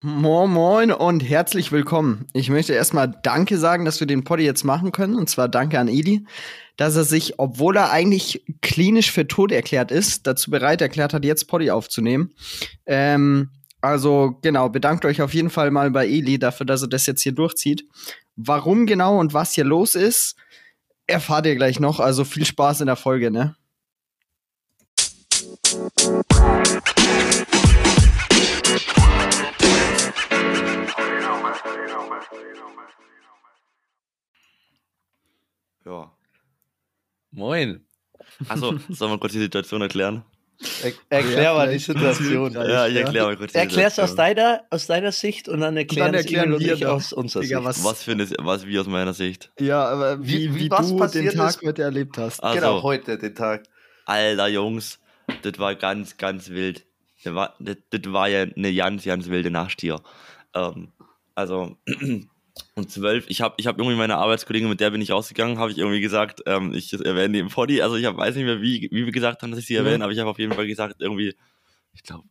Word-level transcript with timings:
Moin 0.00 0.48
Moin 0.52 0.92
und 0.92 1.28
herzlich 1.28 1.72
willkommen. 1.72 2.28
Ich 2.32 2.50
möchte 2.50 2.72
erstmal 2.72 3.12
Danke 3.24 3.58
sagen, 3.58 3.84
dass 3.84 3.98
wir 3.98 4.06
den 4.06 4.22
Poddy 4.22 4.44
jetzt 4.44 4.62
machen 4.62 4.92
können. 4.92 5.16
Und 5.16 5.28
zwar 5.28 5.48
Danke 5.48 5.80
an 5.80 5.88
Edi, 5.88 6.24
dass 6.76 6.94
er 6.94 7.02
sich, 7.02 7.40
obwohl 7.40 7.76
er 7.76 7.90
eigentlich 7.90 8.44
klinisch 8.62 9.10
für 9.10 9.26
tot 9.26 9.50
erklärt 9.50 9.90
ist, 9.90 10.28
dazu 10.28 10.52
bereit 10.52 10.80
erklärt 10.82 11.14
hat, 11.14 11.24
jetzt 11.24 11.48
Poddy 11.48 11.72
aufzunehmen. 11.72 12.32
Ähm, 12.86 13.50
also 13.80 14.38
genau, 14.40 14.68
bedankt 14.68 15.04
euch 15.04 15.20
auf 15.20 15.34
jeden 15.34 15.50
Fall 15.50 15.72
mal 15.72 15.90
bei 15.90 16.06
Eli 16.06 16.38
dafür, 16.38 16.64
dass 16.64 16.82
er 16.82 16.88
das 16.88 17.06
jetzt 17.06 17.22
hier 17.22 17.32
durchzieht. 17.32 17.84
Warum 18.36 18.86
genau 18.86 19.18
und 19.18 19.34
was 19.34 19.54
hier 19.54 19.64
los 19.64 19.96
ist, 19.96 20.36
erfahrt 21.08 21.46
ihr 21.46 21.56
gleich 21.56 21.80
noch. 21.80 21.98
Also 21.98 22.24
viel 22.24 22.44
Spaß 22.44 22.82
in 22.82 22.86
der 22.86 22.94
Folge, 22.94 23.32
ne? 23.32 23.56
Ja. 35.88 36.12
Moin. 37.30 37.84
Achso, 38.48 38.78
sollen 38.90 39.12
wir 39.12 39.18
kurz 39.18 39.32
die 39.32 39.38
Situation 39.38 39.80
erklären? 39.80 40.22
Er, 40.82 40.92
erklär 41.08 41.42
Ja, 41.42 41.54
mal 41.54 41.70
die 41.72 41.78
Situation. 41.78 42.52
Ja, 42.52 42.86
ich 42.88 42.96
erkläre 42.96 43.26
mal 43.26 43.36
kurz 43.36 43.52
die 43.52 43.58
Erklär's 43.58 43.98
aus 44.00 44.14
deiner, 44.16 44.64
aus 44.70 44.86
deiner 44.86 45.12
Sicht 45.12 45.48
und 45.48 45.60
dann 45.60 45.76
erklären, 45.76 46.06
dann 46.12 46.14
erklären 46.20 46.52
und 46.52 46.60
wir 46.60 46.74
ich 46.74 46.84
aus 46.84 47.12
unserer 47.12 47.42
Sicht. 47.44 47.54
was- 47.64 47.84
Was 47.84 48.02
für 48.02 48.12
eine, 48.12 48.28
was 48.38 48.66
wie 48.66 48.78
aus 48.78 48.86
meiner 48.88 49.14
Sicht. 49.14 49.50
Ja, 49.60 49.84
aber 49.86 50.20
wie, 50.22 50.52
Wie- 50.52 50.64
wie, 50.64 50.68
du 50.68 51.06
den 51.06 51.30
Tag 51.30 51.50
ist- 51.50 51.62
heute 51.62 51.82
erlebt 51.82 52.18
hast. 52.18 52.40
Also, 52.42 52.56
Genau, 52.60 52.82
heute, 52.82 53.16
den 53.18 53.34
Tag. 53.34 53.64
Alter 54.04 54.48
Jungs, 54.48 54.98
das 55.42 55.58
war 55.58 55.74
ganz, 55.76 56.16
ganz 56.16 56.50
wild. 56.50 56.84
Das 57.24 57.34
war, 57.34 57.54
das, 57.60 57.76
das 57.90 58.12
war 58.12 58.28
ja 58.28 58.42
eine 58.42 58.74
ganz, 58.74 59.04
ganz 59.04 59.28
wilde 59.28 59.50
Nacht 59.50 59.80
hier. 59.80 60.00
Ähm, 60.54 60.92
also, 61.36 61.76
um 62.78 62.88
zwölf, 62.88 63.26
ich 63.28 63.40
habe 63.40 63.54
ich 63.58 63.66
hab 63.66 63.78
irgendwie 63.78 63.96
meine 63.96 64.16
Arbeitskollegin, 64.16 64.68
mit 64.68 64.80
der 64.80 64.90
bin 64.90 65.00
ich 65.00 65.10
rausgegangen, 65.10 65.58
habe 65.58 65.70
ich 65.70 65.78
irgendwie 65.78 66.00
gesagt, 66.00 66.42
ähm, 66.46 66.72
ich 66.74 66.92
erwähne 66.92 67.34
die 67.34 67.38
im 67.40 67.48
Poddy, 67.48 67.82
also 67.82 67.96
ich 67.96 68.04
hab, 68.06 68.16
weiß 68.16 68.34
nicht 68.36 68.44
mehr, 68.44 68.62
wie, 68.62 68.88
wie 68.90 69.04
wir 69.04 69.12
gesagt 69.12 69.42
haben, 69.42 69.50
dass 69.50 69.60
ich 69.60 69.66
sie 69.66 69.74
erwähne, 69.74 70.02
aber 70.04 70.12
ich 70.12 70.18
habe 70.18 70.30
auf 70.30 70.38
jeden 70.38 70.54
Fall 70.54 70.66
gesagt, 70.66 70.96
irgendwie, 71.00 71.34
ich 71.92 72.02
glaube, 72.02 72.24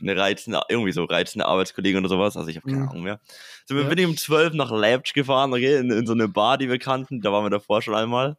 eine 0.00 0.16
reizende, 0.16 0.62
irgendwie 0.68 0.92
so 0.92 1.04
reizende 1.04 1.46
Arbeitskollegin 1.46 2.00
oder 2.00 2.08
sowas, 2.08 2.36
also 2.36 2.48
ich 2.48 2.56
habe 2.56 2.66
keine 2.66 2.82
Mhm. 2.82 2.88
Ahnung 2.88 3.02
mehr. 3.02 3.20
So, 3.66 3.74
wir 3.76 3.82
Ja. 3.82 3.88
bin 3.88 3.98
ich 3.98 4.06
um 4.06 4.16
zwölf 4.16 4.52
nach 4.54 4.70
Leipzig 4.70 5.14
gefahren, 5.14 5.52
okay, 5.52 5.76
in, 5.78 5.90
in 5.90 6.06
so 6.06 6.12
eine 6.14 6.28
Bar, 6.28 6.58
die 6.58 6.68
wir 6.68 6.78
kannten, 6.78 7.20
da 7.20 7.32
waren 7.32 7.44
wir 7.44 7.50
davor 7.50 7.82
schon 7.82 7.94
einmal. 7.94 8.36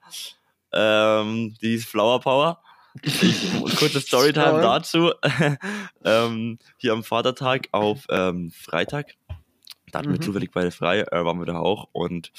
Ähm, 0.74 1.56
die 1.62 1.70
hieß 1.70 1.86
Flower 1.86 2.20
Power. 2.20 2.62
Ich, 3.22 3.52
kurze 3.76 4.02
Storytime 4.02 4.62
dazu. 4.62 5.12
ähm, 6.04 6.60
hier 6.78 6.94
am 6.94 7.04
Vatertag 7.04 7.68
auf 7.72 8.06
ähm, 8.10 8.52
Freitag. 8.52 9.14
Da 9.96 10.00
hatten 10.00 10.10
wir 10.12 10.18
Mhm. 10.18 10.24
zufällig 10.24 10.52
beide 10.52 10.72
frei, 10.72 11.04
äh, 11.04 11.24
waren 11.24 11.40
wir 11.40 11.46
da 11.46 11.58
auch. 11.58 11.88
Und 11.94 12.34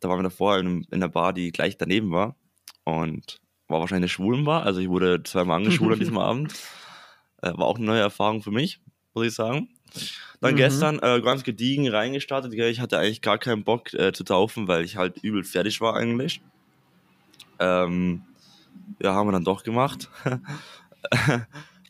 da 0.00 0.08
waren 0.08 0.18
wir 0.18 0.24
davor 0.24 0.58
in, 0.58 0.82
in 0.82 0.94
einer 0.94 1.08
Bar, 1.08 1.32
die 1.32 1.52
gleich 1.52 1.76
daneben 1.76 2.10
war. 2.10 2.34
Und 2.82 3.38
war 3.68 3.78
wahrscheinlich 3.78 4.02
eine 4.02 4.08
Schwulenbar. 4.08 4.64
Also 4.64 4.80
ich 4.80 4.88
wurde 4.88 5.22
zweimal 5.22 5.58
angeschwult 5.58 5.92
an 5.92 5.98
diesem 6.00 6.18
Abend. 6.18 6.54
Äh, 7.40 7.52
war 7.56 7.66
auch 7.66 7.76
eine 7.76 7.86
neue 7.86 8.00
Erfahrung 8.00 8.42
für 8.42 8.50
mich, 8.50 8.80
muss 9.14 9.26
ich 9.26 9.34
sagen. 9.34 9.68
Dann 10.40 10.54
Mhm. 10.54 10.56
gestern 10.56 10.98
äh, 10.98 11.20
ganz 11.20 11.44
gediegen 11.44 11.88
reingestartet. 11.88 12.52
Ich 12.52 12.80
hatte 12.80 12.98
eigentlich 12.98 13.22
gar 13.22 13.38
keinen 13.38 13.62
Bock 13.62 13.94
äh, 13.94 14.12
zu 14.12 14.24
taufen, 14.24 14.66
weil 14.66 14.84
ich 14.84 14.96
halt 14.96 15.18
übel 15.22 15.44
fertig 15.44 15.80
war 15.80 15.94
eigentlich. 15.94 16.40
Ähm, 17.60 18.22
ja, 19.00 19.14
haben 19.14 19.28
wir 19.28 19.32
dann 19.32 19.44
doch 19.44 19.62
gemacht. 19.62 20.10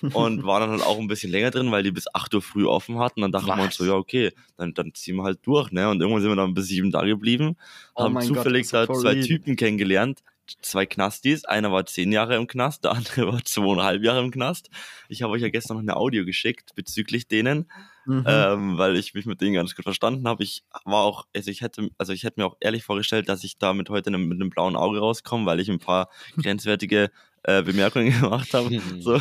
und 0.00 0.44
waren 0.44 0.60
dann 0.62 0.70
halt 0.70 0.82
auch 0.82 0.98
ein 0.98 1.08
bisschen 1.08 1.30
länger 1.30 1.50
drin, 1.50 1.70
weil 1.70 1.82
die 1.82 1.90
bis 1.90 2.06
8 2.14 2.34
Uhr 2.34 2.42
früh 2.42 2.66
offen 2.66 2.98
hatten. 2.98 3.20
Dann 3.22 3.32
dachten 3.32 3.48
wir 3.48 3.62
uns 3.64 3.76
so, 3.76 3.84
ja, 3.84 3.94
okay, 3.94 4.32
dann, 4.56 4.74
dann 4.74 4.94
ziehen 4.94 5.16
wir 5.16 5.24
halt 5.24 5.40
durch, 5.42 5.70
ne? 5.72 5.88
Und 5.88 6.00
irgendwann 6.00 6.22
sind 6.22 6.30
wir 6.30 6.36
dann 6.36 6.54
bis 6.54 6.68
7 6.68 6.90
da 6.90 7.02
geblieben, 7.02 7.56
Oh 7.94 8.04
haben 8.04 8.14
Gott, 8.14 8.24
zufällig 8.24 8.68
das 8.70 8.88
ist 8.88 8.88
da 8.88 8.94
zwei. 8.94 9.14
Typen 9.20 9.56
kennengelernt, 9.56 10.20
zwei 10.62 10.86
Knastis. 10.86 11.44
Einer 11.44 11.72
war 11.72 11.84
10 11.86 12.12
Jahre 12.12 12.36
im 12.36 12.46
Knast, 12.46 12.84
der 12.84 12.92
andere 12.92 13.32
war 13.32 13.44
zweieinhalb 13.44 14.02
Jahre 14.02 14.20
im 14.20 14.30
Knast. 14.30 14.70
Ich 15.08 15.22
habe 15.22 15.32
euch 15.32 15.42
ja 15.42 15.48
gestern 15.48 15.76
noch 15.76 15.82
eine 15.82 15.96
Audio 15.96 16.24
geschickt 16.24 16.74
bezüglich 16.74 17.26
denen 17.28 17.70
Mhm. 18.10 18.24
ähm, 18.26 18.78
weil 18.78 18.96
ich 18.96 19.12
mich 19.12 19.26
mit 19.26 19.42
denen 19.42 19.52
ganz 19.52 19.76
gut 19.76 19.82
verstanden 19.82 20.26
habe. 20.26 20.42
Ich 20.42 20.62
war 20.86 21.02
auch, 21.02 21.26
also 21.36 21.50
ich 21.50 21.60
hätte, 21.60 21.90
also 21.98 22.14
ich 22.14 22.22
hätte 22.22 22.40
mir 22.40 22.46
auch 22.46 22.56
ehrlich 22.58 22.82
vorgestellt, 22.82 23.28
dass 23.28 23.44
ich 23.44 23.58
damit 23.58 23.90
heute 23.90 24.10
ne- 24.10 24.16
mit 24.16 24.40
einem 24.40 24.48
blauen 24.48 24.76
Auge 24.76 25.00
rauskomme, 25.00 25.44
weil 25.44 25.60
ich 25.60 25.68
ein 25.68 25.78
paar 25.78 26.08
grenzwertige 26.42 27.10
äh, 27.48 27.62
Bemerkungen 27.62 28.12
gemacht 28.20 28.52
habe. 28.52 28.68
So. 29.00 29.18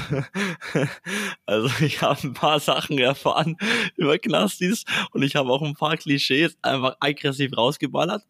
Also 1.45 1.69
ich 1.83 2.01
habe 2.01 2.19
ein 2.27 2.33
paar 2.33 2.59
Sachen 2.59 2.97
erfahren 2.97 3.55
über 3.95 4.17
Knastis 4.17 4.83
und 5.11 5.23
ich 5.23 5.35
habe 5.35 5.49
auch 5.51 5.61
ein 5.61 5.75
paar 5.75 5.95
Klischees 5.97 6.57
einfach 6.61 6.97
aggressiv 6.99 7.55
rausgeballert. 7.55 8.23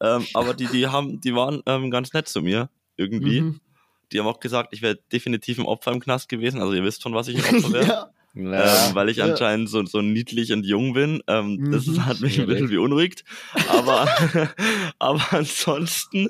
Ähm, 0.00 0.26
aber 0.34 0.54
die, 0.54 0.66
die 0.66 0.86
haben, 0.86 1.20
die 1.20 1.34
waren 1.34 1.62
ähm, 1.66 1.90
ganz 1.90 2.12
nett 2.12 2.28
zu 2.28 2.40
mir 2.42 2.70
irgendwie. 2.96 3.40
Mhm. 3.42 3.60
Die 4.12 4.20
haben 4.20 4.26
auch 4.26 4.40
gesagt, 4.40 4.70
ich 4.72 4.82
wäre 4.82 4.98
definitiv 5.12 5.58
ein 5.58 5.64
Opfer 5.66 5.92
im 5.92 6.00
Knast 6.00 6.28
gewesen. 6.28 6.60
Also 6.60 6.74
ihr 6.74 6.84
wisst 6.84 7.02
schon, 7.02 7.14
was 7.14 7.28
ich 7.28 7.36
ein 7.36 7.56
Opfer 7.56 7.72
wäre 7.72 7.86
ja. 7.86 8.10
Ja. 8.34 8.88
ähm, 8.88 8.94
weil 8.94 9.08
ich 9.10 9.18
Ja. 9.18 9.26
anscheinend 9.26 9.68
so, 9.68 9.84
so 9.86 10.00
niedlich 10.02 10.52
und 10.52 10.64
jung 10.64 10.92
bin. 10.94 11.22
Ähm, 11.26 11.70
Das 11.70 11.86
Mhm. 11.86 12.04
hat 12.06 12.20
mich 12.20 12.40
ein 12.40 12.46
bisschen 12.46 12.68
beunruhigt. 12.68 13.24
Aber, 13.68 14.06
aber 14.98 15.22
ansonsten 15.32 16.28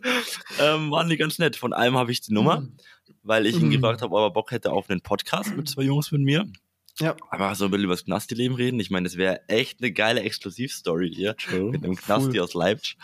ähm, 0.60 0.90
waren 0.90 1.08
die 1.08 1.16
ganz 1.16 1.38
nett. 1.38 1.56
Von 1.56 1.72
einem 1.72 1.96
habe 1.96 2.10
ich 2.12 2.20
die 2.20 2.32
Nummer, 2.32 2.66
weil 3.22 3.46
ich 3.46 3.56
ihn 3.56 3.66
Mhm. 3.68 3.70
gefragt 3.72 4.02
habe, 4.02 4.14
ob 4.14 4.20
er 4.22 4.30
Bock 4.32 4.50
hätte 4.50 4.72
auf 4.72 4.88
einen 4.90 5.00
Podcast 5.00 5.56
mit 5.56 5.68
zwei 5.68 5.82
Jungs 5.82 6.10
mit 6.12 6.20
mir. 6.22 6.46
Ja. 6.98 7.16
Aber 7.30 7.54
so 7.54 7.64
ein 7.66 7.70
bisschen 7.70 7.84
über 7.84 7.94
das 7.94 8.04
Knasti-Leben 8.04 8.54
reden. 8.54 8.78
Ich 8.80 8.90
meine, 8.90 9.04
das 9.04 9.16
wäre 9.16 9.48
echt 9.48 9.80
eine 9.80 9.92
geile 9.92 10.20
Exklusivstory 10.22 11.10
hier 11.14 11.36
mit 11.70 11.84
einem 11.84 11.96
Knasti 11.96 12.38
aus 12.40 12.52
Leipzig. 12.54 12.96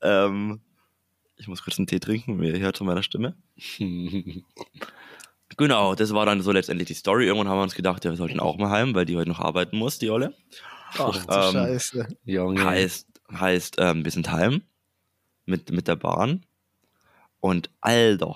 Ähm, 0.00 0.60
ich 1.36 1.46
muss 1.48 1.62
kurz 1.62 1.78
einen 1.78 1.86
Tee 1.86 2.00
trinken, 2.00 2.42
ihr 2.42 2.58
hört 2.58 2.78
von 2.78 2.86
meiner 2.86 3.02
Stimme. 3.02 3.36
Genau, 5.56 5.94
das 5.94 6.12
war 6.12 6.26
dann 6.26 6.42
so 6.42 6.50
letztendlich 6.52 6.88
die 6.88 6.94
Story. 6.94 7.26
Irgendwann 7.26 7.48
haben 7.48 7.58
wir 7.58 7.62
uns 7.62 7.74
gedacht, 7.74 8.04
ja, 8.04 8.10
wir 8.10 8.16
sollten 8.16 8.40
auch 8.40 8.56
mal 8.58 8.68
heim, 8.70 8.94
weil 8.94 9.06
die 9.06 9.16
heute 9.16 9.28
noch 9.28 9.38
arbeiten 9.40 9.78
muss, 9.78 9.98
die 9.98 10.10
Olle. 10.10 10.34
Ach 10.98 11.24
du 11.24 11.32
Ähm, 11.32 11.52
Scheiße. 11.52 12.08
Junge. 12.24 12.64
Heißt, 12.64 13.06
heißt 13.32 13.76
ähm, 13.78 14.04
wir 14.04 14.10
sind 14.12 14.30
heim 14.30 14.62
mit, 15.46 15.70
mit 15.70 15.88
der 15.88 15.96
Bahn. 15.96 16.44
Und 17.40 17.70
Alter, 17.80 18.34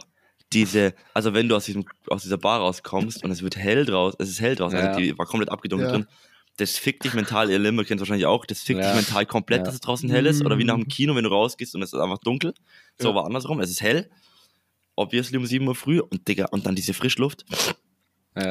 diese, 0.52 0.94
also 1.14 1.32
wenn 1.34 1.48
du 1.48 1.56
aus, 1.56 1.64
diesem, 1.64 1.84
aus 2.08 2.22
dieser 2.22 2.38
Bar 2.38 2.60
rauskommst 2.60 3.22
und 3.24 3.30
es 3.30 3.42
wird 3.42 3.56
hell 3.56 3.84
draus, 3.84 4.14
es 4.18 4.28
ist 4.28 4.40
hell 4.40 4.56
draußen, 4.56 4.78
Ja. 4.78 4.86
also 4.88 5.00
die 5.00 5.16
war 5.18 5.26
komplett 5.26 5.50
abgedunkelt 5.50 5.90
Ja. 5.92 5.98
drin, 5.98 6.06
das 6.56 6.76
fickt 6.76 7.04
dich 7.04 7.14
mental, 7.14 7.50
ihr 7.50 7.58
Limmer 7.58 7.84
kennt 7.84 8.00
wahrscheinlich 8.00 8.26
auch, 8.26 8.44
das 8.44 8.62
fickt 8.62 8.80
Ja. 8.80 8.86
dich 8.92 8.96
mental 9.06 9.24
komplett, 9.26 9.66
dass 9.66 9.74
es 9.74 9.80
draußen 9.80 10.10
hell 10.10 10.26
ist. 10.26 10.44
Oder 10.44 10.58
wie 10.58 10.64
nach 10.64 10.74
dem 10.74 10.82
Mhm. 10.82 10.88
Kino, 10.88 11.14
wenn 11.14 11.24
du 11.24 11.30
rausgehst 11.30 11.74
und 11.74 11.82
es 11.82 11.92
ist 11.92 11.98
einfach 12.00 12.18
dunkel. 12.18 12.52
So 12.98 13.14
war 13.14 13.24
andersrum, 13.24 13.60
es 13.60 13.70
ist 13.70 13.80
hell. 13.80 14.10
Obviously 14.96 15.38
um 15.38 15.46
7 15.46 15.66
Uhr 15.66 15.74
früh 15.74 16.00
und 16.00 16.26
Digga, 16.28 16.46
und 16.50 16.66
dann 16.66 16.74
diese 16.74 16.92
Frischluft. 16.92 17.44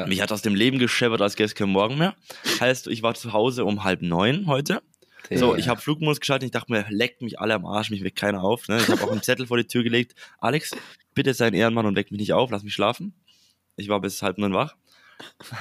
Mich 0.06 0.20
hat 0.20 0.30
aus 0.32 0.42
dem 0.42 0.54
Leben 0.54 0.78
gescheppert, 0.78 1.20
als 1.22 1.36
gäbe 1.36 1.46
es 1.46 1.54
keinen 1.54 1.70
Morgen 1.72 1.98
mehr. 1.98 2.14
Heißt, 2.60 2.86
ich 2.88 3.02
war 3.02 3.14
zu 3.14 3.32
Hause 3.32 3.64
um 3.64 3.84
halb 3.84 4.02
neun 4.02 4.46
heute. 4.46 4.82
So, 5.34 5.52
Ja. 5.52 5.58
ich 5.58 5.68
habe 5.68 5.80
Flugmodus 5.80 6.20
geschaltet. 6.20 6.46
Ich 6.46 6.52
dachte 6.52 6.72
mir, 6.72 6.84
leckt 6.88 7.22
mich 7.22 7.38
alle 7.40 7.54
am 7.54 7.66
Arsch, 7.66 7.90
mich 7.90 8.02
weckt 8.04 8.18
keiner 8.18 8.42
auf. 8.42 8.68
Ne? 8.68 8.78
Ich 8.78 8.88
habe 8.88 9.02
auch 9.04 9.12
einen 9.12 9.22
Zettel 9.22 9.46
vor 9.46 9.56
die 9.56 9.66
Tür 9.66 9.82
gelegt. 9.82 10.14
Alex, 10.38 10.72
bitte 11.14 11.34
sei 11.34 11.46
ein 11.48 11.54
Ehrenmann 11.54 11.86
und 11.86 11.96
weck 11.96 12.10
mich 12.10 12.20
nicht 12.20 12.32
auf, 12.32 12.50
lass 12.50 12.62
mich 12.62 12.74
schlafen. 12.74 13.14
Ich 13.76 13.88
war 13.88 14.00
bis 14.00 14.22
halb 14.22 14.38
neun 14.38 14.52
wach. 14.54 14.74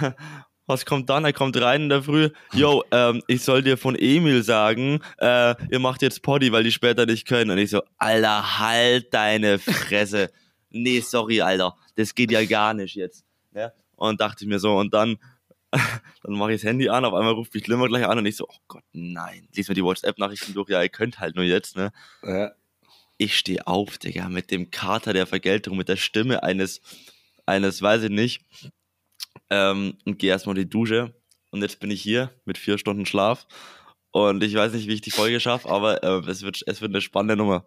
Was 0.66 0.86
kommt 0.86 1.10
dann? 1.10 1.26
Er 1.26 1.34
kommt 1.34 1.60
rein 1.60 1.84
in 1.84 1.90
der 1.90 2.04
Früh. 2.04 2.30
Yo, 2.54 2.84
ähm, 2.92 3.24
ich 3.28 3.44
soll 3.44 3.64
dir 3.64 3.76
von 3.76 3.96
Emil 3.96 4.44
sagen, 4.44 5.00
äh, 5.18 5.56
ihr 5.72 5.80
macht 5.80 6.04
jetzt 6.04 6.22
Poddy, 6.22 6.52
weil 6.52 6.64
die 6.64 6.72
später 6.72 7.08
nicht 7.08 7.28
können. 7.28 7.50
Und 7.50 7.58
ich 7.58 7.72
so, 7.72 7.82
Alter, 7.98 8.60
halt 8.60 9.12
deine 9.14 9.58
Fresse. 9.58 10.30
nee, 10.70 11.00
sorry, 11.00 11.42
Alter, 11.42 11.76
das 11.96 12.14
geht 12.14 12.30
ja 12.32 12.46
gar 12.46 12.76
nicht 12.76 12.94
jetzt. 12.96 13.26
Ne? 13.52 13.74
Und 13.96 14.22
dachte 14.22 14.44
ich 14.44 14.48
mir 14.48 14.60
so, 14.60 14.78
und 14.78 14.94
dann, 14.94 15.18
dann 16.24 16.34
mache 16.34 16.54
ich 16.54 16.62
das 16.62 16.68
Handy 16.68 16.90
an, 16.90 17.06
auf 17.06 17.14
einmal 17.14 17.34
ruft 17.34 17.54
mich 17.54 17.64
Glimmer 17.64 17.88
gleich 17.88 18.06
an 18.06 18.18
und 18.18 18.26
ich 18.26 18.36
so, 18.36 18.48
oh 18.48 18.58
Gott, 18.68 18.84
nein. 18.92 19.48
Lies 19.54 19.70
mir 19.70 19.76
die 19.76 19.84
WhatsApp-Nachrichten 19.84 20.54
durch, 20.54 20.70
ja, 20.70 20.82
ihr 20.82 20.90
könnt 20.90 21.20
halt 21.20 21.36
nur 21.36 21.46
jetzt, 21.46 21.76
ne? 21.76 21.92
Ja. 22.24 22.52
Ich 23.18 23.38
stehe 23.38 23.68
auf, 23.68 23.98
Digga, 23.98 24.30
mit 24.30 24.50
dem 24.50 24.72
Kater 24.72 25.14
der 25.14 25.28
Vergeltung, 25.28 25.78
mit 25.78 25.90
der 25.90 25.98
Stimme 25.98 26.42
eines, 26.42 26.82
eines, 27.46 27.82
weiß 27.82 28.04
ich 28.04 28.10
nicht, 28.10 28.46
ähm, 29.50 29.98
und 30.06 30.20
gehe 30.20 30.30
erstmal 30.32 30.56
in 30.56 30.64
die 30.64 30.70
Dusche. 30.70 31.14
Und 31.52 31.62
jetzt 31.62 31.80
bin 31.80 31.92
ich 31.92 32.02
hier 32.02 32.32
mit 32.46 32.58
vier 32.58 32.78
Stunden 32.78 33.06
Schlaf. 33.06 33.48
Und 34.12 34.44
ich 34.44 34.56
weiß 34.56 34.74
nicht, 34.74 34.88
wie 34.88 34.94
ich 34.94 35.02
die 35.02 35.12
Folge 35.12 35.40
schaffe, 35.40 35.70
aber 35.70 36.04
äh, 36.04 36.30
es, 36.30 36.42
wird, 36.42 36.64
es 36.66 36.82
wird 36.82 36.92
eine 36.92 37.02
spannende 37.02 37.36
Nummer. 37.36 37.66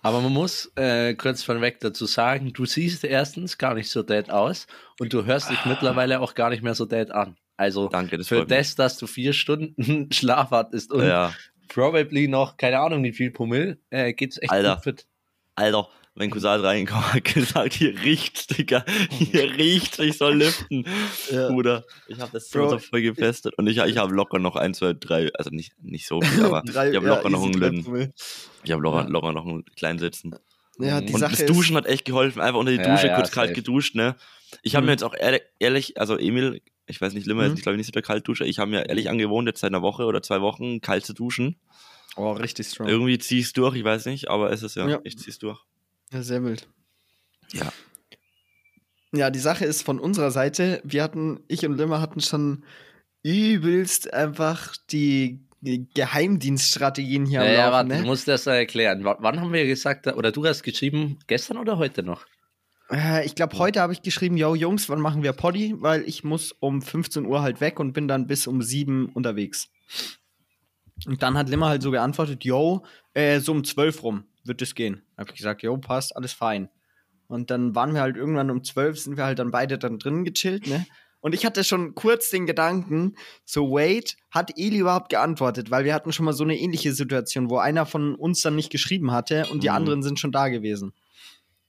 Aber 0.00 0.22
man 0.22 0.32
muss 0.32 0.72
äh, 0.76 1.14
kurz 1.14 1.42
von 1.42 1.60
weg 1.60 1.80
dazu 1.80 2.06
sagen, 2.06 2.52
du 2.54 2.64
siehst 2.64 3.04
erstens 3.04 3.58
gar 3.58 3.74
nicht 3.74 3.90
so 3.90 4.02
dead 4.02 4.30
aus 4.30 4.66
und 4.98 5.12
du 5.12 5.26
hörst 5.26 5.50
dich 5.50 5.62
mittlerweile 5.66 6.20
auch 6.20 6.34
gar 6.34 6.48
nicht 6.48 6.62
mehr 6.62 6.74
so 6.74 6.86
dead 6.86 7.10
an. 7.10 7.36
Also 7.56 7.88
Danke, 7.88 8.18
das 8.18 8.28
für 8.28 8.44
das, 8.46 8.74
dass 8.74 8.96
du 8.98 9.06
vier 9.06 9.32
Stunden 9.32 10.10
Schlaf 10.12 10.50
hattest 10.50 10.92
und 10.92 11.04
Ja, 11.06 11.32
probably 11.68 12.28
noch, 12.28 12.56
keine 12.56 12.80
Ahnung, 12.80 13.02
wie 13.04 13.12
viel 13.12 13.30
Promille, 13.30 13.78
äh, 13.90 14.12
geht's 14.12 14.38
echt 14.40 14.50
Alter. 14.50 14.74
gut 14.76 14.84
fit. 14.84 15.06
Alter, 15.54 15.88
mein 16.14 16.30
Cousin 16.30 16.50
hat 16.50 16.62
reingekommen, 16.62 17.12
hat 17.12 17.24
gesagt, 17.24 17.74
hier 17.74 17.98
riecht's, 18.02 18.46
Digga, 18.46 18.84
hier 19.10 19.54
riecht's, 19.56 19.98
ich 19.98 20.16
soll 20.18 20.36
lüften. 20.36 20.86
Ja. 21.30 21.48
Bruder, 21.48 21.84
ich 22.08 22.18
habe 22.20 22.30
das 22.32 22.48
so, 22.48 22.58
Bro. 22.60 22.70
so 22.70 22.78
voll 22.78 23.02
gefestet 23.02 23.54
und 23.58 23.66
ich, 23.66 23.78
ich 23.78 23.96
habe 23.98 24.14
locker 24.14 24.38
noch 24.38 24.56
ein, 24.56 24.72
zwei, 24.74 24.94
drei, 24.94 25.30
also 25.34 25.50
nicht, 25.50 25.72
nicht 25.82 26.06
so 26.06 26.20
viel, 26.22 26.44
aber 26.44 26.62
Drei- 26.62 26.90
ich 26.90 26.96
habe 26.96 27.06
ja, 27.06 27.14
locker 27.16 27.30
noch 27.30 27.40
easy 27.46 27.64
einen 27.64 27.84
Lütten. 27.84 28.12
Ich 28.64 28.72
habe 28.72 28.82
locker, 28.82 29.02
Ja. 29.02 29.08
locker 29.08 29.32
noch 29.32 29.46
einen 29.46 29.64
kleinen 29.76 29.98
Sitzen. 29.98 30.34
Ja, 30.78 31.00
die 31.02 31.12
Und 31.12 31.20
Sache 31.20 31.36
das 31.36 31.44
Duschen 31.46 31.76
ist, 31.76 31.82
hat 31.84 31.86
echt 31.86 32.06
geholfen, 32.06 32.40
einfach 32.40 32.58
unter 32.58 32.72
die 32.72 32.78
Ja, 32.78 32.90
Dusche, 32.90 33.08
ja, 33.08 33.14
kurz 33.16 33.30
kalt 33.30 33.54
geduscht, 33.54 33.94
ne. 33.94 34.16
Ich 34.62 34.74
habe 34.74 34.82
Mhm. 34.84 34.86
mir 34.86 34.92
jetzt 34.92 35.04
auch 35.04 35.14
ehrlich, 35.58 35.98
also 35.98 36.18
Emil, 36.18 36.60
ich 36.92 37.00
weiß 37.00 37.12
nicht, 37.14 37.26
Limmer 37.26 37.48
Mhm. 37.48 37.54
ist 37.54 37.62
glaube 37.62 37.74
ich 37.74 37.78
nicht 37.78 37.86
so 37.86 37.92
der 37.92 38.02
Kaltduscher, 38.02 38.44
ich 38.46 38.58
habe 38.60 38.70
mir 38.70 38.88
ehrlich 38.88 39.10
angewohnt, 39.10 39.48
jetzt 39.48 39.60
seit 39.60 39.70
einer 39.72 39.82
Woche 39.82 40.04
oder 40.04 40.22
zwei 40.22 40.40
Wochen 40.40 40.80
kalt 40.80 41.04
zu 41.04 41.12
duschen. 41.14 41.56
oh, 42.16 42.32
richtig 42.32 42.68
strong. 42.68 42.88
Irgendwie 42.88 43.18
zieh 43.18 43.38
ich's 43.40 43.52
durch, 43.52 43.74
ich 43.74 43.84
weiß 43.84 44.06
nicht, 44.06 44.28
aber 44.30 44.52
es 44.52 44.62
ist 44.62 44.76
ja, 44.76 44.88
Ja. 44.88 45.00
ich 45.02 45.18
zieh's 45.18 45.38
durch. 45.38 45.58
Ja, 46.12 46.22
sehr 46.22 46.44
wild. 46.44 46.68
Ja. 47.52 47.72
Ja, 49.14 49.30
die 49.30 49.38
Sache 49.40 49.64
ist 49.64 49.82
von 49.82 49.98
unserer 49.98 50.30
Seite, 50.30 50.80
wir 50.84 51.02
hatten, 51.02 51.40
ich 51.48 51.64
und 51.66 51.76
Limmer 51.76 52.00
hatten 52.00 52.20
schon 52.20 52.64
übelst 53.22 54.12
einfach 54.12 54.74
die, 54.90 55.40
die 55.60 55.86
Geheimdienststrategien 55.94 57.26
hier 57.26 57.40
Ja, 57.40 57.46
am 57.46 57.52
ja, 57.52 57.58
Laufen, 57.60 57.72
warte, 57.72 57.88
du 57.88 57.94
ne? 58.02 58.06
musst 58.08 58.26
das 58.28 58.44
da 58.44 58.54
erklären. 58.54 59.04
W 59.04 59.14
wann 59.18 59.40
haben 59.40 59.52
wir 59.52 59.66
gesagt, 59.66 60.06
oder 60.06 60.32
du 60.32 60.44
hast 60.46 60.62
geschrieben, 60.62 61.18
gestern 61.26 61.56
oder 61.58 61.78
heute 61.78 62.02
noch? 62.02 62.24
Äh, 62.92 63.24
Ich 63.24 63.34
glaube, 63.34 63.58
heute 63.58 63.80
habe 63.80 63.92
ich 63.92 64.02
geschrieben, 64.02 64.36
yo 64.36 64.54
Jungs, 64.54 64.88
wann 64.88 65.00
machen 65.00 65.22
wir 65.22 65.32
Poddy? 65.32 65.74
Weil 65.78 66.02
ich 66.08 66.24
muss 66.24 66.52
um 66.60 66.82
15 66.82 67.26
Uhr 67.26 67.42
halt 67.42 67.60
weg 67.60 67.80
und 67.80 67.92
bin 67.92 68.08
dann 68.08 68.26
bis 68.26 68.46
um 68.46 68.62
7 68.62 69.06
unterwegs. 69.14 69.68
Und 71.06 71.22
dann 71.22 71.36
hat 71.36 71.48
Limmer 71.48 71.68
halt 71.68 71.82
so 71.82 71.90
geantwortet, 71.90 72.44
yo, 72.44 72.84
äh, 73.14 73.40
so 73.40 73.52
um 73.52 73.64
12 73.64 74.02
rum 74.02 74.24
wird 74.44 74.62
es 74.62 74.74
gehen. 74.74 75.02
Hab 75.16 75.30
ich 75.30 75.36
gesagt, 75.36 75.62
yo, 75.62 75.76
passt, 75.76 76.16
alles 76.16 76.32
fein. 76.32 76.68
Und 77.28 77.50
dann 77.50 77.74
waren 77.74 77.94
wir 77.94 78.02
halt 78.02 78.16
irgendwann 78.16 78.50
um 78.50 78.62
12, 78.62 78.98
sind 78.98 79.16
wir 79.16 79.24
halt 79.24 79.38
dann 79.38 79.50
beide 79.50 79.78
dann 79.78 79.98
drin 79.98 80.24
gechillt, 80.24 80.66
ne? 80.66 80.86
Und 81.24 81.36
ich 81.36 81.46
hatte 81.46 81.62
schon 81.62 81.94
kurz 81.94 82.30
den 82.30 82.46
Gedanken, 82.46 83.14
so 83.44 83.70
wait, 83.70 84.16
hat 84.32 84.58
Eli 84.58 84.78
überhaupt 84.78 85.08
geantwortet? 85.08 85.70
Weil 85.70 85.84
wir 85.84 85.94
hatten 85.94 86.12
schon 86.12 86.24
mal 86.24 86.32
so 86.32 86.42
eine 86.42 86.58
ähnliche 86.58 86.92
Situation, 86.92 87.48
wo 87.48 87.58
einer 87.58 87.86
von 87.86 88.16
uns 88.16 88.40
dann 88.42 88.56
nicht 88.56 88.70
geschrieben 88.70 89.12
hatte 89.12 89.46
und 89.52 89.62
die 89.62 89.68
Mhm. 89.68 89.74
anderen 89.76 90.02
sind 90.02 90.18
schon 90.18 90.32
da 90.32 90.48
gewesen. 90.48 90.92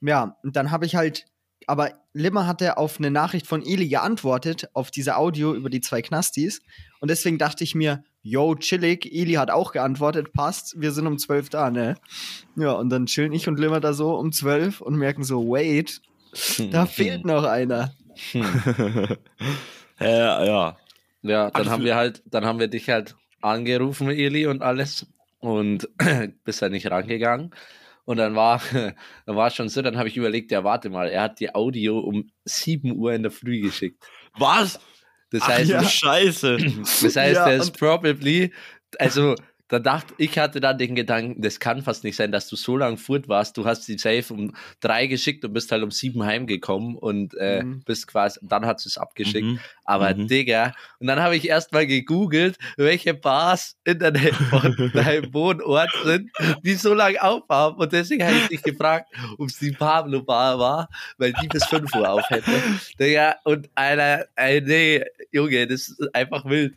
Ja, 0.06 0.38
und 0.44 0.56
dann 0.56 0.70
habe 0.70 0.86
ich 0.86 0.96
halt, 0.96 1.26
aber 1.66 1.94
Limmer 2.12 2.46
hatte 2.46 2.78
auf 2.78 3.00
eine 3.00 3.10
Nachricht 3.10 3.48
von 3.48 3.66
Eli 3.66 3.88
geantwortet, 3.88 4.70
auf 4.74 4.92
diese 4.92 5.16
Audio 5.16 5.56
über 5.56 5.70
die 5.70 5.80
zwei 5.80 6.02
Knastis. 6.02 6.62
Und 7.00 7.10
deswegen 7.10 7.38
dachte 7.38 7.64
ich 7.64 7.74
mir, 7.74 8.04
yo, 8.22 8.56
chillig, 8.56 9.06
Eli 9.06 9.34
hat 9.34 9.50
auch 9.50 9.72
geantwortet, 9.72 10.34
passt, 10.34 10.80
wir 10.80 10.92
sind 10.92 11.08
um 11.08 11.18
12 11.18 11.50
da, 11.50 11.72
ne? 11.72 11.96
Ja, 12.58 12.74
und 12.74 12.90
dann 12.90 13.06
chillen 13.06 13.32
ich 13.32 13.48
und 13.48 13.60
Limmer 13.60 13.80
da 13.80 13.94
so 13.94 14.16
um 14.16 14.34
12 14.34 14.82
und 14.82 14.96
merken 14.96 15.24
so, 15.24 15.48
wait, 15.48 16.02
da 16.72 16.86
fehlt 16.86 17.26
noch 17.26 17.46
einer. 17.46 17.94
ja, 18.34 19.18
ja. 20.46 20.78
Ja, 21.22 21.50
dann 21.52 21.70
haben 21.70 21.86
wir 21.86 21.96
halt, 21.96 22.22
dann 22.26 22.46
haben 22.46 22.60
wir 22.60 22.68
dich 22.68 22.90
halt 22.90 23.16
angerufen, 23.42 24.10
Eli, 24.10 24.48
und 24.48 24.62
alles. 24.62 25.08
Und 25.40 25.88
bist 26.44 26.62
halt 26.62 26.74
nicht 26.74 26.92
rangegangen. 26.92 27.52
Und 28.06 28.18
dann 28.18 28.36
war, 28.36 28.62
dann 28.74 29.36
war 29.36 29.48
es 29.48 29.56
schon 29.56 29.70
so, 29.70 29.82
dann 29.82 29.98
habe 29.98 30.08
ich 30.08 30.18
überlegt, 30.18 30.52
ja, 30.52 30.64
warte 30.64 30.90
mal, 30.90 31.10
er 31.10 31.24
hat 31.24 31.40
die 31.40 31.54
Audio 31.54 32.00
um 32.00 32.30
7 32.46 32.96
Uhr 32.96 33.14
in 33.14 33.24
der 33.24 33.32
Früh 33.32 33.62
geschickt. 33.62 34.04
Was? 34.38 34.80
Das 35.30 35.42
Ach, 35.44 35.48
heißt, 35.50 35.70
ja. 35.70 35.84
Scheiße. 35.84 36.58
das 37.02 37.04
heißt, 37.04 37.36
Ja, 37.36 37.50
er 37.50 37.56
ist 37.56 37.78
probably, 37.78 38.54
also 39.00 39.36
da 39.74 39.80
dachte 39.80 40.14
ich 40.18 40.38
hatte 40.38 40.62
dann 40.62 40.78
den 40.78 40.94
Gedanken, 40.96 41.42
das 41.42 41.60
kann 41.60 41.82
fast 41.82 42.04
nicht 42.04 42.16
sein, 42.16 42.32
dass 42.32 42.48
du 42.48 42.56
so 42.56 42.78
lange 42.78 42.98
furt 42.98 43.28
warst. 43.28 43.58
Du 43.58 43.66
hast 43.66 43.88
die 43.88 43.98
Safe 43.98 44.34
um 44.34 44.56
drei 44.80 45.08
geschickt 45.08 45.44
und 45.44 45.54
bist 45.54 45.72
halt 45.72 45.82
um 45.84 45.90
sieben 45.92 46.24
heimgekommen 46.24 46.96
und 46.96 47.34
äh, 47.36 47.64
Mhm. 47.64 47.82
bist 47.84 48.08
quasi, 48.08 48.40
dann 48.44 48.66
hat 48.66 48.86
es 48.86 48.98
abgeschickt. 48.98 49.48
Mhm. 49.48 49.60
Aber 49.84 50.14
Mhm. 50.14 50.28
Digga, 50.28 50.74
und 51.00 51.08
dann 51.08 51.20
habe 51.20 51.36
ich 51.36 51.48
erstmal 51.50 51.88
gegoogelt, 51.88 52.58
welche 52.78 53.14
Bars 53.16 53.76
in 53.84 54.00
der 54.00 54.12
Nähe 54.12 54.34
von 54.34 54.76
deinem 54.94 55.34
Wohnort 55.34 55.90
sind, 56.04 56.30
die 56.64 56.76
so 56.76 56.94
lange 56.94 57.22
aufhaben. 57.22 57.78
Und 57.80 57.92
deswegen 57.92 58.24
habe 58.26 58.36
ich 58.38 58.48
dich 58.48 58.64
gefragt, 58.64 59.12
ob 59.38 59.50
es 59.50 59.58
die 59.60 59.72
Pablo 59.72 60.22
Bar 60.24 60.60
war, 60.60 60.90
weil 61.18 61.34
die 61.34 61.48
bis 61.48 61.66
5 61.66 61.94
Uhr 61.96 62.10
auf 62.10 62.30
hätte. 62.30 62.62
Digga, 63.00 63.36
und 63.44 63.70
einer, 63.76 64.26
ey, 64.36 64.62
nee, 64.62 65.04
Junge, 65.32 65.66
das 65.68 65.88
ist 65.90 66.16
einfach 66.16 66.46
wild. 66.46 66.76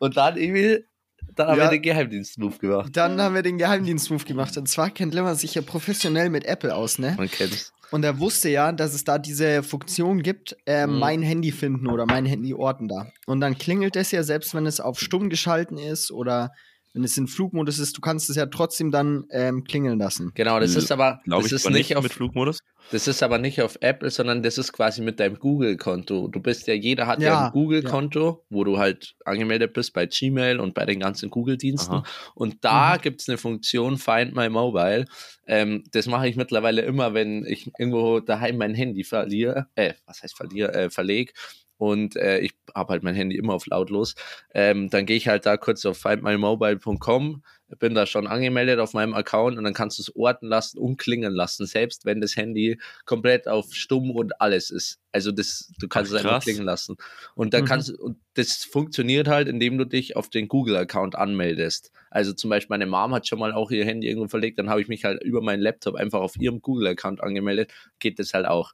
Und 0.00 0.16
dann, 0.16 0.36
Emil, 0.36 0.86
dann 1.34 1.48
haben 1.48 1.58
Ja. 1.58 1.64
wir 1.64 1.70
den 1.70 1.82
Geheimdienst-Move 1.82 2.58
gemacht. 2.58 2.96
Dann 2.96 3.20
haben 3.20 3.34
wir 3.34 3.42
den 3.42 3.58
Geheimdienstmove 3.58 4.24
gemacht. 4.24 4.56
Und 4.56 4.68
zwar 4.68 4.90
kennt 4.90 5.14
Limmer 5.14 5.34
sich 5.34 5.54
ja 5.54 5.62
professionell 5.62 6.30
mit 6.30 6.44
Apple 6.44 6.74
aus, 6.74 6.98
ne? 6.98 7.14
Man 7.16 7.30
kennt's. 7.30 7.72
Und 7.90 8.04
er 8.04 8.18
wusste 8.18 8.48
ja, 8.48 8.72
dass 8.72 8.94
es 8.94 9.04
da 9.04 9.18
diese 9.18 9.62
Funktion 9.62 10.22
gibt, 10.22 10.56
äh, 10.64 10.86
Mhm. 10.86 10.98
mein 10.98 11.22
Handy 11.22 11.52
finden 11.52 11.86
oder 11.88 12.06
mein 12.06 12.24
Handy 12.24 12.54
orten 12.54 12.88
da. 12.88 13.08
Und 13.26 13.40
dann 13.40 13.58
klingelt 13.58 13.96
es 13.96 14.10
ja, 14.12 14.22
selbst 14.22 14.54
wenn 14.54 14.64
es 14.66 14.80
auf 14.80 14.98
stumm 14.98 15.28
geschalten 15.28 15.76
ist 15.76 16.10
oder 16.10 16.52
wenn 16.94 17.04
es 17.04 17.16
in 17.16 17.26
Flugmodus 17.26 17.78
ist, 17.78 17.96
du 17.96 18.00
kannst 18.00 18.28
es 18.30 18.36
ja 18.36 18.46
trotzdem 18.46 18.90
dann 18.90 19.24
ähm, 19.30 19.64
klingeln 19.64 19.98
lassen. 19.98 20.32
Genau, 20.34 20.60
das 20.60 20.76
ist 20.76 20.92
aber, 20.92 21.20
Glaube 21.24 21.42
das 21.42 21.46
ich 21.52 21.56
ist 21.56 21.62
zwar 21.62 21.72
nicht 21.72 21.88
nicht 21.90 21.96
auf, 21.96 22.02
mit 22.04 22.12
Flugmodus. 22.12 22.58
Das 22.90 23.08
ist 23.08 23.22
aber 23.22 23.38
nicht 23.38 23.62
auf 23.62 23.78
Apple, 23.80 24.10
sondern 24.10 24.42
das 24.42 24.58
ist 24.58 24.72
quasi 24.72 25.00
mit 25.00 25.18
deinem 25.20 25.38
Google-Konto. 25.38 26.28
Du 26.28 26.40
bist 26.40 26.66
ja, 26.66 26.74
jeder 26.74 27.06
hat 27.06 27.20
ja, 27.22 27.28
Ja, 27.32 27.46
ein 27.46 27.52
Google-Konto, 27.52 28.44
wo 28.50 28.64
du 28.64 28.76
halt 28.78 29.14
angemeldet 29.24 29.72
bist 29.72 29.94
bei 29.94 30.04
Gmail 30.06 30.60
und 30.60 30.74
bei 30.74 30.84
den 30.84 31.00
ganzen 31.00 31.30
Google-Diensten. 31.30 32.02
Und 32.34 32.64
da 32.64 32.96
Mhm. 32.96 33.00
gibt's 33.00 33.28
eine 33.28 33.38
Funktion 33.38 33.96
Find 33.96 34.34
My 34.34 34.50
Mobile. 34.50 35.06
Ähm, 35.46 35.84
das 35.92 36.06
mache 36.06 36.28
ich 36.28 36.36
mittlerweile 36.36 36.82
immer, 36.82 37.14
wenn 37.14 37.46
ich 37.46 37.70
irgendwo 37.78 38.20
daheim 38.20 38.58
mein 38.58 38.74
Handy 38.74 39.04
verliere. 39.04 39.68
Äh, 39.74 39.94
was 40.06 40.22
heißt 40.22 40.36
verliere? 40.36 40.74
Äh, 40.74 40.90
verleg. 40.90 41.32
Und 41.82 42.14
äh, 42.14 42.38
ich 42.38 42.52
habe 42.76 42.92
halt 42.92 43.02
mein 43.02 43.16
Handy 43.16 43.36
immer 43.36 43.54
auf 43.54 43.66
lautlos. 43.66 44.14
Ähm, 44.54 44.88
dann 44.88 45.04
gehe 45.04 45.16
ich 45.16 45.26
halt 45.26 45.46
da 45.46 45.56
kurz 45.56 45.84
auf 45.84 45.98
findmymobile.com, 45.98 47.42
bin 47.80 47.94
da 47.94 48.06
schon 48.06 48.28
angemeldet 48.28 48.78
auf 48.78 48.92
meinem 48.92 49.14
Account 49.14 49.58
und 49.58 49.64
dann 49.64 49.74
kannst 49.74 49.98
du 49.98 50.02
es 50.02 50.14
orten 50.14 50.46
lassen 50.46 50.78
und 50.78 50.96
klingen 50.96 51.32
lassen, 51.32 51.66
selbst 51.66 52.04
wenn 52.04 52.20
das 52.20 52.36
Handy 52.36 52.78
komplett 53.04 53.48
auf 53.48 53.74
stumm 53.74 54.12
und 54.12 54.40
alles 54.40 54.70
ist. 54.70 55.00
Also 55.10 55.32
das, 55.32 55.72
du 55.80 55.88
kannst 55.88 56.12
Ach, 56.12 56.14
es 56.14 56.20
einfach 56.20 56.38
klingen 56.38 56.62
lassen. 56.64 56.96
Und 57.34 57.52
dann 57.52 57.62
Mhm. 57.62 57.68
kannst 57.68 57.90
und 57.98 58.18
das 58.34 58.64
funktioniert 58.64 59.26
halt, 59.26 59.48
indem 59.48 59.76
du 59.76 59.84
dich 59.84 60.14
auf 60.14 60.30
den 60.30 60.46
Google-Account 60.46 61.16
anmeldest. 61.16 61.90
Also 62.10 62.32
zum 62.32 62.48
Beispiel 62.50 62.74
meine 62.74 62.86
Mom 62.86 63.12
hat 63.12 63.26
schon 63.26 63.40
mal 63.40 63.52
auch 63.52 63.72
ihr 63.72 63.84
Handy 63.84 64.06
irgendwo 64.06 64.28
verlegt, 64.28 64.60
dann 64.60 64.70
habe 64.70 64.80
ich 64.80 64.86
mich 64.88 65.04
halt 65.04 65.20
über 65.24 65.42
meinen 65.42 65.60
Laptop 65.60 65.96
einfach 65.96 66.20
auf 66.20 66.36
ihrem 66.36 66.62
Google-Account 66.62 67.20
angemeldet, 67.22 67.72
geht 67.98 68.20
das 68.20 68.34
halt 68.34 68.46
auch. 68.46 68.72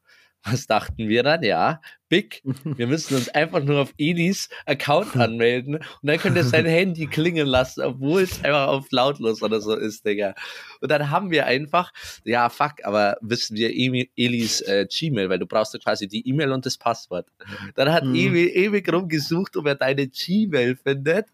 Was 0.51 0.67
dachten 0.67 1.09
wir 1.09 1.23
dann? 1.23 1.43
Ja, 1.43 1.81
Big, 2.09 2.43
wir 2.65 2.87
müssen 2.87 3.17
uns 3.17 3.29
einfach 3.29 3.63
nur 3.63 3.81
auf 3.81 3.93
Elis 3.99 4.49
Account 4.67 5.17
anmelden 5.17 5.77
und 5.77 5.85
dann 6.03 6.19
könnt 6.19 6.37
ihr 6.37 6.45
sein 6.45 6.65
Handy 6.65 7.07
klingen 7.07 7.47
lassen, 7.47 7.83
obwohl 7.83 8.23
es 8.23 8.43
einfach 8.43 8.69
auf 8.69 8.87
lautlos 8.91 9.43
oder 9.43 9.61
so 9.61 9.75
ist, 9.75 10.07
Digga. 10.07 10.35
Und 10.81 10.91
dann 10.91 11.11
haben 11.11 11.31
wir 11.31 11.47
einfach, 11.47 11.93
ja, 12.25 12.49
fuck, 12.49 12.85
aber 12.85 13.19
wissen 13.21 13.57
wir 13.57 13.71
Elis 14.17 14.61
äh, 14.63 14.87
Gmail, 14.91 15.29
weil 15.29 15.39
du 15.39 15.47
brauchst 15.47 15.75
ja 15.75 15.81
quasi 15.81 16.09
die 16.09 16.27
E-Mail 16.27 16.53
und 16.53 16.65
das 16.65 16.79
Passwort. 16.79 17.27
Dann 17.75 17.93
hat 17.93 18.05
Mhm. 18.05 18.15
Emi 18.15 18.45
ewig 18.45 18.91
rumgesucht, 18.93 19.57
ob 19.57 19.67
er 19.67 19.75
deine 19.75 20.09
Gmail 20.09 20.77
findet, 20.77 21.27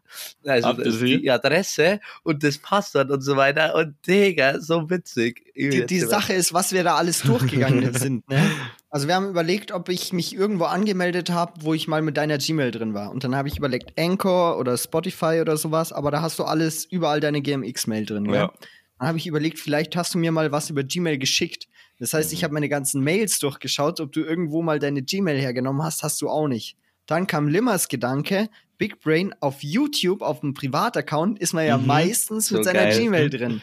also 0.45 0.73
die 0.73 1.31
Adresse 1.31 2.01
und 2.23 2.43
das 2.43 2.59
Passwort 2.59 3.11
und 3.11 3.21
so 3.21 3.37
weiter. 3.37 3.75
Und 3.75 3.95
Digga, 4.07 4.61
so 4.61 4.89
witzig. 4.91 5.45
Die, 5.55 5.87
die 5.87 6.01
Sache 6.01 6.33
ist, 6.33 6.53
was 6.53 6.73
wir 6.73 6.83
da 6.83 6.97
alles 6.97 7.23
durchgegangen 7.23 7.93
sind. 7.95 8.29
Ne? 8.29 8.51
Also 8.95 9.09
wir 9.09 9.17
haben 9.17 9.29
überlegt, 9.29 9.73
ob 9.73 9.89
ich 9.89 10.13
mich 10.13 10.37
irgendwo 10.37 10.67
angemeldet 10.67 11.29
habe, 11.31 11.53
wo 11.65 11.75
ich 11.75 11.89
mal 11.89 12.01
mit 12.01 12.17
deiner 12.17 12.39
Gmail 12.39 12.71
drin 12.71 12.95
war. 12.95 13.11
Und 13.11 13.25
dann 13.25 13.35
habe 13.35 13.49
ich 13.49 13.59
überlegt, 13.59 13.99
Anchor 13.99 14.57
oder 14.57 14.79
Spotify 14.79 15.41
oder 15.41 15.57
sowas, 15.57 15.93
aber 15.93 16.13
da 16.13 16.23
hast 16.23 16.39
du 16.39 16.45
alles, 16.45 16.85
überall 16.85 17.19
deine 17.19 17.43
GMX-Mail 17.43 18.07
drin. 18.07 18.25
gell? 18.27 18.35
Ja. 18.37 18.53
Dann 19.01 19.09
habe 19.09 19.19
ich 19.19 19.27
überlegt, 19.27 19.59
vielleicht 19.59 19.97
hast 19.97 20.15
du 20.15 20.19
mir 20.19 20.31
mal 20.31 20.53
was 20.53 20.71
über 20.71 20.85
Gmail 20.85 21.19
geschickt. 21.19 21.67
Das 21.99 22.15
heißt, 22.15 22.33
ich 22.33 22.45
habe 22.45 22.55
meine 22.55 22.69
ganzen 22.69 23.03
Mails 23.03 23.41
durchgeschaut, 23.41 23.99
ob 23.99 24.13
du 24.13 24.21
irgendwo 24.21 24.63
mal 24.63 24.79
deine 24.79 25.03
Gmail 25.03 25.41
hergenommen 25.41 25.83
hast, 25.83 26.05
hast 26.05 26.23
du 26.23 26.29
auch 26.29 26.47
nicht. 26.47 26.77
Dann 27.07 27.27
kam 27.27 27.49
Limmers 27.49 27.89
Gedanke, 27.89 28.49
Big 28.79 29.01
Brain 29.01 29.35
auf 29.41 29.65
YouTube, 29.65 30.23
auf 30.23 30.39
dem 30.39 30.55
Privataccount, 30.55 31.41
ist 31.41 31.53
man 31.53 31.67
ja 31.67 31.79
Mhm. 31.79 31.87
meistens 31.89 32.47
So 32.47 32.55
mit 32.59 32.65
seiner 32.65 32.85
geil. 32.85 32.97
Gmail 33.01 33.29
drin. 33.31 33.61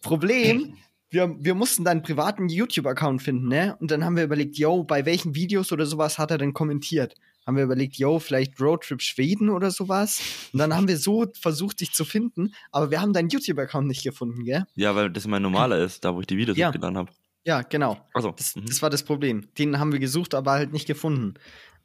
Problem, 0.00 0.76
wir, 1.14 1.34
wir 1.38 1.54
mussten 1.54 1.84
deinen 1.84 2.02
privaten 2.02 2.48
YouTube-Account 2.48 3.22
finden, 3.22 3.48
ne? 3.48 3.76
Und 3.80 3.90
dann 3.90 4.04
haben 4.04 4.16
wir 4.16 4.24
überlegt, 4.24 4.58
yo, 4.58 4.84
bei 4.84 5.06
welchen 5.06 5.34
Videos 5.34 5.72
oder 5.72 5.86
sowas 5.86 6.18
hat 6.18 6.30
er 6.30 6.38
denn 6.38 6.52
kommentiert? 6.52 7.14
Haben 7.46 7.56
wir 7.56 7.64
überlegt, 7.64 7.96
yo, 7.96 8.18
vielleicht 8.18 8.60
Roadtrip 8.60 9.00
Schweden 9.00 9.48
oder 9.50 9.70
sowas? 9.70 10.20
Und 10.52 10.58
dann 10.58 10.74
haben 10.74 10.88
wir 10.88 10.96
so 10.98 11.26
versucht, 11.40 11.80
dich 11.80 11.92
zu 11.92 12.04
finden, 12.04 12.54
aber 12.72 12.90
wir 12.90 13.00
haben 13.00 13.12
deinen 13.12 13.28
YouTube-Account 13.28 13.86
nicht 13.86 14.02
gefunden, 14.02 14.44
gell? 14.44 14.64
Ja, 14.74 14.94
weil 14.94 15.10
das 15.10 15.26
mein 15.26 15.42
normaler 15.42 15.78
ist, 15.78 16.04
da 16.04 16.14
wo 16.14 16.20
ich 16.20 16.26
die 16.26 16.36
Videos 16.36 16.56
Ja. 16.58 16.68
hochgeladen 16.68 16.98
habe. 16.98 17.12
Ja, 17.44 17.62
genau. 17.62 17.98
Also, 18.14 18.32
Das, 18.36 18.56
mhm. 18.56 18.66
das 18.66 18.82
war 18.82 18.90
das 18.90 19.02
Problem. 19.02 19.46
Den 19.58 19.78
haben 19.78 19.92
wir 19.92 19.98
gesucht, 19.98 20.34
aber 20.34 20.52
halt 20.52 20.72
nicht 20.72 20.86
gefunden. 20.86 21.34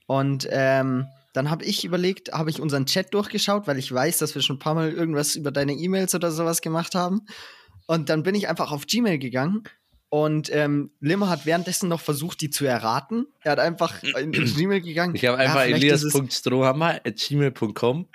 Und 0.08 0.48
ähm, 0.50 1.06
dann 1.34 1.52
habe 1.52 1.66
ich 1.66 1.86
überlegt, 1.86 2.32
habe 2.32 2.50
ich 2.50 2.60
unseren 2.60 2.86
Chat 2.86 3.14
durchgeschaut, 3.14 3.68
weil 3.68 3.78
ich 3.78 3.92
weiß, 3.92 4.18
dass 4.18 4.34
wir 4.34 4.42
schon 4.42 4.56
ein 4.56 4.60
paar 4.60 4.74
Mal 4.74 4.92
irgendwas 4.92 5.36
über 5.36 5.52
deine 5.52 5.74
E-Mails 5.74 6.16
oder 6.16 6.32
sowas 6.32 6.62
gemacht 6.62 6.96
haben. 6.96 7.22
Und 7.90 8.10
dann 8.10 8.22
bin 8.22 8.36
ich 8.36 8.48
einfach 8.48 8.72
auf 8.72 8.86
Gmail 8.86 9.18
gegangen 9.18 9.64
Und 10.10 10.52
ähm, 10.54 10.92
Limmer 11.00 11.28
hat 11.30 11.48
währenddessen 11.48 11.90
noch 11.90 12.02
versucht, 12.02 12.40
die 12.42 12.52
zu 12.52 12.66
erraten. 12.66 13.26
Er 13.42 13.54
hat 13.54 13.60
einfach 13.60 14.04
in, 14.20 14.32
in 14.34 14.46
Gmail 14.46 14.82
gegangen. 14.82 15.16
Ich 15.16 15.26
habe 15.26 15.42
Ja, 15.42 15.50
einfach 15.50 15.66
es- 15.66 15.72
elias.strohammer.gmail.com 15.74 18.08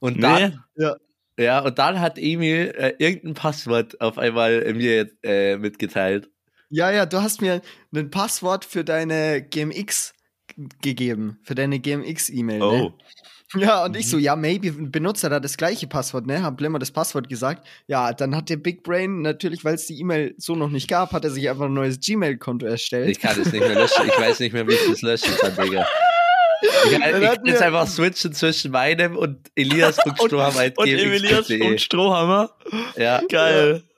und 0.00 0.16
Nee. 0.16 0.20
dann, 0.22 0.64
Ja. 0.76 0.96
ja, 1.38 1.60
und 1.60 1.78
dann 1.78 2.00
hat 2.00 2.18
Emil 2.18 2.74
äh, 2.76 2.94
irgendein 2.98 3.34
Passwort 3.34 4.00
auf 4.00 4.18
einmal 4.18 4.62
äh, 4.62 4.72
mir 4.74 5.10
äh, 5.22 5.56
mitgeteilt. 5.56 6.28
Ja, 6.70 6.90
ja, 6.90 7.06
du 7.06 7.22
hast 7.22 7.40
mir 7.40 7.62
ein 7.94 8.10
Passwort 8.10 8.64
für 8.64 8.84
deine 8.84 9.42
GMX 9.42 10.12
gegeben, 10.82 11.38
für 11.44 11.54
deine 11.54 11.78
GMX-E-Mail. 11.78 12.62
Oh. 12.62 12.72
Ne? 12.76 12.92
Ja, 13.56 13.84
und 13.84 13.96
ich 13.96 14.08
so, 14.08 14.18
ja, 14.18 14.36
maybe 14.36 14.72
benutzt 14.72 15.24
er 15.24 15.30
da 15.30 15.40
das 15.40 15.56
gleiche 15.56 15.86
Passwort, 15.86 16.26
ne? 16.26 16.42
Hab 16.42 16.60
Limmer 16.60 16.78
das 16.78 16.90
Passwort 16.90 17.28
gesagt. 17.28 17.66
Ja, 17.86 18.12
dann 18.12 18.34
hat 18.34 18.50
der 18.50 18.56
Big 18.56 18.82
Brain 18.82 19.22
natürlich, 19.22 19.64
weil 19.64 19.74
es 19.74 19.86
die 19.86 19.98
E-Mail 20.00 20.34
so 20.38 20.56
noch 20.56 20.70
nicht 20.70 20.88
gab, 20.88 21.12
hat 21.12 21.24
er 21.24 21.30
sich 21.30 21.48
einfach 21.48 21.66
ein 21.66 21.74
neues 21.74 22.00
Gmail-Konto 22.00 22.66
erstellt. 22.66 23.08
Ich 23.10 23.20
kann 23.20 23.40
es 23.40 23.52
nicht 23.52 23.60
mehr 23.60 23.74
löschen. 23.74 24.06
Ich 24.06 24.20
weiß 24.20 24.40
nicht 24.40 24.52
mehr, 24.52 24.66
wie 24.66 24.72
ich 24.72 24.86
das 24.88 25.02
löschen 25.02 25.34
kann, 25.40 25.54
Digga. 25.56 25.86
Ich, 26.86 26.92
ich 26.92 26.98
kann 26.98 27.44
jetzt 27.44 27.60
einfach 27.60 27.86
switchen 27.86 28.32
zwischen 28.32 28.70
meinem 28.70 29.16
und 29.16 29.50
Elias.strohammer.gmx.de. 29.54 30.74
Und 30.78 30.88
Emilias 30.88 31.50
und 31.50 31.80
Strohhammer. 31.80 32.50
Ja, 32.96 33.20
Geil. 33.28 33.82
Ja, 33.84 33.93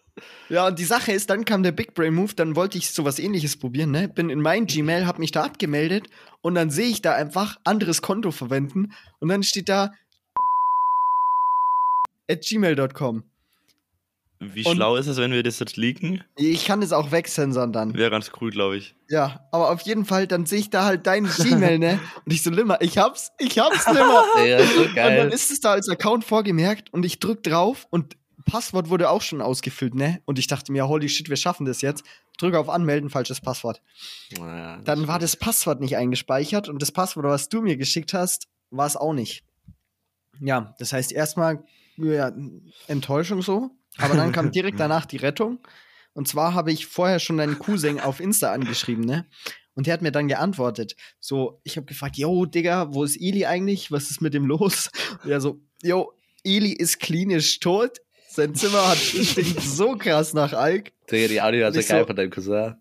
und 0.49 0.79
die 0.79 0.85
Sache 0.85 1.12
ist, 1.12 1.31
dann 1.31 1.45
kam 1.45 1.62
der 1.62 1.73
Big 1.73 1.95
Brain 1.95 2.15
Move, 2.15 2.33
dann 2.35 2.55
wollte 2.57 2.79
ich 2.79 2.91
sowas 2.91 3.19
ähnliches 3.19 3.57
probieren, 3.57 3.91
ne? 3.91 4.09
Bin 4.09 4.31
in 4.31 4.41
mein 4.41 4.67
Gmail, 4.67 5.07
hab 5.07 5.19
mich 5.19 5.33
da 5.33 5.43
abgemeldet 5.45 6.09
und 6.43 6.55
dann 6.55 6.71
sehe 6.71 6.87
ich 6.88 7.03
da 7.03 7.15
einfach 7.15 7.59
anderes 7.65 8.03
Konto 8.03 8.31
verwenden 8.31 8.93
und 9.21 9.29
dann 9.29 9.43
steht 9.43 9.69
da 9.69 9.93
at 12.31 12.43
gmail.com. 12.43 13.23
Wie 14.38 14.65
Und- 14.67 14.76
schlau 14.76 14.97
ist 14.97 15.07
es, 15.07 15.17
wenn 15.17 15.33
wir 15.33 15.43
das 15.43 15.59
jetzt 15.61 15.79
leaken? 15.79 16.23
Ich 16.37 16.67
kann 16.67 16.83
es 16.83 16.93
auch 16.93 17.11
wegsensern 17.11 17.73
dann. 17.73 17.95
Wäre 17.95 18.11
ganz 18.11 18.31
cool, 18.41 18.50
glaube 18.50 18.76
ich. 18.76 18.95
Ja, 19.09 19.41
aber 19.50 19.71
auf 19.71 19.81
jeden 19.83 20.05
Fall, 20.05 20.26
dann 20.26 20.45
sehe 20.45 20.59
ich 20.59 20.69
da 20.69 20.85
halt 20.85 21.07
dein 21.07 21.25
Gmail, 21.25 21.79
ne? 21.79 21.99
Und 22.26 22.33
ich 22.33 22.43
so, 22.43 22.50
Limmer, 22.50 22.83
ich 22.83 22.99
hab's, 22.99 23.33
ich 23.38 23.59
hab's, 23.59 23.87
Limmer. 23.87 24.25
Digga, 24.37 24.59
so 24.67 24.81
Und 24.83 24.87
dann 24.88 24.95
geil. 24.95 25.29
ist 25.33 25.50
es 25.50 25.61
da 25.61 25.73
als 25.73 25.88
Account 25.88 26.25
vorgemerkt 26.25 26.93
und 26.93 27.07
ich 27.07 27.19
drück 27.19 27.43
drauf 27.43 27.87
und 27.91 28.15
Passwort 28.47 28.88
wurde 28.88 29.11
auch 29.11 29.21
schon 29.21 29.43
ausgefüllt, 29.43 29.95
ne? 29.95 30.23
Und 30.25 30.38
ich 30.38 30.47
dachte 30.47 30.73
mir, 30.73 30.88
holy 30.88 31.09
shit, 31.09 31.29
wir 31.29 31.37
schaffen 31.37 31.67
das 31.67 31.83
jetzt. 31.83 32.05
Drücke 32.38 32.59
auf 32.59 32.71
Anmelden, 32.71 33.11
falsches 33.11 33.41
Passwort. 33.41 33.83
Ja, 34.31 34.79
Dann 34.79 35.09
war 35.09 35.19
das 35.19 35.37
Passwort 35.37 35.81
nicht 35.81 35.97
eingespeichert 35.97 36.69
und 36.69 36.81
das 36.81 36.93
Passwort, 36.93 37.26
was 37.26 37.49
du 37.49 37.61
mir 37.61 37.76
geschickt 37.76 38.15
hast, 38.15 38.49
war 38.71 38.87
es 38.87 38.97
auch 38.97 39.12
nicht. 39.12 39.45
Ja, 40.41 40.75
das 40.79 40.93
heißt 40.93 41.12
erstmal 41.12 41.65
ja, 41.97 42.33
Enttäuschung 42.87 43.43
so, 43.43 43.71
aber 43.99 44.15
dann 44.15 44.33
kam 44.33 44.50
direkt 44.53 44.81
danach 44.81 45.07
die 45.07 45.17
Rettung. 45.17 45.59
Und 46.15 46.29
zwar 46.29 46.55
habe 46.55 46.73
ich 46.73 46.87
vorher 46.87 47.19
schon 47.19 47.37
deinen 47.37 47.59
Cousin 47.59 48.00
auf 48.00 48.21
Insta 48.21 48.53
angeschrieben, 48.53 49.05
ne? 49.05 49.26
Und 49.75 49.87
der 49.87 49.93
hat 49.93 50.00
mir 50.00 50.12
dann 50.12 50.29
geantwortet. 50.29 50.97
So, 51.21 51.61
ich 51.62 51.76
habe 51.76 51.87
gefragt, 51.87 52.17
yo, 52.17 52.47
Digga, 52.47 52.95
wo 52.95 53.05
ist 53.05 53.21
Eli 53.21 53.45
eigentlich? 53.45 53.93
Was 53.93 54.11
ist 54.11 54.23
mit 54.23 54.33
dem 54.33 54.47
los? 54.47 54.91
Und 55.23 55.31
er 55.31 55.43
so, 55.43 55.61
yo, 55.83 56.15
Eli 56.45 56.73
ist 56.73 57.00
klinisch 57.00 57.61
tot. 57.61 57.99
Sein 58.37 58.55
Zimmer 58.55 58.88
hat 58.88 58.97
stinkt 58.99 59.62
so 59.62 59.97
krass 59.97 60.35
nach 60.35 60.52
Alk. 60.52 60.93
Digga, 61.11 61.28
die 61.28 61.40
Audio 61.40 61.64
war 61.64 61.73
so 61.73 61.81
geil 61.81 62.00
so- 62.02 62.07
von 62.07 62.16
deinem 62.16 62.31
Cousin. 62.31 62.75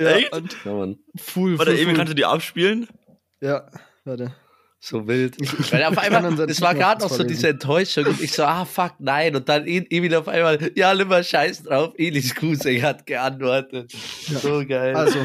Ja, 0.00 0.06
Echt? 0.12 0.32
und 0.32 0.56
Ja, 0.64 0.72
Mann. 0.72 0.98
full, 1.16 1.58
Warte, 1.58 1.72
full, 1.72 1.80
Emil, 1.80 1.94
kannst 1.94 2.12
du 2.12 2.14
die 2.14 2.24
abspielen? 2.24 2.88
Ja, 3.42 3.68
warte. 4.04 4.34
So 4.80 5.06
wild. 5.06 5.36
Weil 5.70 5.84
auf 5.84 5.98
einmal, 5.98 6.34
das 6.46 6.60
war 6.60 6.74
gerade 6.74 7.02
noch 7.02 7.10
so 7.10 7.22
diese 7.22 7.50
Enttäuschung 7.50 8.06
und 8.06 8.20
ich 8.20 8.32
so, 8.32 8.42
ah 8.44 8.64
fuck, 8.64 8.94
nein. 8.98 9.36
Und 9.36 9.48
dann 9.48 9.64
Emil 9.66 10.14
auf 10.16 10.26
einmal, 10.28 10.72
ja, 10.74 10.92
nimmer 10.94 11.22
scheiß 11.22 11.64
drauf. 11.64 11.92
Elis 11.98 12.34
Cousin 12.34 12.82
hat 12.82 13.06
geantwortet. 13.06 13.92
So 13.92 14.66
geil. 14.66 14.96
Also, 14.96 15.18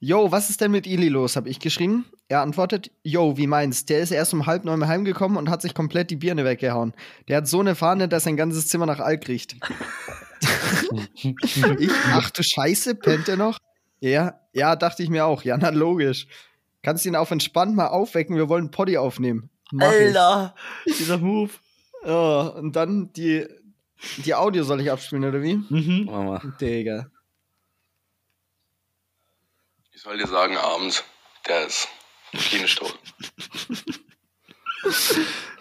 yo, 0.00 0.32
was 0.32 0.50
ist 0.50 0.60
denn 0.60 0.70
mit 0.72 0.86
Eli 0.88 1.08
los? 1.08 1.36
Habe 1.36 1.50
ich 1.50 1.60
geschrieben. 1.60 2.06
Er 2.30 2.42
antwortet, 2.42 2.92
yo, 3.02 3.36
wie 3.36 3.48
meinst? 3.48 3.90
Der 3.90 3.98
ist 3.98 4.12
erst 4.12 4.32
um 4.32 4.46
halb 4.46 4.64
neun 4.64 4.86
heimgekommen 4.86 5.36
und 5.36 5.50
hat 5.50 5.62
sich 5.62 5.74
komplett 5.74 6.12
die 6.12 6.16
Birne 6.16 6.44
weggehauen. 6.44 6.94
Der 7.26 7.38
hat 7.38 7.48
so 7.48 7.58
eine 7.58 7.74
Fahne, 7.74 8.06
dass 8.06 8.22
sein 8.22 8.36
ganzes 8.36 8.68
Zimmer 8.68 8.86
nach 8.86 9.00
Alk 9.00 9.26
riecht. 9.26 9.56
ich, 11.14 11.90
ach 12.12 12.30
du 12.30 12.44
Scheiße, 12.44 12.94
pennt 12.94 13.28
er 13.28 13.36
noch? 13.36 13.58
Ja, 13.98 14.38
ja, 14.52 14.76
dachte 14.76 15.02
ich 15.02 15.08
mir 15.08 15.26
auch. 15.26 15.42
Ja, 15.42 15.56
na 15.56 15.70
logisch. 15.70 16.28
Kannst 16.82 17.04
ihn 17.04 17.16
auf 17.16 17.32
entspannt 17.32 17.74
mal 17.74 17.88
aufwecken, 17.88 18.36
wir 18.36 18.48
wollen 18.48 18.70
Poddy 18.70 18.96
aufnehmen. 18.96 19.50
Mach 19.72 19.90
ich. 19.90 20.16
Alter, 20.16 20.54
dieser 20.86 21.18
Move. 21.18 21.50
Ja, 22.06 22.42
und 22.42 22.76
dann 22.76 23.12
die, 23.12 23.44
die 24.18 24.36
Audio 24.36 24.62
soll 24.62 24.80
ich 24.80 24.92
abspielen, 24.92 25.24
oder 25.24 25.42
wie? 25.42 25.56
Mhm. 25.56 26.04
Mama. 26.04 26.40
Digga. 26.60 27.10
Ich 29.90 30.02
soll 30.02 30.16
dir 30.16 30.28
sagen, 30.28 30.56
abends, 30.56 31.02
der 31.48 31.66
ist 31.66 31.88
klinisch 32.32 32.76
tot. 32.76 32.98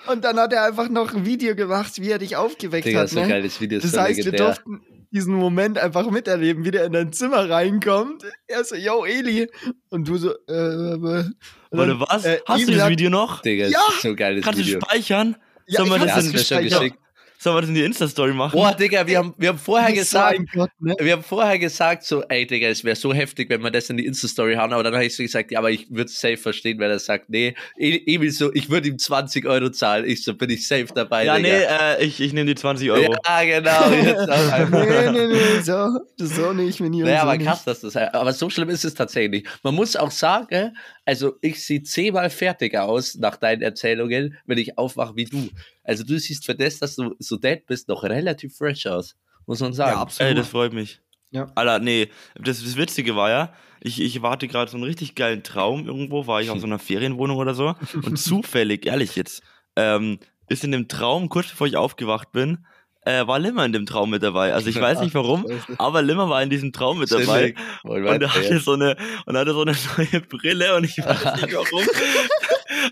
Und 0.07 0.23
dann 0.23 0.39
hat 0.39 0.53
er 0.53 0.63
einfach 0.63 0.89
noch 0.89 1.13
ein 1.13 1.25
Video 1.25 1.55
gemacht, 1.55 1.93
wie 2.01 2.09
er 2.09 2.17
dich 2.19 2.35
aufgeweckt 2.35 2.85
Digga, 2.87 3.01
hat. 3.01 3.09
so 3.09 3.19
ne? 3.19 3.27
geil, 3.27 3.43
das 3.43 3.59
Video 3.61 3.79
Das 3.79 3.95
heißt, 3.95 4.25
wir 4.25 4.31
durften 4.31 4.81
diesen 5.11 5.35
Moment 5.35 5.77
einfach 5.77 6.09
miterleben, 6.09 6.65
wie 6.65 6.71
der 6.71 6.85
in 6.85 6.93
dein 6.93 7.13
Zimmer 7.13 7.49
reinkommt. 7.49 8.23
Er 8.47 8.63
so, 8.63 8.75
yo, 8.75 9.05
Eli. 9.05 9.47
Und 9.89 10.07
du 10.07 10.17
so, 10.17 10.31
äh, 10.47 10.53
äh, 10.53 10.93
und 10.95 11.35
Warte, 11.71 11.99
was? 11.99 12.25
äh, 12.25 12.39
Hast 12.45 12.67
du 12.67 12.71
das 12.73 12.89
Video 12.89 13.09
noch? 13.09 13.41
Digga, 13.41 13.67
Ja! 13.67 13.79
ist 13.89 14.01
so 14.01 14.15
geiles 14.15 14.43
Kannst 14.43 14.61
du 14.61 14.65
Video. 14.65 14.79
speichern? 14.81 15.35
Ja, 15.67 15.79
Sollen 15.85 15.89
wir 15.91 15.97
ich 15.97 16.03
das 16.03 16.15
Ja, 16.15 16.19
in, 16.21 16.25
du 16.25 16.31
mir 16.31 16.39
schon 16.43 16.57
gespeichert. 16.57 16.79
geschickt. 16.81 16.97
Sollen 17.41 17.55
wir 17.55 17.61
das 17.61 17.69
in 17.69 17.75
die 17.75 17.83
Insta-Story 17.83 18.33
machen? 18.33 18.51
Boah, 18.57 18.73
Digga, 18.75 19.07
wir 19.07 19.17
haben, 19.17 19.33
wir 19.37 19.49
haben 19.49 19.57
vorher 19.57 19.89
So 19.89 19.95
gesagt, 19.95 20.39
Gott, 20.53 20.69
ne? 20.79 20.93
wir 20.99 21.13
haben 21.13 21.23
vorher 21.23 21.57
gesagt, 21.57 22.03
so, 22.03 22.21
ey, 22.23 22.45
Digga, 22.45 22.67
es 22.67 22.83
wäre 22.83 22.95
so 22.97 23.13
heftig, 23.13 23.49
wenn 23.49 23.61
wir 23.61 23.71
das 23.71 23.89
in 23.89 23.97
die 23.97 24.05
Insta-Story 24.05 24.55
hauen, 24.55 24.73
aber 24.73 24.83
dann 24.83 24.93
habe 24.93 25.05
ich 25.05 25.15
so 25.15 25.23
gesagt, 25.23 25.49
ja, 25.51 25.59
aber 25.59 25.71
ich 25.71 25.87
würde 25.89 26.09
safe 26.11 26.37
verstehen, 26.37 26.79
wenn 26.79 26.89
er 26.91 26.99
sagt, 26.99 27.29
nee, 27.29 27.55
Emil 27.77 28.31
so, 28.31 28.53
ich 28.53 28.69
würde 28.69 28.89
ihm 28.89 28.99
20 28.99 29.45
Euro 29.45 29.69
zahlen, 29.69 30.05
ich 30.05 30.23
so, 30.23 30.33
bin 30.35 30.49
ich 30.49 30.67
safe 30.67 30.87
dabei, 30.93 31.25
ja, 31.25 31.39
nee, 31.39 31.43
Digga. 31.59 31.93
äh, 31.93 32.03
ich, 32.05 32.19
ich 32.19 32.33
nehme 32.33 32.47
die 32.47 32.55
20 32.55 32.91
Euro. 32.91 33.15
Ja, 33.25 33.43
genau, 33.43 33.89
jetzt 33.91 34.29
auch 34.29 34.51
einfach. 34.51 34.85
nee, 34.85 35.11
nee, 35.11 35.27
nee, 35.27 35.61
so, 35.63 35.97
so 36.17 36.51
nicht, 36.53 36.81
wenn 36.81 36.91
ihr 36.93 37.05
Naja, 37.05 37.21
so 37.21 37.23
aber 37.27 37.37
nicht. 37.37 37.47
krass, 37.47 37.63
dass 37.63 37.79
das 37.79 37.95
Aber 37.95 38.33
so 38.33 38.49
schlimm 38.49 38.69
ist 38.69 38.83
es 38.83 38.93
tatsächlich. 38.95 39.47
Man 39.63 39.75
muss 39.75 39.95
auch 39.95 40.11
sagen, 40.11 40.75
also 41.05 41.35
ich 41.41 41.63
sehe 41.65 41.81
zehnmal 41.83 42.29
fertiger 42.29 42.83
aus 42.83 43.15
nach 43.15 43.37
deinen 43.37 43.61
Erzählungen, 43.61 44.37
wenn 44.45 44.57
ich 44.57 44.77
aufwache 44.77 45.15
wie 45.15 45.25
du. 45.25 45.49
Also 45.83 46.03
du 46.03 46.19
siehst 46.19 46.45
für 46.45 46.55
das, 46.55 46.79
dass 46.79 46.95
du 46.95 47.15
so 47.19 47.37
dead 47.37 47.65
bist, 47.65 47.87
noch 47.87 48.03
relativ 48.03 48.55
fresh 48.55 48.85
aus. 48.85 49.15
Muss 49.45 49.59
man 49.59 49.73
sagen. 49.73 49.93
Ja, 49.93 50.01
absolut. 50.01 50.29
Ey, 50.29 50.35
das 50.35 50.49
freut 50.49 50.73
mich. 50.73 51.01
Ja. 51.31 51.47
Alter, 51.55 51.79
nee, 51.79 52.09
das, 52.35 52.63
das 52.63 52.75
Witzige 52.75 53.15
war 53.15 53.29
ja, 53.29 53.53
ich, 53.81 54.01
ich 54.01 54.21
warte 54.21 54.47
gerade 54.47 54.69
so 54.69 54.77
einen 54.77 54.83
richtig 54.83 55.15
geilen 55.15 55.43
Traum 55.43 55.85
irgendwo, 55.85 56.27
war 56.27 56.41
ich 56.41 56.49
auf 56.49 56.59
so 56.59 56.65
einer 56.65 56.79
Ferienwohnung 56.79 57.37
oder 57.37 57.53
so 57.53 57.75
und 57.93 58.17
zufällig, 58.19 58.85
ehrlich 58.85 59.15
jetzt, 59.15 59.43
ähm, 59.75 60.19
ist 60.49 60.63
in 60.63 60.71
dem 60.71 60.87
Traum, 60.87 61.29
kurz 61.29 61.49
bevor 61.49 61.67
ich 61.67 61.77
aufgewacht 61.77 62.31
bin, 62.31 62.65
äh, 63.05 63.25
war 63.27 63.39
Limmer 63.39 63.65
in 63.65 63.73
dem 63.73 63.85
Traum 63.85 64.09
mit 64.09 64.23
dabei. 64.23 64.53
Also 64.53 64.69
ich 64.69 64.79
weiß 64.79 65.01
nicht 65.01 65.13
warum, 65.13 65.45
aber 65.77 66.01
Limmer 66.01 66.29
war 66.29 66.41
in 66.41 66.49
diesem 66.49 66.73
Traum 66.73 66.99
mit 66.99 67.11
dabei. 67.11 67.55
Und 67.83 68.05
er 68.05 68.33
hatte 68.33 68.59
so 68.59 68.73
eine, 68.73 68.97
und 69.25 69.35
er 69.35 69.41
hatte 69.41 69.53
so 69.53 69.61
eine 69.61 69.75
neue 69.97 70.21
Brille 70.21 70.75
und 70.75 70.83
ich 70.83 70.97
weiß 70.97 71.41
nicht 71.41 71.53
warum. 71.53 71.87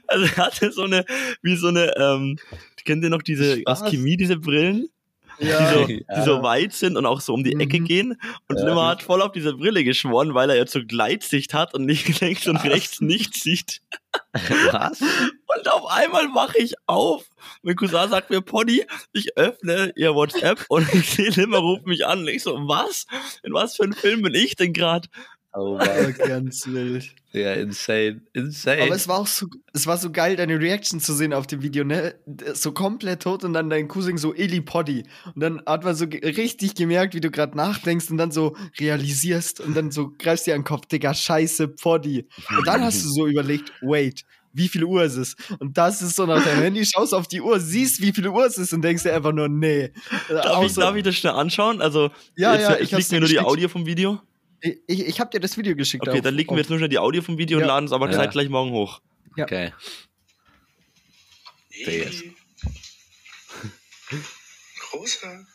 also 0.08 0.26
er 0.26 0.38
hatte 0.38 0.72
so 0.72 0.84
eine, 0.84 1.06
wie 1.42 1.56
so 1.56 1.68
eine, 1.68 1.96
ähm, 1.98 2.38
kennt 2.88 3.04
ihr 3.04 3.12
noch 3.12 3.22
diese 3.22 3.60
Spaß. 3.60 3.84
Aschemie, 3.84 4.18
diese 4.18 4.38
Brillen? 4.38 4.88
Ja, 5.40 5.60
die, 5.60 5.68
so, 5.72 5.80
Ja. 6.10 6.16
die 6.20 6.26
so 6.26 6.42
weit 6.42 6.74
sind 6.74 6.98
und 6.98 7.06
auch 7.06 7.22
so 7.22 7.32
um 7.32 7.44
die 7.44 7.54
Ecke 7.60 7.80
Mhm. 7.80 7.86
gehen. 7.86 8.22
Und 8.50 8.58
Ja. 8.58 8.66
Limmer 8.66 8.88
hat 8.88 9.04
voll 9.04 9.22
auf 9.22 9.34
diese 9.34 9.54
Brille 9.54 9.84
geschworen, 9.84 10.34
weil 10.34 10.50
er 10.50 10.56
jetzt 10.56 10.74
so 10.74 10.80
Gleitsicht 10.84 11.54
hat 11.54 11.76
und 11.76 11.86
nicht 11.86 12.08
links 12.22 12.48
und 12.48 12.58
rechts 12.64 13.02
nicht 13.02 13.36
sieht. 13.36 13.82
Was? 14.72 15.00
Und 15.02 15.72
auf 15.72 15.86
einmal 15.92 16.24
wache 16.34 16.58
ich 16.58 16.74
auf. 16.88 17.26
Mein 17.62 17.76
Cousin 17.76 18.10
sagt 18.10 18.32
mir, 18.32 18.42
Pony, 18.42 18.84
ich 19.14 19.38
öffne 19.38 19.94
ihr 19.96 20.16
WhatsApp 20.16 20.66
und 20.70 20.92
ich 20.96 21.08
sehe 21.12 21.30
Limmer 21.30 21.60
ruft 21.60 21.86
mich 21.86 22.04
an. 22.08 22.22
Und 22.22 22.30
ich 22.30 22.42
so, 22.42 22.56
was? 22.68 23.06
In 23.44 23.54
was 23.54 23.76
für 23.76 23.84
einem 23.84 23.94
Film 23.94 24.24
bin 24.24 24.34
ich 24.34 24.56
denn 24.56 24.74
gerade? 24.74 25.08
Oh 25.58 25.76
Mann. 25.78 26.14
ganz 26.18 26.68
wild. 26.68 27.10
Ja, 27.32 27.54
insane. 27.54 28.22
Insane. 28.34 28.84
Aber 28.84 28.96
es 28.96 29.08
war 29.08 29.20
auch 29.20 29.28
so, 29.28 29.48
es 29.74 29.88
war 29.88 29.98
so 29.98 30.12
geil, 30.12 30.36
deine 30.36 30.60
Reaction 30.60 31.00
zu 31.00 31.14
sehen 31.14 31.34
auf 31.34 31.48
dem 31.48 31.62
Video, 31.64 31.84
ne? 31.84 32.16
So 32.54 32.72
komplett 32.72 33.24
tot 33.24 33.44
und 33.44 33.54
dann 33.54 33.70
dein 33.70 33.88
Cousin 33.88 34.18
so 34.18 34.34
Eli 34.36 34.62
Poddy. 34.62 35.04
Und 35.34 35.42
dann 35.42 35.62
hat 35.66 35.84
man 35.84 35.96
so 35.96 36.06
richtig 36.06 36.76
gemerkt, 36.76 37.16
wie 37.16 37.22
du 37.22 37.32
gerade 37.32 37.58
nachdenkst 37.58 38.10
und 38.12 38.18
dann 38.18 38.32
so 38.32 38.56
realisierst 38.80 39.60
und 39.60 39.76
dann 39.76 39.90
so 39.92 40.14
greifst 40.18 40.46
dir 40.46 40.54
an 40.54 40.62
den 40.62 40.66
Kopf, 40.68 40.86
Digga, 40.86 41.14
scheiße, 41.14 41.70
Poddy. 41.70 42.28
Und 42.56 42.68
dann 42.68 42.84
hast 42.84 43.04
du 43.04 43.10
so 43.10 43.28
überlegt, 43.28 43.72
wait, 43.82 44.26
wie 44.54 44.68
viel 44.68 44.84
Uhr 44.84 45.04
ist 45.04 45.18
es? 45.18 45.36
Und 45.60 45.78
das 45.78 46.02
ist 46.02 46.16
so 46.16 46.26
nach 46.26 46.44
deinem 46.44 46.62
Handy, 46.62 46.86
schaust 46.86 47.14
auf 47.14 47.28
die 47.28 47.42
Uhr, 47.42 47.60
siehst, 47.60 48.02
wie 48.02 48.12
viel 48.14 48.28
Uhr 48.28 48.46
es 48.46 48.58
ist 48.58 48.74
und 48.74 48.84
denkst 48.84 49.04
dir 49.04 49.14
einfach 49.16 49.34
nur, 49.34 49.50
nee. 49.50 49.92
Darf, 50.30 50.46
Auch 50.48 50.64
ich, 50.64 50.74
darf 50.74 50.96
ich 50.96 51.04
das 51.04 51.16
schnell 51.16 51.34
anschauen? 51.34 51.82
Also, 51.82 52.12
Ja, 52.36 52.54
jetzt, 52.54 52.62
ja, 52.64 52.76
ich 52.76 52.82
ich 52.82 52.92
liegt 52.98 53.12
mir 53.12 53.20
nur 53.20 53.30
die. 53.30 53.40
Audio 53.40 53.70
vom 53.70 53.86
Video. 53.86 54.20
Ich, 54.62 54.78
ich, 54.88 55.00
ich 55.08 55.20
hab 55.20 55.32
dir 55.32 55.40
das 55.40 55.58
Video 55.58 55.76
geschickt. 55.76 56.08
Okay, 56.08 56.18
auf- 56.18 56.24
dann 56.24 56.36
liegen 56.36 56.50
auf- 56.50 56.56
wir 56.56 56.62
jetzt 56.62 56.70
nur 56.70 56.80
schnell 56.80 56.90
die 56.90 57.00
Audio 57.00 57.22
vom 57.22 57.38
Video 57.38 57.60
Ja. 57.60 57.64
und 57.66 57.68
laden 57.68 57.86
es 57.86 57.92
aber 57.92 58.08
Ja. 58.10 58.14
zeitgleich 58.18 58.50
morgen 58.50 58.72
hoch. 58.72 59.02
okay. 59.38 59.74
Der 61.86 62.08
ist- 62.08 62.24
Großer. 64.90 65.46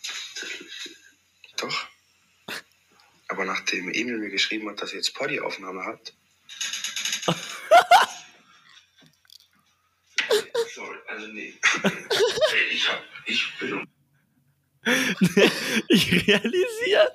Doch. 1.56 1.87
Aber 3.28 3.44
nachdem 3.44 3.88
Emil 3.92 4.18
mir 4.18 4.30
geschrieben 4.30 4.68
hat, 4.71 4.80
dass 4.82 4.92
ihr 4.92 4.99
jetzt 4.99 5.14
Poddy-Aufnahme 5.14 5.85
habt. 5.85 6.14
Sorry, 10.75 10.99
also 11.09 11.26
nee. 11.28 11.54
ich 12.73 12.88
hab, 12.88 13.02
ich 13.26 13.52
bin 13.59 13.88
ich 14.85 15.51
realisiere, 16.26 17.09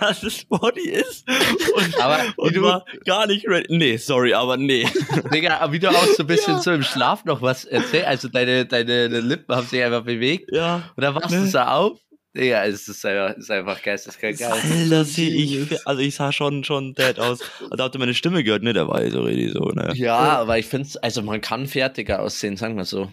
dass 0.00 0.22
es 0.22 0.44
Body 0.44 0.88
ist 0.88 1.28
und, 1.76 2.00
Aber 2.00 2.18
wie 2.24 2.32
und 2.36 2.56
du- 2.56 2.62
war 2.62 2.84
gar 3.04 3.26
nicht 3.26 3.46
ready. 3.48 3.66
Nee, 3.76 3.96
sorry, 3.96 4.34
aber 4.34 4.56
nee. 4.56 4.86
Digga, 5.32 5.58
aber 5.58 5.72
wie 5.72 5.78
du 5.78 5.88
auch 5.88 6.04
so 6.16 6.22
ein 6.22 6.26
bisschen 6.26 6.60
so 6.60 6.72
im 6.72 6.82
Schlaf 6.82 7.24
noch 7.24 7.42
was 7.42 7.64
erzählst, 7.64 8.06
also 8.06 8.28
deine, 8.28 8.66
deine 8.66 9.06
Lippen 9.20 9.54
haben 9.54 9.66
sich 9.66 9.82
einfach 9.82 10.04
bewegt 10.04 10.50
Ja. 10.52 10.90
und 10.96 11.02
dann 11.02 11.14
wachst 11.14 11.30
du 11.32 11.46
so 11.46 11.58
auf. 11.58 11.98
Digga, 12.36 12.66
es 12.66 12.86
ist 12.86 13.04
einfach, 13.06 13.30
es 13.36 13.44
ist 13.44 13.50
einfach 13.50 13.82
geisteskrank 13.82 14.38
geil. 14.38 14.52
Alter, 14.52 15.04
sehe 15.04 15.30
ich, 15.30 15.86
also 15.86 16.00
ich 16.02 16.14
sah 16.14 16.30
schon, 16.30 16.62
schon 16.62 16.94
dead 16.94 17.18
aus. 17.18 17.40
Also 17.70 17.82
habt 17.84 17.94
ihr 17.96 17.98
meine 17.98 18.14
Stimme 18.14 18.44
gehört, 18.44 18.62
ne? 18.62 18.74
Da 18.74 18.86
war 18.86 19.02
ich 19.02 19.12
so 19.12 19.22
richtig 19.22 19.52
so, 19.54 19.60
ne? 19.70 19.92
Ja, 19.96 20.16
aber 20.38 20.58
ich 20.58 20.66
finde 20.66 20.88
also 21.02 21.22
man 21.22 21.40
kann 21.40 21.66
fertiger 21.66 22.20
aussehen, 22.20 22.56
sagen 22.56 22.76
wir 22.76 22.84
so. 22.84 23.10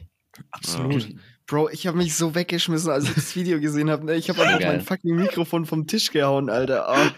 Absolut. 0.52 1.08
Bro, 1.48 1.70
ich 1.70 1.86
habe 1.86 1.98
mich 1.98 2.16
so 2.16 2.34
weggeschmissen, 2.34 2.90
als 2.90 3.04
ich 3.08 3.14
das 3.14 3.36
Video 3.36 3.60
gesehen 3.60 3.90
habe. 3.92 4.16
Ich 4.16 4.30
habe 4.30 4.42
einfach 4.44 4.60
mein 4.68 4.82
fucking 4.82 5.16
Mikrofon 5.16 5.66
vom 5.66 5.86
Tisch 5.86 6.12
gehauen, 6.12 6.50
Alter. 6.50 6.90
Ah. 6.90 6.96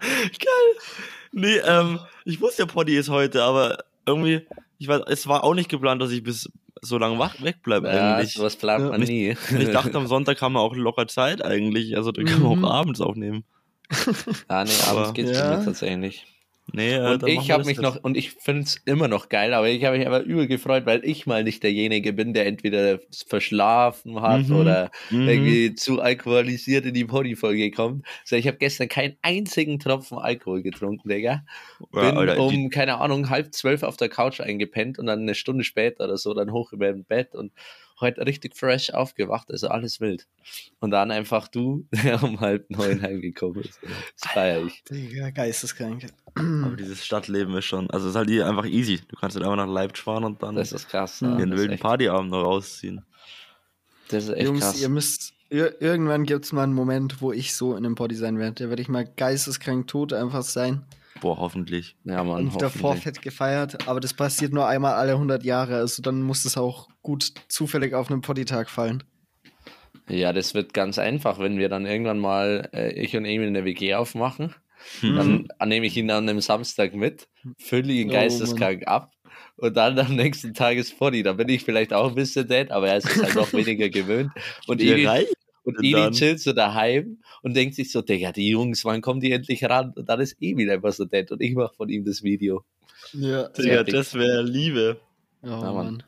Geil. 0.00 0.76
Nee, 1.32 1.56
ähm, 1.58 2.00
ich 2.24 2.40
wusste 2.40 2.62
ja, 2.62 2.66
Poddy 2.66 2.96
ist 2.96 3.10
heute, 3.10 3.42
aber 3.44 3.84
irgendwie, 4.06 4.46
ich 4.78 4.88
weiß, 4.88 5.02
es 5.06 5.26
war 5.28 5.44
auch 5.44 5.54
nicht 5.54 5.68
geplant, 5.68 6.02
dass 6.02 6.10
ich 6.10 6.22
bis 6.24 6.50
so 6.80 6.98
lange 6.98 7.18
wach 7.18 7.40
wegbleibe 7.40 7.88
Ja, 7.88 8.16
eigentlich. 8.16 8.32
sowas 8.34 8.56
plant 8.56 8.84
Ja. 8.84 8.90
man 8.90 9.00
nie. 9.02 9.36
Ich 9.58 9.70
dachte, 9.70 9.96
am 9.96 10.06
Sonntag 10.08 10.40
haben 10.42 10.54
wir 10.54 10.60
auch 10.60 10.74
locker 10.74 11.06
Zeit 11.06 11.44
eigentlich. 11.44 11.96
Also 11.96 12.10
da 12.12 12.22
können 12.22 12.42
wir 12.42 12.56
Mhm. 12.56 12.64
auch 12.64 12.70
abends 12.70 13.00
aufnehmen. 13.00 13.44
ah, 14.48 14.64
nee, 14.64 14.70
Aber- 14.88 15.00
abends 15.00 15.14
geht's 15.14 15.38
Ja. 15.38 15.56
mir 15.58 15.64
tatsächlich. 15.64 16.26
Nee, 16.72 16.94
äh, 16.94 17.14
Und 17.14 17.26
ich 17.26 17.50
habe 17.50 17.60
das 17.60 17.66
mich 17.66 17.76
jetzt. 17.78 17.82
noch, 17.82 18.04
und 18.04 18.16
ich 18.16 18.32
finde 18.32 18.62
es 18.62 18.76
immer 18.84 19.08
noch 19.08 19.28
geil, 19.30 19.54
aber 19.54 19.68
ich 19.68 19.84
habe 19.84 19.96
mich 19.98 20.06
aber 20.06 20.20
übel 20.22 20.46
gefreut, 20.46 20.84
weil 20.86 21.02
ich 21.04 21.26
mal 21.26 21.42
nicht 21.42 21.62
derjenige 21.62 22.12
bin, 22.12 22.34
der 22.34 22.46
entweder 22.46 22.98
verschlafen 23.26 24.20
hat 24.20 24.50
Mhm. 24.50 24.56
oder 24.56 24.90
Mhm. 25.10 25.28
irgendwie 25.28 25.74
zu 25.74 26.00
alkoholisiert 26.00 26.84
in 26.84 26.92
die 26.94 27.06
Pony-Folge 27.06 27.70
kommt. 27.70 28.06
So, 28.24 28.36
ich 28.36 28.46
habe 28.46 28.58
gestern 28.58 28.88
keinen 28.88 29.16
einzigen 29.22 29.78
Tropfen 29.78 30.18
Alkohol 30.18 30.62
getrunken, 30.62 31.08
Digga. 31.08 31.44
Ja, 31.92 32.00
Bin 32.00 32.16
Alter, 32.16 32.38
um, 32.38 32.70
keine 32.70 32.98
Ahnung, 32.98 33.30
halb 33.30 33.54
zwölf 33.54 33.82
auf 33.82 33.96
der 33.96 34.08
Couch 34.10 34.40
eingepennt 34.40 34.98
und 34.98 35.06
dann 35.06 35.20
eine 35.20 35.34
Stunde 35.34 35.64
später 35.64 36.04
oder 36.04 36.18
so 36.18 36.34
dann 36.34 36.52
hoch 36.52 36.72
über 36.72 36.88
dem 36.92 37.04
Bett 37.04 37.34
und 37.34 37.52
heute 38.00 38.24
richtig 38.26 38.56
fresh 38.56 38.90
aufgewacht, 38.90 39.50
also 39.50 39.68
alles 39.68 40.00
wild. 40.00 40.26
Und 40.80 40.90
dann 40.90 41.10
einfach 41.10 41.48
du, 41.48 41.86
der 42.04 42.22
um 42.22 42.40
halb 42.40 42.70
neun 42.70 43.02
heimgekommen 43.02 43.62
ist. 43.62 43.80
Das 44.20 44.30
feier 44.32 44.64
ich. 44.64 44.82
Digga, 44.84 45.30
geisteskrank. 45.30 46.06
Aber 46.34 46.76
dieses 46.76 47.04
Stadtleben 47.04 47.54
ist 47.56 47.64
schon, 47.64 47.90
also 47.90 48.06
es 48.06 48.10
ist 48.12 48.16
halt 48.16 48.28
hier 48.30 48.46
einfach 48.46 48.66
easy. 48.66 49.00
Du 49.08 49.16
kannst 49.16 49.36
halt 49.36 49.44
einfach 49.44 49.56
nach 49.56 49.72
Leipzig 49.72 50.04
fahren 50.04 50.24
und 50.24 50.42
dann 50.42 50.54
Das 50.54 50.72
ist 50.72 50.88
krass. 50.88 51.20
Ja. 51.20 51.36
den 51.36 51.56
wilden 51.56 51.78
Partyabend 51.78 52.30
noch 52.30 52.44
rausziehen. 52.44 53.04
Das 54.08 54.24
ist 54.24 54.30
echt 54.30 54.46
Jungs, 54.46 54.60
krass. 54.60 54.80
ihr 54.80 54.88
müsst. 54.88 55.34
Ir 55.50 55.80
irgendwann 55.80 56.24
gibt 56.24 56.44
es 56.44 56.52
mal 56.52 56.64
einen 56.64 56.74
Moment, 56.74 57.22
wo 57.22 57.32
ich 57.32 57.54
so 57.54 57.72
in 57.72 57.84
einem 57.84 57.94
Body 57.94 58.14
sein 58.14 58.38
werde. 58.38 58.64
Da 58.64 58.68
werde 58.68 58.82
ich 58.82 58.88
mal 58.88 59.06
geisteskrank 59.06 59.86
tot 59.86 60.12
einfach 60.12 60.42
sein. 60.42 60.84
Boah, 61.20 61.38
hoffentlich. 61.38 61.96
ja, 62.04 62.22
Mann, 62.22 62.48
und 62.48 62.62
davor 62.62 62.96
fett 62.96 63.22
gefeiert. 63.22 63.88
Aber 63.88 64.00
das 64.00 64.14
passiert 64.14 64.52
nur 64.52 64.66
einmal 64.66 64.94
alle 64.94 65.12
100 65.12 65.44
Jahre. 65.44 65.76
Also 65.76 66.02
dann 66.02 66.22
muss 66.22 66.44
es 66.44 66.56
auch 66.56 66.88
gut 67.02 67.32
zufällig 67.48 67.94
auf 67.94 68.10
einen 68.10 68.20
Poddy-Tag 68.20 68.70
fallen. 68.70 69.02
Ja, 70.08 70.32
das 70.32 70.54
wird 70.54 70.72
ganz 70.72 70.98
einfach, 70.98 71.38
wenn 71.38 71.58
wir 71.58 71.68
dann 71.68 71.86
irgendwann 71.86 72.18
mal, 72.18 72.70
äh, 72.72 72.92
ich 72.92 73.16
und 73.16 73.24
Emil 73.24 73.48
eine 73.48 73.64
WG 73.64 73.94
aufmachen. 73.94 74.54
Mhm. 75.02 75.48
Dann 75.58 75.68
nehme 75.68 75.86
ich 75.86 75.96
ihn 75.96 76.10
an 76.10 76.28
einem 76.28 76.40
Samstag 76.40 76.94
mit, 76.94 77.28
fülle 77.58 77.92
ihn 77.92 78.08
Oh, 78.08 78.12
geisteskrank 78.12 78.86
ab 78.86 79.12
und 79.56 79.76
dann 79.76 79.98
am 79.98 80.14
nächsten 80.14 80.54
Tag 80.54 80.76
ist 80.76 80.98
Poddy. 80.98 81.22
Da 81.22 81.32
bin 81.34 81.48
ich 81.48 81.64
vielleicht 81.64 81.92
auch 81.92 82.08
ein 82.08 82.14
bisschen 82.14 82.48
dead, 82.48 82.70
aber 82.70 82.88
er 82.88 82.98
ist 82.98 83.10
es 83.10 83.22
halt 83.22 83.34
noch 83.34 83.52
weniger 83.52 83.88
gewöhnt. 83.88 84.30
Und 84.66 84.80
Eli, 84.80 85.04
reich 85.04 85.26
und 85.64 85.76
Eli 85.82 86.10
chillt 86.12 86.40
so 86.40 86.52
daheim 86.52 87.18
und 87.42 87.54
denkt 87.54 87.74
sich 87.74 87.90
so, 87.90 88.02
Digga, 88.02 88.32
die 88.32 88.48
Jungs, 88.48 88.84
wann 88.84 89.00
kommen 89.00 89.20
die 89.20 89.32
endlich 89.32 89.64
ran? 89.64 89.92
Und 89.96 90.08
dann 90.08 90.20
ist 90.20 90.36
Emil 90.40 90.70
einfach 90.70 90.92
so 90.92 91.04
dead 91.04 91.30
und 91.30 91.40
ich 91.40 91.54
mache 91.54 91.74
von 91.74 91.88
ihm 91.88 92.04
das 92.04 92.22
Video. 92.22 92.64
Ja, 93.12 93.48
Digga, 93.48 93.84
das 93.84 94.14
wäre 94.14 94.42
Liebe. 94.42 95.00
Oh, 95.42 95.48
Mann. 95.48 95.74
Mann. 95.74 96.02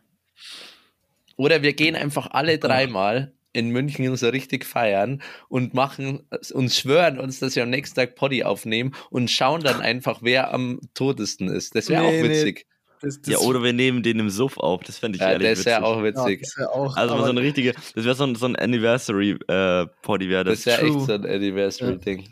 Oder 1.36 1.62
wir 1.62 1.72
gehen 1.72 1.96
einfach 1.96 2.30
alle 2.32 2.58
dreimal 2.58 3.32
in 3.52 3.70
München 3.70 4.14
so 4.16 4.28
richtig 4.28 4.64
feiern 4.64 5.22
und 5.48 5.74
machen 5.74 6.26
uns 6.52 6.78
schwören 6.78 7.18
uns, 7.18 7.40
dass 7.40 7.56
wir 7.56 7.62
am 7.64 7.70
nächsten 7.70 7.96
Tag 7.96 8.14
Poddy 8.14 8.44
aufnehmen 8.44 8.94
und 9.10 9.30
schauen 9.30 9.62
dann 9.62 9.80
einfach, 9.80 10.20
wer 10.22 10.52
am 10.52 10.80
totesten 10.94 11.48
ist. 11.48 11.74
Das 11.74 11.88
wäre 11.88 12.02
Nee, 12.02 12.08
auch 12.08 12.22
nee. 12.22 12.28
witzig. 12.30 12.66
Das, 13.02 13.20
das, 13.20 13.32
Ja, 13.32 13.38
oder 13.38 13.62
wir 13.62 13.72
nehmen 13.72 14.02
den 14.02 14.18
im 14.18 14.28
Suff 14.30 14.58
auf. 14.58 14.82
Das 14.82 14.98
fände 14.98 15.16
ich 15.16 15.22
Ja, 15.22 15.32
ehrlich 15.32 15.48
das 15.56 15.64
wäre 15.64 15.80
witzig. 15.80 15.86
auch 15.86 15.96
ja, 15.98 16.04
witzig. 16.04 16.40
das 16.42 16.56
wär 16.58 16.70
auch. 16.74 16.96
Also 16.96 17.16
so 17.18 17.24
eine 17.24 17.40
richtige, 17.40 17.72
das 17.94 18.04
wäre 18.04 18.14
so 18.14 18.24
ein, 18.24 18.34
so 18.34 18.46
ein 18.46 18.56
Anniversary-Poddy 18.56 20.28
wäre 20.28 20.44
das. 20.44 20.62
Das 20.64 20.66
wäre 20.66 20.82
echt 20.82 20.92
true. 20.92 21.06
so 21.06 21.12
ein 21.12 21.24
Anniversary-Ding. 21.26 22.28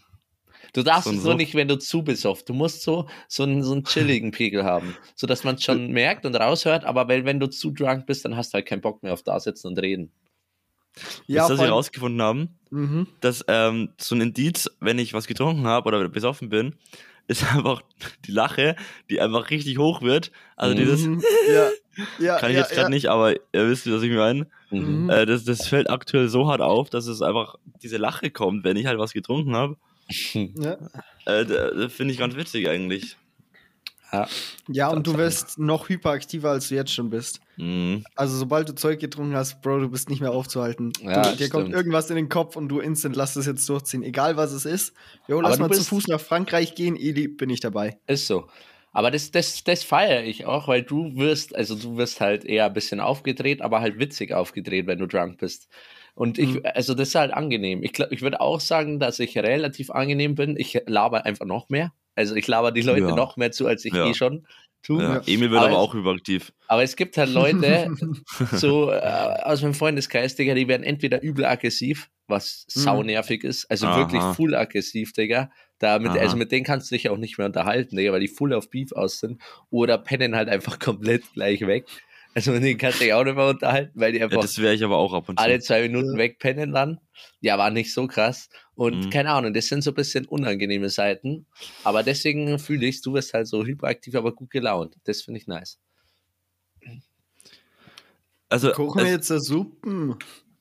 Du 0.74 0.82
darfst 0.82 1.04
So 1.04 1.10
es 1.10 1.16
nur 1.16 1.24
Suff. 1.32 1.36
nicht, 1.36 1.54
wenn 1.54 1.68
du 1.68 1.78
zu 1.78 2.02
besoffen. 2.02 2.44
Du 2.46 2.52
musst 2.52 2.82
so, 2.82 3.08
so, 3.26 3.42
einen, 3.44 3.62
so 3.62 3.72
einen 3.72 3.84
chilligen 3.84 4.30
Pegel 4.32 4.64
haben, 4.64 4.94
sodass 5.16 5.42
man 5.42 5.54
es 5.54 5.64
schon 5.64 5.90
merkt 5.92 6.26
und 6.26 6.34
raushört, 6.34 6.84
aber 6.84 7.08
weil, 7.08 7.24
wenn 7.24 7.40
du 7.40 7.46
zu 7.48 7.70
drunk 7.70 8.06
bist, 8.06 8.24
dann 8.26 8.36
hast 8.36 8.52
du 8.52 8.56
halt 8.56 8.66
keinen 8.66 8.82
Bock 8.82 9.02
mehr 9.02 9.14
auf 9.14 9.22
da 9.22 9.40
sitzen 9.40 9.68
und 9.68 9.78
reden. 9.78 10.12
ja, 11.26 11.42
was 11.42 11.48
vor 11.48 11.56
wir 11.56 11.62
allem- 11.64 11.72
rausgefunden 11.72 12.20
haben? 12.22 12.58
Mhm. 12.70 13.06
dass 13.22 13.42
ähm, 13.48 13.88
so 13.98 14.14
ein 14.14 14.20
Indiz, 14.20 14.68
wenn 14.80 14.98
ich 14.98 15.14
was 15.14 15.26
getrunken 15.26 15.66
habe 15.66 15.88
oder 15.88 16.06
besoffen 16.10 16.50
bin, 16.50 16.74
ist 17.28 17.44
einfach 17.54 17.82
die 18.26 18.32
Lache, 18.32 18.74
die 19.08 19.20
einfach 19.20 19.50
richtig 19.50 19.78
hoch 19.78 20.02
wird. 20.02 20.32
Also 20.56 20.74
dieses, 20.74 21.06
Mhm. 21.06 21.22
Ja, 21.48 21.70
ja, 22.18 22.38
kann 22.38 22.50
ich 22.50 22.56
ja, 22.56 22.62
jetzt 22.62 22.72
gerade 22.72 22.90
nicht, 22.90 23.06
aber 23.06 23.34
ihr 23.34 23.68
wisst, 23.68 23.90
was 23.90 24.02
ich 24.02 24.10
meine. 24.10 24.46
Mhm. 24.70 25.08
Äh, 25.08 25.26
das, 25.26 25.44
das 25.44 25.66
fällt 25.68 25.88
aktuell 25.88 26.28
so 26.28 26.48
hart 26.48 26.60
auf, 26.60 26.90
dass 26.90 27.06
es 27.06 27.22
einfach 27.22 27.56
diese 27.82 27.96
Lache 27.96 28.30
kommt, 28.30 28.64
wenn 28.64 28.76
ich 28.76 28.86
halt 28.86 28.98
was 28.98 29.12
getrunken 29.12 29.54
habe. 29.54 29.76
Ja. 30.34 30.78
Äh, 31.26 31.88
Finde 31.90 32.14
ich 32.14 32.18
ganz 32.18 32.34
witzig 32.34 32.68
eigentlich. 32.68 33.16
Ja. 34.10 34.26
ja, 34.68 34.88
und 34.88 35.06
du 35.06 35.18
wirst 35.18 35.58
noch 35.58 35.90
hyperaktiver, 35.90 36.50
als 36.50 36.68
du 36.68 36.76
jetzt 36.76 36.94
schon 36.94 37.10
bist. 37.10 37.40
Mhm. 37.58 38.04
Also 38.14 38.36
sobald 38.36 38.68
du 38.68 38.74
Zeug 38.74 39.00
getrunken 39.00 39.34
hast, 39.34 39.60
Bro, 39.62 39.80
du 39.80 39.88
bist 39.90 40.08
nicht 40.08 40.20
mehr 40.20 40.32
aufzuhalten. 40.32 40.92
Ja, 41.02 41.30
du, 41.32 41.36
dir 41.36 41.48
kommt 41.48 41.64
stimmt. 41.64 41.74
irgendwas 41.74 42.08
in 42.10 42.16
den 42.16 42.28
Kopf 42.28 42.56
und 42.56 42.68
du 42.68 42.78
instant 42.80 43.16
lass 43.16 43.34
das 43.34 43.46
jetzt 43.46 43.68
durchziehen. 43.68 44.02
Egal 44.02 44.36
was 44.36 44.52
es 44.52 44.64
ist. 44.64 44.94
Jo, 45.26 45.40
lass 45.40 45.56
du 45.56 45.62
mal 45.62 45.70
zu 45.70 45.82
Fuß 45.84 46.06
nach 46.08 46.20
Frankreich 46.20 46.74
gehen, 46.74 46.96
Eli, 46.96 47.28
bin 47.28 47.50
ich 47.50 47.60
dabei. 47.60 47.98
Ist 48.06 48.26
so. 48.26 48.46
Aber 48.92 49.10
das, 49.10 49.30
das, 49.30 49.62
das 49.64 49.82
feiere 49.84 50.24
ich 50.24 50.46
auch, 50.46 50.66
weil 50.66 50.82
du 50.82 51.14
wirst, 51.16 51.54
also 51.54 51.74
du 51.74 51.96
wirst 51.98 52.20
halt 52.20 52.44
eher 52.44 52.66
ein 52.66 52.72
bisschen 52.72 53.00
aufgedreht, 53.00 53.60
aber 53.60 53.80
halt 53.80 53.98
witzig 53.98 54.32
aufgedreht, 54.32 54.86
wenn 54.86 54.98
du 54.98 55.06
drunk 55.06 55.38
bist. 55.38 55.68
Und 56.14 56.38
ich, 56.38 56.54
Mhm. 56.54 56.62
also 56.74 56.94
das 56.94 57.08
ist 57.08 57.14
halt 57.14 57.32
angenehm. 57.32 57.82
Ich, 57.82 57.92
glaub, 57.92 58.10
ich 58.10 58.22
würde 58.22 58.40
auch 58.40 58.60
sagen, 58.60 58.98
dass 58.98 59.18
ich 59.20 59.36
relativ 59.38 59.90
angenehm 59.90 60.34
bin. 60.34 60.56
Ich 60.56 60.80
laber 60.86 61.26
einfach 61.26 61.44
noch 61.46 61.68
mehr. 61.68 61.92
Also 62.16 62.34
ich 62.34 62.48
laber 62.48 62.72
die 62.72 62.80
Leute 62.82 63.02
Ja. 63.08 63.14
noch 63.14 63.36
mehr 63.36 63.52
zu, 63.52 63.66
als 63.66 63.84
ich 63.84 63.92
Ja. 63.92 64.06
eh 64.06 64.14
schon 64.14 64.44
tue. 64.88 65.02
Ja. 65.02 65.14
Ja. 65.14 65.22
Emil 65.26 65.50
wird 65.50 65.60
Aber 65.60 65.66
aber 65.68 65.76
es- 65.76 65.78
auch 65.78 65.94
überaktiv. 65.94 66.52
Aber 66.66 66.82
es 66.82 66.96
gibt 66.96 67.16
halt 67.16 67.30
Leute, 67.30 67.90
so 68.52 68.90
äh, 68.90 68.96
aus 68.98 69.62
meinem 69.62 69.74
Freundeskreis, 69.74 70.34
Digga, 70.34 70.54
die 70.54 70.66
werden 70.68 70.82
entweder 70.82 71.22
übel 71.22 71.44
aggressiv, 71.44 72.10
was 72.26 72.66
Mhm. 72.74 72.80
saunervig 72.80 73.44
ist, 73.44 73.70
also 73.70 73.86
Aha. 73.86 73.98
wirklich 73.98 74.22
full 74.36 74.54
aggressiv, 74.54 75.12
Digga. 75.12 75.50
Da 75.80 76.00
mit, 76.00 76.10
also 76.10 76.36
mit 76.36 76.50
denen 76.50 76.64
kannst 76.64 76.90
du 76.90 76.96
dich 76.96 77.08
auch 77.08 77.16
nicht 77.16 77.38
mehr 77.38 77.46
unterhalten, 77.46 77.96
Digga, 77.96 78.10
weil 78.10 78.18
die 78.20 78.26
full 78.28 78.52
auf 78.52 78.68
Beef 78.68 78.90
aus 78.92 79.20
sind. 79.20 79.40
Oder 79.70 79.96
pennen 79.98 80.34
halt 80.34 80.48
einfach 80.48 80.78
komplett 80.80 81.22
gleich 81.34 81.60
weg. 81.66 81.86
Also 82.38 82.52
mit 82.52 82.62
denen 82.62 82.78
kannst 82.78 83.00
du 83.00 83.04
dich 83.04 83.12
auch 83.12 83.24
nicht 83.24 83.34
mehr 83.34 83.48
unterhalten, 83.48 83.98
weil 83.98 84.12
die 84.12 84.18
Ja, 84.18 84.26
einfach 84.26 84.40
das 84.40 84.58
wäre 84.58 84.72
ich 84.72 84.84
aber 84.84 84.96
auch 84.96 85.12
ab 85.12 85.28
und 85.28 85.40
zu. 85.40 85.44
alle 85.44 85.58
zwei 85.58 85.82
Minuten 85.82 86.16
wegpennen 86.16 86.72
dann. 86.72 87.00
Ja, 87.40 87.58
war 87.58 87.70
nicht 87.70 87.92
so 87.92 88.06
krass. 88.06 88.48
Und 88.76 89.06
Mhm. 89.06 89.10
keine 89.10 89.30
Ahnung, 89.32 89.52
das 89.52 89.66
sind 89.66 89.82
so 89.82 89.90
ein 89.90 89.94
bisschen 89.94 90.24
unangenehme 90.24 90.88
Seiten. 90.88 91.46
Aber 91.82 92.04
deswegen 92.04 92.60
fühle 92.60 92.86
ich, 92.86 93.02
du 93.02 93.12
wirst 93.14 93.34
halt 93.34 93.48
so 93.48 93.64
hyperaktiv, 93.64 94.14
aber 94.14 94.32
gut 94.32 94.50
gelaunt. 94.50 94.94
Das 95.02 95.22
finde 95.22 95.40
ich 95.40 95.48
nice. 95.48 95.80
Also 98.48 98.70
Kochen 98.70 99.02
wir 99.02 99.10
jetzt 99.10 99.30
da 99.30 99.40
Suppen? 99.40 100.14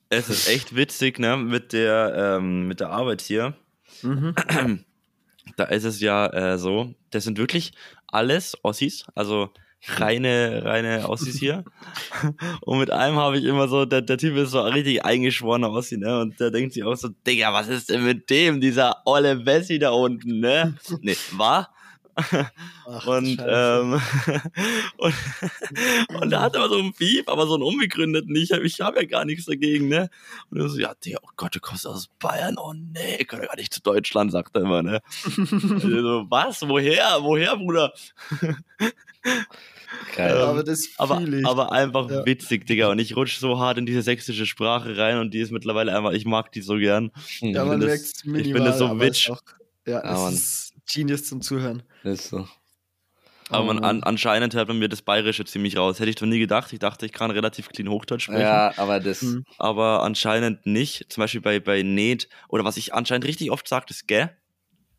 es 0.10 0.30
ist 0.30 0.48
echt 0.50 0.76
witzig, 0.76 1.20
ne, 1.20 1.38
mit 1.38 1.74
der, 1.74 2.38
ähm, 2.40 2.68
mit 2.68 2.80
der 2.80 2.90
Arbeit 2.90 3.22
hier. 3.22 3.56
Mhm. 4.02 4.34
Da 5.58 5.66
ist 5.66 5.84
es 5.84 6.02
ja 6.02 6.26
äh, 6.54 6.58
so, 6.58 6.96
das 7.12 7.24
sind 7.24 7.38
wirklich 7.38 7.72
alles 8.08 8.58
Ossis, 8.64 9.06
also 9.14 9.52
reine, 9.88 10.62
reine 10.64 11.10
Ossis 11.10 11.40
hier. 11.40 11.64
Und 12.62 12.80
mit 12.80 12.92
einem 12.92 13.18
habe 13.18 13.38
ich 13.38 13.46
immer 13.46 13.68
so, 13.68 13.86
der, 13.86 14.02
der 14.02 14.18
Typ 14.18 14.36
ist 14.36 14.52
so 14.52 14.62
richtig 14.62 15.06
eingeschworener 15.06 15.72
Ossi, 15.72 15.98
ne? 15.98 16.20
Und 16.20 16.40
der 16.40 16.52
denkt 16.52 16.74
sich 16.74 16.84
auch 16.84 16.96
so, 16.96 17.10
Digga, 17.26 17.54
was 17.54 17.68
ist 17.68 17.90
denn 17.90 18.06
mit 18.06 18.30
dem, 18.30 18.62
dieser 18.62 19.02
olle 19.06 19.36
Bessi 19.38 19.80
da 19.80 19.92
unten, 19.92 20.40
ne? 20.40 20.76
Nee, 21.02 21.16
war. 21.32 21.74
Ach, 22.18 23.06
Und, 23.06 23.38
ähm, 23.48 24.02
und, 24.98 25.14
und 26.20 26.32
er 26.34 26.42
hat 26.42 26.56
aber 26.56 26.68
so 26.68 26.80
einen 26.80 26.94
Beef, 26.94 27.28
aber 27.28 27.46
so 27.46 27.54
einen 27.54 27.64
unbegründeten. 27.64 28.36
Ich 28.36 28.52
habe 28.52 28.66
ich 28.66 28.82
hab 28.82 28.96
ja 28.96 29.06
gar 29.06 29.24
nichts 29.24 29.46
dagegen, 29.46 29.88
ne? 29.88 30.10
Und 30.50 30.60
er 30.60 30.68
so, 30.68 30.80
ja, 30.80 30.96
Digga, 30.96 31.20
oh 31.22 31.30
Gott, 31.36 31.56
du 31.56 31.60
kommst 31.60 31.86
aus 31.86 32.08
Bayern. 32.20 32.58
Oh 32.58 32.74
nee, 32.74 33.18
ich 33.20 33.28
kann 33.28 33.42
ja 33.42 33.48
gar 33.48 33.56
nicht 33.56 33.74
zu 33.74 33.82
Deutschland, 33.82 34.32
sagt 34.32 34.56
er 34.56 34.64
immer, 34.64 34.82
ne? 34.82 35.02
So, 35.26 36.26
was? 36.30 36.68
Woher? 36.68 37.20
Woher, 37.22 37.56
Bruder? 37.56 37.94
Geil. 40.16 40.38
aber 40.38 40.64
das 40.64 40.90
Aber, 40.98 41.22
ich. 41.22 41.46
aber 41.46 41.72
einfach 41.72 42.10
Ja. 42.10 42.26
witzig, 42.26 42.66
Digga. 42.68 42.90
Und 42.90 43.00
ich 43.00 43.16
rutsche 43.16 43.40
so 43.40 43.60
hart 43.60 43.78
in 43.78 43.86
diese 43.86 44.02
sächsische 44.02 44.46
Sprache 44.46 44.98
rein 44.98 45.18
und 45.20 45.34
die 45.34 45.40
ist 45.40 45.52
mittlerweile 45.52 45.96
einfach, 45.96 46.12
ich 46.12 46.26
mag 46.26 46.52
die 46.52 46.62
so 46.62 46.76
gern. 46.78 47.12
ja, 47.42 47.64
Mhm. 47.64 47.70
man 47.70 47.80
das- 47.80 47.90
merkt's 47.90 48.14
ich 48.18 48.24
bin 48.24 48.32
minimal, 48.34 48.64
das 48.64 48.78
so 48.80 49.00
witsch. 49.00 49.30
ist 49.30 49.32
auch- 49.32 49.42
Ja, 49.86 50.28
es 50.30 50.34
ist 50.34 50.74
Genius 50.94 51.24
zum 51.26 51.42
Zuhören. 51.42 51.84
ist 52.04 52.30
so. 52.30 52.48
Aber 53.50 53.64
man, 53.64 53.78
Oh 53.78 53.84
an, 53.84 54.00
Mann. 54.00 54.04
anscheinend 54.04 54.54
hört 54.56 54.68
man 54.68 54.78
mir 54.78 54.90
das 54.90 55.02
Bayerische 55.02 55.46
ziemlich 55.46 55.78
raus. 55.78 56.02
Hätte 56.02 56.10
ich 56.10 56.18
doch 56.18 56.26
nie 56.26 56.40
gedacht. 56.40 56.74
Ich 56.74 56.80
dachte, 56.80 57.06
ich 57.06 57.14
kann 57.14 57.32
relativ 57.32 57.70
clean 57.70 57.88
Hochdeutsch 57.90 58.24
sprechen. 58.24 58.42
Ja, 58.42 58.74
aber 58.76 59.00
das. 59.00 59.22
Mhm. 59.22 59.46
aber 59.58 60.04
anscheinend 60.04 60.66
nicht. 60.66 61.06
Zum 61.08 61.22
Beispiel 61.22 61.40
bei, 61.40 61.62
bei 61.62 61.82
Net 61.82 62.28
oder 62.50 62.66
was 62.66 62.76
ich 62.76 62.94
anscheinend 62.94 63.26
richtig 63.26 63.50
oft 63.52 63.66
sage, 63.66 63.86
ist 63.90 64.06
gell. 64.06 64.32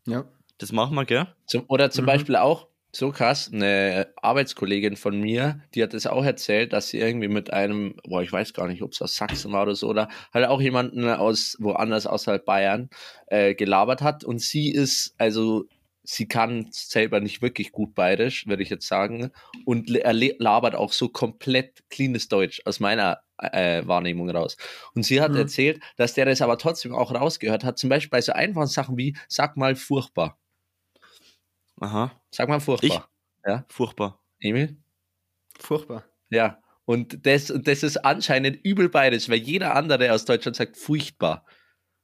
Ja. 0.07 0.25
Das 0.57 0.71
machen 0.71 0.95
wir, 0.95 1.05
gell? 1.05 1.27
Zum, 1.45 1.63
oder 1.67 1.91
zum 1.91 2.05
Mhm. 2.05 2.07
Beispiel 2.07 2.35
auch, 2.37 2.68
so 2.91 3.11
krass, 3.11 3.51
eine 3.53 4.11
Arbeitskollegin 4.15 4.95
von 4.95 5.19
mir, 5.19 5.61
die 5.75 5.83
hat 5.83 5.93
es 5.93 6.07
auch 6.07 6.23
erzählt, 6.25 6.73
dass 6.73 6.89
sie 6.89 6.97
irgendwie 6.99 7.27
mit 7.27 7.53
einem, 7.53 7.95
boah, 8.03 8.23
ich 8.23 8.31
weiß 8.31 8.53
gar 8.53 8.67
nicht, 8.67 8.81
ob 8.81 8.93
es 8.93 9.01
aus 9.01 9.15
Sachsen 9.15 9.51
war 9.51 9.63
oder 9.63 9.75
so, 9.75 9.87
oder 9.87 10.09
halt 10.33 10.47
auch 10.47 10.59
jemanden 10.61 11.07
aus 11.07 11.55
woanders 11.59 12.07
außerhalb 12.07 12.43
Bayern 12.45 12.89
äh, 13.27 13.53
gelabert 13.53 14.01
hat. 14.01 14.23
Und 14.23 14.41
sie 14.41 14.71
ist, 14.71 15.13
also 15.19 15.65
sie 16.03 16.27
kann 16.27 16.67
selber 16.71 17.19
nicht 17.19 17.41
wirklich 17.43 17.71
gut 17.71 17.93
bayerisch, 17.93 18.47
würde 18.47 18.63
ich 18.63 18.69
jetzt 18.69 18.87
sagen. 18.87 19.31
Und 19.65 19.91
er 19.95 20.13
labert 20.13 20.73
auch 20.73 20.91
so 20.91 21.09
komplett 21.09 21.83
cleanes 21.89 22.27
Deutsch 22.27 22.61
aus 22.65 22.79
meiner 22.79 23.19
äh, 23.37 23.85
Wahrnehmung 23.85 24.29
raus. 24.31 24.57
Und 24.95 25.03
sie 25.03 25.21
hat 25.21 25.31
Mhm. 25.33 25.37
erzählt, 25.37 25.79
dass 25.97 26.15
der 26.15 26.25
das 26.25 26.41
aber 26.41 26.57
trotzdem 26.57 26.95
auch 26.95 27.13
rausgehört 27.13 27.63
hat, 27.63 27.77
zum 27.77 27.89
Beispiel 27.89 28.09
bei 28.09 28.21
so 28.21 28.31
einfachen 28.31 28.67
Sachen 28.67 28.97
wie, 28.97 29.15
sag 29.27 29.57
mal 29.57 29.75
furchtbar. 29.75 30.39
Aha. 31.79 32.11
Sag 32.31 32.49
mal 32.49 32.59
furchtbar. 32.59 33.09
Furchtbar. 33.69 34.19
Emil? 34.39 34.77
Furchtbar. 35.59 36.05
Ja. 36.29 36.59
Und 36.85 37.25
das, 37.25 37.53
das 37.55 37.83
ist 37.83 37.97
anscheinend 37.97 38.59
übel 38.63 38.89
beides, 38.89 39.29
weil 39.29 39.37
jeder 39.37 39.75
andere 39.75 40.11
aus 40.13 40.25
Deutschland 40.25 40.55
sagt 40.55 40.77
furchtbar. 40.77 41.45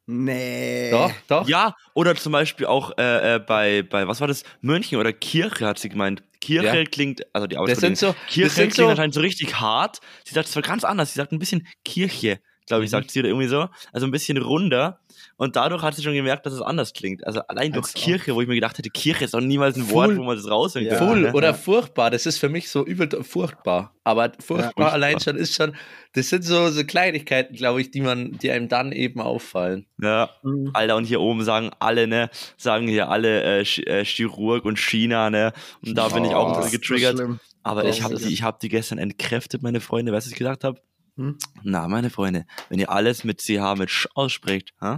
Nee. 0.07 0.91
Doch, 0.91 1.11
doch. 1.27 1.47
Ja, 1.47 1.75
oder 1.95 2.15
zum 2.15 2.31
Beispiel 2.31 2.67
auch 2.67 2.95
äh, 2.97 3.35
äh, 3.35 3.39
bei, 3.39 3.81
bei, 3.81 4.07
was 4.07 4.21
war 4.21 4.27
das? 4.27 4.43
München 4.61 4.99
oder 4.99 5.11
Kirche 5.13 5.65
hat 5.65 5.79
sie 5.79 5.89
gemeint. 5.89 6.23
Kirche 6.39 6.77
Ja. 6.77 6.83
klingt, 6.83 7.25
also 7.33 7.47
die 7.47 7.55
Das 7.55 7.79
sind 7.79 7.97
so, 7.97 8.13
Kirche 8.27 8.43
das 8.43 8.55
sind 8.55 8.73
klingt 8.73 8.75
so, 8.75 8.88
anscheinend 8.88 9.15
so 9.15 9.21
richtig 9.21 9.59
hart. 9.59 9.99
Sie 10.23 10.35
sagt 10.35 10.45
es 10.45 10.51
zwar 10.51 10.61
ganz 10.61 10.83
anders. 10.83 11.13
Sie 11.13 11.17
sagt 11.17 11.31
ein 11.31 11.39
bisschen 11.39 11.67
Kirche, 11.83 12.39
glaube 12.65 12.84
ich, 12.84 12.89
Mhm. 12.89 12.91
sagt 12.91 13.12
sie 13.12 13.19
oder 13.19 13.30
irgendwie 13.30 13.47
so. 13.47 13.67
Also 13.93 14.06
ein 14.08 14.12
bisschen 14.12 14.38
runder. 14.38 14.99
Und 15.38 15.56
dadurch 15.56 15.82
hat 15.82 15.95
sie 15.95 16.04
schon 16.04 16.13
gemerkt, 16.13 16.45
dass 16.45 16.54
es 16.54 16.62
anders 16.62 16.93
klingt. 16.93 17.25
Also 17.25 17.41
allein 17.47 17.71
durch 17.73 17.86
Als 17.88 17.95
ob. 17.95 18.01
Kirche, 18.01 18.36
wo 18.36 18.41
ich 18.41 18.47
mir 18.47 18.56
gedacht 18.56 18.78
hätte, 18.78 18.89
Kirche 18.89 19.25
ist 19.25 19.34
doch 19.34 19.41
niemals 19.41 19.75
ein 19.75 19.89
Wort, 19.91 20.08
Full. 20.12 20.17
wo 20.17 20.23
man 20.23 20.36
das 20.38 20.49
raushören 20.49 20.88
Ja. 20.88 20.95
Full 20.97 21.32
oder 21.34 21.54
furchtbar, 21.54 22.10
das 22.10 22.25
ist 22.25 22.38
für 22.38 22.47
mich 22.49 22.69
so 22.69 22.86
übel 22.86 23.10
furchtbar. 23.23 23.93
Aber 24.04 24.32
furchtbar 24.39 24.63
furchtbar. 24.63 24.93
allein 24.93 25.19
schon 25.19 25.36
ist 25.36 25.56
schon, 25.56 25.75
das 26.13 26.30
sind 26.30 26.43
so, 26.43 26.69
so 26.69 26.84
Kleinigkeiten, 26.86 27.56
glaube 27.56 27.82
ich, 27.82 27.91
die 27.91 28.01
man, 28.01 28.34
die 28.38 28.51
einem 28.51 28.67
dann 28.69 28.91
eben 28.91 29.19
auffallen. 29.21 29.86
Ja, 30.01 30.30
Mhm. 30.43 30.71
Alter, 30.73 30.95
und 30.95 31.06
hier 31.06 31.21
oben 31.21 31.43
sagen 31.43 31.71
alle, 31.80 32.08
ne, 32.08 32.30
sagen 32.58 32.88
hier 32.88 33.10
alle 33.10 33.60
äh, 33.60 33.62
Ch- 33.63 33.86
äh, 33.88 34.06
Chirurg 34.06 34.63
und 34.65 34.78
China, 34.80 35.30
ne, 35.30 35.54
und 35.86 35.97
da 35.97 36.10
bin 36.10 36.23
ich 36.25 36.34
auch 36.34 36.45
Oh, 36.45 36.47
ein 36.49 36.54
Das 36.62 36.71
bisschen 36.71 36.84
so 36.84 36.93
getriggert. 37.15 37.39
Aber 37.63 37.84
Das 37.84 37.97
ich 37.97 38.04
habe 38.04 38.15
die, 38.15 38.32
ich 38.34 38.43
hab 38.43 38.60
die 38.60 38.69
gestern 38.69 38.99
entkräftet, 38.99 39.63
meine 39.63 39.82
Freunde. 39.82 40.12
Weißt 40.12 40.28
du, 40.28 40.30
was 40.30 40.34
ich 40.34 40.38
gesagt 40.38 40.63
habe? 40.63 40.80
Hm? 41.17 41.38
Na, 41.63 41.88
meine 41.88 42.10
Freunde, 42.10 42.45
wenn 42.69 42.80
ihr 42.80 42.89
alles 42.89 43.23
mit 43.23 43.41
CH 43.41 43.75
mit 43.78 43.89
Sch 43.89 44.08
ausspricht, 44.15 44.73
ha? 44.82 44.97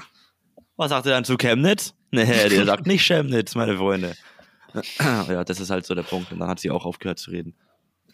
was 0.76 0.90
sagt 0.90 1.06
ihr 1.06 1.12
dann 1.12 1.26
zu 1.26 1.38
Chemnitz? 1.38 1.94
Nee, 2.10 2.48
der 2.48 2.66
sagt 2.66 2.88
nicht 2.88 3.06
Chemnitz, 3.06 3.54
meine 3.56 3.78
Freunde. 3.78 4.16
Ja, 5.00 5.44
das 5.44 5.60
ist 5.60 5.70
halt 5.70 5.86
so 5.86 5.94
der 5.96 6.04
Punkt. 6.04 6.32
Und 6.32 6.40
dann 6.40 6.48
hat 6.48 6.60
sie 6.60 6.72
auch 6.72 6.86
aufgehört 6.86 7.20
zu 7.20 7.32
reden. 7.32 7.56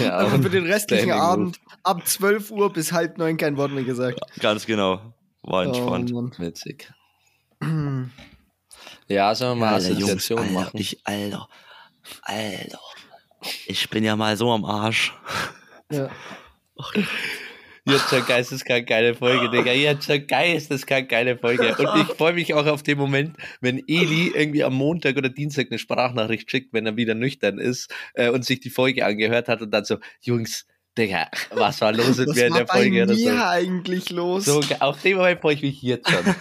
ja, 0.00 0.18
Aber 0.18 0.42
für 0.42 0.50
den 0.50 0.64
restlichen 0.72 1.04
Standing 1.04 1.12
Abend 1.12 1.60
ab 1.84 2.06
12 2.06 2.50
Uhr 2.50 2.72
bis 2.72 2.92
halb 2.92 3.18
neun 3.18 3.36
kein 3.36 3.56
Wort 3.56 3.72
mehr 3.72 3.84
gesagt. 3.84 4.20
Ganz 4.40 4.66
genau. 4.66 5.14
War 5.42 5.64
entspannt. 5.64 6.12
Oh, 6.12 6.30
Witzig. 6.38 6.92
Ja, 9.08 9.34
sollen 9.34 9.58
wir 9.58 9.66
mal 9.66 9.74
Alter, 9.74 9.90
Jungs, 9.90 10.04
Assoziation 10.04 10.38
Alter, 10.40 10.52
machen? 10.52 10.78
ich, 10.78 11.06
Alter, 11.06 11.48
Alter. 12.22 12.80
Ich 13.66 13.88
bin 13.88 14.02
ja 14.02 14.16
mal 14.16 14.36
so 14.36 14.50
am 14.52 14.64
Arsch. 14.64 15.12
Ja. 15.90 16.10
Jetzt 17.88 18.10
schon 18.10 18.26
geisteskrank 18.26 18.88
geile 18.88 19.14
Folge, 19.14 19.48
Digga. 19.48 19.70
Jetzt 19.70 20.06
schon 20.06 20.26
geisteskrank 20.26 21.08
geile 21.08 21.38
Folge. 21.38 21.76
Und 21.76 22.00
ich 22.00 22.16
freue 22.16 22.32
mich 22.32 22.52
auch 22.52 22.66
auf 22.66 22.82
den 22.82 22.98
Moment, 22.98 23.36
wenn 23.60 23.78
Eli 23.86 24.32
irgendwie 24.34 24.64
am 24.64 24.74
Montag 24.74 25.16
oder 25.16 25.28
Dienstag 25.28 25.68
eine 25.70 25.78
Sprachnachricht 25.78 26.50
schickt, 26.50 26.72
wenn 26.72 26.86
er 26.86 26.96
wieder 26.96 27.14
nüchtern 27.14 27.58
ist 27.58 27.94
äh, 28.14 28.30
und 28.30 28.44
sich 28.44 28.58
die 28.58 28.70
Folge 28.70 29.06
angehört 29.06 29.46
hat 29.48 29.62
und 29.62 29.70
dann 29.70 29.84
so, 29.84 29.98
Jungs, 30.20 30.66
Digga, 30.98 31.28
was 31.52 31.80
war 31.80 31.92
los 31.92 32.16
mit 32.18 32.28
Was 32.28 32.36
mir 32.36 32.46
in 32.46 32.52
war 32.54 32.58
der 32.58 32.66
Folge 32.66 33.02
oder 33.04 33.14
mir 33.14 33.48
eigentlich 33.48 34.10
los? 34.10 34.46
so? 34.46 34.62
so? 34.62 34.74
Auf 34.80 35.00
den 35.02 35.16
Moment 35.16 35.40
freue 35.40 35.54
ich 35.54 35.62
mich 35.62 35.82
jetzt 35.82 36.10
schon. 36.10 36.24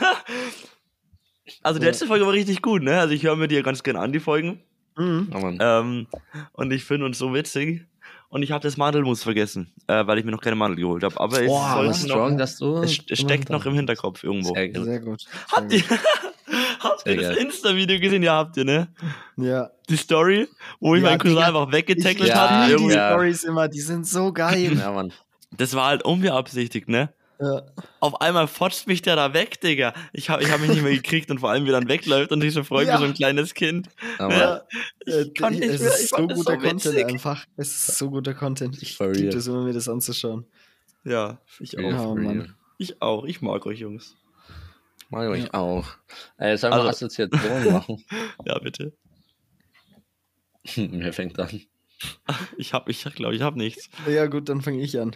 Also 1.62 1.80
die 1.80 1.86
letzte 1.86 2.08
Folge 2.08 2.26
war 2.26 2.34
richtig 2.34 2.62
gut, 2.62 2.82
ne? 2.82 3.00
Also 3.00 3.14
ich 3.14 3.24
höre 3.24 3.36
mir 3.36 3.48
die 3.48 3.56
ja 3.56 3.62
ganz 3.62 3.84
gerne 3.84 4.00
an, 4.00 4.12
die 4.12 4.20
Folgen. 4.20 4.62
Mhm. 4.98 5.30
Oh. 5.34 5.52
Ähm, 5.60 6.08
und 6.54 6.74
ich 6.74 6.84
finde 6.86 7.06
uns 7.06 7.18
so 7.18 7.34
witzig. 7.34 7.86
Und 8.36 8.44
ich 8.44 8.52
habe 8.52 8.62
das 8.62 8.76
Mandelmus 8.76 9.24
vergessen, 9.24 9.72
äh, 9.88 10.06
weil 10.06 10.18
ich 10.18 10.26
mir 10.26 10.32
noch 10.32 10.42
keine 10.42 10.58
Mandel 10.58 10.76
geholt 10.76 11.06
habe. 11.06 11.18
Aber 11.22 11.40
es, 11.42 11.48
Boah, 11.48 11.72
sollte 11.76 11.90
was 11.92 12.04
noch, 12.04 12.10
strong, 12.10 12.38
dass 12.38 12.58
du. 12.58 12.78
es, 12.80 13.00
es 13.10 13.20
steckt 13.22 13.50
noch 13.50 13.66
im 13.66 13.76
Hinterkopf 13.76 14.26
irgendwo. 14.26 14.54
Sehr 14.54 14.68
gut. 14.68 14.84
Sehr 14.84 15.00
gut. 15.00 15.26
Habt 15.54 15.72
ihr, 15.72 15.84
habt 16.82 17.08
ihr 17.08 17.16
das. 17.16 17.38
Insta-Video 17.38 17.98
gesehen? 17.98 18.24
Ja, 18.24 18.34
habt 18.36 18.58
ihr, 18.58 18.66
ne? 18.66 18.90
Ja. 19.38 19.70
Die 19.88 19.96
Story, 19.96 20.50
wo 20.82 20.96
ich 20.96 21.02
Ja, 21.02 21.12
meinen 21.12 21.20
Cousin 21.20 21.38
einfach 21.38 21.72
weggetackelt 21.72 22.28
Ja, 22.28 22.50
habe. 22.66 22.76
die. 22.76 22.92
Stories 22.92 23.46
immer, 23.46 23.70
die 23.70 23.80
sind 23.80 24.06
so 24.06 24.34
geil. 24.34 24.78
Ja, 24.78 24.92
Mann. 24.92 25.14
Das 25.56 25.74
war 25.74 25.86
halt 25.88 26.04
unbeabsichtigt, 26.04 26.90
ne? 26.90 27.14
Ja. 27.40 27.64
Auf 28.00 28.22
einmal 28.22 28.48
fotzt 28.48 28.88
mich 28.88 29.02
der 29.02 29.16
da 29.16 29.34
weg, 29.34 29.60
Digga. 29.62 29.94
Ich 30.14 30.30
habe 30.30 30.44
ich 30.44 30.52
hab 30.52 30.60
mich 30.62 30.70
nicht 30.70 30.82
mehr 30.84 30.94
gekriegt 30.96 31.30
und 31.32 31.40
vor 31.40 31.50
allem, 31.50 31.66
wie 31.66 31.70
er 31.70 31.80
dann 31.80 31.88
wegläuft 31.90 32.32
und 32.32 32.42
sich 32.42 32.54
so 32.54 32.64
freut 32.64 32.88
Ja. 32.88 32.96
wie 32.96 33.00
so 33.00 33.06
ein 33.06 33.14
kleines 33.14 33.54
Kind. 33.54 33.90
Ja, 34.20 34.28
Mann. 34.28 34.40
Ja. 34.40 34.62
Äh, 35.06 35.30
kann 35.32 35.54
nicht 35.54 35.64
es 35.64 35.82
mehr, 35.82 35.90
ist 35.92 36.04
ich 36.04 36.10
so 36.10 36.18
guter 36.18 36.36
so 36.36 36.44
Content 36.44 36.86
witzig. 36.86 37.06
einfach. 37.06 37.46
Es 37.58 37.70
ist 37.90 37.98
so 37.98 38.10
guter 38.10 38.34
Content. 38.34 38.82
Ich 38.82 38.98
liebe 39.00 39.38
es 39.38 39.48
immer, 39.48 39.64
mir 39.64 39.74
das 39.74 39.88
anzuschauen. 39.90 40.46
Ja, 41.04 41.40
ich 41.60 41.78
auch. 41.78 41.84
Oh, 41.84 41.92
for 41.98 42.16
Mann. 42.16 42.56
Ich 42.78 43.02
auch. 43.02 43.26
Ich 43.26 43.42
mag 43.42 43.66
euch, 43.66 43.80
Jungs. 43.80 44.16
Mag 45.10 45.24
ich 45.36 45.44
euch 45.44 45.54
auch. 45.54 45.86
Äh, 46.38 46.58
sollen 46.58 46.74
wir 46.74 46.78
Also- 46.78 46.90
Assoziation 46.90 47.72
machen? 47.74 48.04
Ja, 48.46 48.58
bitte. 48.60 48.94
Wer 50.76 51.14
fängt 51.14 51.40
an? 51.40 51.62
Ich 52.58 52.74
hab, 52.74 52.90
ich 52.90 53.04
glaube, 53.16 53.36
ich 53.36 53.42
habe 53.42 53.58
nichts. 53.58 53.90
Ja, 54.10 54.26
gut, 54.26 54.50
dann 54.50 54.62
fange 54.62 54.82
ich 54.82 55.00
an. 55.00 55.16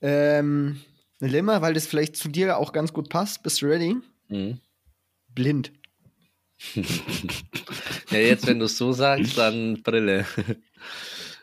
Ähm, 0.00 0.80
Limmer, 1.20 1.62
weil 1.62 1.74
das 1.74 1.86
vielleicht 1.86 2.16
zu 2.16 2.28
dir 2.28 2.58
auch 2.58 2.72
ganz 2.72 2.92
gut 2.92 3.08
passt. 3.08 3.42
Bist 3.42 3.60
du 3.62 3.66
ready? 3.66 3.96
Mhm. 4.28 4.60
Blind. 5.34 5.72
Ja, 8.10 8.18
jetzt, 8.18 8.46
wenn 8.46 8.58
du 8.58 8.64
es 8.64 8.78
so 8.78 8.92
sagst, 8.92 9.36
dann 9.38 9.82
Brille. 9.82 10.26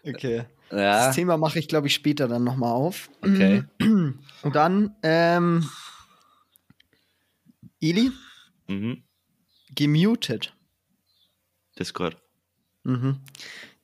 Okay. 0.04 0.46
Ja, 0.72 1.08
Das 1.08 1.16
Thema 1.16 1.38
mache 1.38 1.58
ich, 1.60 1.68
glaube 1.68 1.88
ich, 1.88 1.94
später 1.96 2.28
dann 2.28 2.44
nochmal 2.44 2.72
auf. 2.72 3.10
okay. 3.22 3.64
Und 3.80 4.56
dann, 4.56 4.96
ähm, 5.04 5.68
Eli, 7.82 8.12
Mhm. 8.68 9.04
gemutet. 9.76 10.54
Discord. 11.80 12.18
Mhm. 12.84 13.20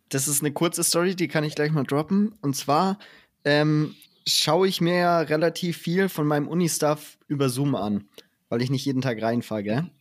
Das 0.10 0.28
ist 0.28 0.42
eine 0.42 0.52
kurze 0.54 0.84
Story, 0.84 1.16
die 1.16 1.28
kann 1.28 1.44
ich 1.44 1.56
gleich 1.56 1.72
mal 1.72 1.84
droppen. 1.84 2.34
Und 2.42 2.56
zwar 2.56 3.00
ähm, 3.46 3.96
schaue 4.28 4.68
ich 4.68 4.82
mir 4.82 4.96
ja 4.96 5.20
relativ 5.20 5.78
viel 5.78 6.10
von 6.10 6.28
meinem 6.28 6.48
Uni-Stuff 6.48 7.18
über 7.28 7.50
Zoom 7.50 7.76
an, 7.76 8.10
weil 8.50 8.62
ich 8.62 8.70
nicht 8.70 8.86
jeden 8.86 9.02
Tag 9.02 9.22
reinfahre, 9.22 9.64
gell? 9.64 9.92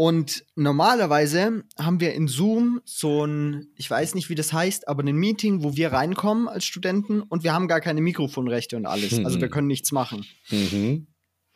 Und 0.00 0.44
normalerweise 0.54 1.64
haben 1.76 1.98
wir 1.98 2.14
in 2.14 2.28
Zoom 2.28 2.80
so 2.84 3.24
ein, 3.24 3.66
ich 3.74 3.90
weiß 3.90 4.14
nicht, 4.14 4.30
wie 4.30 4.36
das 4.36 4.52
heißt, 4.52 4.86
aber 4.86 5.02
ein 5.02 5.16
Meeting, 5.16 5.64
wo 5.64 5.74
wir 5.74 5.92
reinkommen 5.92 6.46
als 6.46 6.64
Studenten 6.64 7.20
und 7.20 7.42
wir 7.42 7.52
haben 7.52 7.66
gar 7.66 7.80
keine 7.80 8.00
Mikrofonrechte 8.00 8.76
und 8.76 8.86
alles. 8.86 9.18
Also 9.24 9.40
wir 9.40 9.48
können 9.48 9.66
nichts 9.66 9.90
machen. 9.90 10.24
Mhm. 10.50 11.08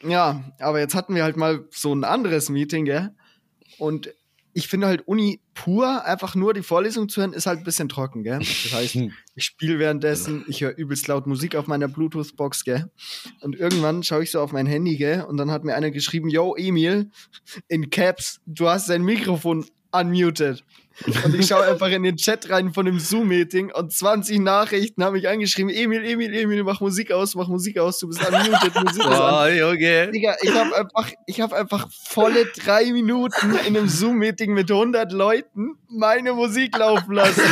Ja, 0.02 0.52
aber 0.58 0.80
jetzt 0.80 0.96
hatten 0.96 1.14
wir 1.14 1.22
halt 1.22 1.36
mal 1.36 1.68
so 1.70 1.94
ein 1.94 2.02
anderes 2.02 2.48
Meeting, 2.48 2.84
gell? 2.84 3.14
Und 3.78 4.12
ich 4.54 4.66
finde 4.66 4.88
halt 4.88 5.06
Uni 5.06 5.40
pur, 5.54 6.04
einfach 6.04 6.34
nur 6.34 6.54
die 6.54 6.62
Vorlesung 6.62 7.08
zu 7.08 7.20
hören, 7.20 7.32
ist 7.32 7.46
halt 7.46 7.58
ein 7.58 7.64
bisschen 7.64 7.88
trocken, 7.88 8.22
gell? 8.22 8.38
Das 8.38 8.72
heißt, 8.72 8.96
ich 9.34 9.44
spiele 9.44 9.78
währenddessen, 9.78 10.44
ich 10.48 10.62
höre 10.62 10.76
übelst 10.76 11.06
laut 11.08 11.26
Musik 11.26 11.56
auf 11.56 11.66
meiner 11.66 11.88
Bluetooth-Box, 11.88 12.64
gell? 12.64 12.90
Und 13.40 13.56
irgendwann 13.56 14.02
schaue 14.02 14.22
ich 14.22 14.30
so 14.30 14.40
auf 14.40 14.52
mein 14.52 14.66
Handy, 14.66 14.96
gell? 14.96 15.22
Und 15.22 15.36
dann 15.36 15.50
hat 15.50 15.64
mir 15.64 15.74
einer 15.74 15.90
geschrieben, 15.90 16.28
yo, 16.28 16.54
Emil, 16.56 17.10
in 17.68 17.90
Caps, 17.90 18.40
du 18.46 18.68
hast 18.68 18.88
dein 18.88 19.02
Mikrofon 19.02 19.66
unmuted. 19.92 20.64
Und 21.24 21.34
ich 21.34 21.46
schaue 21.46 21.64
einfach 21.64 21.88
in 21.88 22.02
den 22.02 22.16
Chat 22.16 22.50
rein 22.50 22.72
von 22.72 22.86
dem 22.86 22.98
Zoom-Meeting 22.98 23.72
und 23.72 23.92
20 23.92 24.40
Nachrichten 24.40 25.02
haben 25.02 25.14
mich 25.14 25.28
angeschrieben, 25.28 25.70
Emil, 25.70 26.04
Emil, 26.04 26.34
Emil, 26.34 26.62
mach 26.64 26.80
Musik 26.80 27.12
aus, 27.12 27.34
mach 27.34 27.48
Musik 27.48 27.78
aus, 27.78 27.98
du 27.98 28.08
bist 28.08 28.20
unmuted, 28.26 28.74
Musik 28.84 29.04
an. 29.04 29.48
Oh, 29.48 29.52
Junge. 29.52 30.10
Digga, 30.10 30.36
ich 30.42 30.52
habe 30.52 30.76
einfach, 30.76 31.10
ich 31.26 31.40
hab 31.40 31.52
einfach 31.52 31.88
volle 32.04 32.46
drei 32.46 32.92
Minuten 32.92 33.52
in 33.66 33.76
einem 33.76 33.88
Zoom-Meeting 33.88 34.52
mit 34.52 34.70
100 34.70 35.12
Leuten 35.12 35.76
meine 35.88 36.32
Musik 36.32 36.76
laufen 36.76 37.14
lassen. 37.14 37.42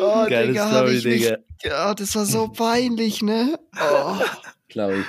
Oh, 0.00 0.26
Geile 0.28 0.48
Digga, 0.48 0.68
Story, 0.68 0.96
ich 0.96 1.04
mich, 1.04 1.22
Digga. 1.22 1.36
ja, 1.62 1.94
das 1.94 2.14
war 2.16 2.26
so 2.26 2.48
peinlich, 2.48 3.22
ne? 3.22 3.58
Oh. 3.80 4.16
Glaube 4.68 4.98
ich. 4.98 5.06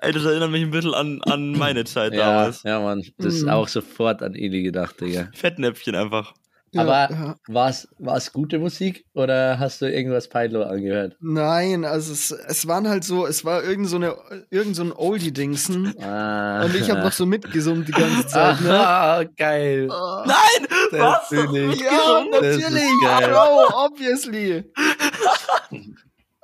Ey, 0.00 0.12
das 0.12 0.24
erinnert 0.24 0.50
mich 0.50 0.62
ein 0.62 0.70
bisschen 0.70 0.94
an, 0.94 1.20
an 1.22 1.52
meine 1.52 1.84
Zeit 1.84 2.14
Ja, 2.14 2.26
damals. 2.36 2.62
ja, 2.62 2.78
Mann. 2.80 3.02
Das 3.18 3.34
ist 3.34 3.42
Mhm. 3.44 3.48
auch 3.50 3.68
sofort 3.68 4.22
an 4.22 4.34
Eli 4.34 4.62
gedacht, 4.62 5.00
Digga. 5.00 5.28
Fettnäpfchen 5.34 5.94
einfach. 5.96 6.34
Ja, 6.70 6.82
Aber 6.82 7.10
ja. 7.10 7.34
war 7.48 8.16
es 8.16 8.32
gute 8.32 8.58
Musik 8.58 9.06
oder 9.14 9.58
hast 9.58 9.80
du 9.80 9.86
irgendwas 9.90 10.28
Peinlo 10.28 10.62
angehört? 10.64 11.16
Nein, 11.18 11.86
also 11.86 12.12
es, 12.12 12.30
es 12.30 12.68
waren 12.68 12.86
halt 12.86 13.04
so, 13.04 13.26
es 13.26 13.42
war 13.42 13.64
irgend 13.64 13.88
so, 13.88 13.96
eine, 13.96 14.14
irgend 14.50 14.76
so 14.76 14.82
ein 14.82 14.92
Oldie-Dingsen. 14.92 15.94
Ah. 16.00 16.64
Und 16.66 16.74
ich 16.76 16.90
habe 16.90 17.00
noch 17.00 17.12
so 17.12 17.24
mitgesummt 17.24 17.88
die 17.88 17.92
ganze 17.92 18.26
Zeit, 18.26 18.60
ne? 18.60 18.78
Ah, 18.78 19.24
geil. 19.36 19.88
Oh. 19.90 20.22
Nein! 20.26 20.68
Das 20.92 21.28
bin 21.30 21.70
ich. 21.70 21.80
Ja, 21.80 22.22
Das 22.32 22.46
ist 22.56 22.60
natürlich, 22.70 22.90
geil. 23.02 23.30
Bro, 23.30 23.86
obviously. 23.86 24.64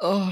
Oh. 0.00 0.28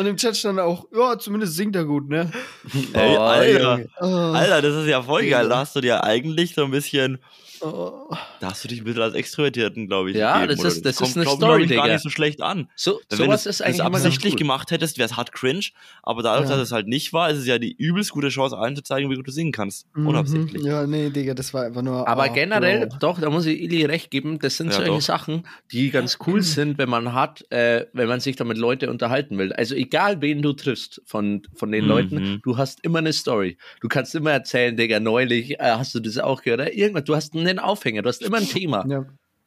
Und 0.00 0.06
im 0.06 0.16
Chat 0.16 0.34
stand 0.36 0.58
auch, 0.58 0.86
ja, 0.96 1.18
zumindest 1.18 1.56
singt 1.56 1.76
er 1.76 1.84
gut, 1.84 2.08
ne? 2.08 2.30
Ey, 2.94 3.16
Oh, 3.16 3.20
Alter. 3.20 3.80
Oh. 4.00 4.04
Alter, 4.06 4.62
das 4.62 4.74
ist 4.82 4.88
ja 4.88 5.02
voll 5.02 5.26
geil. 5.28 5.48
Da 5.48 5.58
hast 5.58 5.76
du 5.76 5.80
dir 5.82 6.02
eigentlich 6.02 6.54
so 6.54 6.64
ein 6.64 6.70
bisschen, 6.70 7.18
Oh. 7.62 8.08
da 8.40 8.48
hast 8.52 8.64
du 8.64 8.68
dich 8.68 8.80
ein 8.80 8.84
bisschen 8.84 9.02
als 9.02 9.12
Extrovertierten, 9.12 9.86
glaube 9.86 10.10
ich. 10.12 10.16
Ja, 10.16 10.40
gegeben, 10.40 10.62
das 10.62 10.72
ist- 10.76 10.86
das 10.86 10.96
kommt, 10.96 11.10
ist 11.10 11.16
eine 11.16 11.24
glaub, 11.26 11.36
Story, 11.36 11.66
glaub 11.66 11.70
ich, 11.70 11.76
gar 11.76 11.88
nicht 11.88 12.02
so 12.02 12.08
schlecht 12.08 12.40
an. 12.40 12.68
So, 12.74 13.00
Wenn 13.10 13.18
sowas 13.18 13.42
du 13.44 13.50
ist 13.50 13.56
es 13.56 13.60
eigentlich 13.60 13.80
immer 13.80 13.90
ganz 13.90 14.06
absichtlich 14.06 14.32
cool. 14.32 14.38
gemacht 14.38 14.70
hättest, 14.70 14.96
wäre 14.96 15.04
es 15.10 15.18
hart 15.18 15.32
cringe. 15.32 15.66
Aber 16.02 16.22
dadurch, 16.22 16.48
Ja. 16.48 16.56
dass 16.56 16.64
es 16.68 16.72
halt 16.72 16.88
nicht 16.88 17.12
war, 17.12 17.28
ist 17.28 17.36
es 17.36 17.46
ja 17.46 17.58
die 17.58 17.72
übelst 17.76 18.12
gute 18.12 18.30
Chance, 18.30 18.56
allen 18.56 18.76
zu 18.76 18.82
zeigen, 18.82 19.10
wie 19.10 19.16
gut 19.16 19.26
du 19.28 19.30
singen 19.30 19.52
kannst. 19.52 19.86
Mhm. 19.94 20.06
Unabsichtlich. 20.06 20.62
Ja, 20.62 20.86
nee, 20.86 21.10
Digga, 21.10 21.34
das 21.34 21.52
war 21.52 21.64
einfach 21.64 21.82
nur. 21.82 22.08
Aber 22.08 22.28
oh, 22.30 22.32
generell, 22.32 22.86
Bro. 22.86 22.96
doch, 22.98 23.20
da 23.20 23.28
muss 23.28 23.44
ich 23.44 23.60
Ili 23.60 23.84
recht 23.84 24.10
geben, 24.10 24.38
das 24.38 24.56
sind 24.56 24.68
Ja, 24.68 24.76
solche 24.76 24.90
doch. 24.92 25.00
Sachen, 25.02 25.46
die 25.70 25.90
ganz 25.90 26.16
cool 26.26 26.40
sind, 26.42 26.78
wenn 26.78 26.88
man 26.88 27.12
hat, 27.12 27.44
äh, 27.52 27.84
wenn 27.92 28.08
man 28.08 28.20
sich 28.20 28.36
damit 28.36 28.56
Leute 28.56 28.88
unterhalten 28.88 29.36
will. 29.36 29.52
Also 29.52 29.74
egal, 29.90 30.20
wen 30.22 30.40
du 30.42 30.52
triffst 30.52 31.02
von, 31.04 31.42
von 31.54 31.72
den 31.72 31.84
Mhm. 31.84 31.88
Leuten, 31.88 32.40
du 32.42 32.56
hast 32.56 32.82
immer 32.84 32.98
eine 33.00 33.12
Story. 33.12 33.58
Du 33.80 33.88
kannst 33.88 34.14
immer 34.14 34.30
erzählen, 34.32 34.76
Digga, 34.76 35.00
neulich, 35.00 35.58
äh, 35.58 35.72
hast 35.76 35.94
du 35.94 36.00
das 36.00 36.16
auch 36.18 36.42
gehört? 36.42 36.60
Oder 36.60 36.72
irgendwas, 36.72 37.04
du 37.04 37.14
hast 37.16 37.34
einen 37.34 37.58
Aufhänger, 37.58 38.02
du 38.02 38.08
hast 38.08 38.22
immer 38.22 38.38
ein 38.38 38.46
Thema. 38.48 38.86
Ja. 38.88 39.04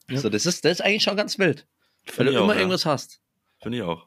Ja. 0.09 0.17
So, 0.19 0.29
das, 0.29 0.45
ist, 0.45 0.65
das 0.65 0.73
ist 0.73 0.81
eigentlich 0.81 1.03
schon 1.03 1.15
ganz 1.15 1.39
wild, 1.39 1.65
weil 2.07 2.13
Finde 2.15 2.31
du 2.33 2.37
ich 2.37 2.43
immer 2.43 2.51
auch, 2.51 2.55
ja. 2.55 2.59
irgendwas 2.61 2.85
hast. 2.85 3.21
Finde 3.61 3.77
ich 3.77 3.83
auch. 3.83 4.05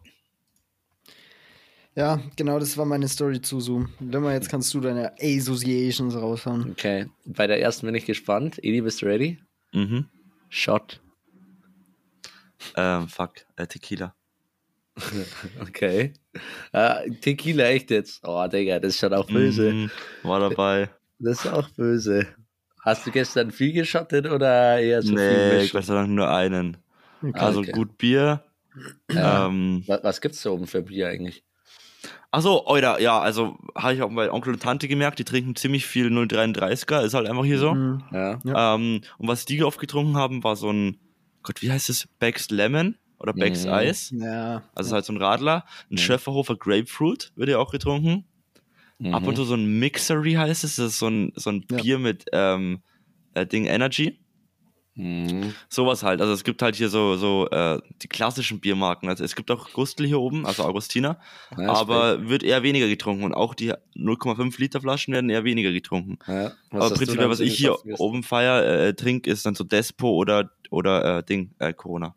ja, 1.95 2.21
genau, 2.37 2.59
das 2.59 2.77
war 2.77 2.85
meine 2.85 3.09
Story 3.09 3.41
zu 3.41 3.61
Zoom. 3.61 3.89
Limmer, 4.01 4.33
jetzt 4.35 4.51
kannst 4.51 4.75
du 4.75 4.81
deine 4.81 5.15
Associations 5.21 6.15
raushauen. 6.15 6.71
Okay, 6.73 7.07
bei 7.25 7.47
der 7.47 7.61
ersten 7.63 7.87
bin 7.87 7.95
ich 7.95 8.05
gespannt. 8.05 8.63
Eli, 8.63 8.83
bist 8.83 9.01
du 9.01 9.07
ready? 9.07 9.39
Mhm. 9.73 10.05
Shot. 10.51 11.01
Ähm, 12.77 13.09
fuck, 13.09 13.47
äh, 13.57 13.67
Tequila. 13.67 14.15
Okay. 15.61 16.13
Äh, 16.73 17.11
Tequila, 17.21 17.65
echt 17.65 17.91
jetzt? 17.91 18.21
Oh, 18.25 18.47
Digga, 18.47 18.79
das 18.79 18.95
ist 18.95 19.01
schon 19.01 19.15
auch 19.15 19.27
böse. 19.27 19.73
Mhm, 19.73 19.91
war 20.23 20.41
dabei. 20.41 20.91
Das 21.19 21.45
ist 21.45 21.53
auch 21.53 21.69
böse. 21.71 22.27
Hast 22.83 23.07
du 23.07 23.11
gestern 23.11 23.51
viel 23.51 23.73
geschottet 23.73 24.27
oder 24.27 24.79
eher 24.79 25.03
so 25.03 25.17
viel 25.17 25.59
nee? 25.59 25.69
Gott 25.69 25.85
sei 25.85 25.95
Dank 25.95 26.11
nur 26.11 26.31
einen. 26.31 26.77
Okay. 27.23 27.39
Also 27.39 27.61
okay. 27.61 27.73
gut 27.73 27.99
Bier. 27.99 28.45
Ja. 29.11 29.47
Ähm, 29.47 29.83
Was, 29.87 30.05
was 30.05 30.21
gibt's 30.21 30.43
da 30.43 30.51
oben 30.51 30.67
für 30.67 30.83
Bier 30.83 31.09
eigentlich? 31.09 31.43
Achso, 32.31 32.65
Euer, 32.67 33.01
ja, 33.01 33.19
also 33.19 33.57
habe 33.75 33.95
ich 33.95 34.03
auch 34.03 34.11
bei 34.11 34.31
Onkel 34.31 34.53
und 34.53 34.63
Tante 34.63 34.89
gemerkt, 34.89 35.19
die 35.19 35.25
trinken 35.25 35.57
ziemlich 35.57 35.87
viel 35.87 36.09
033er, 36.09 37.03
ist 37.03 37.15
halt 37.15 37.27
einfach 37.29 37.45
hier 37.45 37.59
so. 37.59 37.75
Mhm. 37.75 38.03
Ja. 38.13 38.75
Ähm, 38.75 39.01
und 39.17 39.29
was 39.29 39.47
die 39.47 39.63
oft 39.65 39.81
getrunken 39.81 40.17
haben, 40.17 40.45
war 40.45 40.55
so 40.57 40.71
ein, 40.71 40.99
Gott, 41.43 41.63
wie 41.63 41.71
heißt 41.71 41.89
es? 41.89 42.07
Becks 42.19 42.51
Lemon 42.51 42.97
oder 43.19 43.33
Becks 43.33 43.65
Mhm. 43.65 43.73
Eis. 43.73 44.11
Ja. 44.17 44.63
Also 44.75 44.89
ist 44.89 44.93
halt 44.93 45.05
so 45.05 45.13
ein 45.13 45.17
Radler. 45.23 45.65
Ein 45.91 45.95
Mhm. 45.95 45.99
Schöfferhofer 45.99 46.57
Grapefruit 46.57 47.33
wird 47.37 47.49
ja 47.49 47.59
auch 47.59 47.71
getrunken. 47.73 48.25
Mhm. 48.99 49.15
Ab 49.15 49.27
und 49.27 49.37
zu 49.37 49.45
so 49.45 49.55
ein 49.55 49.79
Mixery 49.79 50.35
heißt 50.35 50.65
es. 50.65 50.77
Das 50.77 50.87
ist 50.87 50.99
so 50.99 51.09
ein, 51.09 51.33
so 51.37 51.51
ein 51.51 51.65
Ja. 51.71 51.77
Bier 51.77 51.99
mit 51.99 52.25
ähm, 52.33 52.81
äh, 53.35 53.47
Ding 53.47 53.67
Energy. 53.67 54.19
Mhm. 54.99 55.53
Sowas 55.69 56.03
halt. 56.03 56.23
Also 56.23 56.33
es 56.33 56.43
gibt 56.43 56.63
halt 56.63 56.75
hier 56.75 56.89
so, 56.89 57.17
so 57.17 57.47
äh, 57.51 57.79
die 58.01 58.09
klassischen 58.09 58.61
Biermarken. 58.61 59.11
Also 59.11 59.25
es 59.25 59.37
gibt 59.37 59.51
auch 59.51 59.71
Gustl 59.75 60.07
hier 60.07 60.19
oben, 60.19 60.47
also 60.47 60.63
Augustiner. 60.65 61.19
Ja, 61.59 61.71
aber 61.75 62.31
wird 62.31 62.43
eher 62.43 62.63
weniger 62.63 62.89
getrunken. 62.89 63.25
Und 63.25 63.35
auch 63.35 63.55
die 63.55 63.75
0,5 63.95 64.59
Liter 64.59 64.81
Flaschen 64.81 65.13
werden 65.13 65.29
eher 65.29 65.45
weniger 65.45 65.71
getrunken. 65.71 66.19
Ja. 66.27 66.53
Aber 66.71 66.89
prinzipiell, 66.95 67.29
was 67.29 67.41
ich 67.41 67.55
hier 67.59 67.77
oben 68.01 68.23
feier, 68.23 68.65
äh, 68.65 68.95
trinke, 68.95 69.31
ist 69.31 69.45
dann 69.45 69.55
so 69.55 69.65
Despo 69.65 70.09
oder, 70.13 70.51
oder 70.71 71.19
äh, 71.19 71.23
Ding, 71.23 71.51
äh, 71.59 71.75
Corona. 71.75 72.15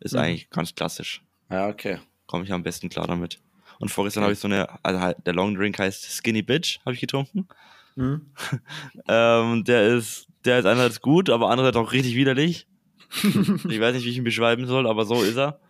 Ist 0.00 0.12
Mhm. 0.14 0.18
eigentlich 0.20 0.50
ganz 0.50 0.74
klassisch. 0.74 1.22
Ja, 1.50 1.68
okay. 1.68 1.98
Komme 2.26 2.44
ich 2.44 2.52
am 2.52 2.62
besten 2.62 2.88
klar 2.88 3.06
damit. 3.06 3.38
Und 3.78 3.90
vorgestern 3.90 4.22
Okay. 4.22 4.26
habe 4.26 4.32
ich 4.34 4.38
so 4.38 4.48
eine, 4.48 4.84
also 4.84 5.00
halt, 5.00 5.18
der 5.26 5.34
Long 5.34 5.54
Drink 5.54 5.78
heißt 5.78 6.04
Skinny 6.04 6.42
Bitch, 6.42 6.80
habe 6.84 6.94
ich 6.94 7.00
getrunken. 7.00 7.46
Mhm. 7.94 8.26
Ähm, 9.08 9.64
der 9.64 9.96
ist, 9.96 10.26
der 10.44 10.58
ist 10.58 10.64
einerseits 10.66 11.00
gut, 11.00 11.30
aber 11.30 11.50
andererseits 11.50 11.76
auch 11.76 11.92
richtig 11.92 12.14
widerlich. 12.14 12.66
ich 13.22 13.80
weiß 13.80 13.94
nicht, 13.94 14.04
wie 14.04 14.10
ich 14.10 14.16
ihn 14.18 14.24
beschreiben 14.24 14.66
soll, 14.66 14.86
aber 14.86 15.04
so 15.04 15.22
ist 15.22 15.36
er. 15.36 15.60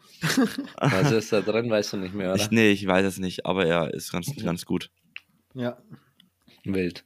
Was 0.77 1.11
ist 1.13 1.33
da 1.33 1.41
drin, 1.43 1.69
weißt 1.69 1.93
du 1.93 1.97
nicht 1.99 2.15
mehr, 2.15 2.33
oder? 2.33 2.43
Ich, 2.43 2.51
nee, 2.51 2.71
ich 2.71 2.87
weiß 2.87 3.05
es 3.05 3.19
nicht, 3.19 3.45
aber 3.45 3.67
er 3.67 3.93
ist 3.93 4.11
ganz, 4.11 4.35
ganz 4.43 4.65
gut. 4.65 4.91
Ja. 5.55 5.77
Wild. 6.65 7.05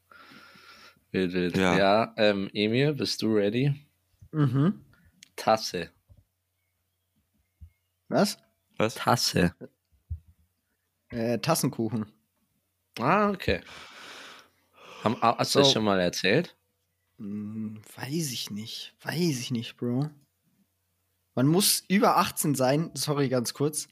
Wild, 1.10 1.32
wild. 1.32 1.56
Ja. 1.56 1.76
Ja, 1.76 2.14
ähm, 2.16 2.48
Emil, 2.52 2.94
bist 2.94 3.20
du 3.22 3.34
ready? 3.34 3.74
Mhm. 4.32 4.80
Tasse. 5.34 5.90
Was? 8.10 8.38
Was? 8.76 8.94
Tasse. 8.96 9.54
Äh, 11.10 11.38
Tassenkuchen. 11.38 12.06
Ah, 12.98 13.30
okay. 13.30 13.60
Haben, 15.04 15.16
ah, 15.20 15.36
hast 15.38 15.54
du 15.54 15.60
das 15.60 15.68
So. 15.68 15.74
schon 15.74 15.84
mal 15.84 16.00
erzählt? 16.00 16.56
Hm, 17.18 17.80
weiß 17.96 18.32
ich 18.32 18.50
nicht. 18.50 18.94
Weiß 19.02 19.40
ich 19.40 19.50
nicht, 19.50 19.76
Bro. 19.76 20.10
Man 21.34 21.46
muss 21.46 21.84
über 21.88 22.16
18 22.18 22.54
sein, 22.54 22.90
sorry, 22.94 23.28
ganz 23.28 23.54
kurz, 23.54 23.88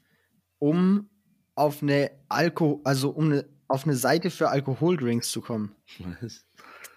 um 0.59 1.09
auf 1.55 1.81
eine 1.81 2.11
Alko, 2.27 2.81
also 2.83 3.09
um 3.11 3.25
eine, 3.25 3.49
auf 3.67 3.85
eine 3.85 3.95
Seite 3.95 4.29
für 4.29 4.49
Alkoholdrinks 4.49 5.31
zu 5.31 5.41
kommen. 5.41 5.75
Was? 6.21 6.45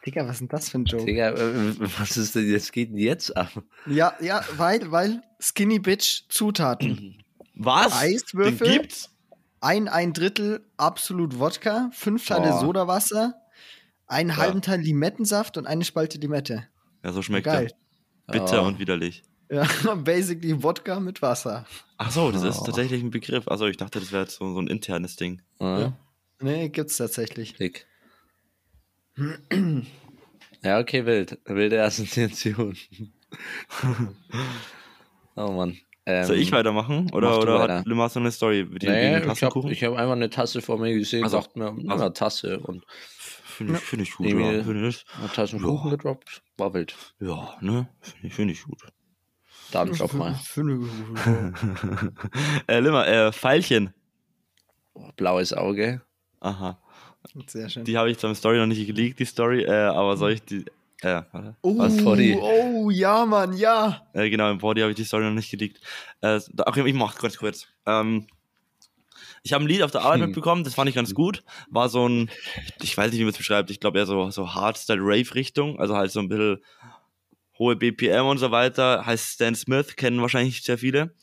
Digga, 0.04 0.26
was 0.26 0.32
ist 0.34 0.40
denn 0.40 0.48
das 0.48 0.68
für 0.68 0.78
ein 0.78 0.84
Joke? 0.84 1.04
Digga, 1.04 1.30
äh, 1.30 1.74
was 1.98 2.16
ist 2.16 2.34
denn 2.34 2.50
jetzt 2.50 2.72
geht 2.72 2.90
denn 2.90 2.98
jetzt 2.98 3.36
ab? 3.36 3.50
Ja, 3.86 4.14
ja, 4.20 4.44
weil, 4.56 4.90
weil 4.90 5.22
Skinny 5.40 5.78
Bitch 5.78 6.24
Zutaten. 6.28 7.22
Was? 7.54 7.92
Eiswürfel? 7.92 8.66
Den 8.66 8.80
gibt's? 8.80 9.10
Ein, 9.60 9.86
ein 9.88 10.12
Drittel 10.12 10.66
absolut 10.78 11.38
Wodka, 11.38 11.90
fünf 11.92 12.26
Teile 12.26 12.48
Boah. 12.48 12.60
Sodawasser, 12.60 13.34
einen 14.06 14.36
halben 14.36 14.62
Teil 14.62 14.80
Limettensaft 14.80 15.56
und 15.58 15.66
eine 15.66 15.84
Spalte 15.84 16.18
Limette. 16.18 16.66
Ja, 17.04 17.12
so 17.12 17.22
schmeckt 17.22 17.44
Geil. 17.44 17.70
er. 18.26 18.32
Bitter 18.32 18.62
Oh. 18.64 18.66
und 18.66 18.78
widerlich. 18.80 19.22
Ja, 19.50 19.64
basically 19.94 20.62
Wodka 20.62 20.98
mit 20.98 21.20
Wasser. 21.22 21.66
Ach 21.98 22.10
so, 22.10 22.32
das 22.32 22.42
ist 22.42 22.60
Oh. 22.60 22.64
tatsächlich 22.64 23.02
ein 23.02 23.10
Begriff. 23.10 23.46
Also 23.46 23.66
ich 23.66 23.76
dachte, 23.76 24.00
das 24.00 24.10
wäre 24.10 24.22
jetzt 24.22 24.36
so, 24.36 24.52
so 24.52 24.58
ein 24.60 24.66
internes 24.66 25.14
Ding. 25.16 25.42
Ja. 25.60 25.92
Nee, 26.40 26.70
gibt's 26.70 26.96
tatsächlich. 26.96 27.52
Dick. 27.54 27.86
Ja, 30.62 30.78
okay, 30.78 31.04
wild. 31.06 31.38
Wilde 31.44 31.82
Assoziation. 31.82 32.76
oh 35.36 35.50
Mann. 35.52 35.76
Ähm, 36.04 36.24
Soll 36.26 36.36
ich 36.36 36.50
weitermachen? 36.52 37.10
Oder, 37.12 37.38
oder 37.38 37.60
weiter. 37.60 37.78
hat 37.78 37.86
Limar 37.86 38.08
so 38.08 38.18
eine 38.20 38.32
Story 38.32 38.64
mit 38.68 38.82
den 38.82 38.90
Nee, 38.90 39.08
ich 39.10 39.14
habe 39.16 39.26
Tassenkuchen? 39.26 39.70
ich 39.70 39.84
hab 39.84 39.92
einfach 39.94 40.12
eine 40.12 40.30
Tasse 40.30 40.60
vor 40.60 40.78
mir 40.78 40.92
gesehen, 40.94 41.22
Also, 41.22 41.38
dachte 41.38 41.58
mir, 41.58 41.76
also- 41.92 42.08
Tasse 42.10 42.58
und 42.60 42.84
Finde 43.16 43.74
ich, 43.74 43.80
find 43.80 44.02
ich 44.02 44.12
gut, 44.14 44.26
ja. 44.26 44.34
Finde 44.64 44.88
ich, 44.88 45.04
eine 45.18 45.28
Tasse 45.30 45.58
Kuchen 45.58 45.90
Ja. 45.90 45.96
gedroppt. 45.96 46.42
War 46.56 46.74
wild. 46.74 46.94
ja, 47.20 47.56
ne? 47.60 47.88
Finde 48.00 48.26
ich, 48.26 48.34
find 48.34 48.50
ich 48.50 48.64
gut. 48.64 48.80
Dann 49.70 49.92
drop 49.92 50.12
mal. 50.14 50.38
äh, 52.66 52.80
Limmer, 52.80 53.06
äh, 53.06 53.32
Pfeilchen. 53.32 53.94
Blaues 55.16 55.52
Auge. 55.52 56.02
Aha. 56.40 56.80
Sehr 57.46 57.68
schön. 57.68 57.84
Die 57.84 57.96
habe 57.96 58.10
ich 58.10 58.18
zum 58.18 58.34
Story 58.34 58.58
noch 58.58 58.66
nicht 58.66 58.86
geleakt, 58.86 59.18
die 59.18 59.24
Story, 59.24 59.62
äh, 59.64 59.70
aber 59.70 60.16
soll 60.16 60.32
ich 60.32 60.42
die. 60.42 60.64
Äh, 61.02 61.22
warte. 61.32 61.56
oh, 61.62 61.78
Was? 61.78 62.00
Oh, 62.04 62.90
ja, 62.90 63.26
Mann, 63.26 63.54
ja. 63.56 64.06
Äh, 64.12 64.30
genau, 64.30 64.50
im 64.52 64.58
Body 64.58 64.80
habe 64.82 64.90
ich 64.92 64.96
die 64.96 65.04
Story 65.04 65.24
noch 65.24 65.32
nicht 65.32 65.50
geleakt. 65.50 65.80
Äh, 66.20 66.38
okay, 66.58 66.86
ich 66.86 66.94
mach 66.94 67.18
ganz 67.18 67.36
kurz. 67.36 67.66
Ähm, 67.86 68.26
Ich 69.42 69.52
habe 69.52 69.64
ein 69.64 69.66
Lied 69.68 69.82
auf 69.82 69.90
der 69.90 70.02
Arbeit 70.02 70.20
Hm. 70.20 70.26
mitbekommen, 70.26 70.62
das 70.62 70.74
fand 70.74 70.88
ich 70.88 70.94
ganz 70.94 71.12
gut. 71.14 71.42
War 71.70 71.88
so 71.88 72.08
ein, 72.08 72.30
ich 72.80 72.96
weiß 72.96 73.10
nicht, 73.10 73.18
wie 73.18 73.24
man 73.24 73.32
es 73.32 73.38
beschreibt, 73.38 73.70
ich 73.72 73.80
glaube 73.80 73.98
eher 73.98 74.06
so, 74.06 74.30
so 74.30 74.54
Hardstyle-Rave-Richtung, 74.54 75.80
also 75.80 75.96
halt 75.96 76.12
so 76.12 76.20
ein 76.20 76.28
bisschen 76.28 76.62
hohe 77.58 77.74
BPM 77.74 78.24
und 78.26 78.38
so 78.38 78.52
weiter. 78.52 79.04
Heißt 79.04 79.32
Stan 79.34 79.54
Smith, 79.56 79.96
kennen 79.96 80.20
wahrscheinlich 80.20 80.62
sehr 80.62 80.78
viele. 80.78 81.14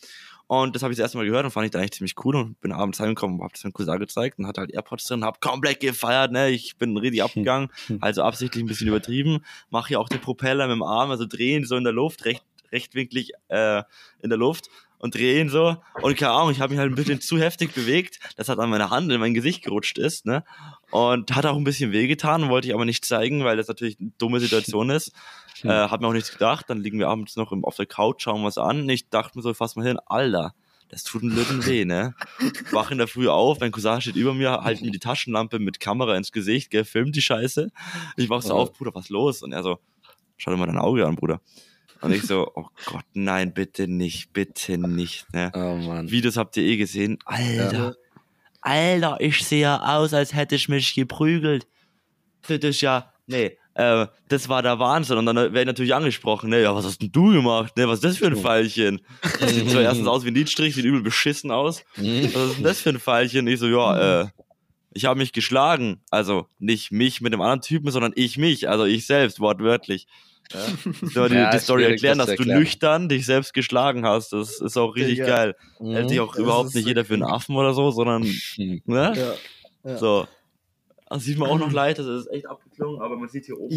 Und 0.51 0.75
das 0.75 0.81
habe 0.81 0.91
ich 0.91 0.97
das 0.97 1.03
erste 1.03 1.19
Mal 1.19 1.27
gehört 1.27 1.45
und 1.45 1.51
fand 1.51 1.65
ich 1.65 1.71
dann 1.71 1.81
eigentlich 1.81 1.91
ziemlich 1.91 2.15
cool 2.25 2.35
und 2.35 2.59
bin 2.59 2.71
abends 2.71 2.99
heimgekommen 2.99 3.37
und 3.37 3.45
hab 3.45 3.53
das 3.53 3.63
meinem 3.63 3.73
Cousin 3.73 3.99
gezeigt 3.99 4.39
und 4.39 4.47
hat 4.47 4.57
halt 4.57 4.71
Airpods 4.71 5.05
drin, 5.05 5.23
hab 5.23 5.41
komplett 5.41 5.79
gefeiert, 5.79 6.31
ne, 6.31 6.49
ich 6.49 6.75
bin 6.75 6.97
richtig 6.97 7.21
abgegangen, 7.21 7.69
also 8.01 8.23
absichtlich 8.23 8.63
ein 8.63 8.67
bisschen 8.67 8.87
übertrieben, 8.87 9.45
mache 9.69 9.89
hier 9.89 9.99
auch 9.99 10.09
den 10.09 10.21
Propeller 10.21 10.65
mit 10.65 10.73
dem 10.73 10.81
Arm, 10.81 11.11
also 11.11 11.27
drehen 11.27 11.65
so 11.65 11.75
in 11.75 11.83
der 11.83 11.93
Luft, 11.93 12.25
recht, 12.25 12.43
rechtwinklig 12.71 13.33
äh, 13.49 13.83
in 14.23 14.31
der 14.31 14.39
Luft 14.39 14.71
und 14.99 15.15
drehen 15.15 15.49
so 15.49 15.77
und 16.01 16.15
keine 16.17 16.31
Ahnung, 16.33 16.51
ich 16.51 16.59
habe 16.61 16.71
mich 16.73 16.79
halt 16.79 16.91
ein 16.91 16.95
bisschen 16.95 17.19
zu 17.21 17.39
heftig 17.39 17.73
bewegt, 17.73 18.19
das 18.37 18.47
hat 18.49 18.59
an 18.59 18.69
meine 18.69 18.89
Hand 18.91 19.11
in 19.11 19.19
mein 19.19 19.33
Gesicht 19.33 19.63
gerutscht 19.63 19.97
ist, 19.97 20.25
ne, 20.27 20.43
und 20.91 21.35
hat 21.35 21.45
auch 21.47 21.55
ein 21.57 21.63
bisschen 21.63 21.91
wehgetan, 21.91 22.49
wollte 22.49 22.67
ich 22.67 22.73
aber 22.73 22.85
nicht 22.85 23.03
zeigen, 23.05 23.43
weil 23.43 23.57
das 23.57 23.67
natürlich 23.67 23.99
eine 23.99 24.11
dumme 24.17 24.39
Situation 24.39 24.89
ist. 24.91 25.11
Äh, 25.61 25.67
hab 25.67 25.99
mir 25.99 26.07
auch 26.07 26.13
nichts 26.13 26.31
gedacht. 26.31 26.69
Dann 26.69 26.77
liegen 26.79 26.99
wir 26.99 27.09
abends 27.09 27.35
noch 27.35 27.51
auf 27.51 27.75
der 27.75 27.85
Couch, 27.85 28.21
schauen 28.23 28.45
was 28.45 28.57
an. 28.57 28.87
Ich 28.87 29.09
dachte 29.09 29.37
mir 29.37 29.41
so, 29.41 29.53
fass 29.53 29.75
mal 29.75 29.85
hin, 29.85 29.99
Alter, 30.05 30.53
das 30.87 31.03
tut 31.03 31.21
einen 31.21 31.35
Lütten 31.35 31.65
weh, 31.65 31.83
ne? 31.83 32.15
Wach 32.71 32.91
in 32.91 32.97
der 32.97 33.09
Früh 33.09 33.27
auf, 33.27 33.59
mein 33.59 33.73
Cousin 33.73 33.99
steht 33.99 34.15
über 34.15 34.33
mir, 34.33 34.61
halt 34.63 34.79
mir 34.81 34.89
die 34.91 34.99
Taschenlampe 34.99 35.59
mit 35.59 35.81
Kamera 35.81 36.15
ins 36.15 36.31
Gesicht, 36.31 36.69
gell, 36.71 36.85
filmt 36.85 37.13
die 37.13 37.21
Scheiße. 37.21 37.71
Ich 38.15 38.29
wach 38.29 38.41
so 38.41 38.53
Oh. 38.53 38.59
auf, 38.59 38.71
Bruder, 38.71 38.95
was 38.95 39.09
los? 39.09 39.41
Und 39.43 39.51
er 39.51 39.61
so, 39.61 39.79
schau 40.37 40.51
dir 40.51 40.55
mal 40.55 40.67
dein 40.67 40.77
Auge 40.77 41.05
an, 41.05 41.17
Bruder. 41.17 41.41
Und 42.01 42.13
ich 42.13 42.23
so, 42.23 42.51
oh 42.55 42.67
Gott, 42.85 43.03
nein, 43.13 43.53
bitte 43.53 43.87
nicht, 43.87 44.31
bitte 44.33 44.77
nicht, 44.77 45.31
ne? 45.33 45.51
Oh 45.53 45.75
Mann. 45.75 46.09
Videos 46.11 46.37
habt 46.37 46.55
ihr 46.57 46.63
eh 46.63 46.77
gesehen. 46.77 47.19
Alter, 47.25 47.95
Alter, 48.61 49.17
ich 49.19 49.43
sehe 49.45 49.61
ja 49.61 49.97
aus, 49.97 50.13
als 50.13 50.33
hätte 50.33 50.55
ich 50.55 50.69
mich 50.69 50.93
geprügelt. 50.95 51.67
Das 52.47 52.59
ist 52.59 52.81
ja, 52.81 53.11
nee, 53.27 53.57
äh, 53.79 54.07
das 54.27 54.49
war 54.49 54.61
der 54.61 54.79
Wahnsinn. 54.79 55.17
Und 55.17 55.25
dann 55.25 55.35
werde 55.35 55.61
ich 55.61 55.65
natürlich 55.65 55.93
angesprochen, 55.93 56.49
ne, 56.49 56.61
ja, 56.61 56.75
was 56.75 56.85
hast 56.85 57.01
denn 57.01 57.11
du 57.11 57.31
gemacht? 57.31 57.77
Ne, 57.77 57.87
was 57.87 57.95
ist 57.99 58.03
das 58.03 58.17
für 58.17 58.27
ein 58.27 58.35
Pfeilchen? 58.35 59.01
Das 59.39 59.53
sieht 59.53 59.69
so 59.69 59.79
erstens 59.79 60.07
aus 60.07 60.25
wie 60.25 60.29
ein 60.29 60.35
Lidstrich, 60.35 60.75
sieht 60.75 60.85
übel 60.85 61.01
beschissen 61.01 61.51
aus. 61.51 61.83
Was 61.95 62.05
ist 62.05 62.57
denn 62.57 62.63
das 62.63 62.81
für 62.81 62.89
ein 62.89 62.99
Pfeilchen? 62.99 63.47
Ich 63.47 63.59
so, 63.59 63.67
ja, 63.67 64.21
äh, 64.21 64.27
ich 64.91 65.05
habe 65.05 65.17
mich 65.19 65.31
geschlagen. 65.31 66.01
Also 66.11 66.47
nicht 66.59 66.91
mich 66.91 67.21
mit 67.21 67.31
dem 67.31 67.41
anderen 67.41 67.61
Typen, 67.61 67.91
sondern 67.91 68.11
ich 68.15 68.37
mich, 68.37 68.67
also 68.67 68.85
ich 68.85 69.05
selbst, 69.05 69.39
wortwörtlich. 69.39 70.07
Ja. 70.51 70.59
So, 71.13 71.27
die, 71.27 71.35
Ja, 71.35 71.51
die 71.51 71.59
Story 71.59 71.83
erklären, 71.85 72.17
das 72.17 72.27
dass 72.27 72.35
zu 72.37 72.43
du 72.43 72.49
erklären. 72.49 72.59
nüchtern 72.59 73.09
dich 73.09 73.25
selbst 73.25 73.53
geschlagen 73.53 74.05
hast. 74.05 74.33
Das 74.33 74.59
ist 74.61 74.77
auch 74.77 74.95
richtig 74.95 75.15
Digga. 75.19 75.27
geil. 75.27 75.55
Mhm. 75.79 75.91
Hält 75.93 76.09
sich 76.09 76.19
auch 76.19 76.31
Das 76.33 76.39
überhaupt 76.39 76.73
nicht 76.75 76.83
so 76.83 76.89
jeder 76.89 77.05
für 77.05 77.13
einen. 77.15 77.23
Affen 77.23 77.55
oder 77.55 77.73
so, 77.73 77.91
sondern, 77.91 78.23
Mhm. 78.57 78.81
ne? 78.85 79.13
Ja. 79.15 79.33
Ja. 79.91 79.97
So. 79.97 80.27
Also 81.05 81.25
sieht 81.25 81.37
man 81.39 81.49
auch 81.49 81.57
noch 81.59 81.71
leicht, 81.71 81.97
das 81.99 82.05
ist 82.07 82.27
echt 82.27 82.45
abgeklungen, 82.47 83.01
aber 83.01 83.17
man 83.17 83.29
sieht 83.29 83.45
hier 83.45 83.57
oben 83.59 83.75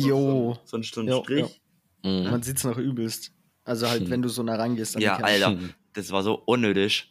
so, 0.65 0.77
ein- 0.77 0.83
so 0.83 1.01
einen 1.01 1.09
Jo, 1.09 1.23
Strich. 1.23 1.61
Mhm. 2.05 2.25
Man 2.31 2.43
sieht's 2.43 2.65
noch 2.65 2.77
übelst. 2.79 3.33
Also 3.65 3.89
halt, 3.89 4.11
wenn 4.11 4.21
du 4.23 4.29
so 4.29 4.43
nah 4.43 4.57
rangehst. 4.57 4.97
an 4.97 5.01
die 5.01 5.07
Ja. 5.07 5.17
Alter, 5.17 5.51
Mhm. 5.51 5.71
das 5.95 6.11
war 6.11 6.23
so 6.23 6.35
unnötig. 6.47 7.09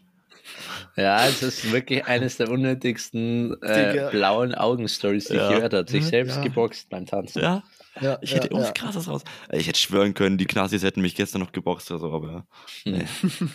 Ja, 0.97 1.25
es 1.27 1.41
ist 1.43 1.71
wirklich 1.71 2.05
eines 2.05 2.37
der 2.37 2.49
unnötigsten 2.49 3.55
äh, 3.61 4.09
blauen 4.11 4.53
Augen-Stories, 4.53 5.25
die 5.25 5.35
Ja. 5.35 5.49
ich 5.49 5.55
gehört 5.55 5.73
habe. 5.73 5.89
Sich 5.89 6.05
selbst 6.05 6.37
Ja. 6.37 6.43
geboxt 6.43 6.89
beim 6.89 7.05
Tanzen. 7.05 7.41
Ja, 7.41 7.63
Ja, 7.99 8.17
ich 8.21 8.33
hätte 8.33 8.47
ja, 8.47 8.51
irgendwas 8.51 8.67
ja. 8.67 8.73
krasses 8.73 9.07
raus. 9.07 9.23
Ich 9.51 9.67
hätte 9.67 9.79
schwören 9.79 10.13
können, 10.13 10.37
die 10.37 10.45
Knassis 10.45 10.83
hätten 10.83 11.01
mich 11.01 11.15
gestern 11.15 11.41
noch 11.41 11.51
geboxt 11.51 11.91
oder 11.91 11.99
so, 11.99 12.13
aber. 12.13 12.45
Nee. 12.85 13.05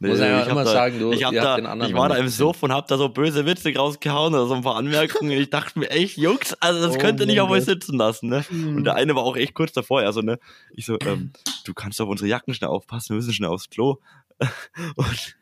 Nee, 0.00 0.08
Muss 0.08 0.18
ich 0.18 0.26
immer 0.26 0.64
da, 0.64 0.72
sagen, 0.72 0.98
du, 0.98 1.12
ich, 1.12 1.22
hab 1.22 1.32
da, 1.32 1.56
war 1.94 2.08
da 2.08 2.16
im 2.16 2.28
Suff 2.28 2.64
und 2.64 2.72
hab 2.72 2.88
da 2.88 2.98
so 2.98 3.08
böse 3.08 3.46
Witze 3.46 3.72
rausgehauen 3.72 4.34
oder 4.34 4.46
so 4.46 4.54
ein 4.54 4.62
paar 4.62 4.74
Anmerkungen. 4.74 5.30
ich 5.30 5.50
dachte 5.50 5.78
mir 5.78 5.88
echt, 5.88 6.16
Jungs, 6.16 6.52
also 6.54 6.84
das 6.84 6.96
Oh 6.96 6.98
könnt 6.98 7.20
ihr 7.20 7.26
nicht 7.26 7.40
auf 7.40 7.48
euch 7.48 7.64
sitzen 7.64 7.96
lassen, 7.96 8.28
ne? 8.28 8.44
Und 8.50 8.84
der 8.84 8.96
eine 8.96 9.14
war 9.14 9.22
auch 9.22 9.36
echt 9.36 9.54
kurz 9.54 9.72
davor, 9.72 10.00
also, 10.00 10.20
ne? 10.20 10.40
Ich 10.72 10.86
so, 10.86 10.98
ähm, 11.06 11.32
du 11.64 11.74
kannst 11.74 12.00
auf 12.00 12.08
unsere 12.08 12.28
Jacken 12.28 12.54
schnell 12.54 12.70
aufpassen, 12.70 13.10
wir 13.10 13.16
müssen 13.16 13.32
schnell 13.32 13.50
aufs 13.50 13.70
Klo. 13.70 14.00
Und, 14.96 15.36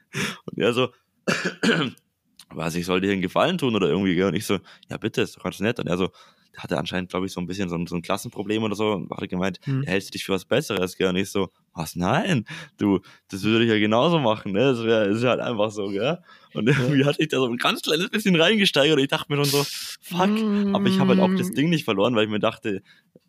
und 0.45 0.59
er 0.59 0.75
so, 0.75 0.91
was, 2.51 2.75
ich 2.75 2.85
soll 2.85 3.01
dir 3.01 3.11
einen 3.11 3.23
Gefallen 3.23 3.57
tun 3.57 3.75
oder 3.75 3.89
irgendwie, 3.89 4.15
gell? 4.15 4.29
Und 4.29 4.35
ich 4.35 4.45
so, 4.45 4.59
ja 4.91 4.99
bitte, 4.99 5.23
ist 5.23 5.39
doch 5.39 5.43
ganz 5.43 5.59
nett. 5.61 5.79
Und 5.79 5.87
er 5.87 5.97
so, 5.97 6.11
hatte 6.57 6.79
anscheinend, 6.79 7.11
glaube 7.11 7.27
ich, 7.27 7.33
so 7.33 7.41
ein 7.41 7.47
bisschen 7.47 7.69
so 7.69 7.77
ein, 7.77 7.87
so 7.87 7.97
ein 7.97 8.03
Klassenproblem 8.03 8.63
oder 8.63 8.75
so 8.77 8.93
und 8.93 9.11
hatte 9.11 9.29
gemeint, 9.29 9.59
Hm. 9.65 9.83
hältst 9.85 10.09
du 10.09 10.13
dich 10.13 10.25
für 10.25 10.33
was 10.33 10.45
Besseres, 10.45 10.97
gell? 10.97 11.09
Und 11.09 11.17
ich 11.17 11.31
so, 11.31 11.49
was, 11.75 11.97
nein, 11.97 12.45
du, 12.79 13.01
das 13.29 13.43
würde 13.45 13.65
ich 13.65 13.71
ja 13.71 13.79
genauso 13.79 14.19
machen, 14.19 14.53
ne? 14.53 14.61
Das 14.61 14.85
wäre 14.85 15.07
ist 15.07 15.25
halt 15.25 15.41
einfach 15.41 15.71
so, 15.71 15.89
gell? 15.89 16.19
Und 16.55 16.69
irgendwie 16.69 17.05
hatte 17.05 17.23
ich 17.23 17.29
da 17.29 17.39
so 17.39 17.47
ein 17.47 17.57
ganz 17.57 17.81
kleines 17.83 18.11
bisschen 18.11 18.37
reingesteigert 18.37 18.97
und 18.97 19.03
ich 19.03 19.09
dachte 19.09 19.33
mir 19.33 19.37
schon 19.37 19.47
so, 19.47 19.65
fuck, 20.03 20.31
aber 20.75 20.87
ich 20.87 20.99
habe 21.01 21.11
halt 21.11 21.21
auch 21.21 21.35
das 21.35 21.51
Ding 21.53 21.71
nicht 21.71 21.85
verloren, 21.85 22.15
weil 22.15 22.25
ich 22.25 22.31
mir 22.31 22.41
dachte, 22.41 22.83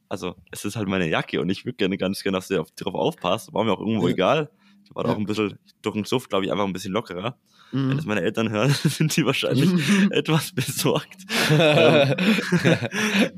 also, 0.09 0.36
es 0.51 0.63
ist 0.65 0.75
halt 0.75 0.88
meine 0.88 1.09
Jacke 1.09 1.41
und 1.41 1.49
ich 1.49 1.65
würde 1.65 1.77
gerne 1.77 1.97
ganz 1.97 2.21
gerne, 2.21 2.38
dass 2.38 2.47
du 2.49 2.59
auf- 2.62 2.69
darauf 2.75 2.93
aufpasst. 2.93 3.53
War 3.53 3.63
mir 3.63 3.71
auch 3.71 3.79
irgendwo 3.79 4.07
Ja. 4.07 4.13
egal. 4.13 4.49
Ich 4.86 4.96
war 4.96 5.06
Ja. 5.06 5.12
auch 5.13 5.17
ein 5.17 5.26
bisschen 5.26 5.58
durch 5.82 5.96
den 5.96 6.06
Suff, 6.06 6.30
glaube 6.30 6.46
ich, 6.46 6.52
einfach 6.52 6.65
ein 6.65 6.74
bisschen 6.74 6.93
lockerer. 6.93 7.38
Wenn 7.72 7.88
Mhm. 7.88 7.96
das 7.98 8.06
meine 8.06 8.22
Eltern 8.22 8.50
hören, 8.52 8.69
sind 8.84 9.15
die 9.15 9.26
wahrscheinlich 9.26 9.69
etwas 10.12 10.52
besorgt. 10.54 11.17
Ähm, 11.52 12.15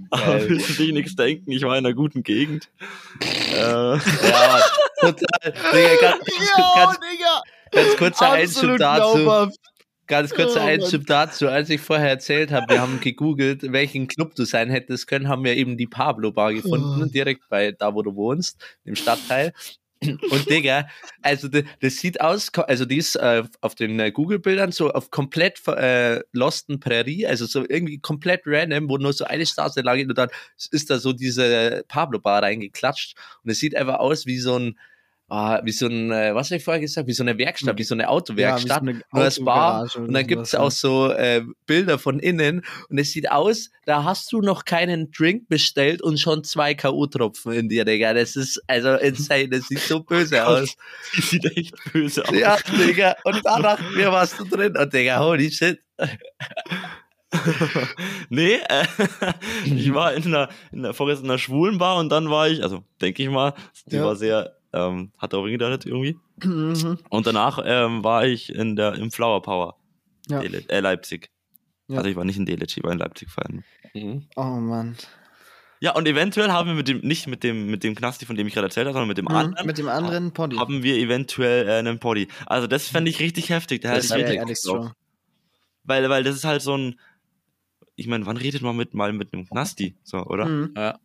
aber 0.10 0.40
müssen 0.48 0.74
sich 0.74 0.92
nichts 0.92 1.16
denken, 1.16 1.52
ich 1.52 1.62
war 1.64 1.78
in 1.78 1.86
einer 1.86 1.94
guten 1.96 2.24
Gegend. 2.24 2.70
Äh, 3.54 3.56
Ja, 3.58 3.98
total. 5.00 5.18
Digga, 5.74 6.02
ganz, 6.02 6.26
ganz, 6.76 7.00
Digga! 7.00 7.42
ganz 7.72 7.98
kurzer 7.98 8.32
Einschub 8.32 8.78
dazu. 8.78 9.14
glaubhaft. 9.16 9.60
Ganz 10.08 10.34
kurzer 10.36 10.62
Oh. 10.62 10.68
Einschub 10.68 11.06
dazu. 11.08 11.48
Als 11.48 11.70
ich 11.70 11.82
vorher 11.82 12.10
erzählt 12.10 12.52
habe, 12.52 12.68
wir 12.74 12.80
haben 12.82 13.00
gegoogelt, 13.00 13.72
welchen 13.72 14.08
Club 14.08 14.36
du 14.36 14.46
sein 14.46 14.70
hättest 14.70 15.08
können, 15.08 15.28
haben 15.30 15.44
wir 15.44 15.56
eben 15.56 15.78
die 15.78 15.88
Pablo 15.88 16.32
Bar 16.32 16.54
gefunden, 16.54 17.04
Oh. 17.04 17.06
direkt 17.08 17.42
bei 17.50 17.72
da, 17.72 17.94
wo 17.96 18.04
du 18.04 18.16
wohnst, 18.16 18.64
im 18.84 18.96
Stadtteil. 18.96 19.52
Und 20.02 20.50
Digga, 20.50 20.88
also 21.22 21.48
das, 21.48 21.64
das 21.80 21.98
sieht 21.98 22.22
aus, 22.22 22.54
also 22.54 22.86
die 22.86 22.98
ist 22.98 23.16
äh, 23.16 23.44
auf 23.62 23.76
den 23.76 24.00
äh, 24.00 24.12
Google-Bildern 24.12 24.72
so 24.72 24.92
auf 24.92 25.10
komplett 25.10 25.66
äh, 25.68 26.22
losten 26.32 26.80
Prärie, 26.80 27.26
also 27.26 27.46
so 27.46 27.66
irgendwie 27.68 28.00
komplett 28.00 28.42
random, 28.46 28.90
wo 28.90 28.98
nur 28.98 29.14
so 29.14 29.26
eine 29.26 29.46
Straße 29.46 29.82
lang 29.82 29.98
geht 29.98 30.10
und 30.10 30.18
dann 30.18 30.30
ist 30.72 30.90
da 30.90 31.00
so 31.00 31.14
diese 31.14 31.84
Pablo-Bar 31.88 32.44
reingeklatscht. 32.44 33.16
Und 33.44 33.52
es 33.52 33.60
sieht 33.60 33.76
einfach 33.76 34.00
aus 34.00 34.26
wie 34.26 34.38
so 34.38 34.60
ein, 34.60 34.80
ah, 35.28 35.60
wie 35.64 35.72
so 35.72 35.88
ein, 35.88 36.12
äh, 36.12 36.36
was 36.36 36.48
habe 36.50 36.58
ich 36.58 36.64
vorher 36.64 36.82
gesagt, 36.82 37.08
wie 37.08 37.14
so 37.14 37.24
eine 37.24 37.38
Werkstatt, 37.38 37.78
wie 37.80 37.84
so 37.84 37.96
eine 37.96 38.10
Autowerkstatt, 38.10 38.84
Ja, 38.84 38.86
so 38.86 38.90
eine 38.90 39.02
nur 39.12 39.24
als 39.24 39.44
Bar 39.44 39.88
und 39.96 40.14
dann 40.14 40.28
gibt 40.28 40.44
es 40.44 40.54
auch 40.56 40.72
so 40.72 41.10
äh, 41.12 41.42
Bilder 41.66 41.98
von 41.98 42.20
innen 42.20 42.64
und 42.90 42.98
es 43.00 43.12
sieht 43.12 43.32
aus, 43.32 43.70
da 43.86 44.04
hast 44.04 44.32
du 44.32 44.42
noch 44.42 44.66
keinen 44.66 45.12
Drink 45.12 45.48
bestellt 45.50 46.02
und 46.02 46.20
schon 46.20 46.44
zwei 46.44 46.74
K.O.-Tropfen 46.76 47.52
in 47.54 47.70
dir, 47.70 47.86
Digga. 47.86 48.14
Das 48.14 48.36
ist 48.36 48.62
also 48.68 48.94
insane, 48.96 49.50
das 49.50 49.68
sieht 49.68 49.80
so 49.80 50.02
böse 50.02 50.46
aus. 50.46 50.76
die 51.16 51.22
sieht 51.22 51.58
echt 51.58 51.76
böse 51.92 52.24
aus. 52.28 52.36
Ja, 52.36 52.58
Digga. 52.78 53.16
Und 53.24 53.42
da 53.44 53.60
dachten 53.60 53.96
wir, 53.96 54.12
warst 54.12 54.40
du 54.40 54.44
drin? 54.46 54.78
Und 54.78 54.94
Digga, 54.94 55.20
holy 55.20 55.52
shit. 55.52 55.80
nee, 58.30 58.56
äh, 58.70 58.86
ich 59.66 59.94
war 59.94 60.14
in 60.14 60.24
einer, 60.26 60.50
in 60.72 60.80
einer, 60.80 60.94
vorerst 60.94 61.24
in 61.24 61.30
einer 61.30 61.38
schwulen 61.40 61.78
Bar 61.78 61.98
und 61.98 62.10
dann 62.10 62.30
war 62.30 62.48
ich, 62.48 62.64
also 62.64 62.84
denke 63.02 63.24
ich 63.24 63.30
mal, 63.30 63.54
die 63.88 63.98
Ja. 63.98 64.06
war 64.06 64.16
sehr, 64.16 64.55
ähm, 64.76 65.12
hat 65.18 65.34
auch 65.34 65.44
hingedeutet 65.46 65.86
irgendwie. 65.86 66.18
Mhm. 66.44 67.00
Und 67.10 67.26
danach 67.28 67.60
ähm, 67.66 68.04
war 68.04 68.26
ich 68.26 68.54
in 68.54 68.76
der, 68.76 68.94
im 68.96 69.10
Flower 69.12 69.42
Power, 69.42 69.76
Ja. 70.30 70.40
Deli- 70.42 70.70
äh, 70.70 70.80
Leipzig. 70.82 71.30
Ja. 71.88 71.98
Also 71.98 72.10
ich 72.10 72.16
war 72.16 72.26
nicht 72.26 72.38
in 72.38 72.46
Delitzsch, 72.46 72.78
ich 72.78 72.84
war 72.84 72.92
in 72.92 72.98
Leipzig 73.00 73.30
feiern. 73.30 73.64
Oh 74.36 74.44
Mann. 74.44 74.96
Ja, 75.82 75.94
und 75.96 76.08
eventuell 76.08 76.50
haben 76.52 76.68
wir 76.68 76.74
mit 76.74 76.88
dem, 76.88 77.00
nicht 77.02 77.28
mit 77.28 77.44
dem, 77.44 77.68
mit 77.68 77.84
dem 77.84 77.96
Knasti, 77.96 78.26
von 78.26 78.36
dem 78.36 78.48
ich 78.48 78.54
gerade 78.54 78.68
erzählt 78.68 78.88
habe, 78.88 78.94
sondern 78.94 79.08
mit 79.10 79.18
dem 79.18 79.26
Mhm. 79.26 79.36
anderen, 79.36 79.68
Mit 79.68 79.78
dem 79.78 79.88
anderen 79.90 80.32
Poddy. 80.34 80.56
haben 80.58 80.84
wir 80.84 80.96
eventuell 80.98 81.68
äh, 81.68 81.74
einen 81.80 82.00
Poddy. 82.00 82.28
Also 82.46 82.66
das 82.68 82.88
fände 82.88 83.10
ich 83.12 83.20
richtig 83.20 83.50
heftig. 83.50 83.82
Da 83.82 83.90
hätte 83.90 84.08
Das 84.08 84.18
ich 84.18 84.24
richtig 84.26 84.38
Bock 84.40 84.48
drauf. 84.48 84.58
strong. 84.58 84.92
Weil, 85.84 86.10
weil 86.10 86.24
das 86.24 86.36
ist 86.36 86.46
halt 86.46 86.62
so 86.62 86.76
ein, 86.76 87.00
ich 87.96 88.08
meine, 88.08 88.26
wann 88.26 88.38
redet 88.38 88.62
man 88.62 88.76
mit, 88.76 88.94
mal 88.94 89.14
mit 89.14 89.34
einem 89.34 89.48
Knasti, 89.48 89.96
so, 90.04 90.18
oder? 90.26 90.46
Mhm. 90.46 90.74
Ja. 90.76 90.98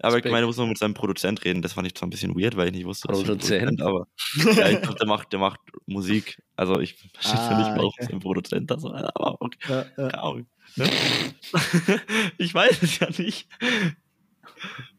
Aber 0.00 0.18
ich 0.18 0.24
meine, 0.24 0.40
da 0.42 0.46
muss 0.46 0.56
man 0.58 0.68
mit 0.68 0.78
seinem 0.78 0.94
Produzent 0.94 1.44
reden. 1.44 1.62
Das 1.62 1.72
fand 1.72 1.86
ich 1.86 1.94
zwar 1.94 2.06
ein 2.06 2.10
bisschen 2.10 2.34
weird, 2.38 2.56
weil 2.56 2.68
ich 2.68 2.74
nicht 2.74 2.84
wusste, 2.86 3.08
was 3.08 3.18
ein 3.20 3.24
Produzent? 3.24 3.80
aber 3.82 4.06
ja, 4.56 4.68
ich 4.70 4.82
glaube, 4.82 4.98
der 4.98 5.06
macht, 5.06 5.32
der 5.32 5.38
macht 5.38 5.60
Musik. 5.86 6.42
Also 6.56 6.78
ich 6.80 6.96
verstehe 7.18 7.40
Ah, 7.40 7.58
nicht, 7.58 7.70
warum 7.76 7.92
okay. 7.98 8.12
ein 8.12 8.20
Produzent 8.20 8.70
das 8.70 8.84
ist, 8.84 8.90
aber 8.90 9.36
okay, 9.40 9.58
Ja, 9.68 9.76
ja. 9.76 9.84
keine 10.08 10.22
Ahnung. 10.22 10.46
Ne? 10.76 10.90
ich 12.38 12.52
weiß 12.54 12.82
es 12.82 12.98
ja 12.98 13.08
nicht. 13.16 13.48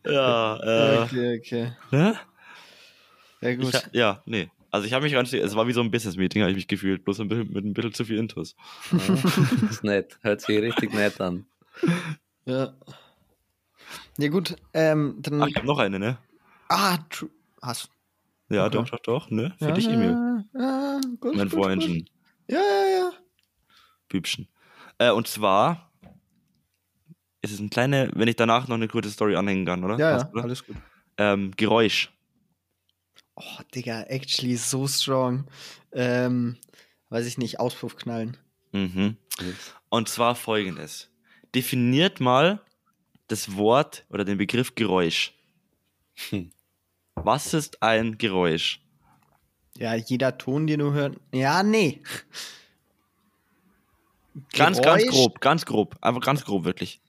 Ja, 0.05 0.57
äh, 0.63 0.97
Okay, 1.03 1.37
okay. 1.39 1.71
ne? 1.91 2.15
Ja, 3.41 3.49
Ich, 3.49 3.59
gut. 3.59 3.73
ha- 3.73 3.81
ja, 3.93 4.21
nee. 4.25 4.49
Also 4.71 4.85
ich 4.87 4.93
habe 4.93 5.03
mich 5.03 5.13
ganz, 5.13 5.31
es 5.31 5.55
war 5.55 5.67
wie 5.67 5.73
so 5.73 5.81
ein 5.81 5.91
Business-Meeting, 5.91 6.41
habe 6.41 6.51
ich 6.51 6.57
mich 6.57 6.67
gefühlt, 6.67 7.03
bloß 7.05 7.21
ein 7.21 7.27
bisschen, 7.29 7.51
mit 7.53 7.65
ein 7.65 7.73
bisschen 7.73 7.93
zu 7.93 8.05
viel 8.05 8.17
Intus. 8.17 8.55
ja. 8.91 8.97
Das 9.61 9.71
ist 9.71 9.83
nett. 9.83 10.17
Hört 10.21 10.41
sich 10.41 10.57
richtig 10.59 10.93
nett 10.93 11.19
an. 11.21 11.45
Ja. 12.45 12.73
Ja, 14.17 14.29
gut. 14.29 14.55
Ähm, 14.73 15.17
dann. 15.19 15.41
Ach, 15.41 15.47
ich 15.47 15.55
habe 15.55 15.67
noch 15.67 15.79
eine, 15.79 15.99
ne? 15.99 16.17
ah, 16.69 16.97
true. 17.09 17.29
Hast 17.61 17.89
Ja, 18.49 18.65
Okay. 18.65 18.77
doch, 18.77 18.89
doch, 18.89 18.99
doch, 18.99 19.29
ne? 19.29 19.55
Für 19.59 19.65
ja, 19.65 19.71
dich, 19.71 19.87
Emil. 19.87 20.17
Ja, 20.53 20.99
gut. 21.19 21.35
Mein 21.35 21.49
gut, 21.49 21.55
gut. 21.55 21.63
Vorengine. 21.63 22.05
Ja, 22.47 22.57
ja, 22.59 22.87
ja. 22.97 23.11
Bübchen. 24.09 24.47
Äh, 24.99 25.11
und 25.11 25.27
zwar 25.27 25.91
ist 27.41 27.51
es 27.51 27.59
ein 27.59 27.69
kleiner, 27.69 28.09
wenn 28.13 28.27
ich 28.27 28.35
danach 28.35 28.67
noch 28.67 28.75
eine 28.75 28.87
kurze 28.87 29.11
Story 29.11 29.35
anhängen 29.35 29.65
kann, 29.65 29.83
oder? 29.83 29.97
Ja, 29.99 30.11
Passt, 30.11 30.25
ja, 30.25 30.31
oder? 30.33 30.43
alles 30.43 30.65
gut. 30.65 30.75
Ähm, 31.17 31.51
Geräusch. 31.55 32.11
Oh, 33.35 33.61
Digga, 33.75 34.03
actually 34.03 34.55
so 34.55 34.87
strong. 34.87 35.45
Ähm, 35.91 36.57
weiß 37.09 37.25
ich 37.27 37.37
nicht, 37.37 37.59
Auspuff 37.59 37.95
knallen. 37.95 38.37
Mhm. 38.71 39.17
Und 39.89 40.09
zwar 40.09 40.35
folgendes. 40.35 41.09
Definiert 41.53 42.19
mal 42.19 42.61
das 43.27 43.55
Wort 43.55 44.05
oder 44.09 44.23
den 44.25 44.37
Begriff 44.37 44.75
Geräusch. 44.75 45.33
Hm. 46.29 46.51
Was 47.15 47.53
ist 47.53 47.81
ein 47.83 48.17
Geräusch? 48.17 48.79
Ja, 49.77 49.95
jeder 49.95 50.37
Ton, 50.37 50.67
den 50.67 50.79
du 50.79 50.93
hörst. 50.93 51.17
Ja, 51.33 51.61
nee. 51.63 52.01
Ganz, 54.53 54.81
ganz 54.81 55.03
Geräusch- 55.03 55.09
grob, 55.09 55.41
ganz 55.41 55.65
grob. 55.65 55.95
Einfach 56.01 56.21
ganz 56.21 56.43
grob, 56.43 56.63
wirklich. 56.63 57.01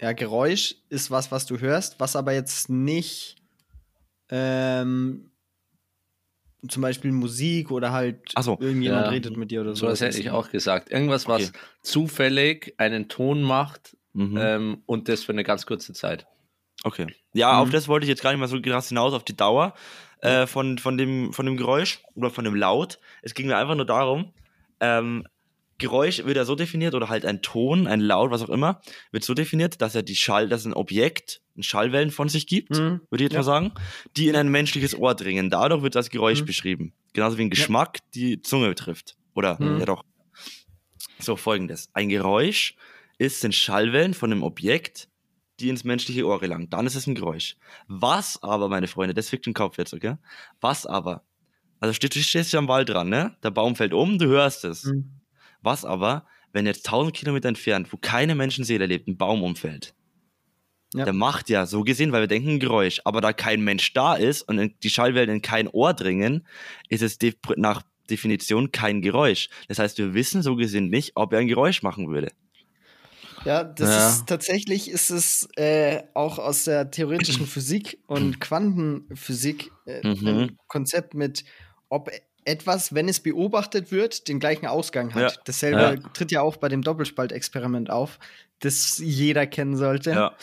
Ja, 0.00 0.12
Geräusch 0.12 0.76
ist 0.88 1.10
was, 1.10 1.30
was 1.32 1.46
du 1.46 1.58
hörst, 1.58 1.98
was 1.98 2.16
aber 2.16 2.32
jetzt 2.32 2.68
nicht 2.68 3.36
ähm, 4.28 5.30
zum 6.68 6.82
Beispiel 6.82 7.12
Musik 7.12 7.70
oder 7.70 7.92
halt 7.92 8.20
so, 8.40 8.58
irgendjemand 8.60 9.06
ja. 9.06 9.10
redet 9.10 9.36
mit 9.36 9.50
dir 9.50 9.62
oder 9.62 9.70
so. 9.74 9.86
So 9.86 9.92
was 9.92 10.00
hätte 10.00 10.18
ich 10.18 10.30
auch 10.30 10.50
gesagt. 10.50 10.90
Irgendwas, 10.90 11.26
was 11.26 11.48
Okay. 11.50 11.58
zufällig 11.82 12.74
einen 12.78 13.08
Ton 13.08 13.42
macht 13.42 13.96
Mhm. 14.16 14.36
ähm, 14.40 14.82
und 14.86 15.08
das 15.08 15.22
für 15.24 15.32
eine 15.32 15.44
ganz 15.44 15.66
kurze 15.66 15.92
Zeit. 15.92 16.26
Okay. 16.84 17.06
Ja, 17.34 17.52
Mhm. 17.54 17.58
auf 17.60 17.70
das 17.70 17.86
wollte 17.88 18.04
ich 18.04 18.08
jetzt 18.08 18.22
gar 18.22 18.30
nicht 18.30 18.40
mal 18.40 18.48
so 18.48 18.60
krass 18.60 18.88
hinaus, 18.88 19.12
auf 19.12 19.24
die 19.24 19.36
Dauer 19.36 19.74
äh, 20.20 20.46
von, 20.46 20.78
von, 20.78 20.96
dem, 20.96 21.32
von 21.32 21.44
dem 21.46 21.56
Geräusch 21.56 22.00
oder 22.14 22.30
von 22.30 22.44
dem 22.44 22.54
Laut. 22.54 22.98
Es 23.22 23.34
ging 23.34 23.46
mir 23.46 23.56
einfach 23.56 23.74
nur 23.74 23.84
darum, 23.86 24.32
ähm, 24.80 25.26
Geräusch 25.78 26.24
wird 26.24 26.36
ja 26.38 26.46
so 26.46 26.54
definiert 26.54 26.94
oder 26.94 27.10
halt 27.10 27.26
ein 27.26 27.42
Ton, 27.42 27.86
ein 27.86 28.00
Laut, 28.00 28.30
was 28.30 28.40
auch 28.40 28.48
immer, 28.48 28.80
wird 29.12 29.24
so 29.24 29.34
definiert, 29.34 29.82
dass 29.82 29.94
er 29.94 30.02
die 30.02 30.16
Schall, 30.16 30.48
dass 30.48 30.64
ein 30.64 30.72
Objekt 30.72 31.42
ein 31.58 31.62
Schallwellen 31.62 32.10
von 32.10 32.30
sich 32.30 32.46
gibt, 32.46 32.70
Mhm. 32.70 33.02
würde 33.10 33.24
ich 33.24 33.30
jetzt 33.30 33.32
Ja. 33.34 33.40
mal 33.40 33.44
sagen, 33.44 33.72
die 34.16 34.28
in 34.28 34.36
ein 34.36 34.48
menschliches 34.48 34.94
Ohr 34.94 35.14
dringen. 35.14 35.50
Dadurch 35.50 35.82
wird 35.82 35.94
das 35.94 36.08
Geräusch 36.08 36.40
Mhm. 36.40 36.46
beschrieben. 36.46 36.92
Genauso 37.12 37.36
wie 37.36 37.42
ein 37.42 37.50
Geschmack 37.50 37.98
die 38.14 38.40
Zunge 38.40 38.68
betrifft. 38.68 39.16
Oder, 39.34 39.60
Mhm. 39.62 39.78
ja 39.80 39.84
doch. 39.84 40.02
So, 41.18 41.36
folgendes. 41.36 41.88
Ein 41.92 42.08
Geräusch 42.08 42.74
ist, 43.18 43.40
sind 43.40 43.54
Schallwellen 43.54 44.14
von 44.14 44.32
einem 44.32 44.42
Objekt, 44.42 45.08
die 45.60 45.68
ins 45.68 45.84
menschliche 45.84 46.26
Ohr 46.26 46.40
gelangen. 46.40 46.68
Dann 46.70 46.86
ist 46.86 46.94
es 46.94 47.06
ein 47.06 47.14
Geräusch. 47.14 47.56
Was 47.88 48.42
aber, 48.42 48.68
meine 48.68 48.88
Freunde, 48.88 49.14
das 49.14 49.30
fickt 49.30 49.46
den 49.46 49.54
Kopf 49.54 49.78
jetzt, 49.78 49.94
okay? 49.94 50.16
Was 50.60 50.86
aber? 50.86 51.24
Also 51.80 51.92
stehst 51.92 52.14
du 52.14 52.20
stehst 52.20 52.52
ja 52.52 52.58
am 52.58 52.68
Wald 52.68 52.88
dran, 52.88 53.08
ne? 53.08 53.36
Der 53.42 53.50
Baum 53.50 53.76
fällt 53.76 53.94
um, 53.94 54.18
du 54.18 54.26
hörst 54.26 54.64
es. 54.64 54.84
Mhm. 54.84 55.20
Was 55.62 55.84
aber, 55.84 56.26
wenn 56.52 56.66
jetzt 56.66 56.86
1000 56.86 57.14
Kilometer 57.14 57.48
entfernt, 57.48 57.92
wo 57.92 57.96
keine 57.96 58.34
Menschenseele 58.34 58.86
lebt, 58.86 59.08
ein 59.08 59.16
Baum 59.16 59.42
umfällt? 59.42 59.94
Ja. 60.94 61.04
Der 61.04 61.12
macht 61.12 61.50
ja 61.50 61.66
so 61.66 61.82
gesehen, 61.82 62.12
weil 62.12 62.22
wir 62.22 62.28
denken 62.28 62.50
ein 62.50 62.60
Geräusch. 62.60 63.00
Aber 63.04 63.20
da 63.20 63.32
kein 63.32 63.62
Mensch 63.62 63.92
da 63.92 64.14
ist 64.14 64.42
und 64.42 64.82
die 64.82 64.90
Schallwellen 64.90 65.36
in 65.36 65.42
kein 65.42 65.68
Ohr 65.68 65.92
dringen, 65.92 66.46
ist 66.88 67.02
es 67.02 67.18
nach 67.56 67.82
Definition 68.08 68.70
kein 68.70 69.02
Geräusch. 69.02 69.48
Das 69.68 69.78
heißt, 69.78 69.98
wir 69.98 70.14
wissen 70.14 70.42
so 70.42 70.56
gesehen 70.56 70.88
nicht, 70.88 71.12
ob 71.14 71.32
er 71.32 71.40
ein 71.40 71.48
Geräusch 71.48 71.82
machen 71.82 72.08
würde. 72.08 72.32
Ja, 73.46 73.64
das 73.64 73.88
Ja. 73.88 74.08
ist 74.08 74.26
tatsächlich 74.26 74.90
ist 74.90 75.10
es 75.10 75.48
äh, 75.56 76.02
auch 76.14 76.38
aus 76.38 76.64
der 76.64 76.90
theoretischen 76.90 77.46
Physik 77.46 77.98
und 78.06 78.40
Quantenphysik 78.40 79.70
äh, 79.86 80.06
Mhm. 80.06 80.26
ein 80.28 80.58
Konzept 80.68 81.14
mit, 81.14 81.44
ob 81.88 82.10
etwas, 82.44 82.94
wenn 82.94 83.08
es 83.08 83.20
beobachtet 83.20 83.90
wird, 83.90 84.28
den 84.28 84.38
gleichen 84.40 84.66
Ausgang 84.66 85.14
hat. 85.14 85.32
Ja. 85.36 85.40
Dasselbe 85.44 85.80
Ja. 85.80 85.96
tritt 86.12 86.30
ja 86.32 86.42
auch 86.42 86.56
bei 86.56 86.68
dem 86.68 86.82
Doppelspaltexperiment 86.82 87.90
auf, 87.90 88.18
das 88.60 88.98
jeder 88.98 89.46
kennen 89.46 89.76
sollte. 89.76 90.10
Ja. 90.10 90.36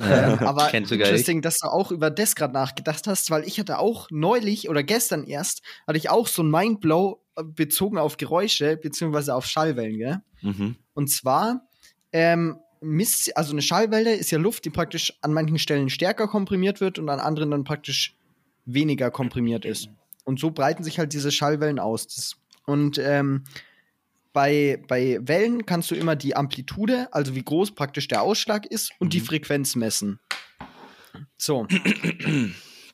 Ähm, 0.00 0.38
aber 0.48 0.72
interesting, 0.74 1.40
dass 1.42 1.58
du 1.58 1.68
auch 1.68 1.90
über 1.92 2.10
das 2.10 2.34
gerade 2.34 2.52
nachgedacht 2.54 3.06
hast, 3.06 3.30
weil 3.30 3.44
ich 3.46 3.60
hatte 3.60 3.78
auch 3.78 4.08
neulich 4.10 4.68
oder 4.68 4.82
gestern 4.82 5.24
erst, 5.24 5.62
hatte 5.86 5.98
ich 5.98 6.10
auch 6.10 6.26
so 6.26 6.42
ein 6.42 6.50
Mindblow 6.50 7.20
äh, 7.36 7.42
bezogen 7.44 7.98
auf 7.98 8.16
Geräusche 8.16 8.76
beziehungsweise 8.76 9.34
auf 9.34 9.46
Schallwellen, 9.46 9.98
gell? 9.98 10.18
Mhm. 10.42 10.76
Und 10.94 11.10
zwar, 11.10 11.68
ähm, 12.14 12.60
misst, 12.80 13.36
also 13.36 13.52
eine 13.52 13.60
Schallwelle 13.60 14.14
ist 14.14 14.30
ja 14.30 14.38
Luft, 14.38 14.64
die 14.64 14.70
praktisch 14.70 15.12
an 15.20 15.32
manchen 15.32 15.58
Stellen 15.58 15.90
stärker 15.90 16.28
komprimiert 16.28 16.80
wird 16.80 16.98
und 16.98 17.08
an 17.08 17.18
anderen 17.18 17.50
dann 17.50 17.64
praktisch 17.64 18.16
weniger 18.64 19.10
komprimiert 19.10 19.64
ist. 19.64 19.88
Und 20.24 20.38
so 20.38 20.52
breiten 20.52 20.84
sich 20.84 20.98
halt 20.98 21.12
diese 21.12 21.32
Schallwellen 21.32 21.78
aus. 21.78 22.36
Und 22.66 22.98
ähm, 22.98 23.44
bei, 24.32 24.82
bei 24.86 25.18
Wellen 25.22 25.66
kannst 25.66 25.90
du 25.90 25.96
immer 25.96 26.14
die 26.14 26.36
Amplitude, 26.36 27.12
also 27.12 27.34
wie 27.34 27.42
groß 27.42 27.74
praktisch 27.74 28.06
der 28.06 28.22
Ausschlag 28.22 28.64
ist, 28.64 28.92
und 29.00 29.12
die 29.12 29.20
Frequenz 29.20 29.74
messen. 29.74 30.20
So. 31.36 31.66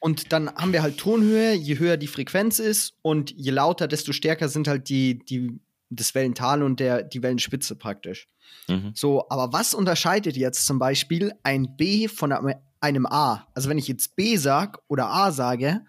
Und 0.01 0.33
dann 0.33 0.51
haben 0.55 0.73
wir 0.73 0.83
halt 0.83 0.97
Tonhöhe, 0.97 1.53
je 1.53 1.79
höher 1.79 1.99
die 1.99 2.07
Frequenz 2.07 2.59
ist 2.59 2.95
und 3.03 3.33
je 3.37 3.51
lauter, 3.51 3.87
desto 3.87 4.13
stärker 4.13 4.49
sind 4.49 4.67
halt 4.67 4.89
die, 4.89 5.19
die, 5.19 5.61
das 5.91 6.15
Wellental 6.15 6.63
und 6.63 6.81
der, 6.81 7.03
die 7.03 7.23
Wellenspitze 7.23 7.77
praktisch. 7.77 8.29
Mhm. 8.69 8.93
So, 8.95 9.29
aber 9.29 9.53
was 9.53 9.75
unterscheidet 9.75 10.37
jetzt 10.37 10.67
zum 10.67 10.79
Beispiel 10.79 11.33
ein 11.43 11.77
B 11.77 12.09
von 12.09 12.33
einem- 12.33 13.07
A? 13.07 13.47
Also 13.55 13.69
wenn 13.69 13.79
ich 13.79 13.89
jetzt 13.89 14.17
B 14.17 14.37
sag 14.37 14.79
oder 14.89 15.09
A 15.09 15.33
sage, 15.33 15.85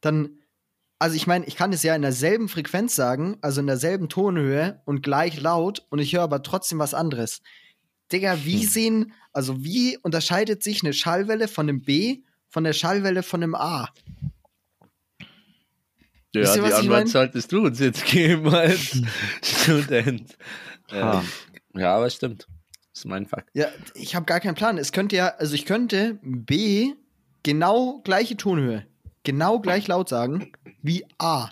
dann, 0.00 0.38
also 0.98 1.16
ich 1.16 1.26
meine, 1.26 1.46
ich 1.46 1.56
kann 1.56 1.72
es 1.72 1.82
ja 1.82 1.94
in 1.94 2.02
derselben 2.02 2.48
Frequenz 2.48 2.94
sagen, 2.94 3.38
also 3.40 3.60
in 3.60 3.66
derselben 3.66 4.08
Tonhöhe 4.08 4.82
und 4.84 5.02
gleich 5.02 5.40
laut 5.40 5.86
und 5.90 6.00
ich 6.00 6.12
höre 6.12 6.22
aber 6.22 6.42
trotzdem 6.42 6.78
was 6.78 6.92
anderes. 6.94 7.40
Digga, 8.12 8.44
wie 8.44 8.60
Hm. 8.62 8.68
sehen, 8.68 9.12
also 9.32 9.64
wie 9.64 9.96
unterscheidet 9.98 10.62
sich 10.62 10.82
eine 10.82 10.92
Schallwelle 10.92 11.48
von 11.48 11.68
einem 11.68 11.82
B 11.82 12.22
von 12.48 12.64
der 12.64 12.74
Schallwelle 12.74 13.22
von 13.22 13.42
einem 13.42 13.54
A? 13.54 13.88
Ja, 16.34 16.42
Wisst 16.42 16.56
die 16.56 16.72
Antwort 16.72 17.08
solltest 17.08 17.52
du 17.52 17.66
uns 17.66 17.78
jetzt 17.80 18.04
geben 18.06 18.52
als 18.52 19.00
Student. 19.42 20.36
Ähm, 20.90 21.22
ja, 21.74 21.96
aber 21.96 22.10
stimmt. 22.10 22.46
Das 22.92 23.00
ist 23.00 23.06
mein 23.06 23.26
Fakt. 23.26 23.50
Ja, 23.54 23.68
ich 23.94 24.14
habe 24.14 24.26
gar 24.26 24.40
keinen 24.40 24.54
Plan. 24.54 24.78
Es 24.78 24.92
könnte 24.92 25.16
ja, 25.16 25.28
also 25.38 25.54
ich 25.54 25.64
könnte 25.66 26.18
B 26.22 26.92
genau 27.42 28.00
gleiche 28.04 28.36
Tonhöhe, 28.36 28.86
genau 29.24 29.58
gleich 29.58 29.88
laut 29.88 30.08
sagen 30.08 30.52
wie 30.82 31.04
A. 31.18 31.50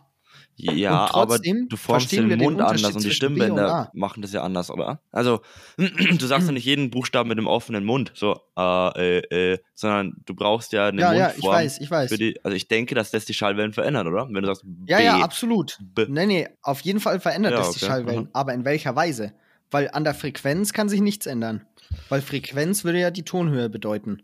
Ja, 0.57 1.07
Und 1.07 1.15
aber 1.15 1.39
du 1.39 1.77
formst 1.77 2.13
den 2.13 2.29
Mund 2.39 2.61
anders 2.61 2.95
und 2.95 3.03
die 3.03 3.09
und 3.09 3.15
Stimmbänder 3.15 3.75
A. 3.75 3.91
machen 3.95 4.23
das 4.23 4.33
ja 4.33 4.43
anders, 4.43 4.71
oder? 4.71 5.01
Also, 5.11 5.41
du 5.77 6.27
sagst 6.27 6.47
ja 6.47 6.53
nicht 6.53 6.65
jeden 6.67 6.91
Buchstaben 6.91 7.29
mit 7.29 7.39
einem 7.39 7.47
offenen 7.47 7.85
Mund, 7.85 8.13
so, 8.15 8.39
äh, 8.57 9.19
äh, 9.21 9.53
äh, 9.55 9.59
sondern 9.75 10.15
du 10.27 10.35
brauchst 10.35 10.73
ja 10.73 10.87
eine 10.89 11.01
Ja, 11.01 11.13
ja, 11.15 11.25
Mundform. 11.29 11.39
ich 11.39 11.57
weiß, 11.57 11.81
ich 11.81 11.91
weiß. 11.91 12.11
Für 12.11 12.19
die, 12.19 12.45
also 12.45 12.55
ich 12.55 12.69
denke, 12.69 12.95
dass 12.95 13.11
das 13.11 13.25
die 13.25 13.35
Schallwellen 13.35 13.73
verändert, 13.73 14.07
oder? 14.07 14.27
Wenn 14.31 14.43
du 14.43 14.47
sagst, 14.47 14.65
Ja, 14.87 14.99
B, 14.99 15.05
ja, 15.05 15.21
absolut. 15.21 15.79
B. 15.81 16.07
Nee, 16.09 16.27
nee, 16.27 16.49
auf 16.63 16.81
jeden 16.83 17.01
Fall 17.01 17.19
verändert 17.19 17.53
Ja, 17.53 17.59
das 17.59 17.73
die 17.73 17.79
okay, 17.79 17.87
Schallwellen. 17.87 18.25
mhm. 18.25 18.29
Aber 18.33 18.53
in 18.53 18.65
welcher 18.65 18.95
Weise? 18.95 19.33
Weil 19.71 19.91
an 19.91 20.05
der 20.05 20.15
Frequenz 20.15 20.73
kann 20.75 20.89
sich 20.91 21.01
nichts 21.01 21.27
ändern. 21.27 21.67
Weil 22.11 22.21
Frequenz 22.21 22.85
würde 22.85 23.01
ja 23.01 23.11
die 23.11 23.25
Tonhöhe 23.25 23.71
bedeuten. 23.71 24.23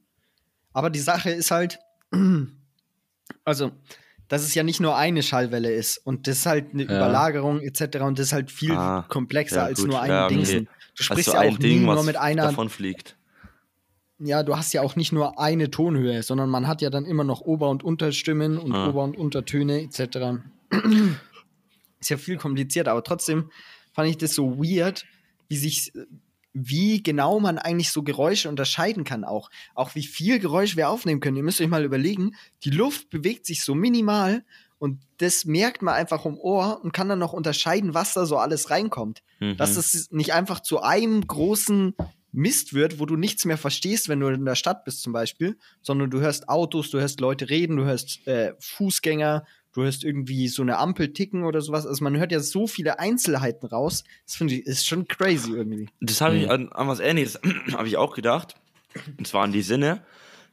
Aber 0.74 0.90
die 0.90 0.98
Sache 1.00 1.30
ist 1.30 1.50
halt, 1.50 1.78
also, 3.44 3.72
dass 4.28 4.42
es 4.42 4.54
ja 4.54 4.62
nicht 4.62 4.80
nur 4.80 4.96
eine 4.96 5.22
Schallwelle 5.22 5.70
ist 5.72 5.98
und 5.98 6.26
das 6.26 6.38
ist 6.38 6.46
halt 6.46 6.72
eine 6.74 6.82
Ja. 6.84 6.96
Überlagerung 6.96 7.60
etc. 7.60 8.00
und 8.02 8.18
das 8.18 8.26
ist 8.28 8.32
halt 8.32 8.50
viel 8.50 8.72
Ah, 8.72 9.04
komplexer 9.08 9.56
ja, 9.56 9.62
als 9.64 9.80
gut, 9.80 9.88
nur 9.88 10.00
ein 10.02 10.10
ja, 10.10 10.26
okay. 10.26 10.34
Dingsen. 10.36 10.68
Du 10.96 11.02
sprichst 11.02 11.28
also 11.30 11.42
ja 11.44 11.50
auch 11.52 11.58
Ding, 11.58 11.80
nie 11.80 11.84
nur 11.86 12.02
mit 12.04 12.16
einer 12.16 12.42
davon 12.42 12.68
fliegt. 12.68 13.16
ja, 14.18 14.42
du 14.42 14.56
hast 14.56 14.72
ja 14.72 14.82
auch 14.82 14.96
nicht 14.96 15.12
nur 15.12 15.38
eine 15.40 15.70
Tonhöhe, 15.70 16.22
sondern 16.22 16.50
man 16.50 16.66
hat 16.66 16.82
ja 16.82 16.90
dann 16.90 17.04
immer 17.04 17.24
noch 17.24 17.40
Ober- 17.40 17.70
und 17.70 17.82
Unterstimmen 17.84 18.58
und 18.58 18.74
Ah. 18.74 18.88
Ober- 18.88 19.04
und 19.04 19.16
Untertöne 19.16 19.80
etc. 19.82 20.42
Ist 22.00 22.10
ja 22.10 22.16
viel 22.16 22.36
komplizierter, 22.36 22.92
aber 22.92 23.02
trotzdem 23.04 23.50
fand 23.92 24.08
ich 24.08 24.18
das 24.18 24.34
so 24.34 24.58
weird, 24.58 25.04
wie 25.48 25.56
sich, 25.56 25.92
wie 26.52 27.02
genau 27.02 27.40
man 27.40 27.58
eigentlich 27.58 27.90
so 27.90 28.02
Geräusche 28.02 28.48
unterscheiden 28.48 29.04
kann 29.04 29.24
auch. 29.24 29.50
Auch 29.74 29.94
wie 29.94 30.02
viel 30.02 30.38
Geräusch 30.38 30.76
wir 30.76 30.88
aufnehmen 30.88 31.20
können. 31.20 31.36
Ihr 31.36 31.42
müsst 31.42 31.60
euch 31.60 31.68
mal 31.68 31.84
überlegen, 31.84 32.34
die 32.64 32.70
Luft 32.70 33.10
bewegt 33.10 33.46
sich 33.46 33.62
so 33.62 33.74
minimal 33.74 34.44
und 34.78 35.00
das 35.18 35.44
merkt 35.44 35.82
man 35.82 35.94
einfach 35.94 36.24
im 36.24 36.38
Ohr 36.38 36.80
und 36.82 36.92
kann 36.92 37.08
dann 37.08 37.18
noch 37.18 37.32
unterscheiden, 37.32 37.94
was 37.94 38.14
da 38.14 38.26
so 38.26 38.38
alles 38.38 38.70
reinkommt 38.70 39.22
Mhm. 39.40 39.56
dass 39.56 39.76
es 39.76 40.10
nicht 40.10 40.32
einfach 40.32 40.60
zu 40.60 40.80
einem 40.80 41.24
großen 41.24 41.94
Mist 42.32 42.74
wird, 42.74 42.98
wo 42.98 43.06
du 43.06 43.16
nichts 43.16 43.44
mehr 43.44 43.56
verstehst, 43.56 44.08
wenn 44.08 44.20
du 44.20 44.28
in 44.28 44.44
der 44.44 44.56
Stadt 44.56 44.84
bist 44.84 45.00
zum 45.00 45.12
Beispiel, 45.12 45.56
sondern 45.80 46.10
du 46.10 46.20
hörst 46.20 46.48
Autos, 46.48 46.90
du 46.90 46.98
hörst 46.98 47.20
Leute 47.20 47.48
reden, 47.48 47.76
du 47.76 47.84
hörst 47.84 48.26
äh, 48.26 48.54
Fußgänger, 48.58 49.44
du 49.78 49.84
hörst 49.84 50.02
irgendwie 50.02 50.48
so 50.48 50.62
eine 50.62 50.78
Ampel 50.78 51.12
ticken 51.12 51.44
oder 51.44 51.60
sowas. 51.60 51.86
Also 51.86 52.02
man 52.02 52.16
hört 52.16 52.32
ja 52.32 52.40
so 52.40 52.66
viele 52.66 52.98
Einzelheiten 52.98 53.66
raus. 53.66 54.02
Das 54.26 54.34
finde 54.34 54.54
ich 54.54 54.66
ist 54.66 54.86
schon 54.86 55.06
crazy 55.06 55.52
irgendwie. 55.52 55.88
Das 56.00 56.20
habe 56.20 56.36
ich 56.36 56.44
Mhm. 56.44 56.50
an, 56.50 56.68
an 56.72 56.88
was 56.88 56.98
ähnliches 57.00 57.38
habe 57.72 57.86
ich 57.86 57.96
auch 57.96 58.14
gedacht. 58.14 58.56
Und 59.16 59.26
zwar 59.26 59.44
an 59.44 59.52
die 59.52 59.62
Sinne. 59.62 60.02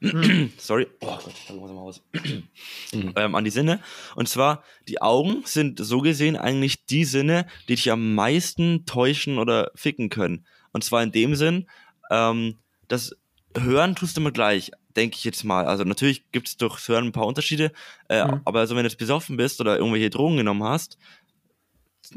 sorry, 0.58 0.86
oh 1.00 1.06
Gott, 1.06 1.34
ich 1.48 1.54
mal 1.54 1.66
raus. 1.68 2.02
ähm, 2.92 3.34
an 3.34 3.44
die 3.44 3.50
Sinne. 3.50 3.80
Und 4.14 4.28
zwar, 4.28 4.62
die 4.86 5.02
Augen 5.02 5.42
sind 5.44 5.80
so 5.80 6.00
gesehen 6.02 6.36
eigentlich 6.36 6.84
die 6.86 7.04
Sinne, 7.04 7.46
die 7.68 7.74
dich 7.74 7.90
am 7.90 8.14
meisten 8.14 8.86
täuschen 8.86 9.38
oder 9.38 9.72
ficken 9.74 10.08
können. 10.08 10.46
Und 10.72 10.84
zwar 10.84 11.02
in 11.02 11.10
dem 11.12 11.34
Sinn, 11.34 11.66
ähm, 12.10 12.58
das 12.88 13.16
Hören 13.56 13.96
tust 13.96 14.16
du 14.16 14.20
immer 14.20 14.32
gleich, 14.32 14.70
denke 14.96 15.16
ich 15.16 15.24
jetzt 15.24 15.44
mal. 15.44 15.66
Also 15.66 15.84
natürlich 15.84 16.30
gibt 16.32 16.48
es 16.48 16.56
durchs 16.56 16.88
Hören 16.88 17.06
ein 17.06 17.12
paar 17.12 17.26
Unterschiede, 17.26 17.72
äh, 18.08 18.24
Mhm. 18.24 18.40
aber 18.44 18.60
also 18.60 18.74
wenn 18.76 18.82
du 18.84 18.88
jetzt 18.88 18.98
besoffen 18.98 19.36
bist 19.36 19.60
oder 19.60 19.76
irgendwelche 19.78 20.10
Drogen 20.10 20.36
genommen 20.38 20.64
hast, 20.64 20.98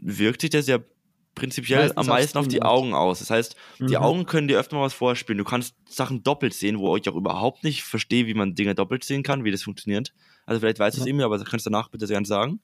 wirkt 0.02 0.42
sich 0.42 0.50
das 0.50 0.68
ja 0.68 0.80
prinzipiell 1.36 1.80
Meistens 1.80 1.98
am 1.98 2.06
meisten 2.08 2.38
auf 2.38 2.48
die. 2.48 2.62
Augen 2.62 2.94
aus. 2.94 3.20
Das 3.20 3.30
heißt, 3.30 3.56
die 3.80 3.84
Mhm. 3.96 3.96
Augen 3.96 4.26
können 4.26 4.48
dir 4.48 4.60
öfter 4.60 4.76
mal 4.76 4.84
was 4.84 4.94
vorspielen. 4.94 5.38
Du 5.38 5.44
kannst 5.46 5.74
Sachen 5.88 6.22
doppelt 6.24 6.54
sehen, 6.54 6.80
wo 6.80 6.96
ich 6.98 7.08
auch 7.08 7.16
überhaupt 7.16 7.64
nicht 7.64 7.84
verstehe, 7.84 8.28
wie 8.28 8.34
man 8.34 8.56
Dinge 8.56 8.76
doppelt 8.76 9.04
sehen 9.04 9.24
kann, 9.24 9.44
wie 9.46 9.52
das 9.52 9.64
funktioniert. 9.64 10.14
Also 10.46 10.60
vielleicht 10.60 10.80
weißt 10.80 10.98
du 10.98 11.02
es 11.02 11.06
Ja. 11.06 11.10
irgendwie, 11.10 11.24
aber 11.24 11.38
das 11.38 11.48
kannst 11.48 11.66
du 11.66 11.70
danach 11.70 11.90
bitte 11.90 12.08
gerne 12.08 12.26
sagen. 12.26 12.60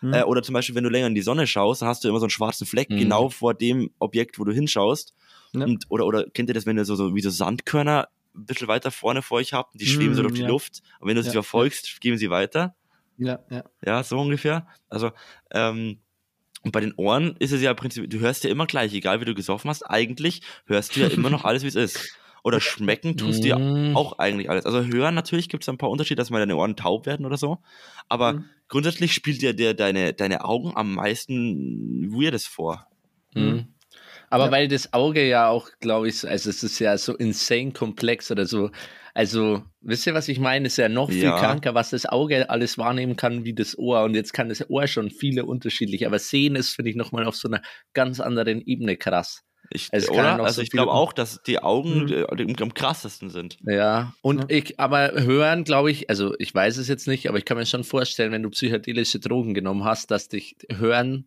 Mhm. 0.00 0.12
Äh, 0.14 0.22
oder 0.24 0.42
zum 0.42 0.54
Beispiel, 0.54 0.74
wenn 0.74 0.84
du 0.84 0.90
länger 0.90 1.06
in 1.06 1.14
die 1.14 1.22
Sonne 1.22 1.46
schaust, 1.46 1.82
dann 1.82 1.88
hast 1.88 2.02
du 2.02 2.08
immer 2.08 2.18
so 2.18 2.24
einen 2.24 2.30
schwarzen 2.30 2.66
Fleck 2.66 2.90
Mhm. 2.90 2.96
genau 2.98 3.28
vor 3.28 3.54
dem 3.54 3.90
Objekt, 3.98 4.38
wo 4.38 4.44
du 4.44 4.52
hinschaust. 4.52 5.14
Ja. 5.52 5.64
Und, 5.64 5.84
oder, 5.88 6.04
oder 6.06 6.24
kennt 6.28 6.50
ihr 6.50 6.54
das, 6.54 6.66
wenn 6.66 6.76
ihr 6.76 6.84
so, 6.84 6.96
so 6.96 7.14
wie 7.14 7.20
so 7.22 7.30
Sandkörner 7.30 8.08
ein 8.36 8.46
bisschen 8.46 8.68
weiter 8.68 8.90
vorne 8.90 9.22
vor 9.22 9.38
euch 9.38 9.52
habt, 9.52 9.74
und 9.74 9.80
die 9.80 9.86
schweben 9.86 10.14
so 10.14 10.22
Mhm, 10.22 10.28
durch 10.28 10.34
die 10.34 10.42
ja. 10.42 10.48
Luft. 10.48 10.82
Und 11.00 11.08
wenn 11.08 11.16
du 11.16 11.22
sie 11.22 11.32
verfolgst, 11.32 12.00
gehen 12.00 12.18
sie 12.18 12.30
weiter. 12.30 12.74
Ja, 13.18 13.38
ja. 13.50 13.64
Ja, 13.84 14.02
so 14.02 14.18
ungefähr. 14.18 14.66
Also, 14.88 15.12
ähm, 15.50 16.00
und 16.62 16.72
bei 16.72 16.80
den 16.80 16.94
Ohren 16.96 17.36
ist 17.38 17.52
es 17.52 17.62
ja 17.62 17.70
im 17.70 17.76
Prinzip, 17.76 18.10
du 18.10 18.18
hörst 18.20 18.44
ja 18.44 18.50
immer 18.50 18.66
gleich, 18.66 18.92
egal 18.94 19.20
wie 19.20 19.24
du 19.24 19.34
gesoffen 19.34 19.70
hast, 19.70 19.84
eigentlich 19.84 20.42
hörst 20.66 20.96
du 20.96 21.00
ja 21.00 21.06
immer 21.08 21.30
noch 21.30 21.44
alles, 21.44 21.62
wie 21.62 21.68
es 21.68 21.74
ist. 21.76 22.08
Oder 22.42 22.60
schmecken 22.60 23.16
tust 23.16 23.44
du 23.44 23.48
ja 23.48 23.56
Mm. 23.56 23.94
auch 23.94 24.18
eigentlich 24.18 24.50
alles. 24.50 24.66
Also 24.66 24.84
hören 24.84 25.14
natürlich 25.14 25.48
gibt 25.48 25.64
es 25.64 25.68
ein 25.68 25.78
paar 25.78 25.90
Unterschiede, 25.90 26.18
dass 26.20 26.30
mal 26.30 26.38
deine 26.40 26.56
Ohren 26.56 26.76
taub 26.76 27.06
werden 27.06 27.26
oder 27.26 27.36
so. 27.38 27.62
Aber 28.08 28.34
Mhm. 28.34 28.50
grundsätzlich 28.68 29.12
spielt 29.14 29.42
dir 29.42 29.54
der, 29.54 29.74
deine, 29.74 30.12
deine 30.14 30.44
Augen 30.44 30.76
am 30.76 30.94
meisten 30.94 32.10
Weirdes 32.12 32.46
vor. 32.46 32.86
Mhm. 33.34 33.75
Aber 34.30 34.46
Ja. 34.46 34.50
weil 34.50 34.68
das 34.68 34.92
Auge 34.92 35.26
ja 35.26 35.48
auch, 35.48 35.68
glaube 35.80 36.08
ich, 36.08 36.18
so- 36.18 36.28
also 36.28 36.50
es 36.50 36.62
ist 36.62 36.78
ja 36.78 36.96
so 36.98 37.14
insane 37.16 37.72
komplex 37.72 38.30
oder 38.30 38.46
so. 38.46 38.70
Also, 39.14 39.62
wisst 39.80 40.06
ihr, 40.06 40.12
was 40.14 40.28
ich 40.28 40.38
meine? 40.38 40.66
Es 40.66 40.74
ist 40.74 40.76
ja 40.78 40.88
noch 40.90 41.08
viel 41.10 41.22
Ja. 41.24 41.38
kranker, 41.38 41.74
was 41.74 41.90
das 41.90 42.04
Auge 42.04 42.50
alles 42.50 42.76
wahrnehmen 42.76 43.16
kann 43.16 43.44
wie 43.44 43.54
das 43.54 43.78
Ohr. 43.78 44.02
Und 44.04 44.14
jetzt 44.14 44.34
kann 44.34 44.50
das 44.50 44.68
Ohr 44.68 44.86
schon 44.88 45.10
viele 45.10 45.46
unterschiedlich. 45.46 46.06
Aber 46.06 46.18
sehen 46.18 46.54
ist, 46.54 46.74
finde 46.74 46.90
ich, 46.90 46.96
nochmal 46.96 47.24
auf 47.24 47.34
so 47.36 47.48
einer 47.48 47.62
ganz 47.94 48.20
anderen 48.20 48.60
Ebene 48.66 48.96
krass. 48.98 49.42
Ich, 49.70 49.90
noch 50.38 50.44
Also 50.44 50.56
so 50.56 50.62
ich 50.62 50.70
glaube 50.70 50.92
auch, 50.92 51.12
dass 51.12 51.40
die 51.44 51.58
Augen 51.60 52.04
Mhm. 52.04 52.12
äh, 52.12 52.62
am- 52.62 52.74
krassesten 52.74 53.30
sind. 53.30 53.56
Ja, 53.66 54.12
und 54.22 54.42
Ja. 54.50 54.56
ich, 54.58 54.78
aber 54.78 55.10
hören, 55.12 55.64
glaube 55.64 55.90
ich, 55.90 56.08
also 56.10 56.34
ich 56.38 56.54
weiß 56.54 56.76
es 56.76 56.86
jetzt 56.86 57.08
nicht, 57.08 57.28
aber 57.28 57.38
ich 57.38 57.44
kann 57.44 57.56
mir 57.56 57.66
schon 57.66 57.82
vorstellen, 57.84 58.30
wenn 58.32 58.42
du 58.44 58.50
psychedelische 58.50 59.18
Drogen 59.18 59.54
genommen 59.54 59.84
hast, 59.84 60.10
dass 60.12 60.28
dich 60.28 60.56
hören, 60.70 61.26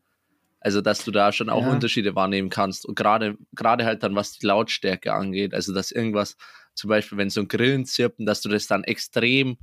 also 0.59 0.81
dass 0.81 1.03
du 1.05 1.11
da 1.11 1.31
schon 1.31 1.49
auch 1.49 1.63
Ja. 1.63 1.71
Unterschiede 1.71 2.15
wahrnehmen 2.15 2.49
kannst. 2.49 2.85
Und 2.85 2.95
gerade, 2.95 3.37
gerade 3.53 3.85
halt 3.85 4.03
dann, 4.03 4.15
was 4.15 4.33
die 4.33 4.45
Lautstärke 4.45 5.13
angeht, 5.13 5.53
also 5.53 5.73
dass 5.73 5.91
irgendwas, 5.91 6.35
zum 6.75 6.89
Beispiel, 6.89 7.17
wenn 7.17 7.29
so 7.29 7.41
ein 7.41 7.47
Grillen 7.47 7.85
zirpen, 7.85 8.25
dass 8.25 8.41
du 8.41 8.49
das 8.49 8.67
dann 8.67 8.83
extrem, 8.83 9.57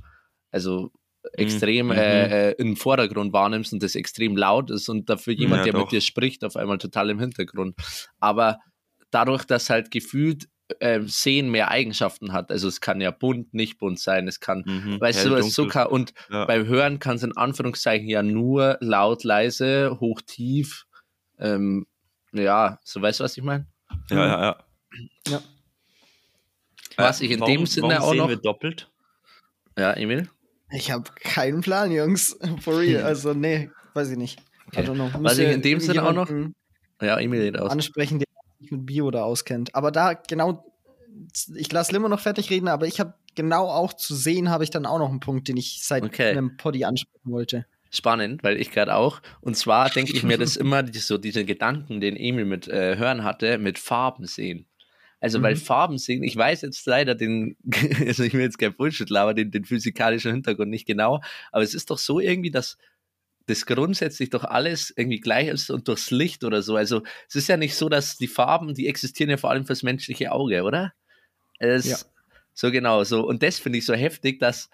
also 0.51 0.91
extrem 1.33 1.87
Mhm. 1.87 1.91
äh, 1.93 2.49
äh, 2.49 2.55
im 2.57 2.75
Vordergrund 2.77 3.33
wahrnimmst 3.33 3.73
und 3.73 3.83
das 3.83 3.95
extrem 3.95 4.37
laut 4.37 4.71
ist 4.71 4.87
und 4.87 5.09
dafür 5.09 5.33
jemand, 5.33 5.59
Ja, 5.59 5.63
der 5.65 5.73
doch. 5.73 5.79
mit 5.81 5.91
dir 5.91 6.01
spricht, 6.01 6.43
auf 6.45 6.55
einmal 6.55 6.77
total 6.77 7.09
im 7.09 7.19
Hintergrund. 7.19 7.75
Aber 8.19 8.59
dadurch, 9.11 9.43
dass 9.45 9.69
halt 9.69 9.91
gefühlt 9.91 10.47
äh, 10.79 11.01
Sehen 11.05 11.49
mehr 11.49 11.69
Eigenschaften 11.71 12.33
hat, 12.33 12.51
also 12.51 12.67
es 12.67 12.81
kann 12.81 13.01
ja 13.01 13.11
bunt, 13.11 13.53
nicht 13.53 13.77
bunt 13.77 13.99
sein, 13.99 14.27
es 14.27 14.39
kann, 14.39 14.63
Mhm. 14.65 14.99
weißt 15.01 15.19
Hell, 15.23 15.29
du, 15.29 15.35
es 15.35 15.53
so 15.53 15.67
kann, 15.67 15.87
und 15.87 16.13
Ja. 16.29 16.45
beim 16.45 16.65
Hören 16.67 16.99
kann 16.99 17.15
es 17.17 17.23
in 17.23 17.35
Anführungszeichen 17.37 18.07
ja 18.07 18.21
nur 18.23 18.77
laut, 18.81 19.23
leise, 19.23 19.97
hoch, 19.99 20.21
tief, 20.25 20.85
ähm, 21.39 21.85
ja, 22.33 22.79
so 22.83 23.01
weißt 23.01 23.19
du, 23.19 23.23
was 23.23 23.37
ich 23.37 23.43
meine? 23.43 23.65
ja, 24.09 24.17
ja, 24.17 24.41
ja. 24.41 24.57
Ja. 25.27 25.41
Was 26.97 27.21
ich 27.21 27.31
in 27.31 27.41
dem 27.41 27.65
Sinne 27.65 27.89
warum 27.89 28.03
auch 28.03 28.09
sehen 28.11 28.17
noch- 28.17 28.29
wir 28.29 28.37
doppelt? 28.37 28.89
Ja, 29.77 29.93
Emil? 29.93 30.29
Ich 30.71 30.91
habe 30.91 31.09
keinen 31.15 31.61
Plan, 31.61 31.91
Jungs. 31.91 32.37
For 32.61 32.79
real. 32.79 33.03
Also, 33.05 33.33
nee, 33.33 33.69
weiß 33.93 34.09
ich 34.11 34.17
nicht. 34.17 34.39
I 34.39 34.79
Okay. 34.79 34.81
don't 34.89 34.95
know. 34.95 35.09
Was 35.23 35.37
ich 35.37 35.47
in 35.49 35.61
dem 35.61 35.79
Sinne 35.79 36.03
auch 36.03 36.13
noch- 36.13 36.29
Ja, 37.01 37.19
Emil 37.19 37.39
geht 37.51 37.59
aus. 37.59 37.71
ansprechen, 37.71 38.19
der 38.19 38.27
sich 38.59 38.71
mit 38.71 38.85
Bio 38.85 39.11
da 39.11 39.23
auskennt. 39.23 39.73
Aber 39.75 39.91
da 39.91 40.13
genau, 40.13 40.65
ich 41.55 41.71
lasse 41.71 41.93
Limo 41.93 42.09
noch 42.09 42.19
fertig 42.19 42.49
reden, 42.49 42.67
aber 42.67 42.87
ich 42.87 42.99
habe 42.99 43.13
genau 43.35 43.67
auch 43.69 43.93
zu 43.93 44.15
sehen, 44.15 44.49
habe 44.49 44.63
ich 44.63 44.71
dann 44.71 44.85
auch 44.87 44.97
noch 44.99 45.09
einen 45.09 45.19
Punkt, 45.19 45.47
den 45.47 45.57
ich 45.57 45.83
seit 45.83 46.03
Okay. 46.03 46.31
einem 46.31 46.57
Poddy 46.57 46.83
ansprechen 46.83 47.31
wollte. 47.31 47.65
Spannend, 47.91 48.43
weil 48.43 48.59
ich 48.59 48.71
gerade 48.71 48.95
auch. 48.95 49.21
Und 49.41 49.55
zwar 49.55 49.89
denke 49.89 50.13
ich 50.13 50.23
mir 50.23 50.37
das 50.37 50.55
immer, 50.57 50.85
so 50.93 51.17
diese 51.17 51.45
Gedanken, 51.45 52.01
den 52.01 52.15
Emil 52.15 52.45
mit 52.45 52.67
äh, 52.67 52.97
Hören 52.97 53.23
hatte, 53.23 53.57
mit 53.57 53.79
Farben 53.79 54.25
sehen. 54.25 54.65
Also, 55.19 55.41
weil 55.41 55.55
Mhm. 55.55 55.59
Farben 55.59 55.97
sehen, 55.97 56.23
ich 56.23 56.35
weiß 56.35 56.61
jetzt 56.61 56.85
leider 56.85 57.15
den, 57.15 57.57
also 58.05 58.23
ich 58.23 58.33
will 58.33 58.41
jetzt 58.41 58.59
kein 58.59 58.75
Bullshit 58.75 59.09
labern, 59.09 59.35
den, 59.35 59.51
den 59.51 59.65
physikalischen 59.65 60.31
Hintergrund 60.31 60.69
nicht 60.69 60.85
genau, 60.85 61.21
aber 61.51 61.63
es 61.63 61.73
ist 61.73 61.89
doch 61.89 61.97
so 61.97 62.19
irgendwie, 62.19 62.51
dass 62.51 62.77
das 63.47 63.65
grundsätzlich 63.65 64.29
doch 64.29 64.43
alles 64.43 64.93
irgendwie 64.95 65.19
gleich 65.21 65.47
ist 65.47 65.71
und 65.71 65.87
durchs 65.87 66.11
Licht 66.11 66.43
oder 66.43 66.61
so. 66.61 66.75
Also, 66.75 67.01
es 67.29 67.35
ist 67.35 67.47
ja 67.47 67.57
nicht 67.57 67.75
so, 67.75 67.89
dass 67.89 68.17
die 68.17 68.27
Farben, 68.27 68.73
die 68.75 68.87
existieren 68.87 69.29
ja 69.29 69.37
vor 69.37 69.49
allem 69.49 69.65
fürs 69.65 69.83
menschliche 69.83 70.31
Auge, 70.31 70.63
oder? 70.63 70.93
Es, 71.59 71.85
Ja. 71.85 71.97
So 72.53 72.71
genau, 72.71 73.03
so. 73.03 73.25
Und 73.25 73.43
das 73.43 73.59
finde 73.59 73.77
ich 73.77 73.85
so 73.85 73.93
heftig, 73.93 74.39
dass, 74.39 74.69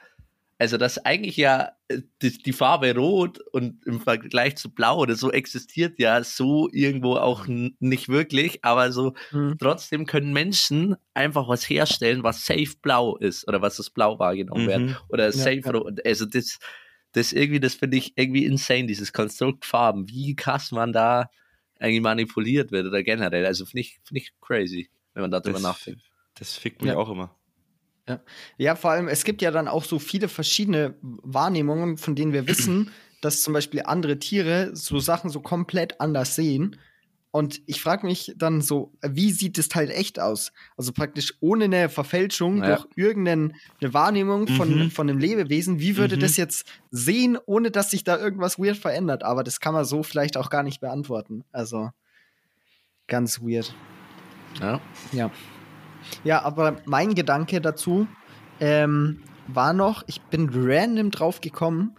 also, 0.59 0.77
dass 0.77 0.97
eigentlich 1.03 1.35
ja 1.37 1.71
äh, 1.89 2.01
die, 2.21 2.37
die 2.37 2.53
Farbe 2.53 2.95
Rot 2.95 3.39
und 3.51 3.85
im 3.85 3.99
Vergleich 3.99 4.55
zu 4.55 4.73
Blau 4.73 4.99
oder 4.99 5.15
so 5.15 5.31
existiert 5.31 5.99
ja 5.99 6.23
so 6.23 6.69
irgendwo 6.71 7.15
auch 7.15 7.45
nicht 7.47 8.07
wirklich, 8.09 8.63
aber 8.63 8.91
so 8.91 9.13
Mhm. 9.31 9.57
trotzdem 9.59 10.05
können 10.05 10.31
Menschen 10.33 10.95
einfach 11.13 11.47
was 11.47 11.69
herstellen, 11.69 12.23
was 12.23 12.45
safe 12.45 12.75
blau 12.81 13.17
ist 13.17 13.47
oder 13.47 13.61
was 13.61 13.77
das 13.77 13.89
blau 13.89 14.19
wahrgenommen 14.19 14.67
wird 14.67 14.81
Mhm. 14.81 14.95
oder 15.09 15.25
Ja, 15.25 15.31
safe 15.31 15.61
ja. 15.65 15.71
rot. 15.71 15.99
Also 16.05 16.25
das, 16.25 16.59
das 17.13 17.33
irgendwie, 17.33 17.59
das 17.59 17.75
finde 17.75 17.97
ich 17.97 18.13
irgendwie 18.17 18.45
insane, 18.45 18.85
dieses 18.87 19.11
Konstrukt 19.13 19.65
Farben, 19.65 20.07
wie 20.09 20.35
krass 20.35 20.71
man 20.71 20.93
da 20.93 21.29
eigentlich 21.79 22.01
manipuliert 22.01 22.71
wird 22.71 22.85
oder 22.87 23.03
generell. 23.03 23.45
Also 23.45 23.65
finde 23.65 23.81
ich, 23.81 23.99
finde 24.03 24.21
ich 24.21 24.31
crazy, 24.41 24.89
wenn 25.13 25.21
man 25.23 25.31
darüber 25.31 25.53
Das, 25.53 25.61
nachdenkt. 25.61 26.01
das 26.35 26.55
fickt 26.55 26.81
mich 26.81 26.91
Ja. 26.91 26.97
auch 26.97 27.09
immer. 27.09 27.35
Ja, 28.57 28.75
vor 28.75 28.91
allem, 28.91 29.07
es 29.07 29.23
gibt 29.23 29.41
ja 29.41 29.49
dann 29.51 29.67
auch 29.67 29.83
so 29.85 29.97
viele 29.97 30.27
verschiedene 30.27 30.95
Wahrnehmungen, 31.01 31.97
von 31.97 32.15
denen 32.15 32.33
wir 32.33 32.47
wissen, 32.47 32.91
dass 33.21 33.41
zum 33.43 33.53
Beispiel 33.53 33.83
andere 33.85 34.19
Tiere 34.19 34.75
so 34.75 34.99
Sachen 34.99 35.29
so 35.29 35.39
komplett 35.41 36.01
anders 36.01 36.35
sehen. 36.35 36.77
Und 37.31 37.61
ich 37.65 37.81
frage 37.81 38.05
mich 38.05 38.33
dann 38.37 38.61
so, 38.61 38.93
wie 39.01 39.31
sieht 39.31 39.57
das 39.57 39.67
Teil 39.67 39.89
echt 39.89 40.19
aus? 40.19 40.51
Also 40.77 40.91
praktisch 40.91 41.33
ohne 41.39 41.63
eine 41.65 41.89
Verfälschung 41.89 42.57
Ja. 42.57 42.75
durch 42.75 42.85
irgendeine 42.95 43.53
Wahrnehmung 43.81 44.47
von, 44.47 44.77
Mhm. 44.77 44.91
von 44.91 45.09
einem 45.09 45.17
Lebewesen. 45.17 45.79
Wie 45.79 45.97
würde 45.97 46.15
Mhm. 46.17 46.19
das 46.19 46.37
jetzt 46.37 46.67
sehen, 46.91 47.39
ohne 47.47 47.71
dass 47.71 47.89
sich 47.89 48.03
da 48.03 48.19
irgendwas 48.19 48.59
weird 48.59 48.77
verändert? 48.77 49.23
Aber 49.23 49.43
das 49.43 49.59
kann 49.59 49.73
man 49.73 49.83
so 49.85 50.03
vielleicht 50.03 50.37
auch 50.37 50.51
gar 50.51 50.61
nicht 50.61 50.79
beantworten. 50.79 51.43
Also 51.51 51.89
ganz 53.07 53.41
weird. 53.41 53.73
Ja. 54.61 54.79
Ja. 55.11 55.31
Ja, 56.23 56.41
aber 56.43 56.77
mein 56.85 57.15
Gedanke 57.15 57.61
dazu 57.61 58.07
ähm, 58.59 59.21
war 59.47 59.73
noch, 59.73 60.03
ich 60.07 60.21
bin 60.21 60.49
random 60.53 61.11
drauf 61.11 61.41
gekommen, 61.41 61.95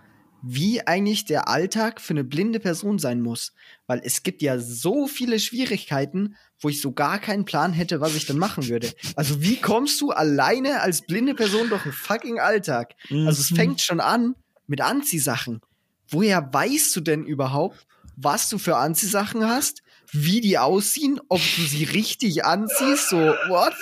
wie 0.46 0.86
eigentlich 0.86 1.24
der 1.24 1.48
Alltag 1.48 2.00
für 2.00 2.12
eine 2.12 2.24
blinde 2.24 2.60
Person 2.60 2.98
sein 2.98 3.22
muss. 3.22 3.52
Weil 3.86 4.02
es 4.04 4.22
gibt 4.22 4.42
ja 4.42 4.58
so 4.58 5.06
viele 5.06 5.38
Schwierigkeiten, 5.40 6.36
wo 6.60 6.68
ich 6.68 6.82
so 6.82 6.92
gar 6.92 7.18
keinen 7.18 7.46
Plan 7.46 7.72
hätte, 7.72 8.00
was 8.00 8.14
ich 8.14 8.26
dann 8.26 8.38
machen 8.38 8.68
würde. 8.68 8.92
Also 9.16 9.42
wie 9.42 9.56
kommst 9.56 10.00
du 10.02 10.10
alleine 10.10 10.82
als 10.82 11.06
blinde 11.06 11.34
Person 11.34 11.70
durch 11.70 11.84
einen 11.84 11.92
fucking 11.92 12.40
Alltag? 12.40 12.94
Also 13.10 13.40
es 13.40 13.50
Mhm. 13.50 13.56
fängt 13.56 13.80
schon 13.80 14.00
an 14.00 14.34
mit 14.66 14.82
Anziehsachen. 14.82 15.60
Woher 16.08 16.52
weißt 16.52 16.94
du 16.94 17.00
denn 17.00 17.24
überhaupt, 17.24 17.86
was 18.16 18.48
du 18.50 18.58
für 18.58 18.76
Anziehsachen 18.76 19.46
hast, 19.48 19.82
wie 20.12 20.40
die 20.40 20.58
aussehen, 20.58 21.20
ob 21.28 21.40
du 21.56 21.62
sie 21.62 21.84
richtig 21.84 22.44
anziehst? 22.44 23.08
So, 23.10 23.16
what? 23.48 23.74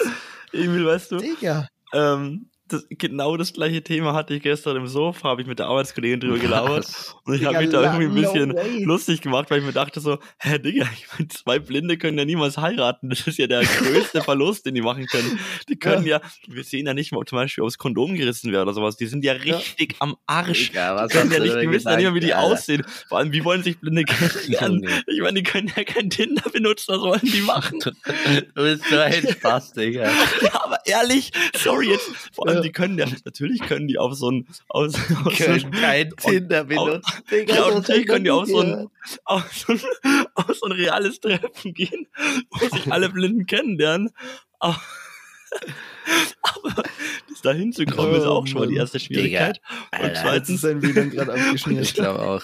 Emil, 0.53 0.87
weißt 0.87 1.13
du, 1.13 1.17
Digga. 1.19 1.69
ähm, 1.93 2.51
das, 2.73 2.87
genau 2.91 3.37
das 3.37 3.53
gleiche 3.53 3.83
Thema 3.83 4.15
hatte 4.15 4.35
ich 4.35 4.43
gestern 4.43 4.77
im 4.77 4.87
Sofa, 4.87 5.29
habe 5.29 5.43
ich 5.43 5.49
mit 5.49 5.59
der 5.59 5.67
Arbeitskollegin 5.67 6.21
drüber 6.21 6.39
gelabert. 6.39 6.87
Und 7.25 7.35
ich 7.35 7.45
habe 7.45 7.59
mich 7.59 7.71
da 7.71 7.83
irgendwie 7.83 8.05
ein 8.05 8.15
no 8.15 8.21
bisschen 8.21 8.55
way. 8.55 8.85
lustig 8.85 9.21
gemacht, 9.21 9.51
weil 9.51 9.61
ich 9.61 9.65
mir 9.65 9.73
dachte 9.73 10.01
so, 10.01 10.19
hä, 10.39 10.59
Digga, 10.59 10.87
ich 10.97 11.07
meine, 11.13 11.29
zwei 11.29 11.59
Blinde 11.59 11.99
können 11.99 12.19
ja 12.19 12.25
niemals 12.25 12.59
heiraten. 12.59 13.11
Das 13.11 13.27
ist 13.27 13.39
ja 13.39 13.47
der 13.47 13.63
größte 13.63 14.21
Verlust, 14.25 14.67
den 14.67 14.75
die 14.75 14.83
machen 14.83 15.07
können. 15.07 15.39
Die 15.69 15.79
können 15.79 16.07
ja, 16.07 16.21
wir 16.49 16.65
sehen 16.65 16.87
ja 16.87 16.95
nicht 16.95 17.13
mal 17.13 17.25
zum 17.27 17.37
Beispiel, 17.37 17.63
ob 17.63 17.69
das 17.69 17.79
Kondom 17.79 18.15
gerissen 18.15 18.51
wird 18.53 18.63
oder 18.63 18.73
sowas. 18.75 18.97
Die 18.97 19.07
sind 19.07 19.25
ja 19.25 19.33
richtig 19.33 19.97
am 19.99 20.17
Arsch. 20.27 20.71
Digga, 20.71 20.97
was 20.97 21.11
Die 21.13 21.19
können 21.19 21.33
ja 21.33 21.39
nicht, 21.41 21.57
die 21.61 21.71
wissen 21.71 21.89
ja 21.89 21.97
nicht 21.97 22.05
mehr, 22.05 22.15
wie 22.15 22.21
die 22.21 22.35
Alter? 22.35 22.53
aussehen. 22.55 22.85
Vor 23.09 23.19
allem, 23.19 23.33
wie 23.33 23.45
wollen 23.45 23.63
sich 23.63 23.79
Blinde 23.79 24.05
kennenlernen? 24.05 24.89
Ich 25.07 25.21
meine, 25.21 25.35
die 25.35 25.43
können 25.43 25.71
ja 25.77 25.85
kein 25.85 26.11
Tinder 26.11 26.49
benutzen, 26.51 26.95
was 26.95 27.01
wollen 27.01 27.21
die 27.23 27.41
machen? 27.43 27.81
Du 27.81 28.63
bist 28.63 28.85
so 28.89 28.99
ein 28.99 29.27
Spaß, 29.29 29.73
Digga. 29.73 30.11
Ja, 30.43 30.72
ehrlich, 30.85 31.31
sorry 31.57 31.91
jetzt. 31.91 32.11
Vor 32.33 32.49
allem, 32.49 32.63
die 32.63 32.73
können 32.73 32.99
ja, 32.99 33.07
natürlich 33.25 33.61
können 33.63 33.89
die 33.89 33.99
auf 33.99 34.15
so 34.15 34.31
ein, 34.31 34.47
aus, 34.69 34.95
aus 34.95 35.37
so 35.39 35.45
Können 35.45 35.65
ein, 35.67 35.71
kein 35.73 36.17
Tinder 36.17 36.65
benutzen. 36.65 37.03
Digga, 37.31 37.55
ja, 37.55 37.63
und 37.65 37.75
natürlich 37.75 38.07
können 38.07 38.25
die 38.25 38.29
ich 38.29 38.33
auf 38.33 38.49
so, 38.49 38.61
ein, 38.61 38.89
auf, 39.25 39.53
so 39.57 39.73
ein, 39.73 39.81
auf 40.35 40.55
so 40.57 40.67
ein 40.67 40.73
reales 40.73 41.21
Treffen 41.21 41.75
gehen, 41.75 42.07
wo 42.51 42.69
sich 42.69 42.93
alle 42.93 43.09
Blinden 43.11 43.47
kennenlernen. 43.47 44.11
Aber, 44.59 44.81
aber 46.43 46.83
das 47.29 47.41
da 47.43 47.53
hinzukommen 47.53 48.15
ist 48.15 48.25
Oh, 48.27 48.31
auch 48.31 48.47
schon 48.47 48.61
mal 48.61 48.69
die 48.69 48.77
erste 48.77 48.99
Schwierigkeit. 49.01 49.61
und 49.93 49.99
Alter, 49.99 50.09
Jetzt 50.09 50.21
zweitens, 50.23 50.49
ist 50.51 50.61
sein 50.63 50.83
WLAN 50.83 51.11
gerade 51.11 51.35
Ich 51.37 51.43
abgeschmiert. 51.43 51.95
glaube 51.95 52.21
auch. 52.23 52.43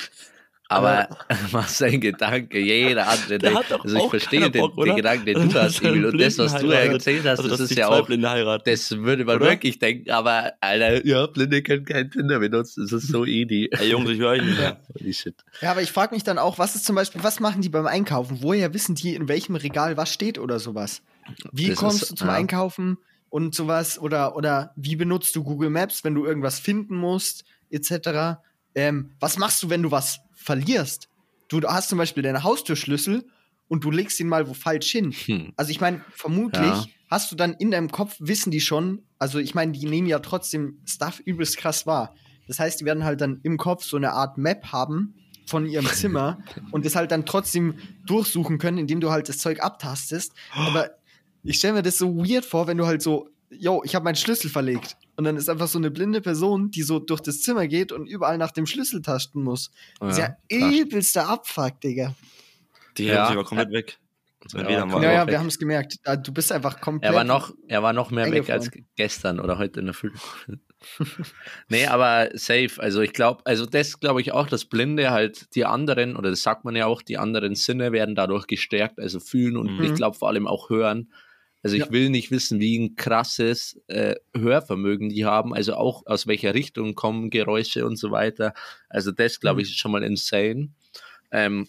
Aber 0.70 1.08
was 1.50 1.80
ein 1.82 1.98
Gedanke, 2.00 2.58
jeder 2.58 3.08
andere. 3.08 3.38
Der 3.38 3.38
denkt- 3.38 3.58
hat 3.58 3.70
doch 3.70 3.84
also 3.84 3.96
ich 3.96 4.02
auch 4.02 4.10
verstehe 4.10 4.50
den, 4.50 4.60
Bock, 4.60 4.84
den? 4.84 4.96
Gedanken, 4.96 5.24
den 5.24 5.48
du 5.50 5.54
hast, 5.62 5.82
Emil. 5.82 6.04
Und 6.06 6.20
das, 6.20 6.36
was 6.38 6.56
du 6.56 6.66
ja 6.66 6.80
erzählt 6.80 7.24
hast, 7.26 7.38
also, 7.38 7.48
das 7.48 7.60
ist 7.60 7.74
ja 7.74 7.88
auch, 7.88 8.06
das 8.06 8.90
würde 8.98 9.24
man 9.24 9.36
Oder? 9.36 9.46
wirklich 9.46 9.78
denken, 9.78 10.10
aber 10.10 10.52
Alter, 10.60 11.06
ja, 11.06 11.26
Blinde 11.26 11.62
können 11.62 11.86
kein 11.86 12.10
Tinder 12.10 12.38
benutzen, 12.38 12.82
das 12.82 12.92
ist 12.92 13.08
so 13.08 13.24
easy. 13.24 13.70
Ey, 13.72 13.90
Jungs, 13.90 14.10
ich 14.10 14.18
höre 14.18 14.30
euch 14.32 14.42
nicht 14.42 14.58
mehr. 14.58 14.78
Holy 14.98 15.14
shit. 15.14 15.34
Ja, 15.62 15.70
aber 15.70 15.80
ich 15.80 15.90
frage 15.90 16.14
mich 16.14 16.22
dann 16.24 16.36
auch, 16.38 16.58
was 16.58 16.74
ist 16.76 16.84
zum 16.84 16.96
Beispiel, 16.96 17.22
was 17.24 17.40
machen 17.40 17.62
die 17.62 17.70
beim 17.70 17.86
Einkaufen? 17.86 18.38
Woher 18.42 18.74
wissen 18.74 18.94
die, 18.94 19.14
in 19.14 19.26
welchem 19.28 19.56
Regal 19.56 19.96
was 19.96 20.12
steht 20.12 20.38
oder 20.38 20.58
sowas? 20.58 21.00
Wie 21.50 21.68
Das 21.68 21.78
kommst 21.78 22.02
ist- 22.02 22.10
du 22.10 22.14
zum 22.16 22.28
ja. 22.28 22.34
Einkaufen 22.34 22.98
und 23.30 23.54
sowas? 23.54 23.98
Oder, 23.98 24.36
oder 24.36 24.72
wie 24.76 24.96
benutzt 24.96 25.34
du 25.34 25.42
Google 25.44 25.70
Maps, 25.70 26.04
wenn 26.04 26.14
du 26.14 26.26
irgendwas 26.26 26.58
finden 26.58 26.94
musst, 26.96 27.44
etc.? 27.70 28.38
Ähm, 28.74 29.12
was 29.18 29.38
machst 29.38 29.62
du, 29.62 29.70
wenn 29.70 29.82
du 29.82 29.90
was 29.90 30.20
verlierst? 30.48 31.08
Du 31.48 31.60
hast 31.62 31.90
zum 31.90 31.98
Beispiel 31.98 32.22
deine 32.22 32.42
Haustürschlüssel 32.42 33.26
und 33.68 33.84
du 33.84 33.90
legst 33.90 34.18
ihn 34.18 34.28
mal 34.28 34.48
wo 34.48 34.54
falsch 34.54 34.90
hin. 34.90 35.12
Hm. 35.26 35.52
Also 35.56 35.70
ich 35.70 35.80
meine, 35.80 36.02
vermutlich 36.14 36.62
Ja. 36.62 36.86
hast 37.10 37.30
du 37.30 37.36
dann 37.36 37.52
in 37.54 37.70
deinem 37.70 37.90
Kopf, 37.90 38.16
wissen 38.18 38.50
die 38.50 38.62
schon, 38.62 39.02
also 39.18 39.38
ich 39.38 39.54
meine, 39.54 39.72
die 39.72 39.84
nehmen 39.86 40.06
ja 40.08 40.20
trotzdem 40.20 40.78
Stuff 40.86 41.20
übelst 41.20 41.58
krass 41.58 41.86
wahr. 41.86 42.14
Das 42.46 42.58
heißt, 42.58 42.80
die 42.80 42.86
werden 42.86 43.04
halt 43.04 43.20
dann 43.20 43.40
im 43.42 43.58
Kopf 43.58 43.84
so 43.84 43.98
eine 43.98 44.12
Art 44.12 44.38
Map 44.38 44.72
haben 44.72 45.14
von 45.46 45.66
ihrem 45.66 45.86
Zimmer 45.92 46.38
und 46.70 46.86
das 46.86 46.96
halt 46.96 47.10
dann 47.10 47.26
trotzdem 47.26 47.74
durchsuchen 48.06 48.56
können, 48.56 48.78
indem 48.78 49.00
du 49.00 49.10
halt 49.10 49.28
das 49.28 49.36
Zeug 49.36 49.60
abtastest. 49.62 50.32
Aber 50.54 50.90
ich 51.44 51.56
stelle 51.58 51.74
mir 51.74 51.82
das 51.82 51.98
so 51.98 52.16
weird 52.16 52.46
vor, 52.46 52.66
wenn 52.66 52.78
du 52.78 52.86
halt 52.86 53.02
so, 53.02 53.28
yo, 53.50 53.82
ich 53.84 53.94
habe 53.94 54.04
meinen 54.04 54.16
Schlüssel 54.16 54.48
verlegt. 54.50 54.96
Und 55.18 55.24
dann 55.24 55.36
ist 55.36 55.48
einfach 55.50 55.66
so 55.66 55.78
eine 55.78 55.90
blinde 55.90 56.20
Person, 56.20 56.70
die 56.70 56.82
so 56.82 57.00
durch 57.00 57.20
das 57.20 57.40
Zimmer 57.40 57.66
geht 57.66 57.90
und 57.90 58.06
überall 58.06 58.38
nach 58.38 58.52
dem 58.52 58.66
Schlüssel 58.66 59.02
tasten 59.02 59.42
muss. 59.42 59.72
Das 59.98 60.12
ist 60.16 60.18
ja, 60.18 60.36
klar. 60.48 60.72
übelster 60.72 61.28
Abfuck, 61.28 61.80
Digga. 61.80 62.14
Die 62.96 63.06
Ja. 63.06 63.16
haben 63.22 63.26
sich 63.26 63.36
aber 63.36 63.44
komplett 63.44 63.72
weg. 63.72 63.98
Mein 64.54 64.66
Ja. 64.66 64.86
Ja, 64.86 65.12
ja, 65.12 65.22
weg. 65.22 65.32
wir 65.32 65.38
haben 65.40 65.48
es 65.48 65.58
gemerkt. 65.58 65.96
Du 66.22 66.32
bist 66.32 66.52
einfach 66.52 66.80
komplett. 66.80 67.10
Er 67.10 67.16
war 67.16 67.24
noch, 67.24 67.52
er 67.66 67.82
war 67.82 67.92
noch 67.92 68.12
mehr 68.12 68.30
weg 68.30 68.48
als 68.48 68.70
gestern 68.94 69.40
oder 69.40 69.58
heute 69.58 69.80
in 69.80 69.86
der 69.86 69.94
Früh. 69.94 70.12
nee, 71.68 71.86
aber 71.86 72.28
safe. 72.34 72.70
Also 72.78 73.00
ich 73.00 73.12
glaube, 73.12 73.42
also 73.44 73.66
das 73.66 73.98
glaube 73.98 74.20
ich 74.20 74.30
auch, 74.32 74.46
dass 74.46 74.66
Blinde 74.66 75.10
halt 75.10 75.52
die 75.56 75.64
anderen, 75.64 76.14
oder 76.16 76.30
das 76.30 76.42
sagt 76.42 76.64
man 76.64 76.76
ja 76.76 76.86
auch, 76.86 77.02
die 77.02 77.18
anderen 77.18 77.56
Sinne 77.56 77.90
werden 77.90 78.14
dadurch 78.14 78.46
gestärkt, 78.46 79.00
also 79.00 79.18
fühlen 79.18 79.56
und 79.56 79.78
Mhm. 79.78 79.82
ich 79.84 79.94
glaube 79.94 80.16
vor 80.16 80.28
allem 80.28 80.46
auch 80.46 80.70
hören. 80.70 81.12
Also 81.62 81.76
ich 81.76 81.82
Ja. 81.82 81.90
will 81.90 82.08
nicht 82.10 82.30
wissen, 82.30 82.60
wie 82.60 82.78
ein 82.78 82.96
krasses 82.96 83.80
äh, 83.88 84.14
Hörvermögen 84.36 85.08
die 85.08 85.24
haben, 85.24 85.54
also 85.54 85.74
auch 85.74 86.06
aus 86.06 86.26
welcher 86.26 86.54
Richtung 86.54 86.94
kommen 86.94 87.30
Geräusche 87.30 87.84
und 87.86 87.96
so 87.96 88.10
weiter. 88.10 88.54
Also 88.88 89.10
das 89.12 89.40
glaube 89.40 89.62
ich 89.62 89.68
ist 89.68 89.78
schon 89.78 89.92
mal 89.92 90.02
insane. 90.04 90.70
Ähm, 91.32 91.68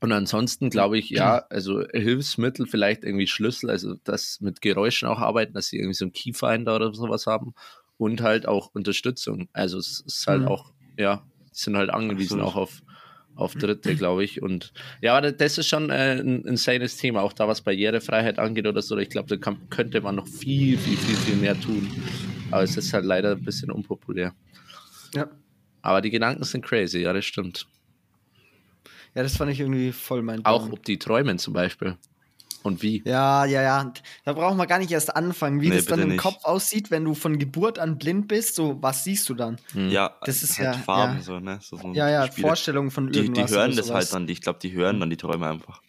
und 0.00 0.12
ansonsten 0.12 0.70
glaube 0.70 0.98
ich, 0.98 1.10
ja, 1.10 1.38
also 1.50 1.82
Hilfsmittel, 1.92 2.66
vielleicht 2.66 3.04
irgendwie 3.04 3.26
Schlüssel, 3.26 3.70
also 3.70 3.94
das 4.04 4.40
mit 4.40 4.60
Geräuschen 4.60 5.08
auch 5.08 5.18
arbeiten, 5.18 5.54
dass 5.54 5.68
sie 5.68 5.78
irgendwie 5.78 5.94
so 5.94 6.04
einen 6.04 6.12
Keyfinder 6.12 6.76
oder 6.76 6.94
sowas 6.94 7.26
haben 7.26 7.54
und 7.96 8.20
halt 8.20 8.46
auch 8.46 8.70
Unterstützung. 8.74 9.48
Also 9.52 9.78
es 9.78 10.00
ist 10.06 10.26
halt 10.26 10.42
Mhm. 10.42 10.48
auch, 10.48 10.72
ja, 10.98 11.26
sind 11.52 11.76
halt 11.76 11.90
angewiesen 11.90 12.40
Absolut. 12.40 12.46
auch 12.48 12.56
auf, 12.56 12.82
auf 13.36 13.54
Dritte, 13.54 13.94
glaube 13.96 14.24
ich. 14.24 14.42
Und 14.42 14.72
ja, 15.00 15.16
aber 15.16 15.32
das 15.32 15.58
ist 15.58 15.68
schon 15.68 15.90
äh, 15.90 16.20
ein 16.20 16.42
insanes 16.42 16.96
Thema, 16.96 17.22
auch 17.22 17.32
da 17.32 17.48
was 17.48 17.62
Barrierefreiheit 17.62 18.38
angeht 18.38 18.66
oder 18.66 18.82
so. 18.82 18.96
Ich 18.98 19.10
glaube, 19.10 19.28
da 19.28 19.36
kann, 19.36 19.68
könnte 19.70 20.00
man 20.00 20.16
noch 20.16 20.26
viel, 20.26 20.78
viel, 20.78 20.96
viel, 20.96 21.16
viel 21.16 21.36
mehr 21.36 21.58
tun. 21.60 21.90
Aber 22.50 22.62
es 22.62 22.76
ist 22.76 22.92
halt 22.92 23.04
leider 23.04 23.32
ein 23.32 23.42
bisschen 23.42 23.70
unpopulär. 23.70 24.34
Ja. 25.14 25.28
Aber 25.82 26.00
die 26.00 26.10
Gedanken 26.10 26.44
sind 26.44 26.64
crazy, 26.64 27.00
ja, 27.00 27.12
das 27.12 27.24
stimmt. 27.24 27.66
Ja, 29.14 29.22
das 29.22 29.36
fand 29.36 29.52
ich 29.52 29.60
irgendwie 29.60 29.92
voll 29.92 30.22
mein 30.22 30.44
Auch 30.44 30.70
ob 30.72 30.84
die 30.84 30.98
träumen 30.98 31.38
zum 31.38 31.54
Beispiel. 31.54 31.96
Und 32.64 32.82
wie. 32.82 33.02
Ja, 33.06 33.44
ja, 33.44 33.62
ja. 33.62 33.92
Da 34.24 34.32
brauchen 34.32 34.56
wir 34.56 34.66
gar 34.66 34.78
nicht 34.80 34.90
erst 34.90 35.14
anfangen, 35.14 35.60
wie 35.60 35.68
Nee, 35.68 35.76
das 35.76 35.84
dann 35.84 36.00
im 36.00 36.08
nicht. 36.08 36.18
Kopf 36.20 36.44
aussieht, 36.44 36.90
wenn 36.90 37.04
du 37.04 37.14
von 37.14 37.38
Geburt 37.38 37.78
an 37.78 37.98
blind 37.98 38.26
bist. 38.26 38.54
So, 38.56 38.82
was 38.82 39.04
siehst 39.04 39.28
du 39.28 39.34
dann? 39.34 39.58
Hm. 39.74 39.90
Ja, 39.90 40.16
Das 40.24 40.42
ist 40.42 40.58
halt 40.58 40.74
ja- 40.76 40.82
Farben 40.82 41.16
ja. 41.18 41.22
so, 41.22 41.38
ne? 41.40 41.58
So, 41.62 41.76
so 41.76 41.92
Ja, 41.92 42.08
ja, 42.08 42.26
Spiele. 42.26 42.48
Vorstellungen 42.48 42.90
von 42.90 43.12
Die, 43.12 43.18
irgendwas. 43.20 43.50
die 43.50 43.56
hören 43.56 43.76
das 43.76 43.90
halt 43.90 44.12
dann, 44.12 44.26
ich 44.28 44.40
glaube, 44.40 44.58
die 44.60 44.72
hören 44.72 44.98
dann 44.98 45.10
die 45.10 45.16
Träume 45.18 45.46
einfach. 45.46 45.82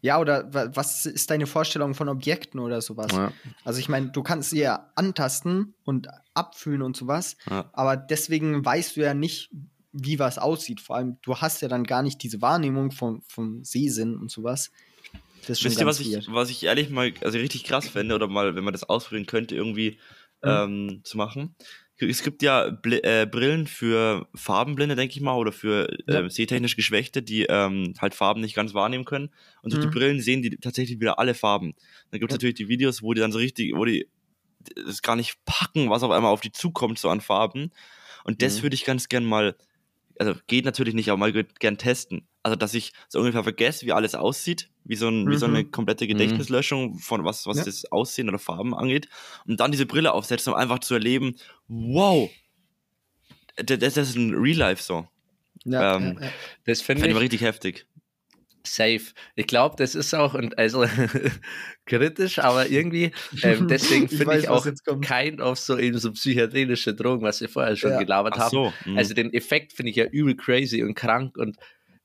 Ja, 0.00 0.18
oder 0.18 0.52
wa- 0.52 0.68
was 0.74 1.06
ist 1.06 1.30
deine 1.30 1.46
Vorstellung 1.46 1.94
von 1.94 2.08
Objekten 2.08 2.60
oder 2.60 2.80
sowas? 2.80 3.12
Ja. 3.12 3.32
Also 3.64 3.80
ich 3.80 3.88
meine, 3.88 4.10
du 4.10 4.22
kannst 4.22 4.50
sie 4.50 4.60
ja 4.60 4.90
antasten 4.94 5.74
und 5.84 6.08
abfühlen 6.34 6.82
und 6.82 6.96
sowas, 6.96 7.36
Ja. 7.50 7.68
aber 7.72 7.96
deswegen 7.96 8.64
weißt 8.64 8.96
du 8.96 9.00
ja 9.00 9.14
nicht, 9.14 9.50
wie 9.92 10.18
was 10.18 10.38
aussieht. 10.38 10.80
Vor 10.80 10.96
allem, 10.96 11.18
du 11.22 11.36
hast 11.36 11.62
ja 11.62 11.68
dann 11.68 11.84
gar 11.84 12.02
nicht 12.02 12.22
diese 12.22 12.40
Wahrnehmung 12.42 12.90
vom, 12.92 13.22
vom 13.28 13.64
Sehsinn 13.64 14.16
und 14.16 14.30
sowas. 14.30 14.70
Das 15.48 15.64
Wisst 15.64 15.80
ihr, 15.80 15.86
was 15.86 16.00
ich, 16.00 16.28
was 16.28 16.50
ich 16.50 16.62
ehrlich 16.64 16.90
mal, 16.90 17.12
also 17.22 17.38
richtig 17.38 17.64
krass 17.64 17.88
fände, 17.88 18.14
oder 18.14 18.28
mal, 18.28 18.54
wenn 18.54 18.64
man 18.64 18.72
das 18.72 18.84
ausprobieren 18.84 19.26
könnte, 19.26 19.54
irgendwie 19.54 19.98
ähm, 20.42 21.00
zu 21.04 21.16
machen? 21.16 21.56
Es 22.00 22.22
gibt 22.22 22.42
ja 22.42 22.70
Bl 22.70 23.00
äh, 23.02 23.26
Brillen 23.26 23.66
für 23.66 24.28
Farbenblinde, 24.34 24.94
denke 24.94 25.14
ich 25.16 25.20
mal, 25.20 25.34
oder 25.34 25.50
für 25.50 25.88
Ja. 26.06 26.20
äh, 26.20 26.30
sehtechnisch 26.30 26.76
Geschwächte, 26.76 27.22
die 27.22 27.46
ähm, 27.48 27.94
halt 28.00 28.14
Farben 28.14 28.40
nicht 28.40 28.54
ganz 28.54 28.72
wahrnehmen 28.72 29.04
können. 29.04 29.30
Und 29.62 29.72
durch 29.72 29.80
Mhm. 29.80 29.90
die 29.90 29.98
Brillen 29.98 30.20
sehen 30.20 30.42
die 30.42 30.56
tatsächlich 30.58 31.00
wieder 31.00 31.18
alle 31.18 31.34
Farben. 31.34 31.74
Dann 32.10 32.20
gibt 32.20 32.30
es 32.30 32.34
Ja. 32.34 32.36
natürlich 32.36 32.54
die 32.54 32.68
Videos, 32.68 33.02
wo 33.02 33.14
die 33.14 33.20
dann 33.20 33.32
so 33.32 33.38
richtig, 33.38 33.74
wo 33.74 33.84
die 33.84 34.08
das 34.86 35.02
gar 35.02 35.16
nicht 35.16 35.38
packen, 35.44 35.90
was 35.90 36.02
auf 36.04 36.10
einmal 36.12 36.32
auf 36.32 36.40
die 36.40 36.52
zukommt, 36.52 36.98
so 37.00 37.08
an 37.10 37.20
Farben. 37.20 37.72
Und 38.24 38.42
das 38.42 38.58
Mhm. 38.58 38.62
würde 38.62 38.74
ich 38.74 38.84
ganz 38.84 39.08
gern 39.08 39.24
mal, 39.24 39.56
also 40.18 40.34
geht 40.46 40.64
natürlich 40.64 40.94
nicht, 40.94 41.08
aber 41.10 41.18
mal 41.18 41.32
gern 41.32 41.78
testen. 41.78 42.26
Also, 42.42 42.56
dass 42.56 42.74
ich 42.74 42.92
so 43.08 43.18
ungefähr 43.20 43.42
vergesse, 43.42 43.86
wie 43.86 43.92
alles 43.92 44.14
aussieht, 44.14 44.70
wie 44.84 44.96
so, 44.96 45.08
ein, 45.08 45.28
wie 45.28 45.36
so 45.36 45.46
Mhm. 45.48 45.54
eine 45.54 45.64
komplette 45.66 46.06
Gedächtnislöschung 46.06 46.98
von 46.98 47.24
was, 47.24 47.46
was 47.46 47.58
Ja. 47.58 47.64
das 47.64 47.84
Aussehen 47.92 48.28
oder 48.28 48.38
Farben 48.38 48.74
angeht. 48.74 49.08
Und 49.46 49.60
dann 49.60 49.70
diese 49.72 49.86
Brille 49.86 50.12
aufsetzen, 50.12 50.52
um 50.52 50.58
einfach 50.58 50.78
zu 50.80 50.94
erleben, 50.94 51.36
wow, 51.68 52.30
das, 53.56 53.78
das 53.78 53.96
ist 53.96 54.16
ein 54.16 54.34
Real 54.34 54.56
Life 54.56 54.82
so. 54.82 55.06
Ja, 55.64 55.96
ähm, 55.96 56.16
ja, 56.20 56.26
ja. 56.26 56.32
Das 56.64 56.80
finde 56.82 57.00
Finde 57.00 57.06
ich 57.06 57.10
ich 57.10 57.14
mal 57.14 57.20
richtig 57.20 57.40
heftig. 57.42 57.86
Safe. 58.68 59.12
Ich 59.36 59.46
glaube, 59.46 59.76
das 59.76 59.94
ist 59.94 60.14
auch 60.14 60.34
und 60.34 60.58
also 60.58 60.84
kritisch, 61.86 62.38
aber 62.38 62.68
irgendwie 62.68 63.12
ähm, 63.42 63.66
deswegen 63.68 64.04
Ich 64.06 64.16
finde 64.16 64.38
ich 64.38 64.48
was 64.48 64.66
auch 64.66 65.00
kind 65.00 65.40
of 65.40 65.58
so 65.58 65.78
eben 65.78 65.98
so 65.98 66.12
psychedelische 66.12 66.94
Drogen, 66.94 67.22
was 67.22 67.40
wir 67.40 67.48
vorher 67.48 67.76
schon 67.76 67.92
Ja. 67.92 67.98
gelabert 67.98 68.34
Ach 68.36 68.40
haben. 68.40 68.50
so. 68.50 68.72
mhm. 68.84 68.98
Also 68.98 69.14
den 69.14 69.32
Effekt 69.32 69.72
finde 69.72 69.90
ich 69.90 69.96
ja 69.96 70.04
übel 70.06 70.36
crazy 70.36 70.82
und 70.82 70.94
krank 70.94 71.36
und 71.36 71.56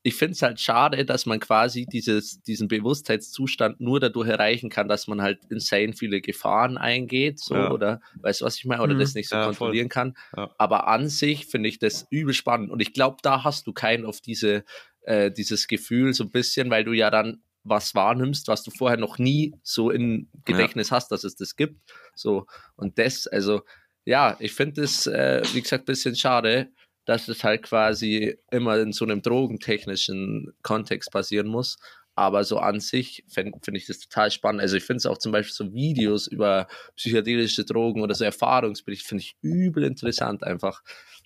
ich 0.06 0.16
finde 0.16 0.34
es 0.34 0.42
halt 0.42 0.60
schade, 0.60 1.06
dass 1.06 1.26
man 1.26 1.40
quasi 1.40 1.86
dieses, 1.86 2.42
diesen 2.42 2.68
Bewusstheitszustand 2.68 3.80
nur 3.80 4.02
dadurch 4.02 4.28
erreichen 4.28 4.70
kann, 4.70 4.90
dass 4.90 5.08
man 5.08 5.22
halt 5.22 5.40
insane 5.50 5.94
viele 5.94 6.20
Gefahren 6.20 6.78
eingeht, 6.78 7.40
so, 7.40 7.56
Ja. 7.56 7.72
oder, 7.72 8.02
weißt 8.22 8.42
du, 8.42 8.46
was 8.46 8.58
ich 8.58 8.66
meine, 8.66 8.82
oder 8.84 8.96
Mhm. 8.96 9.00
das 9.00 9.14
nicht 9.14 9.30
so 9.30 9.36
Ja, 9.38 9.44
voll. 9.44 9.52
kontrollieren 9.54 9.88
kann. 9.88 10.18
Ja. 10.36 10.50
Aber 10.58 10.90
an 10.90 11.08
sich 11.08 11.46
finde 11.46 11.70
ich 11.70 11.80
das 11.80 12.06
übel 12.10 12.34
spannend 12.34 12.70
und 12.70 12.82
ich 12.82 12.92
glaube, 12.92 13.16
da 13.22 13.46
hast 13.46 13.66
du 13.66 13.72
kein 13.72 14.06
auf 14.06 14.20
diese, 14.20 14.66
äh, 15.04 15.32
dieses 15.32 15.68
Gefühl 15.68 16.14
so 16.14 16.26
ein 16.26 16.32
bisschen, 16.32 16.70
weil 16.70 16.84
du 16.84 16.94
ja 16.94 17.10
dann 17.10 17.44
was 17.64 17.96
wahrnimmst, 17.96 18.48
was 18.48 18.64
du 18.64 18.72
vorher 18.72 18.98
noch 18.98 19.18
nie 19.18 19.56
so 19.64 19.90
im 19.90 20.28
Gedächtnis 20.46 20.92
hast, 20.92 21.12
dass 21.12 21.24
es 21.24 21.36
das 21.36 21.56
gibt. 21.56 21.80
So, 22.14 22.46
und 22.76 23.00
das, 23.00 23.28
also, 23.28 23.62
ja, 24.06 24.36
ich 24.40 24.54
finde 24.54 24.84
es, 24.84 25.08
äh, 25.08 25.42
wie 25.54 25.62
gesagt, 25.62 25.84
ein 25.84 25.86
bisschen 25.86 26.16
schade, 26.16 26.70
dass 27.06 27.28
es 27.28 27.44
halt 27.44 27.64
quasi 27.64 28.38
immer 28.52 28.78
in 28.80 28.92
so 28.92 29.06
einem 29.06 29.22
drogentechnischen 29.22 30.54
Kontext 30.62 31.12
passieren 31.12 31.48
muss. 31.48 31.78
Aber 32.16 32.44
so 32.44 32.60
an 32.60 32.80
sich 32.80 33.24
finde 33.28 33.58
find 33.64 33.76
ich 33.76 33.88
das 33.88 34.00
total 34.00 34.30
spannend. 34.30 34.62
Also 34.62 34.78
ich 34.78 34.84
finde 34.84 34.98
es 34.98 35.06
auch 35.08 35.18
zum 35.18 35.32
Beispiel 35.32 35.54
so 35.54 35.74
Videos 35.74 36.28
über 36.28 36.68
psychedelische 36.96 37.66
Drogen 37.66 38.02
oder 38.02 38.14
so 38.14 38.24
Erfahrungsberichte 38.24 39.08
finde 39.08 39.24
ich 39.24 39.36
übel 39.42 39.84
interessant 39.84 40.44
einfach. 40.44 40.84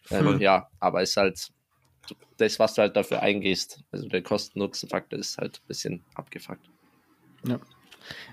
Ähm, 0.10 0.24
Voll. 0.24 0.42
ja, 0.42 0.70
aber 0.80 1.02
es 1.02 1.10
ist 1.10 1.18
halt 1.18 1.48
das, 2.38 2.60
was 2.60 2.74
du 2.76 2.82
halt 2.82 2.96
dafür 2.96 3.22
eingehst. 3.22 3.80
Also 3.92 4.08
der 4.08 4.22
Kosten-Nutzen-Faktor 4.22 5.20
ist 5.20 5.38
halt 5.38 5.58
ein 5.58 5.68
bisschen 5.68 6.04
abgefuckt. 6.16 6.70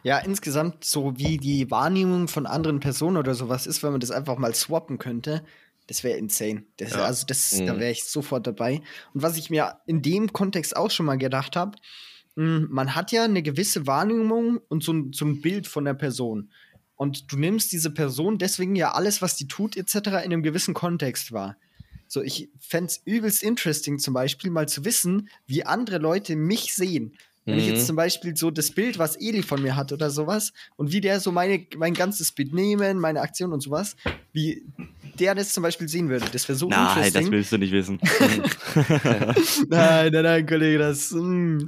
Ja, 0.03 0.19
insgesamt 0.19 0.85
so 0.85 1.17
wie 1.19 1.39
die 1.39 1.71
Wahrnehmung 1.71 2.29
von 2.29 2.47
anderen 2.47 2.81
Personen 2.81 3.17
oder 3.17 3.35
sowas 3.35 3.67
ist, 3.67 3.83
wenn 3.83 3.91
man 3.93 4.01
das 4.01 4.11
einfach 4.11 4.39
mal 4.39 4.55
swappen 4.55 4.99
könnte, 4.99 5.45
das 5.87 6.05
wäre 6.05 6.17
insane. 6.19 6.65
Das, 6.77 6.93
Ja. 6.93 7.05
Also 7.05 7.27
das, 7.27 7.51
da 7.51 7.75
Mhm. 7.75 7.81
wäre 7.81 7.91
ich 7.91 8.05
sofort 8.05 8.47
dabei. 8.47 8.81
Und 9.13 9.23
was 9.23 9.37
ich 9.37 9.51
mir 9.51 9.79
in 9.87 10.01
dem 10.03 10.33
Kontext 10.33 10.77
auch 10.77 10.91
schon 10.91 11.07
mal 11.07 11.19
gedacht 11.19 11.57
habe, 11.57 11.77
man 12.37 12.95
hat 12.97 13.13
ja 13.13 13.25
eine 13.25 13.43
gewisse 13.43 13.87
Wahrnehmung 13.87 14.59
und 14.69 14.83
so 14.83 14.93
ein, 14.93 15.13
so 15.13 15.25
ein 15.25 15.41
Bild 15.41 15.67
von 15.69 15.85
der 15.85 15.95
Person. 15.95 16.51
Und 16.97 17.31
du 17.33 17.37
nimmst 17.37 17.71
diese 17.73 17.91
Person 17.93 18.39
deswegen 18.39 18.75
ja 18.77 18.93
alles, 18.93 19.23
was 19.23 19.37
die 19.37 19.47
tut, 19.47 19.77
etc., 19.77 19.95
in 19.95 20.15
einem 20.15 20.43
gewissen 20.43 20.75
Kontext 20.75 21.33
wahr. 21.33 21.57
So, 22.09 22.23
ich 22.23 22.49
fände 22.61 22.87
es 22.91 23.01
übelst 23.05 23.43
interesting, 23.43 23.99
zum 23.99 24.15
Beispiel 24.15 24.51
mal 24.51 24.69
zu 24.69 24.85
wissen, 24.85 25.29
wie 25.47 25.65
andere 25.65 25.99
Leute 25.99 26.37
mich 26.37 26.75
sehen. 26.75 27.15
Wenn 27.47 27.59
ich 27.59 27.67
Mhm. 27.67 27.75
jetzt 27.75 27.87
zum 27.87 27.97
Beispiel 27.97 28.35
so 28.37 28.51
das 28.51 28.71
Bild, 28.71 28.99
was 28.99 29.17
Eli 29.17 29.43
von 29.43 29.61
mir 29.61 29.77
hat 29.77 29.93
oder 29.93 30.09
sowas, 30.11 30.53
und 30.77 30.93
wie 30.93 31.01
der 31.03 31.21
so 31.21 31.31
meine, 31.31 31.67
mein 31.77 31.95
ganzes 31.95 32.33
Benehmen, 32.33 32.99
meine 32.99 33.21
Aktion 33.21 33.53
und 33.53 33.61
sowas, 33.61 33.97
wie 34.33 34.63
der 35.19 35.35
das 35.35 35.53
zum 35.53 35.63
Beispiel 35.63 35.87
sehen 35.89 36.09
würde. 36.09 36.25
Das 36.33 36.49
wäre 36.49 36.57
so 36.59 36.69
Nein, 36.69 36.87
das 36.97 36.97
interesting. 37.07 37.31
willst 37.33 37.53
du 37.53 37.59
nicht 37.59 37.73
wissen. 37.73 38.01
nein, 39.69 40.13
nein, 40.13 40.23
nein, 40.23 40.47
Kollege, 40.47 40.79
das. 40.79 41.11
mm. 41.13 41.59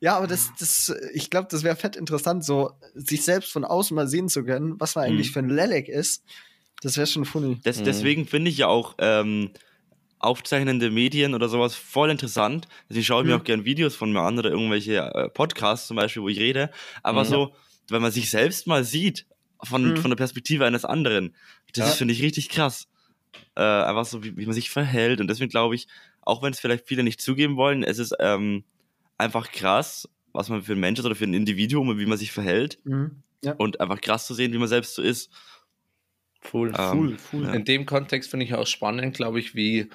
Ja, 0.00 0.16
aber 0.16 0.26
das, 0.26 0.50
das, 0.58 0.94
ich 1.12 1.30
glaube, 1.30 1.48
das 1.50 1.62
wäre 1.62 1.76
fett 1.76 1.96
interessant, 1.96 2.44
so 2.44 2.72
sich 2.94 3.22
selbst 3.22 3.52
von 3.52 3.64
außen 3.64 3.94
mal 3.94 4.08
sehen 4.08 4.28
zu 4.28 4.44
können, 4.44 4.74
was 4.80 4.94
man 4.94 5.04
eigentlich 5.04 5.28
Mhm. 5.28 5.32
für 5.32 5.38
ein 5.40 5.48
Lelek 5.50 5.88
ist. 5.88 6.22
Das 6.82 6.96
wäre 6.96 7.06
schon 7.06 7.24
funny. 7.24 7.58
Das, 7.64 7.78
Mhm. 7.78 7.84
Deswegen 7.84 8.26
finde 8.26 8.50
ich 8.50 8.58
ja 8.58 8.66
auch 8.68 8.94
ähm, 8.98 9.50
aufzeichnende 10.26 10.90
Medien 10.90 11.34
oder 11.34 11.48
sowas 11.48 11.74
voll 11.74 12.10
interessant. 12.10 12.68
Deswegen 12.88 13.04
schaue 13.04 13.22
ich 13.22 13.28
mir 13.28 13.34
Mhm. 13.34 13.40
auch 13.40 13.44
gerne 13.44 13.64
Videos 13.64 13.94
von 13.96 14.12
mir 14.12 14.20
an 14.20 14.38
oder 14.38 14.50
irgendwelche 14.50 14.96
äh, 14.98 15.28
Podcasts 15.30 15.86
zum 15.86 15.96
Beispiel, 15.96 16.22
wo 16.22 16.28
ich 16.28 16.38
rede. 16.38 16.70
Aber 17.02 17.24
Mhm. 17.24 17.28
so, 17.28 17.54
wenn 17.88 18.02
man 18.02 18.10
sich 18.12 18.28
selbst 18.30 18.66
mal 18.66 18.84
sieht, 18.84 19.26
von, 19.62 19.92
Mhm. 19.92 19.96
von 19.96 20.10
der 20.10 20.16
Perspektive 20.16 20.66
eines 20.66 20.84
anderen, 20.84 21.34
das 21.74 21.88
Ja. 21.88 21.94
finde 21.94 22.12
ich 22.12 22.22
richtig 22.22 22.48
krass. 22.50 22.88
Äh, 23.54 23.62
einfach 23.62 24.04
so, 24.04 24.22
wie, 24.22 24.36
wie 24.36 24.44
man 24.46 24.54
sich 24.54 24.68
verhält. 24.70 25.20
Und 25.20 25.28
deswegen 25.28 25.50
glaube 25.50 25.74
ich, 25.74 25.88
auch 26.20 26.42
wenn 26.42 26.52
es 26.52 26.60
vielleicht 26.60 26.86
viele 26.86 27.02
nicht 27.02 27.20
zugeben 27.20 27.56
wollen, 27.56 27.82
es 27.82 27.98
ist 27.98 28.14
ähm, 28.20 28.64
einfach 29.18 29.50
krass, 29.50 30.08
was 30.32 30.48
man 30.50 30.62
für 30.62 30.72
ein 30.72 30.80
Mensch 30.80 30.98
ist 30.98 31.06
oder 31.06 31.14
für 31.14 31.24
ein 31.24 31.32
Individuum 31.34 31.88
und 31.88 31.98
wie 31.98 32.06
man 32.06 32.18
sich 32.18 32.32
verhält. 32.32 32.78
Mhm. 32.84 33.22
Ja. 33.42 33.52
Und 33.52 33.80
einfach 33.80 34.00
krass 34.00 34.26
zu 34.26 34.34
sehen, 34.34 34.52
wie 34.52 34.58
man 34.58 34.68
selbst 34.68 34.94
so 34.94 35.02
ist. 35.02 35.30
Cool. 36.52 36.72
Cool, 36.92 37.16
cool. 37.32 37.54
In 37.54 37.64
dem 37.64 37.86
Kontext 37.86 38.30
finde 38.30 38.44
ich 38.46 38.54
auch 38.54 38.66
spannend, 38.66 39.16
glaube 39.16 39.40
ich, 39.40 39.54
wie, 39.54 39.88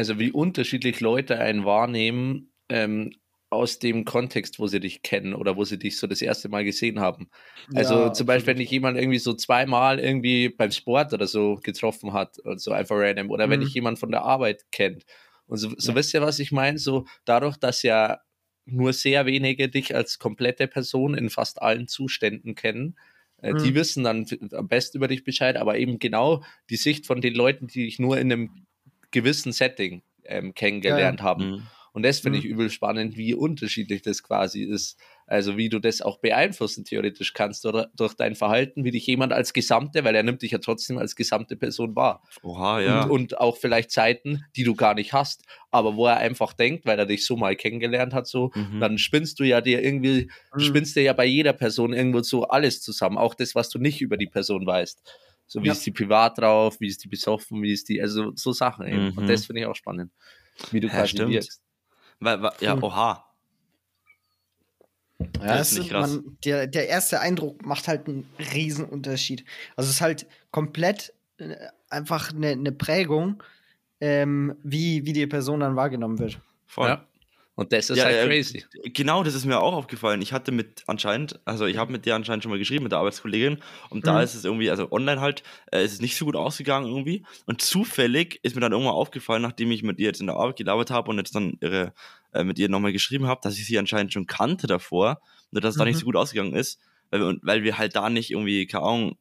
also 0.00 0.18
wie 0.18 0.32
unterschiedlich 0.32 1.00
Leute 1.00 1.38
einen 1.38 1.64
wahrnehmen 1.66 2.52
ähm, 2.70 3.12
aus 3.50 3.78
dem 3.78 4.04
Kontext, 4.06 4.58
wo 4.58 4.66
sie 4.66 4.80
dich 4.80 5.02
kennen 5.02 5.34
oder 5.34 5.56
wo 5.56 5.64
sie 5.64 5.78
dich 5.78 5.98
so 5.98 6.06
das 6.06 6.22
erste 6.22 6.48
Mal 6.48 6.64
gesehen 6.64 7.00
haben. 7.00 7.28
Also 7.74 8.08
Ja, 8.08 8.10
zum 8.10 8.26
Beispiel, 8.26 8.54
wenn 8.54 8.58
absolut. 8.58 8.60
dich 8.60 8.70
jemand 8.70 8.96
irgendwie 8.98 9.18
so 9.18 9.34
zweimal 9.34 9.98
irgendwie 10.00 10.48
beim 10.48 10.70
Sport 10.70 11.12
oder 11.12 11.26
so 11.26 11.56
getroffen 11.62 12.14
hat 12.14 12.38
und 12.38 12.60
so 12.62 12.72
einfach 12.72 12.96
random 12.96 13.30
oder 13.30 13.50
wenn 13.50 13.60
Mhm. 13.60 13.60
dich 13.60 13.74
jemand 13.74 13.98
von 13.98 14.10
der 14.10 14.22
Arbeit 14.22 14.64
kennt. 14.72 15.04
Und 15.46 15.58
so, 15.58 15.70
so 15.76 15.94
Ja. 15.94 15.96
wisst 15.96 16.14
ihr, 16.14 16.22
was 16.22 16.38
ich 16.38 16.50
meine? 16.52 16.78
So 16.78 17.06
dadurch, 17.26 17.58
dass 17.58 17.82
ja 17.82 18.20
nur 18.64 18.92
sehr 18.94 19.26
wenige 19.26 19.68
dich 19.68 19.94
als 19.94 20.18
komplette 20.18 20.66
Person 20.68 21.14
in 21.14 21.28
fast 21.30 21.60
allen 21.60 21.88
Zuständen 21.88 22.54
kennen, 22.54 22.96
äh, 23.42 23.54
die 23.54 23.74
Mhm. 23.74 23.76
wissen 23.76 24.04
dann 24.04 24.26
am 24.52 24.68
besten 24.68 24.98
über 24.98 25.08
dich 25.08 25.24
Bescheid, 25.24 25.56
aber 25.56 25.76
eben 25.78 25.98
genau 25.98 26.42
die 26.70 26.76
Sicht 26.76 27.06
von 27.06 27.20
den 27.20 27.34
Leuten, 27.34 27.66
die 27.66 27.84
dich 27.84 27.98
nur 27.98 28.18
in 28.18 28.32
einem 28.32 28.66
gewissen 29.10 29.52
Setting 29.52 30.02
ähm, 30.24 30.54
kennengelernt 30.54 31.22
haben. 31.22 31.50
Mhm. 31.50 31.70
Und 31.92 32.04
das 32.04 32.20
finde 32.20 32.38
ich 32.38 32.44
Mhm. 32.44 32.50
übel 32.52 32.70
spannend, 32.70 33.16
wie 33.16 33.34
unterschiedlich 33.34 34.02
das 34.02 34.22
quasi 34.22 34.62
ist. 34.62 34.96
Also 35.26 35.56
wie 35.56 35.68
du 35.68 35.80
das 35.80 36.00
auch 36.02 36.18
beeinflussen 36.20 36.84
theoretisch 36.84 37.32
kannst 37.34 37.66
oder 37.66 37.90
durch 37.96 38.14
dein 38.14 38.36
Verhalten, 38.36 38.84
wie 38.84 38.92
dich 38.92 39.06
jemand 39.06 39.32
als 39.32 39.52
Gesamte, 39.52 40.04
weil 40.04 40.14
er 40.14 40.22
nimmt 40.22 40.42
dich 40.42 40.52
ja 40.52 40.58
trotzdem 40.58 40.98
als 40.98 41.16
gesamte 41.16 41.56
Person 41.56 41.96
wahr. 41.96 42.22
Oha, 42.42 42.80
ja. 42.80 43.02
Und, 43.04 43.10
und 43.10 43.38
auch 43.40 43.56
vielleicht 43.56 43.90
Zeiten, 43.90 44.44
die 44.56 44.62
du 44.64 44.74
gar 44.76 44.94
nicht 44.94 45.12
hast, 45.12 45.42
aber 45.70 45.96
wo 45.96 46.06
er 46.06 46.18
einfach 46.18 46.52
denkt, 46.52 46.86
weil 46.86 46.98
er 46.98 47.06
dich 47.06 47.26
so 47.26 47.36
mal 47.36 47.56
kennengelernt 47.56 48.14
hat, 48.14 48.26
so, 48.28 48.52
Mhm. 48.54 48.80
dann 48.80 48.98
spinnst 48.98 49.40
du 49.40 49.44
ja 49.44 49.60
dir 49.60 49.82
irgendwie, 49.82 50.30
Mhm. 50.54 50.60
spinnst 50.60 50.94
dir 50.96 51.02
ja 51.02 51.12
bei 51.12 51.24
jeder 51.26 51.52
Person 51.52 51.92
irgendwo 51.92 52.22
so 52.22 52.44
alles 52.44 52.82
zusammen, 52.82 53.18
auch 53.18 53.34
das, 53.34 53.54
was 53.56 53.68
du 53.68 53.78
nicht 53.80 54.00
über 54.00 54.16
die 54.16 54.26
Person 54.28 54.64
weißt. 54.66 55.02
So 55.52 55.60
wie 55.62 55.66
Ja. 55.66 55.72
ist 55.72 55.84
die 55.84 55.90
privat 55.90 56.38
drauf, 56.38 56.78
wie 56.78 56.86
ist 56.86 57.02
die 57.02 57.08
besoffen, 57.08 57.60
wie 57.60 57.72
ist 57.72 57.88
die, 57.88 58.00
also 58.00 58.30
so 58.36 58.52
Sachen 58.52 58.86
eben. 58.86 59.06
Mhm. 59.08 59.18
Und 59.18 59.26
das 59.28 59.46
finde 59.46 59.62
ich 59.62 59.66
auch 59.66 59.74
spannend. 59.74 60.12
Wie 60.70 60.78
du 60.78 60.86
Ja, 60.86 60.92
quasi 60.94 61.08
stimmt. 61.08 61.32
wirkst. 61.32 61.60
Weil, 62.20 62.40
weil, 62.40 62.52
ja, 62.60 62.74
Cool. 62.74 62.84
oha. 62.84 63.24
Ja, 65.18 65.26
Das 65.40 65.60
es 65.62 65.72
ist 65.72 65.72
ist, 65.72 65.78
nicht 65.80 65.90
krass. 65.90 66.10
man, 66.14 66.36
der, 66.44 66.66
der 66.68 66.88
erste 66.88 67.18
Eindruck 67.20 67.66
macht 67.66 67.88
halt 67.88 68.06
einen 68.06 68.28
riesen 68.54 68.84
Unterschied. 68.84 69.44
Also 69.74 69.88
es 69.88 69.96
ist 69.96 70.00
halt 70.00 70.26
komplett 70.52 71.12
äh, 71.38 71.56
einfach 71.88 72.32
eine, 72.32 72.50
eine 72.50 72.70
Prägung, 72.70 73.42
ähm, 74.00 74.54
wie, 74.62 75.04
wie 75.04 75.12
die 75.12 75.26
Person 75.26 75.60
dann 75.60 75.74
wahrgenommen 75.74 76.20
wird. 76.20 76.40
Voll. 76.66 76.88
Ja. 76.90 77.04
Und 77.60 77.72
das 77.74 77.90
ist 77.90 77.98
Ja, 77.98 78.04
halt 78.04 78.16
äh, 78.16 78.26
crazy. 78.26 78.64
Genau, 78.94 79.22
das 79.22 79.34
ist 79.34 79.44
mir 79.44 79.60
auch 79.60 79.74
aufgefallen. 79.74 80.22
Ich 80.22 80.32
hatte 80.32 80.50
mit 80.50 80.82
anscheinend, 80.86 81.38
also 81.44 81.66
ich 81.66 81.76
habe 81.76 81.92
mit 81.92 82.06
der 82.06 82.14
anscheinend 82.14 82.42
schon 82.42 82.50
mal 82.50 82.58
geschrieben, 82.58 82.84
mit 82.84 82.92
der 82.92 82.98
Arbeitskollegin. 83.00 83.58
Und 83.90 84.06
da 84.06 84.16
Mhm. 84.16 84.20
ist 84.24 84.34
es 84.34 84.46
irgendwie, 84.46 84.70
also 84.70 84.90
online 84.90 85.20
halt, 85.20 85.42
äh, 85.70 85.84
ist 85.84 85.92
es 85.92 86.00
nicht 86.00 86.16
so 86.16 86.24
gut 86.24 86.36
ausgegangen 86.36 86.86
irgendwie. 86.88 87.22
Und 87.44 87.60
zufällig 87.60 88.40
ist 88.42 88.54
mir 88.54 88.62
dann 88.62 88.72
irgendwann 88.72 88.94
aufgefallen, 88.94 89.42
nachdem 89.42 89.70
ich 89.72 89.82
mit 89.82 89.98
ihr 89.98 90.06
jetzt 90.06 90.22
in 90.22 90.26
der 90.28 90.36
Arbeit 90.36 90.56
gelabert 90.56 90.90
habe 90.90 91.10
und 91.10 91.18
jetzt 91.18 91.34
dann 91.34 91.58
ihre, 91.60 91.92
äh, 92.32 92.44
mit 92.44 92.58
ihr 92.58 92.70
nochmal 92.70 92.92
geschrieben 92.92 93.26
habe, 93.26 93.40
dass 93.44 93.58
ich 93.58 93.66
sie 93.66 93.78
anscheinend 93.78 94.14
schon 94.14 94.26
kannte 94.26 94.66
davor. 94.66 95.20
Nur 95.50 95.60
dass 95.60 95.74
es 95.74 95.78
da 95.78 95.84
nicht 95.84 95.96
Mhm. 95.96 96.00
so 96.00 96.06
gut 96.06 96.16
ausgegangen 96.16 96.54
ist. 96.54 96.80
Weil 97.10 97.20
wir, 97.20 97.36
weil 97.42 97.62
wir 97.62 97.76
halt 97.76 97.94
da 97.94 98.08
nicht 98.08 98.30
irgendwie, 98.30 98.66
keine 98.68 98.84
Ahnung, 98.84 99.18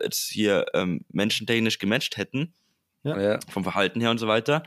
jetzt 0.00 0.30
hier 0.30 0.66
ähm, 0.74 1.04
menschentechnisch 1.10 1.80
gematcht 1.80 2.16
hätten 2.18 2.54
Ja. 3.02 3.40
vom 3.48 3.64
Verhalten 3.64 4.00
her 4.00 4.12
und 4.12 4.18
so 4.18 4.28
weiter. 4.28 4.62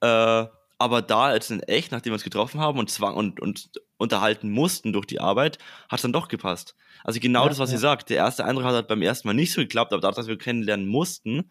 Äh, 0.00 0.46
aber 0.84 1.00
da 1.00 1.32
jetzt 1.32 1.50
in 1.50 1.60
echt, 1.60 1.92
nachdem 1.92 2.10
wir 2.10 2.16
uns 2.16 2.24
getroffen 2.24 2.60
haben 2.60 2.78
und 2.78 2.90
zwang 2.90 3.14
und, 3.14 3.40
und 3.40 3.70
unterhalten 3.96 4.50
mussten 4.50 4.92
durch 4.92 5.06
die 5.06 5.18
Arbeit, 5.18 5.58
hat 5.88 5.98
es 5.98 6.02
dann 6.02 6.12
doch 6.12 6.28
gepasst. 6.28 6.76
Also 7.02 7.20
genau 7.20 7.44
Ja, 7.44 7.48
das, 7.48 7.58
was 7.58 7.70
ja. 7.70 7.76
ihr 7.76 7.80
sagt. 7.80 8.10
Der 8.10 8.18
erste 8.18 8.44
Eindruck 8.44 8.66
hat 8.66 8.74
halt 8.74 8.88
beim 8.88 9.00
ersten 9.00 9.26
Mal 9.26 9.32
nicht 9.32 9.52
so 9.52 9.62
geklappt, 9.62 9.94
aber 9.94 10.02
dadurch, 10.02 10.16
dass 10.16 10.26
wir 10.26 10.36
kennenlernen 10.36 10.86
mussten, 10.86 11.50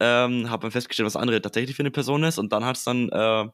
ähm, 0.00 0.48
hat 0.50 0.62
man 0.62 0.70
festgestellt, 0.70 1.04
was 1.04 1.14
andere 1.14 1.42
tatsächlich 1.42 1.76
für 1.76 1.82
eine 1.82 1.90
Person 1.90 2.24
ist 2.24 2.38
und 2.38 2.54
dann 2.54 2.64
hat 2.64 2.76
es 2.76 2.84
dann, 2.84 3.10
äh, 3.10 3.48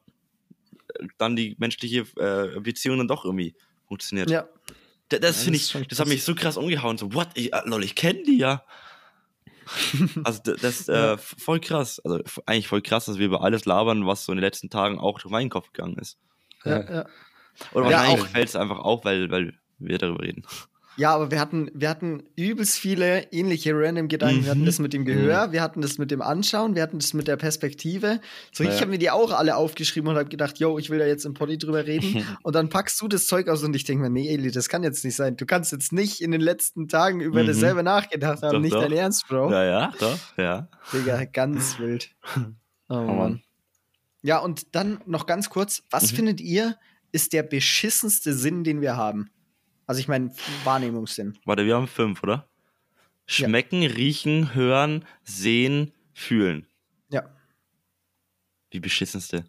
dann 1.17 1.35
die 1.35 1.57
menschliche 1.59 2.05
äh, 2.15 2.57
Beziehung 2.61 2.97
dann 2.97 3.09
doch 3.09 3.25
irgendwie 3.25 3.53
funktioniert. 3.87 4.29
Ja. 4.29 4.47
Das 5.09 5.43
finde 5.43 5.59
das 5.59 5.65
ist 5.65 5.75
ich, 5.75 5.87
das 5.89 5.99
hat 5.99 6.07
mich 6.07 6.23
so 6.23 6.35
krass 6.35 6.55
umgehauen. 6.55 6.97
So, 6.97 7.13
what? 7.13 7.27
Ich, 7.33 7.51
äh, 7.51 7.61
lol, 7.65 7.83
ich 7.83 7.95
kenne 7.95 8.23
die 8.23 8.37
ja. 8.37 8.63
also 10.23 10.41
das 10.43 10.63
ist 10.81 10.87
Ja. 10.89 11.13
äh, 11.13 11.17
voll 11.17 11.59
krass. 11.59 11.99
Also 12.03 12.19
eigentlich 12.45 12.67
voll 12.67 12.81
krass, 12.81 13.05
dass 13.05 13.17
wir 13.17 13.25
über 13.25 13.41
alles 13.43 13.65
labern, 13.65 14.05
was 14.05 14.25
so 14.25 14.31
in 14.31 14.37
den 14.37 14.43
letzten 14.43 14.69
Tagen 14.69 14.99
auch 14.99 15.19
durch 15.19 15.31
meinen 15.31 15.49
Kopf 15.49 15.71
gegangen 15.71 15.97
ist. 15.97 16.17
Ja, 16.63 16.79
ja. 16.81 17.05
Oder 17.73 17.89
Ja, 17.89 17.97
wahrscheinlich 17.97 18.23
auch- 18.23 18.27
fällt 18.27 18.49
es 18.49 18.55
einfach 18.55 18.79
auf, 18.79 19.03
weil, 19.05 19.29
weil 19.31 19.53
wir 19.79 19.97
darüber 19.97 20.23
reden. 20.23 20.43
Ja, 20.97 21.13
aber 21.15 21.31
wir 21.31 21.39
hatten, 21.39 21.71
wir 21.73 21.89
hatten 21.89 22.23
übelst 22.35 22.77
viele 22.77 23.31
ähnliche 23.31 23.71
random 23.73 24.07
Gedanken. 24.07 24.43
Wir 24.43 24.51
hatten 24.51 24.61
Mhm. 24.61 24.65
das 24.65 24.79
mit 24.79 24.93
dem 24.93 25.05
Gehör, 25.05 25.51
wir 25.51 25.61
hatten 25.61 25.81
das 25.81 25.97
mit 25.97 26.11
dem 26.11 26.21
Anschauen, 26.21 26.75
wir 26.75 26.83
hatten 26.83 26.99
das 26.99 27.13
mit 27.13 27.27
der 27.27 27.37
Perspektive. 27.37 28.19
So, 28.51 28.63
ich 28.63 28.71
Ja. 28.71 28.81
habe 28.81 28.91
mir 28.91 28.97
die 28.97 29.09
auch 29.09 29.31
alle 29.31 29.55
aufgeschrieben 29.55 30.09
und 30.09 30.17
habe 30.17 30.29
gedacht, 30.29 30.59
yo, 30.59 30.77
ich 30.77 30.89
will 30.89 30.99
da 30.99 31.05
jetzt 31.05 31.25
im 31.25 31.33
Poddy 31.33 31.57
drüber 31.57 31.85
reden. 31.87 32.25
und 32.43 32.55
dann 32.55 32.69
packst 32.69 32.99
du 33.01 33.07
das 33.07 33.25
Zeug 33.27 33.47
aus 33.47 33.63
und 33.63 33.75
ich 33.75 33.83
denke 33.85 34.03
mir, 34.03 34.09
nee, 34.09 34.27
Eli, 34.33 34.51
das 34.51 34.69
kann 34.69 34.83
jetzt 34.83 35.03
nicht 35.05 35.15
sein. 35.15 35.37
Du 35.37 35.45
kannst 35.45 35.71
jetzt 35.71 35.93
nicht 35.93 36.21
in 36.21 36.31
den 36.31 36.41
letzten 36.41 36.87
Tagen 36.87 37.21
über 37.21 37.41
Mhm. 37.43 37.47
dasselbe 37.47 37.83
nachgedacht 37.83 38.41
haben. 38.43 38.53
Doch, 38.53 38.59
nicht 38.59 38.73
doch. 38.75 38.81
dein 38.81 38.91
Ernst, 38.91 39.27
Bro. 39.27 39.51
Ja, 39.51 39.63
ja, 39.63 39.93
doch, 39.99 40.19
ja. 40.37 40.67
Digga, 40.93 41.25
ganz 41.25 41.79
wild. 41.79 42.11
Oh, 42.89 42.95
Mann. 42.95 43.17
Mann. 43.17 43.41
Ja, 44.21 44.39
und 44.39 44.75
dann 44.75 44.99
noch 45.05 45.25
ganz 45.25 45.49
kurz, 45.49 45.81
was 45.89 46.11
Mhm. 46.11 46.15
findet 46.17 46.41
ihr, 46.41 46.75
ist 47.13 47.31
der 47.31 47.43
beschissenste 47.43 48.33
Sinn, 48.33 48.63
den 48.65 48.81
wir 48.81 48.97
haben? 48.97 49.29
Also 49.91 49.99
ich 49.99 50.07
meine, 50.07 50.31
Wahrnehmungssinn. 50.63 51.37
Warte, 51.43 51.65
wir 51.65 51.75
haben 51.75 51.89
fünf, 51.89 52.23
oder? 52.23 52.47
Schmecken, 53.25 53.83
riechen, 53.83 54.53
hören, 54.55 55.03
sehen, 55.25 55.91
fühlen. 56.13 56.65
Ja. 57.09 57.23
Die 58.71 58.79
beschissenste. 58.79 59.43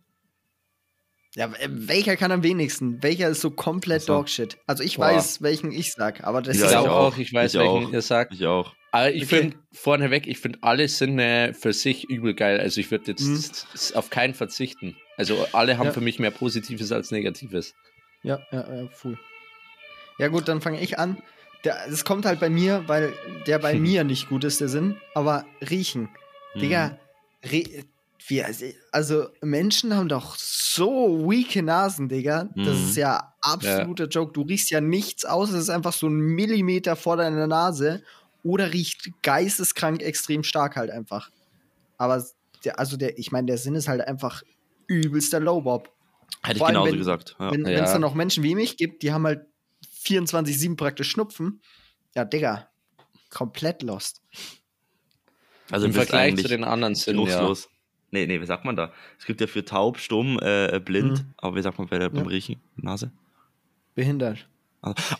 Ja, 1.36 1.46
äh, 1.46 1.68
welcher 1.70 2.16
kann 2.16 2.32
am 2.32 2.42
wenigsten? 2.42 3.00
Welcher 3.04 3.28
ist 3.28 3.40
so 3.40 3.52
komplett 3.52 4.02
so. 4.02 4.14
Dogshit? 4.14 4.58
Also 4.66 4.82
ich 4.82 4.96
Boah. 4.96 5.14
weiß, 5.14 5.42
welchen 5.42 5.70
ich 5.70 5.92
sag, 5.92 6.24
aber 6.24 6.42
das 6.42 6.58
Ja, 6.58 6.64
ist 6.66 6.72
ich 6.72 6.76
auch. 6.78 6.88
auch, 6.88 7.16
ich 7.18 7.32
weiß, 7.32 7.54
Ich 7.54 7.60
welchen 7.60 7.86
auch. 7.86 7.92
ihr 7.92 8.02
sagt. 8.02 8.32
Ich 8.34 8.44
auch. 8.44 8.74
Aber 8.90 9.12
ich 9.12 9.22
Okay. 9.26 9.36
finde 9.42 9.56
vorneweg, 9.72 10.26
ich 10.26 10.38
finde 10.40 10.58
alle 10.62 10.88
Sinne 10.88 11.54
für 11.54 11.72
sich 11.72 12.10
übel 12.10 12.34
geil. 12.34 12.58
Also 12.58 12.80
ich 12.80 12.90
würde 12.90 13.12
jetzt 13.12 13.64
s- 13.74 13.92
auf 13.92 14.10
keinen 14.10 14.34
verzichten. 14.34 14.96
Also 15.16 15.46
alle 15.52 15.78
haben 15.78 15.86
Ja. 15.86 15.92
für 15.92 16.00
mich 16.00 16.18
mehr 16.18 16.32
Positives 16.32 16.90
als 16.90 17.12
Negatives. 17.12 17.74
Ja, 18.24 18.40
ja, 18.50 18.68
ja, 18.74 18.88
cool. 19.04 19.16
Ja 20.18 20.28
gut, 20.28 20.48
dann 20.48 20.60
fange 20.60 20.80
ich 20.80 20.98
an. 20.98 21.18
Es 21.88 22.04
kommt 22.04 22.24
halt 22.26 22.40
bei 22.40 22.50
mir, 22.50 22.84
weil 22.88 23.12
der 23.46 23.58
bei 23.58 23.74
mir 23.78 24.02
nicht 24.04 24.28
gut 24.28 24.44
ist, 24.44 24.60
der 24.60 24.68
Sinn. 24.68 24.96
Aber 25.14 25.44
riechen. 25.70 26.08
Mhm. 26.54 26.60
Digga, 26.60 26.98
re 27.44 27.84
wir, 28.28 28.46
also 28.92 29.26
Menschen 29.40 29.96
haben 29.96 30.08
doch 30.08 30.36
so 30.36 31.28
weake 31.28 31.60
Nasen, 31.62 32.08
Digga. 32.08 32.48
Das 32.54 32.78
Mhm. 32.78 32.84
ist 32.88 32.96
ja 32.96 33.34
absoluter 33.40 34.06
Joke. 34.06 34.32
Du 34.32 34.42
riechst 34.42 34.70
ja 34.70 34.80
nichts 34.80 35.24
aus, 35.24 35.50
es 35.50 35.62
ist 35.62 35.70
einfach 35.70 35.92
so 35.92 36.06
ein 36.06 36.14
Millimeter 36.18 36.94
vor 36.94 37.16
deiner 37.16 37.48
Nase 37.48 38.02
oder 38.44 38.72
riecht 38.72 39.10
geisteskrank 39.22 40.02
extrem 40.02 40.44
stark 40.44 40.76
halt 40.76 40.90
einfach. 40.90 41.30
Aber 41.98 42.24
der, 42.64 42.78
also 42.78 42.96
der, 42.96 43.18
ich 43.18 43.32
meine, 43.32 43.46
der 43.48 43.58
Sinn 43.58 43.74
ist 43.74 43.88
halt 43.88 44.00
einfach 44.06 44.42
übelster 44.86 45.40
Lowbob. 45.40 45.90
Hätte 46.42 46.52
ich 46.52 46.58
Vor 46.58 46.68
genauso 46.68 46.92
wenn- 46.92 46.98
gesagt. 46.98 47.36
Ja. 47.40 47.50
Wenn 47.50 47.66
Ja. 47.66 47.82
es 47.84 47.92
dann 47.92 48.00
noch 48.02 48.14
Menschen 48.14 48.44
wie 48.44 48.54
mich 48.54 48.76
gibt, 48.76 49.02
die 49.02 49.12
haben 49.12 49.26
halt 49.26 49.46
24-7 50.04 50.76
praktisch 50.76 51.10
Schnupfen. 51.10 51.60
Ja, 52.14 52.24
Digga. 52.24 52.68
komplett 53.30 53.82
lost. 53.82 54.20
Also 55.70 55.86
Im 55.86 55.94
Vergleich 55.94 56.36
zu 56.36 56.48
den 56.48 56.64
anderen 56.64 56.94
sind 56.94 57.18
ja. 57.26 57.54
Nee, 58.10 58.26
nee, 58.26 58.38
wie 58.40 58.44
sagt 58.46 58.66
man 58.66 58.76
da? 58.76 58.92
Es 59.18 59.24
gibt 59.24 59.40
ja 59.40 59.46
für 59.46 59.64
taub, 59.64 59.96
stumm, 59.98 60.38
äh, 60.42 60.78
blind, 60.84 61.20
Mhm. 61.24 61.34
aber 61.38 61.56
wie 61.56 61.62
sagt 61.62 61.78
man 61.78 61.88
bei 61.88 61.98
der, 61.98 62.10
beim 62.10 62.24
Ja. 62.24 62.30
Riechen? 62.30 62.60
Nase? 62.76 63.10
Behindert. 63.94 64.48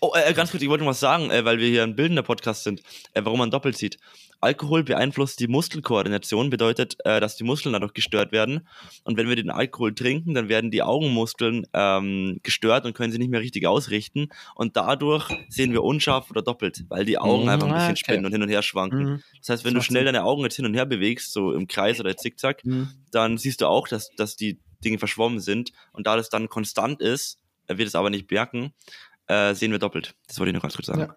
Oh, 0.01 0.13
äh, 0.15 0.33
ganz 0.35 0.51
kurz, 0.51 0.63
ich 0.63 0.69
wollte 0.69 0.83
noch 0.85 0.91
was 0.91 1.01
sagen, 1.01 1.31
äh, 1.31 1.45
weil 1.45 1.59
wir 1.59 1.69
hier 1.69 1.85
ein 1.85 1.95
bildender 1.95 2.23
Podcast 2.25 2.65
sind, 2.65 2.83
äh, 3.15 3.23
warum 3.25 3.39
man 3.39 3.51
doppelt 3.51 3.77
sieht. 3.77 3.99
Alkohol 4.41 4.83
beeinflusst 4.83 5.39
die 5.39 5.47
Muskelkoordination, 5.47 6.51
bedeutet, 6.51 6.97
äh, 7.05 7.21
dass 7.21 7.37
die 7.37 7.45
Muskeln 7.45 7.73
dadurch 7.73 7.93
gestört 7.93 8.33
werden. 8.33 8.67
Und 9.05 9.17
wenn 9.17 9.29
wir 9.29 9.37
den 9.37 9.51
Alkohol 9.51 9.95
trinken, 9.95 10.35
dann 10.35 10.49
werden 10.49 10.73
die 10.73 10.83
Augenmuskeln 10.83 11.65
ähm, 11.73 12.41
gestört 12.43 12.85
und 12.85 12.95
können 12.95 13.13
sich 13.13 13.21
nicht 13.21 13.31
mehr 13.31 13.41
richtig 13.41 13.67
ausrichten. 13.69 14.31
Und 14.57 14.77
dadurch 14.77 15.29
sehen 15.49 15.73
wir 15.73 15.85
unscharf 15.85 16.29
oder 16.31 16.43
doppelt, 16.43 16.85
weil 16.89 17.05
die 17.05 17.19
Augen 17.19 17.45
Mhm, 17.45 17.49
einfach 17.51 17.69
ein 17.69 17.75
bisschen 17.75 17.91
okay. 17.93 17.97
spinnen 17.99 18.27
und 18.27 18.33
hin 18.33 18.43
und 18.43 18.49
her 18.49 18.63
schwanken. 18.63 19.05
Mhm. 19.05 19.23
Das 19.39 19.49
heißt, 19.51 19.65
wenn 19.65 19.75
Das 19.75 19.85
du 19.85 19.87
schnell 19.87 20.01
Sinn. 20.05 20.15
deine 20.15 20.25
Augen 20.25 20.43
jetzt 20.43 20.57
hin 20.57 20.67
und 20.67 20.75
her 20.75 20.87
bewegst, 20.87 21.33
so 21.33 21.53
im 21.53 21.69
Kreis 21.69 22.01
oder 22.01 22.17
zickzack, 22.17 22.65
Mhm. 22.65 22.89
dann 23.13 23.39
siehst 23.39 23.61
du 23.61 23.67
auch, 23.69 23.87
dass, 23.87 24.11
dass 24.17 24.35
die 24.35 24.59
Dinge 24.85 24.99
verschwommen 24.99 25.39
sind. 25.39 25.71
Und 25.93 26.09
da 26.09 26.17
das 26.17 26.31
dann 26.31 26.49
konstant 26.49 27.01
ist, 27.01 27.39
äh, 27.69 27.77
wir 27.77 27.85
das 27.85 27.95
aber 27.95 28.11
nicht 28.11 28.29
merken, 28.29 28.73
äh, 29.51 29.55
sehen 29.55 29.73
wir 29.73 29.79
doppelt. 29.79 30.15
Das 30.27 30.39
wollte 30.39 30.51
ich 30.51 30.55
noch 30.55 30.63
ganz 30.63 30.75
kurz 30.75 30.87
sagen. 30.87 31.01
Ja. 31.03 31.17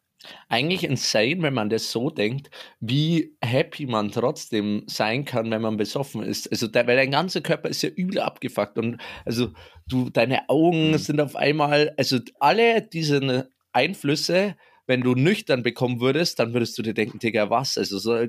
Eigentlich 0.50 0.84
insane, 0.84 1.42
wenn 1.42 1.54
man 1.54 1.70
das 1.70 1.92
so 1.92 2.10
denkt, 2.10 2.50
wie 2.80 3.36
happy 3.42 3.86
man 3.86 4.12
trotzdem 4.12 4.84
sein 4.88 5.24
kann, 5.26 5.52
wenn 5.52 5.62
man 5.62 5.78
besoffen 5.78 6.24
ist. 6.24 6.50
Also, 6.52 6.68
der, 6.68 6.88
weil 6.88 6.96
dein 6.98 7.12
ganzer 7.12 7.42
Körper 7.42 7.70
ist 7.70 7.84
ja 7.84 7.90
übel 7.90 8.20
abgefuckt 8.20 8.78
und 8.80 9.00
also 9.26 9.50
du, 9.88 10.10
deine 10.10 10.50
Augen 10.50 10.92
Mhm. 10.92 10.98
sind 10.98 11.22
auf 11.22 11.36
einmal, 11.36 11.94
also 11.98 12.20
alle 12.40 12.82
diese 12.82 13.50
Einflüsse, 13.72 14.56
wenn 14.88 15.02
du 15.02 15.14
nüchtern 15.16 15.62
bekommen 15.64 16.00
würdest, 16.00 16.40
dann 16.40 16.54
würdest 16.54 16.78
du 16.78 16.82
dir 16.82 16.94
denken, 16.94 17.20
Digga, 17.20 17.50
was? 17.52 17.78
Also, 17.78 18.00
so, 18.00 18.26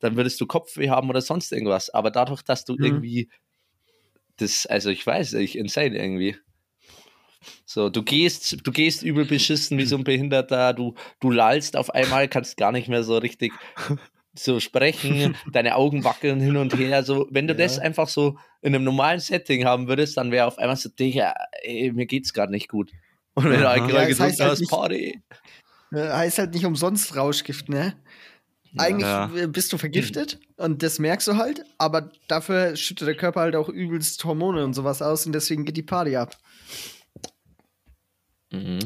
dann 0.00 0.16
würdest 0.16 0.40
du 0.40 0.46
Kopfweh 0.46 0.90
haben 0.90 1.10
oder 1.10 1.22
sonst 1.22 1.50
irgendwas. 1.52 1.90
Aber 1.90 2.10
dadurch, 2.12 2.42
dass 2.42 2.64
du 2.64 2.76
Mhm. 2.76 2.84
irgendwie 2.84 3.30
das, 4.36 4.66
also 4.66 4.90
ich 4.90 5.06
weiß 5.06 5.32
nicht, 5.34 5.56
insane 5.56 5.96
irgendwie. 5.98 6.36
So, 7.64 7.88
du 7.88 8.02
gehst, 8.02 8.56
du 8.66 8.72
gehst 8.72 9.02
übel 9.02 9.24
beschissen 9.24 9.78
wie 9.78 9.84
so 9.86 9.96
ein 9.96 10.04
Behinderter, 10.04 10.72
du, 10.74 10.94
du 11.20 11.30
lallst 11.30 11.76
auf 11.76 11.90
einmal, 11.94 12.28
kannst 12.28 12.56
gar 12.56 12.72
nicht 12.72 12.88
mehr 12.88 13.02
so 13.04 13.16
richtig 13.18 13.52
so 14.34 14.60
sprechen, 14.60 15.36
deine 15.52 15.76
Augen 15.76 16.04
wackeln 16.04 16.40
hin 16.40 16.56
und 16.56 16.76
her. 16.76 17.02
So, 17.02 17.26
wenn 17.30 17.46
du 17.46 17.52
Ja. 17.54 17.58
das 17.58 17.78
einfach 17.78 18.08
so 18.08 18.38
in 18.62 18.74
einem 18.74 18.84
normalen 18.84 19.20
Setting 19.20 19.64
haben 19.64 19.88
würdest, 19.88 20.16
dann 20.16 20.30
wäre 20.30 20.46
auf 20.46 20.58
einmal 20.58 20.76
so, 20.76 20.88
Digga, 20.88 21.34
ey, 21.62 21.92
mir 21.92 22.06
geht's 22.06 22.32
gerade 22.32 22.50
nicht 22.52 22.68
gut. 22.68 22.90
Und 23.34 23.44
wenn 23.44 23.60
du 23.60 23.66
Aha. 23.66 23.72
Alkohol 23.74 23.94
Ja, 23.94 24.02
es 24.02 24.08
getrunken 24.08 24.30
heißt 24.30 24.40
halt 24.40 24.50
hast, 24.52 24.60
nicht- 24.60 24.70
Party. 24.70 25.22
Heißt 25.94 26.38
halt 26.38 26.54
nicht 26.54 26.64
umsonst 26.64 27.14
Rauschgift, 27.16 27.68
ne? 27.68 27.94
Eigentlich 28.78 29.06
Ja. 29.06 29.26
bist 29.48 29.70
du 29.74 29.76
vergiftet 29.76 30.40
und 30.56 30.82
das 30.82 30.98
merkst 30.98 31.28
du 31.28 31.36
halt, 31.36 31.62
aber 31.76 32.10
dafür 32.28 32.74
schüttet 32.74 33.06
der 33.06 33.14
Körper 33.14 33.40
halt 33.40 33.54
auch 33.54 33.68
übelst 33.68 34.24
Hormone 34.24 34.64
und 34.64 34.72
sowas 34.72 35.02
aus 35.02 35.26
und 35.26 35.32
deswegen 35.34 35.66
geht 35.66 35.76
die 35.76 35.82
Party 35.82 36.16
ab. 36.16 36.38
Mhm. 38.52 38.78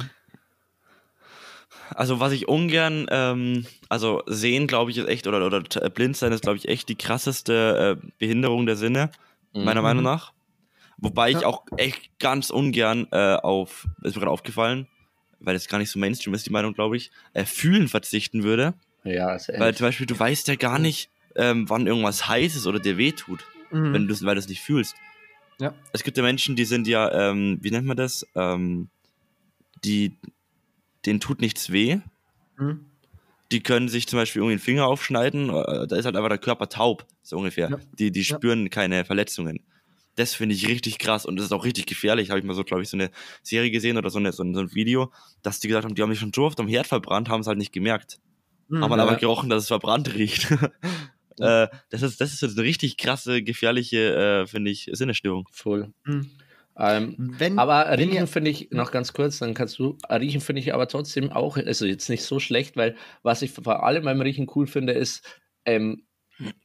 Also 1.94 2.20
was 2.20 2.32
ich 2.32 2.48
ungern, 2.48 3.06
ähm, 3.10 3.66
also 3.88 4.22
sehen, 4.26 4.66
glaube 4.66 4.90
ich, 4.90 4.98
ist 4.98 5.08
echt, 5.08 5.26
oder, 5.26 5.44
oder 5.46 5.62
t- 5.62 5.88
blind 5.90 6.16
sein 6.16 6.32
ist, 6.32 6.42
glaube 6.42 6.56
ich, 6.58 6.68
echt 6.68 6.88
die 6.88 6.96
krasseste 6.96 7.98
äh, 8.02 8.06
Behinderung 8.18 8.66
der 8.66 8.76
Sinne, 8.76 9.10
meiner 9.52 9.80
Mhm. 9.80 9.84
Meinung 9.86 10.02
nach. 10.04 10.32
Wobei 10.98 11.30
ich 11.30 11.44
auch 11.44 11.64
echt 11.76 12.18
ganz 12.18 12.50
ungern 12.50 13.06
äh, 13.12 13.34
auf, 13.36 13.86
ist 14.02 14.14
mir 14.14 14.20
gerade 14.20 14.30
aufgefallen, 14.32 14.86
weil 15.40 15.54
es 15.54 15.68
gar 15.68 15.78
nicht 15.78 15.90
so 15.90 15.98
Mainstream 15.98 16.34
ist, 16.34 16.46
die 16.46 16.50
Meinung, 16.50 16.72
glaube 16.74 16.96
ich, 16.96 17.10
äh, 17.34 17.44
fühlen 17.44 17.88
verzichten 17.88 18.42
würde. 18.42 18.74
Ja, 19.04 19.34
ist 19.34 19.48
Weil 19.48 19.60
ehrlich. 19.60 19.76
zum 19.76 19.86
Beispiel, 19.86 20.06
du 20.06 20.18
weißt 20.18 20.48
ja 20.48 20.56
gar 20.56 20.78
nicht, 20.78 21.10
ähm, 21.36 21.68
wann 21.68 21.86
irgendwas 21.86 22.26
heiß 22.26 22.56
ist 22.56 22.66
oder 22.66 22.80
dir 22.80 22.96
wehtut, 22.96 23.44
Mhm. 23.70 23.92
wenn 23.92 24.08
weil 24.26 24.34
du 24.34 24.40
es 24.40 24.48
nicht 24.48 24.62
fühlst. 24.62 24.96
Ja. 25.60 25.74
Es 25.92 26.02
gibt 26.02 26.16
ja 26.16 26.22
Menschen, 26.22 26.56
die 26.56 26.64
sind 26.64 26.86
ja, 26.86 27.30
ähm, 27.30 27.58
wie 27.60 27.70
nennt 27.70 27.86
man 27.86 27.96
das? 27.96 28.26
Ähm, 28.34 28.88
die, 29.86 30.16
denen 31.06 31.20
tut 31.20 31.40
nichts 31.40 31.70
weh. 31.72 31.98
Mhm. 32.58 32.84
Die 33.52 33.60
können 33.62 33.88
sich 33.88 34.08
zum 34.08 34.18
Beispiel 34.18 34.40
irgendwie 34.42 34.56
den 34.56 34.62
Finger 34.62 34.86
aufschneiden, 34.86 35.50
äh, 35.50 35.86
da 35.86 35.96
ist 35.96 36.04
halt 36.04 36.16
einfach 36.16 36.28
der 36.28 36.38
Körper 36.38 36.68
taub, 36.68 37.06
so 37.22 37.36
ungefähr. 37.36 37.70
Ja. 37.70 37.78
Die, 37.98 38.10
die 38.10 38.22
Ja. 38.22 38.36
spüren 38.36 38.70
keine 38.70 39.04
Verletzungen. 39.04 39.60
Das 40.16 40.34
finde 40.34 40.54
ich 40.54 40.66
richtig 40.66 40.98
krass 40.98 41.26
und 41.26 41.36
das 41.36 41.46
ist 41.46 41.52
auch 41.52 41.64
richtig 41.64 41.86
gefährlich. 41.86 42.30
Habe 42.30 42.40
ich 42.40 42.44
mal 42.46 42.54
so, 42.54 42.64
glaube 42.64 42.82
ich, 42.82 42.88
so 42.88 42.96
eine 42.96 43.10
Serie 43.42 43.70
gesehen 43.70 43.98
oder 43.98 44.10
so, 44.10 44.18
eine, 44.18 44.32
so, 44.32 44.42
ein, 44.42 44.54
so 44.54 44.60
ein 44.60 44.74
Video, 44.74 45.12
dass 45.42 45.60
die 45.60 45.68
gesagt 45.68 45.84
haben, 45.84 45.94
die 45.94 46.02
haben 46.02 46.10
sich 46.10 46.18
schon 46.18 46.32
so 46.34 46.44
oft 46.44 46.58
am 46.58 46.66
Herd 46.68 46.86
verbrannt, 46.86 47.28
haben 47.28 47.42
es 47.42 47.46
halt 47.46 47.58
nicht 47.58 47.72
gemerkt. 47.72 48.18
Mhm. 48.68 48.82
haben 48.82 48.90
Ja. 48.92 48.98
aber 49.04 49.16
gerochen, 49.16 49.48
dass 49.50 49.62
es 49.64 49.68
verbrannt 49.68 50.12
riecht. 50.14 50.50
äh, 51.38 51.68
das, 51.90 52.02
ist, 52.02 52.20
das 52.20 52.32
ist 52.32 52.40
so 52.40 52.46
eine 52.48 52.62
richtig 52.62 52.96
krasse, 52.96 53.42
gefährliche, 53.42 54.42
äh, 54.42 54.46
finde 54.48 54.70
ich, 54.72 54.88
Sinnesstörung. 54.92 55.46
Voll. 55.52 55.92
Mhm. 56.04 56.30
Ähm, 56.78 57.14
Wenn, 57.18 57.58
Aber 57.58 57.86
wenn 57.90 58.08
riechen 58.10 58.26
finde 58.26 58.50
ich, 58.50 58.70
noch 58.70 58.90
ganz 58.90 59.12
kurz, 59.12 59.38
dann 59.38 59.54
kannst 59.54 59.78
du, 59.78 59.96
äh, 60.08 60.16
riechen 60.16 60.40
finde 60.40 60.60
ich 60.60 60.74
aber 60.74 60.88
trotzdem 60.88 61.32
auch, 61.32 61.56
also 61.56 61.86
jetzt 61.86 62.08
nicht 62.10 62.22
so 62.22 62.38
schlecht, 62.38 62.76
weil 62.76 62.96
was 63.22 63.42
ich 63.42 63.50
vor 63.52 63.82
allem 63.82 64.04
beim 64.04 64.20
Riechen 64.20 64.46
cool 64.54 64.66
finde, 64.66 64.92
ist, 64.92 65.24
ähm, 65.64 66.06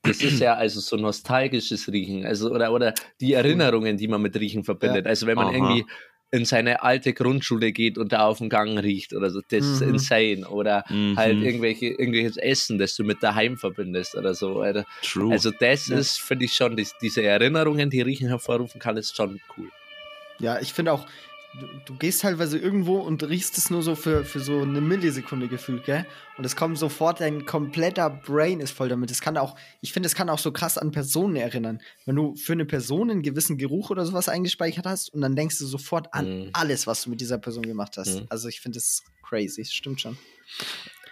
das 0.03 0.21
ist 0.21 0.39
ja 0.41 0.55
also 0.55 0.81
so 0.81 0.97
nostalgisches 0.97 1.89
Riechen, 1.91 2.25
also 2.25 2.51
oder, 2.51 2.73
oder 2.73 2.93
die 3.21 3.33
Erinnerungen, 3.33 3.95
die 3.97 4.09
man 4.09 4.21
mit 4.21 4.35
Riechen 4.37 4.65
verbindet. 4.65 5.07
Also 5.07 5.27
wenn 5.27 5.37
man 5.37 5.47
Aha. 5.47 5.55
irgendwie 5.55 5.85
in 6.33 6.45
seine 6.45 6.81
alte 6.81 7.13
Grundschule 7.13 7.71
geht 7.71 7.97
und 7.97 8.11
da 8.13 8.25
auf 8.25 8.37
dem 8.39 8.49
Gang 8.49 8.77
riecht 8.79 9.13
oder 9.13 9.29
so, 9.29 9.41
das 9.49 9.65
ist 9.65 9.81
Mhm. 9.81 9.89
insane. 9.89 10.47
Oder 10.49 10.83
Mhm. 10.89 11.15
halt 11.17 11.41
irgendwelche, 11.41 11.87
irgendwelches 11.87 12.37
Essen, 12.37 12.77
das 12.79 12.95
du 12.95 13.03
mit 13.03 13.21
daheim 13.21 13.57
verbindest 13.57 14.15
oder 14.15 14.33
so. 14.33 14.59
Oder, 14.59 14.85
True. 15.03 15.31
also 15.31 15.51
das 15.51 15.87
Ja. 15.87 15.97
ist, 15.97 16.19
finde 16.19 16.45
ich 16.45 16.53
schon, 16.53 16.75
dies, 16.75 16.93
diese 17.01 17.21
Erinnerungen, 17.23 17.89
die 17.89 18.01
Riechen 18.01 18.27
hervorrufen 18.29 18.79
kann, 18.79 18.97
ist 18.97 19.15
schon 19.15 19.39
cool. 19.57 19.69
Ja, 20.41 20.59
ich 20.59 20.73
finde 20.73 20.93
auch, 20.93 21.05
du, 21.59 21.67
du 21.85 21.95
gehst 21.97 22.21
teilweise 22.21 22.57
irgendwo 22.57 22.97
und 22.99 23.23
riechst 23.23 23.57
es 23.57 23.69
nur 23.69 23.81
so 23.83 23.95
für, 23.95 24.23
für 24.25 24.39
so 24.39 24.61
eine 24.61 24.81
Millisekunde 24.81 25.47
gefühlt, 25.47 25.83
gell? 25.85 26.05
Und 26.37 26.45
es 26.45 26.55
kommt 26.55 26.77
sofort, 26.77 27.19
dein 27.19 27.45
kompletter 27.45 28.09
Brain 28.09 28.59
ist 28.61 28.71
voll 28.71 28.89
damit. 28.89 29.11
Es 29.11 29.21
kann 29.21 29.37
auch, 29.37 29.55
ich 29.81 29.93
finde, 29.93 30.07
es 30.07 30.15
kann 30.15 30.29
auch 30.29 30.39
so 30.39 30.51
krass 30.51 30.77
an 30.77 30.91
Personen 30.91 31.35
erinnern. 31.35 31.81
Wenn 32.05 32.15
du 32.15 32.35
für 32.35 32.53
eine 32.53 32.65
Person 32.65 33.11
einen 33.11 33.21
gewissen 33.21 33.57
Geruch 33.57 33.89
oder 33.89 34.05
sowas 34.05 34.29
eingespeichert 34.29 34.85
hast 34.85 35.13
und 35.13 35.21
dann 35.21 35.35
denkst 35.35 35.57
du 35.59 35.65
sofort 35.65 36.13
an 36.13 36.45
Mhm. 36.45 36.49
alles, 36.53 36.87
was 36.87 37.03
du 37.03 37.09
mit 37.09 37.21
dieser 37.21 37.37
Person 37.37 37.63
gemacht 37.63 37.97
hast. 37.97 38.21
Mhm. 38.21 38.25
Also 38.29 38.47
ich 38.47 38.61
finde 38.61 38.77
das 38.77 39.03
crazy, 39.21 39.61
das 39.61 39.71
stimmt 39.73 40.01
schon. 40.01 40.17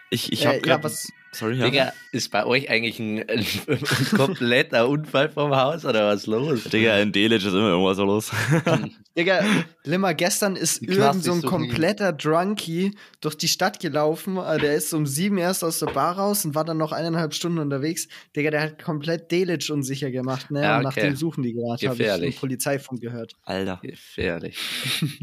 Ich 0.10 0.32
ich 0.32 0.44
Äh, 0.44 0.46
habe 0.48 0.56
ja, 0.58 0.62
gerade. 0.62 0.84
was, 0.84 1.08
sorry, 1.32 1.56
ja. 1.56 1.66
Digga, 1.66 1.94
ist 2.12 2.32
bei 2.32 2.46
euch 2.46 2.70
eigentlich 2.70 3.00
ein, 3.00 3.20
ein, 3.30 3.46
ein 3.68 4.18
kompletter 4.18 4.88
Unfall 4.90 5.30
vom 5.30 5.56
Haus 5.56 5.86
oder 5.86 6.08
was 6.08 6.26
los? 6.26 6.64
Digga, 6.66 6.98
in 7.00 7.12
Delitzsch 7.12 7.46
ist 7.46 7.54
immer 7.54 7.70
irgendwas 7.70 7.98
so 7.98 8.06
los. 8.06 8.32
Digga, 9.18 9.44
Limmer, 9.84 10.14
gestern 10.14 10.56
ist 10.56 10.82
irgend 10.82 11.24
so 11.24 11.34
ein 11.34 11.42
kompletter 11.42 12.14
Drunkie 12.14 12.96
durch 13.22 13.36
die 13.36 13.48
Stadt 13.48 13.80
gelaufen. 13.80 14.38
Äh, 14.38 14.60
Der 14.60 14.76
ist 14.76 14.94
um 14.94 15.06
sieben 15.06 15.38
erst 15.38 15.64
aus 15.64 15.80
der 15.80 15.88
Bar 15.88 16.18
raus 16.18 16.46
und 16.46 16.56
war 16.56 16.64
dann 16.66 16.78
noch 16.78 16.92
eineinhalb 16.92 17.34
Stunden 17.34 17.60
unterwegs. 17.60 18.08
Digga, 18.36 18.52
der 18.52 18.62
hat 18.62 18.84
komplett 18.84 19.32
Delitzsch 19.32 19.70
unsicher 19.72 20.10
gemacht, 20.12 20.50
ne? 20.52 20.64
Ja, 20.64 20.78
Und 20.78 20.84
nach 20.84 20.92
okay. 20.92 21.02
dem 21.08 21.16
suchen 21.16 21.44
die 21.44 21.54
gerade, 21.54 21.88
habe 21.90 22.02
ich 22.04 22.34
im 22.34 22.40
Polizeifunk 22.40 23.02
gehört. 23.02 23.34
Alter, 23.44 23.80
Gefährlich. 23.84 24.58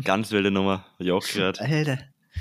ganz 0.05 0.31
wilde 0.31 0.51
Nummer. 0.51 0.85
Hab 0.93 1.01
ich 1.01 1.11
auch 1.11 1.27
gehört. 1.27 1.61
Alter. 1.61 1.99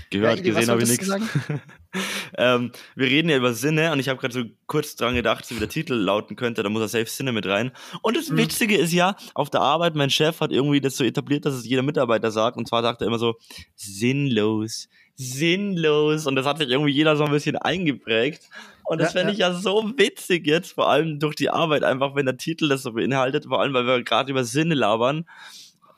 Gehört, 0.10 0.38
Ja, 0.38 0.44
gesehen 0.44 0.70
habe 0.70 0.84
ich 0.84 0.90
nichts. 0.90 1.10
ähm, 2.38 2.72
wir 2.96 3.08
reden 3.08 3.30
ja 3.30 3.38
über 3.38 3.54
Sinne 3.54 3.92
und 3.92 4.00
ich 4.00 4.10
habe 4.10 4.20
gerade 4.20 4.34
so 4.34 4.44
kurz 4.68 4.96
dran 4.96 5.16
gedacht, 5.16 5.46
so 5.46 5.56
wie 5.56 5.60
der 5.60 5.70
Titel 5.70 5.94
lauten 5.94 6.36
könnte, 6.36 6.64
da 6.64 6.70
muss 6.70 6.82
er 6.82 6.88
safe 6.88 7.06
Sinne 7.10 7.32
mit 7.32 7.46
rein. 7.48 7.72
Und 8.02 8.18
das 8.18 8.30
Mhm. 8.30 8.38
Witzige 8.38 8.78
ist 8.78 8.94
ja, 8.94 9.16
auf 9.34 9.50
der 9.50 9.62
Arbeit, 9.62 9.96
mein 9.96 10.10
Chef 10.10 10.40
hat 10.42 10.52
irgendwie 10.52 10.82
das 10.82 10.98
so 10.98 11.04
etabliert, 11.04 11.46
dass 11.46 11.54
es 11.56 11.66
jeder 11.66 11.82
Mitarbeiter 11.84 12.32
sagt. 12.32 12.58
Und 12.58 12.68
zwar 12.68 12.82
sagt 12.82 13.02
er 13.02 13.08
immer 13.08 13.20
so, 13.20 13.36
sinnlos, 13.76 14.88
sinnlos. 15.16 16.26
Und 16.28 16.36
das 16.36 16.46
hat 16.46 16.58
sich 16.58 16.70
irgendwie 16.70 16.92
jeder 16.92 17.16
so 17.18 17.24
ein 17.24 17.32
bisschen 17.32 17.56
eingeprägt. 17.58 18.50
Und 18.84 19.00
das 19.00 19.14
Ja, 19.14 19.20
fände 19.20 19.34
ich 19.34 19.40
ja 19.40 19.54
so 19.54 19.94
witzig 19.98 20.46
jetzt, 20.46 20.74
vor 20.74 20.90
allem 20.90 21.20
durch 21.20 21.36
die 21.36 21.50
Arbeit, 21.50 21.84
einfach 21.84 22.16
wenn 22.16 22.26
der 22.26 22.38
Titel 22.38 22.68
das 22.70 22.84
so 22.84 22.92
beinhaltet, 22.94 23.46
vor 23.46 23.60
allem 23.62 23.74
weil 23.74 23.88
wir 23.88 24.04
gerade 24.04 24.32
über 24.32 24.44
Sinne 24.44 24.76
labern. 24.76 25.26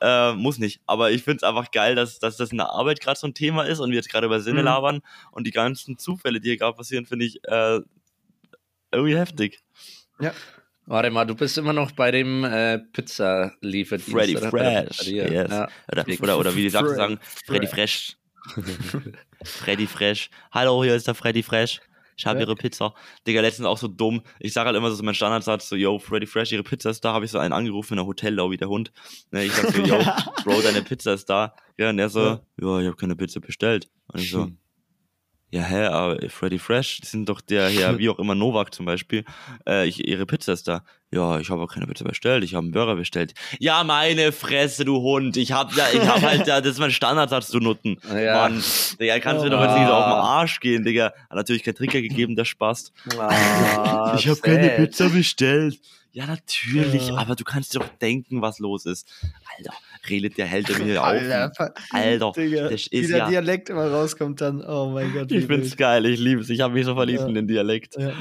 Äh, 0.02 0.34
muss 0.34 0.58
nicht. 0.60 0.80
Aber 0.86 1.12
ich 1.12 1.24
finde 1.24 1.38
es 1.38 1.44
einfach 1.44 1.72
geil, 1.72 1.96
dass, 1.96 2.20
dass 2.20 2.38
das 2.38 2.52
in 2.52 2.58
der 2.58 2.70
Arbeit 2.70 3.00
gerade 3.02 3.20
so 3.20 3.28
ein 3.28 3.34
Thema 3.34 3.64
ist 3.64 3.80
und 3.80 3.90
wir 3.90 3.96
jetzt 3.98 4.10
gerade 4.10 4.28
über 4.28 4.40
Sinne 4.42 4.60
Mhm. 4.60 4.66
labern. 4.66 5.02
Und 5.32 5.48
die 5.48 5.52
ganzen 5.52 5.98
Zufälle, 5.98 6.40
die 6.40 6.50
hier 6.50 6.58
gerade 6.58 6.76
passieren, 6.78 7.06
finde 7.06 7.26
ich 7.26 7.40
äh, 7.46 7.80
irgendwie 8.92 9.18
heftig. 9.18 9.60
Warte 10.86 11.10
mal, 11.10 11.26
du 11.26 11.36
bist 11.36 11.58
immer 11.58 11.74
noch 11.74 11.92
bei 11.92 12.12
dem 12.12 12.44
äh, 12.46 12.80
Pizza-Lieferdienst. 12.80 14.12
Freddy 14.12 14.38
oder? 14.38 14.50
Fresh. 14.50 14.98
Dir. 15.00 15.30
Yes. 15.32 15.52
Ja. 15.52 15.68
Oder, 15.92 16.06
oder, 16.22 16.40
oder 16.40 16.56
wie 16.56 16.62
die 16.62 16.70
Sachen 16.70 16.96
sagen, 16.96 17.20
Freddy 17.46 17.68
Fresh. 17.68 18.16
Freddy 19.44 19.88
Fresh. 19.88 20.30
Hallo, 20.52 20.84
hier 20.84 20.96
ist 20.96 21.08
der 21.08 21.16
Freddy 21.16 21.44
Fresh. 21.44 21.82
Ich 22.18 22.26
habe 22.26 22.40
Ja. 22.40 22.46
ihre 22.46 22.56
Pizza. 22.56 22.94
Digga, 23.28 23.42
letztens 23.42 23.68
auch 23.68 23.78
so 23.78 23.88
dumm. 23.88 24.22
Ich 24.40 24.52
sage 24.54 24.68
halt 24.68 24.76
immer 24.76 24.90
so 24.92 25.02
mein 25.04 25.14
Standardsatz, 25.16 25.70
so, 25.70 25.76
yo, 25.76 26.00
Freddy 26.00 26.26
Fresh, 26.26 26.52
ihre 26.52 26.64
Pizza 26.64 26.90
ist 26.90 27.06
da. 27.06 27.14
Habe 27.14 27.26
ich 27.26 27.32
so 27.32 27.38
einen 27.38 27.54
angerufen 27.54 27.94
in 27.94 27.98
der 27.98 28.06
Hotellobby, 28.08 28.58
der 28.58 28.70
Hund. 28.70 28.92
Ne, 29.32 29.46
ich 29.46 29.54
sag 29.54 29.72
so, 29.74 29.82
yo, 29.84 29.98
Bro, 30.44 30.62
deine 30.64 30.82
Pizza 30.82 31.14
ist 31.14 31.30
da. 31.30 31.54
Ja, 31.78 31.90
und 31.92 32.00
er 32.00 32.10
so, 32.10 32.20
ja, 32.22 32.80
ich 32.80 32.88
habe 32.88 32.96
keine 32.96 33.16
Pizza 33.16 33.40
bestellt. 33.40 33.88
Und 34.08 34.20
ich 34.22 34.32
so, 34.32 34.50
Ja, 35.50 35.62
hä, 35.62 35.86
aber 35.86 36.18
Freddy 36.30 36.60
Fresh 36.60 37.00
die 37.02 37.08
sind 37.08 37.30
doch 37.30 37.40
der 37.40 37.70
hier, 37.70 37.98
wie 38.00 38.10
auch 38.10 38.20
immer, 38.20 38.36
Novak 38.36 38.74
zum 38.74 38.86
Beispiel. 38.86 39.24
Äh, 39.68 39.88
ich, 39.88 40.06
ihre 40.06 40.26
Pizza 40.26 40.54
ist 40.54 40.68
da. 40.68 40.84
Ja, 41.10 41.40
ich 41.40 41.50
habe 41.50 41.62
auch 41.62 41.74
keine 41.74 41.88
Pizza 41.88 42.04
bestellt, 42.04 42.44
ich 42.44 42.54
habe 42.54 42.66
einen 42.66 42.74
Burger 42.74 42.98
bestellt. 42.98 43.34
Ja, 43.60 43.86
meine 43.86 44.34
Fresse, 44.34 44.84
du 44.84 45.02
Hund. 45.02 45.38
Ich 45.38 45.54
hab 45.54 45.74
ja, 45.74 45.86
ich 45.94 46.06
hab 46.06 46.22
halt, 46.22 46.48
ja, 46.48 46.60
das 46.60 46.74
ist 46.74 46.80
mein 46.80 46.92
Standardsatz, 46.92 47.48
du 47.50 47.60
Nutten. 47.60 47.98
Ja. 48.18 48.50
Mann, 48.50 48.64
Digga, 49.00 49.20
kannst 49.20 49.42
du 49.42 49.50
mir 49.50 49.56
doch 49.56 49.62
jetzt 49.62 49.78
nicht 49.78 49.88
so 49.88 49.94
auf 49.94 50.06
den 50.06 50.14
Arsch 50.14 50.60
gehen, 50.60 50.84
Digga. 50.84 51.14
Hat 51.30 51.36
natürlich 51.36 51.64
kein 51.64 51.76
Trigger 51.76 52.02
gegeben, 52.02 52.36
der 52.36 52.46
Spaß. 52.46 52.92
Ah, 53.18 54.16
ich 54.18 54.28
habe 54.28 54.40
keine. 54.42 54.70
Pizza 54.70 55.10
bestellt. 55.10 55.80
Ja, 56.18 56.26
natürlich, 56.26 57.10
Ja. 57.10 57.16
aber 57.18 57.36
du 57.36 57.44
kannst 57.44 57.76
dir 57.76 57.80
doch 57.80 57.90
denken, 58.02 58.42
was 58.42 58.58
los 58.58 58.88
ist. 58.88 59.08
Alter, 59.56 59.72
redet 60.10 60.36
der 60.40 60.48
Held 60.48 60.68
mir 60.80 60.84
hier 60.86 61.02
auf. 61.04 61.08
Alter, 61.10 61.74
Alter, 61.92 62.32
Digga, 62.36 62.70
das 62.70 62.88
wie 62.92 62.98
ist 62.98 63.10
der 63.12 63.18
ja. 63.20 63.30
Dialekt 63.30 63.70
immer 63.70 63.88
rauskommt 63.92 64.42
dann. 64.42 64.64
Oh 64.66 64.90
mein 64.94 65.14
Gott. 65.14 65.30
wie 65.30 65.36
Ich 65.38 65.46
find's 65.46 65.68
wild. 65.72 65.78
geil, 65.78 66.06
ich 66.08 66.20
lieb's. 66.20 66.50
Ich 66.50 66.62
habe 66.62 66.74
mich 66.74 66.86
so 66.86 66.96
verliebt 66.96 67.20
Ja. 67.22 67.28
in 67.28 67.36
den 67.36 67.48
Dialekt. 67.48 67.98
Ja. 68.00 68.14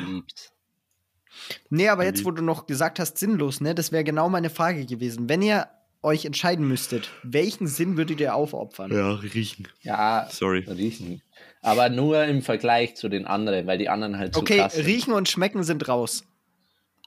Nee, 1.71 1.89
aber 1.89 2.05
jetzt, 2.05 2.25
wo 2.25 2.31
du 2.33 2.43
noch 2.43 2.67
gesagt 2.67 2.99
hast, 2.99 3.19
sinnlos, 3.19 3.61
ne, 3.61 3.75
das 3.75 3.93
wäre 3.93 4.05
genau 4.05 4.29
meine 4.29 4.51
Frage 4.51 4.85
gewesen. 4.85 5.29
Wenn 5.31 5.41
ihr 5.43 5.67
euch 6.03 6.25
entscheiden 6.25 6.69
müsstet, 6.69 7.09
welchen 7.23 7.67
Sinn 7.67 7.97
würdet 7.97 8.21
ihr 8.21 8.35
aufopfern? 8.35 8.93
Ja, 8.93 9.13
riechen. 9.15 9.69
Ja, 9.83 10.29
Sorry. 10.31 10.65
riechen. 10.69 11.23
Aber 11.63 11.89
nur 11.89 12.23
im 12.25 12.43
Vergleich 12.43 12.95
zu 12.97 13.09
den 13.09 13.27
anderen, 13.27 13.67
weil 13.67 13.79
die 13.79 13.89
anderen 13.89 14.19
halt 14.19 14.35
so 14.35 14.41
Okay, 14.41 14.59
krass 14.59 14.75
sind. 14.75 14.87
riechen 14.87 15.13
und 15.15 15.29
schmecken 15.29 15.63
sind 15.65 15.89
raus. 15.89 16.25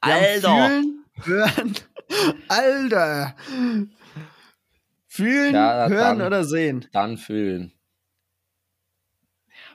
Alter! 0.01 0.67
Fühlen, 0.69 1.05
hören. 1.23 1.75
Alter! 2.47 3.35
Fühlen, 5.07 5.53
Ja, 5.53 5.87
hören 5.89 6.19
dann- 6.19 6.27
oder 6.27 6.43
sehen? 6.43 6.87
Dann 6.91 7.17
fühlen. 7.17 7.73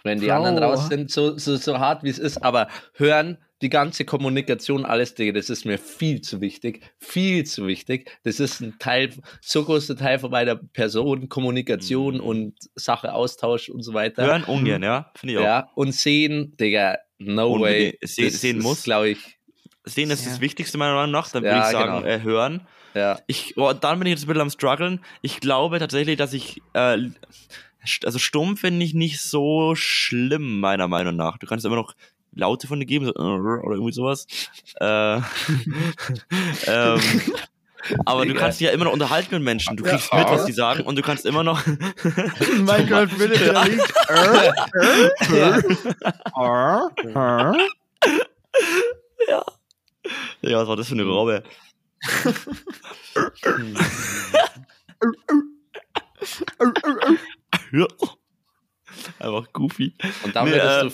Wenn 0.02 0.20
die 0.20 0.26
Bro. 0.26 0.34
anderen 0.34 0.58
raus 0.58 0.88
sind, 0.88 1.10
so, 1.10 1.38
so, 1.38 1.56
so 1.56 1.78
hart 1.78 2.04
wie 2.04 2.10
es 2.10 2.18
ist, 2.18 2.42
aber 2.42 2.68
hören, 2.94 3.38
die 3.62 3.70
ganze 3.70 4.04
Kommunikation, 4.04 4.84
alles, 4.84 5.14
Digga, 5.14 5.32
das 5.32 5.48
ist 5.48 5.64
mir 5.64 5.78
viel 5.78 6.20
zu 6.20 6.42
wichtig. 6.42 6.82
Viel 6.98 7.44
zu 7.44 7.66
wichtig. 7.66 8.10
Das 8.22 8.38
ist 8.38 8.60
ein 8.60 8.74
Teil, 8.78 9.10
so 9.40 9.64
großer 9.64 9.96
Teil 9.96 10.18
von 10.18 10.30
meiner 10.30 10.56
Person, 10.56 11.30
Kommunikation 11.30 12.20
und 12.20 12.54
Sache, 12.74 13.14
Austausch 13.14 13.70
und 13.70 13.82
so 13.82 13.94
weiter. 13.94 14.26
Hören 14.26 14.44
ungern, 14.44 14.82
ja? 14.82 15.10
Finde 15.16 15.32
ich 15.34 15.38
auch. 15.38 15.44
Ja, 15.44 15.70
und 15.74 15.94
sehen, 15.94 16.54
Digga, 16.58 16.98
no 17.18 17.54
Unbedingt. 17.54 17.94
way. 17.94 17.98
Se- 18.06 18.28
sehen 18.30 18.58
muss. 18.58 18.82
glaube 18.82 19.10
ich. 19.10 19.38
Sehen 19.84 20.10
ist 20.10 20.24
Ja. 20.24 20.30
das 20.30 20.40
Wichtigste 20.40 20.78
meiner 20.78 20.94
Meinung 20.94 21.10
nach. 21.12 21.30
Dann 21.30 21.42
würde 21.42 21.56
Ja, 21.56 21.66
ich 21.66 21.72
sagen, 21.72 22.02
genau. 22.02 22.06
äh, 22.06 22.22
hören. 22.22 22.66
Ja. 22.94 23.18
Ich, 23.26 23.56
oh, 23.56 23.72
dann 23.72 23.98
bin 23.98 24.06
ich 24.06 24.12
jetzt 24.12 24.24
ein 24.24 24.28
bisschen 24.28 24.42
am 24.42 24.50
struggeln. 24.50 25.00
Ich 25.20 25.40
glaube 25.40 25.78
tatsächlich, 25.78 26.16
dass 26.16 26.32
ich, 26.32 26.62
äh, 26.74 26.98
also 28.04 28.18
stumm 28.18 28.56
finde 28.56 28.84
ich 28.84 28.94
nicht 28.94 29.20
so 29.20 29.74
schlimm, 29.74 30.60
meiner 30.60 30.88
Meinung 30.88 31.16
nach. 31.16 31.38
Du 31.38 31.46
kannst 31.46 31.66
immer 31.66 31.76
noch 31.76 31.94
Laute 32.36 32.66
von 32.66 32.80
dir 32.80 32.86
geben, 32.86 33.04
so, 33.06 33.12
äh, 33.12 33.18
oder 33.20 33.74
irgendwie 33.74 33.92
sowas. 33.92 34.26
Äh, 34.80 35.16
ähm, 36.66 37.00
aber 38.06 38.24
du 38.26 38.34
kannst 38.34 38.60
dich 38.60 38.66
ja 38.68 38.72
immer 38.72 38.84
noch 38.86 38.92
unterhalten 38.92 39.34
mit 39.34 39.42
Menschen. 39.42 39.76
Du 39.76 39.84
Ja. 39.84 39.90
kriegst 39.90 40.12
mit, 40.14 40.26
was 40.28 40.44
die 40.46 40.52
sagen 40.52 40.84
und 40.84 40.96
du 40.96 41.02
kannst 41.02 41.26
immer 41.26 41.44
noch. 41.44 41.64
Minecraft 41.66 43.08
Philipp, 43.08 43.38
der 43.38 43.64
liegt. 43.64 43.92
ja, 49.28 49.44
was 50.42 50.68
war 50.68 50.76
das 50.76 50.88
für 50.88 50.94
eine 50.94 51.04
Robbe? 51.04 51.42
Ja. 57.72 57.86
Einfach 59.18 59.52
goofy. 59.52 59.94
Und 60.22 60.36
dann 60.36 60.44
Nee, 60.44 60.52
äh, 60.52 60.82
du. 60.82 60.92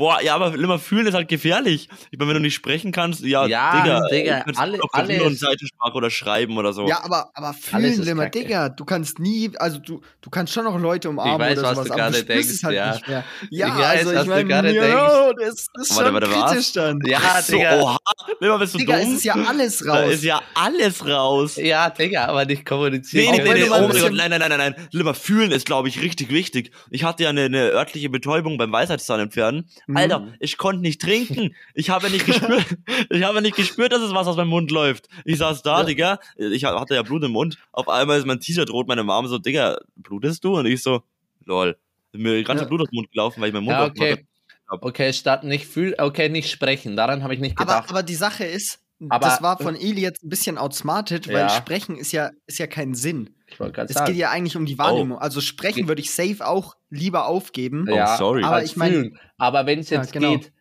Boah, 0.00 0.22
ja, 0.22 0.34
aber 0.34 0.54
immer 0.54 0.78
fühlen 0.78 1.06
ist 1.06 1.12
halt 1.12 1.28
gefährlich. 1.28 1.90
Ich 2.10 2.18
meine, 2.18 2.30
wenn 2.30 2.36
du 2.36 2.40
nicht 2.40 2.54
sprechen 2.54 2.90
kannst, 2.90 3.20
ja, 3.20 3.44
Ja, 3.44 3.82
Digga, 3.82 4.00
Digga, 4.10 4.44
alle- 4.56 4.78
alles- 4.92 5.22
und 5.22 5.38
Seitensprache 5.38 5.92
oder 5.92 6.08
schreiben 6.08 6.56
oder 6.56 6.72
so. 6.72 6.88
Ja, 6.88 7.04
aber, 7.04 7.30
aber 7.34 7.52
fühlen, 7.52 8.16
Kacke. 8.16 8.30
Digga, 8.30 8.68
du 8.70 8.86
kannst 8.86 9.18
nie, 9.18 9.50
also 9.58 9.78
du, 9.78 10.00
du 10.22 10.30
kannst 10.30 10.54
schon 10.54 10.64
noch 10.64 10.78
Leute 10.78 11.10
umarmen 11.10 11.34
Ich 11.34 11.40
weiß, 11.52 11.58
oder 11.58 11.68
was 11.68 11.74
sowas, 11.76 11.88
du 11.88 11.92
aber 12.02 12.10
du 12.12 12.24
denkst, 12.24 12.48
es 12.48 12.64
halt 12.64 12.76
ja. 12.76 12.92
nicht 12.94 13.08
mehr. 13.08 13.24
Ja, 13.50 13.66
Ich 13.68 13.74
weiß, 13.74 14.06
also 14.06 14.22
ich 14.22 14.46
meine, 14.48 14.72
yo, 14.74 15.32
das 15.38 15.48
ist 15.54 15.70
Warte, 15.74 16.04
schon 16.04 16.14
warte, 16.14 16.30
was? 16.30 16.50
kritisch 16.50 16.72
dann. 16.72 16.98
Ja, 17.04 17.18
Ach 17.22 17.40
so, 17.42 17.52
Digga. 17.56 17.80
oha, 17.82 17.96
Limmer, 18.40 18.58
bist 18.58 18.74
du 18.74 18.78
Digga, 18.78 18.98
dumm? 19.00 19.08
es 19.10 19.14
ist 19.18 19.24
ja 19.24 19.34
alles 19.34 19.78
da 19.80 19.92
raus. 19.94 20.12
ist 20.14 20.24
ja 20.24 20.42
alles 20.54 21.06
raus. 21.06 21.56
Ja, 21.56 21.90
Digga, 21.90 22.24
aber 22.24 22.46
nicht 22.46 22.64
kommunizieren. 22.64 23.34
Nee, 23.34 23.42
nee, 23.42 23.52
nee, 23.52 23.60
nee, 23.64 23.68
oh 23.70 23.74
ein 23.74 23.88
mein 23.88 24.00
Gott, 24.00 24.12
nein, 24.14 24.30
nein, 24.30 24.40
nein, 24.40 24.48
nein, 24.48 24.58
nein. 24.76 24.88
Limmer, 24.92 25.12
fühlen 25.12 25.50
ist, 25.52 25.66
glaube 25.66 25.88
ich, 25.88 26.00
richtig 26.00 26.30
wichtig. 26.30 26.70
Ich 26.90 27.04
hatte 27.04 27.24
ja 27.24 27.28
eine, 27.28 27.42
eine 27.44 27.58
örtliche 27.72 28.08
Betäubung 28.08 28.56
beim 28.56 28.72
Weisheitszahn 28.72 29.20
entfernen. 29.20 29.66
Mhm. 29.90 29.96
Alter, 29.96 30.28
ich 30.40 30.56
konnte 30.56 30.82
nicht 30.82 31.00
trinken. 31.00 31.54
Ich 31.74 31.90
habe 31.90 32.10
nicht 32.10 32.26
gespürt, 32.26 32.64
ich 33.10 33.22
habe 33.22 33.42
nicht 33.42 33.56
gespürt, 33.56 33.92
dass 33.92 34.02
es 34.02 34.12
was 34.14 34.26
aus 34.26 34.36
meinem 34.36 34.48
Mund 34.48 34.70
läuft. 34.70 35.08
Ich 35.24 35.38
saß 35.38 35.62
da, 35.62 35.80
Ja. 35.80 35.84
Digga, 35.84 36.18
ich 36.36 36.64
hatte 36.64 36.94
ja 36.94 37.02
Blut 37.02 37.22
im 37.24 37.32
Mund. 37.32 37.58
Auf 37.72 37.88
einmal 37.88 38.18
ist 38.18 38.26
mein 38.26 38.40
T-Shirt 38.40 38.70
rot, 38.70 38.88
meine 38.88 39.04
Mom 39.04 39.26
so, 39.26 39.38
Digga, 39.38 39.78
blutest 39.96 40.44
du? 40.44 40.56
Und 40.58 40.66
ich 40.66 40.82
so, 40.82 41.02
lol. 41.44 41.76
Mir 42.12 42.42
ganz 42.44 42.60
Ja. 42.60 42.66
Blut 42.66 42.82
aus 42.82 42.88
dem 42.90 42.96
Mund 42.96 43.10
gelaufen, 43.12 43.40
weil 43.40 43.48
ich 43.48 43.54
meinen 43.54 43.64
Mund 43.64 43.76
Ja, 43.76 43.86
okay. 43.86 44.26
Okay, 44.68 45.12
statt 45.12 45.42
nicht 45.42 45.66
fühlen, 45.66 45.94
okay, 45.98 46.28
nicht 46.28 46.48
sprechen. 46.50 46.96
Daran 46.96 47.22
habe 47.24 47.34
ich 47.34 47.40
nicht 47.40 47.58
aber, 47.58 47.66
gedacht. 47.74 47.90
aber 47.90 48.02
die 48.04 48.14
Sache 48.14 48.44
ist, 48.44 48.80
Aber- 49.08 49.26
das 49.26 49.42
war 49.42 49.56
von 49.58 49.74
Eli 49.76 50.00
jetzt 50.02 50.22
ein 50.22 50.28
bisschen 50.28 50.58
outsmartet, 50.58 51.28
weil 51.28 51.36
Ja. 51.36 51.48
Sprechen 51.48 51.96
ist 51.96 52.12
ja, 52.12 52.30
ist 52.46 52.58
ja 52.58 52.66
kein 52.66 52.94
Sinn. 52.94 53.30
ich 53.46 53.58
wollte 53.58 53.72
gerade 53.72 53.88
Es 53.88 53.94
sagen. 53.94 54.12
geht 54.12 54.16
ja 54.20 54.30
eigentlich 54.30 54.56
um 54.56 54.66
die 54.66 54.78
Wahrnehmung. 54.78 55.18
Also 55.18 55.40
Sprechen 55.40 55.88
würde 55.88 56.00
ich 56.02 56.10
safe 56.12 56.46
auch 56.46 56.76
lieber 56.90 57.26
aufgeben. 57.26 57.86
Oh, 57.90 58.06
sorry. 58.18 58.44
Aber 58.44 58.56
als 58.56 58.70
ich 58.70 58.76
meine- 58.76 58.94
fühlen. 58.94 59.18
aber 59.38 59.66
wenn 59.66 59.78
es 59.80 59.90
Ja, 59.90 60.00
jetzt 60.02 60.12
genau. 60.12 60.36
geht, 60.36 60.52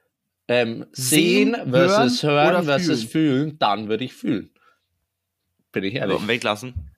ähm, 0.47 0.85
sehen 0.93 1.53
Sehen, 1.55 1.69
versus 1.71 2.23
hören 2.23 2.33
hören, 2.33 2.55
oder 2.55 2.63
versus 2.63 3.03
fühlen. 3.03 3.57
dann 3.59 3.89
würde 3.89 4.05
ich 4.05 4.13
fühlen. 4.13 4.51
Bin 5.71 5.83
ich 5.83 5.95
ehrlich. 5.95 6.15
Also, 6.15 6.27
weglassen. 6.27 6.91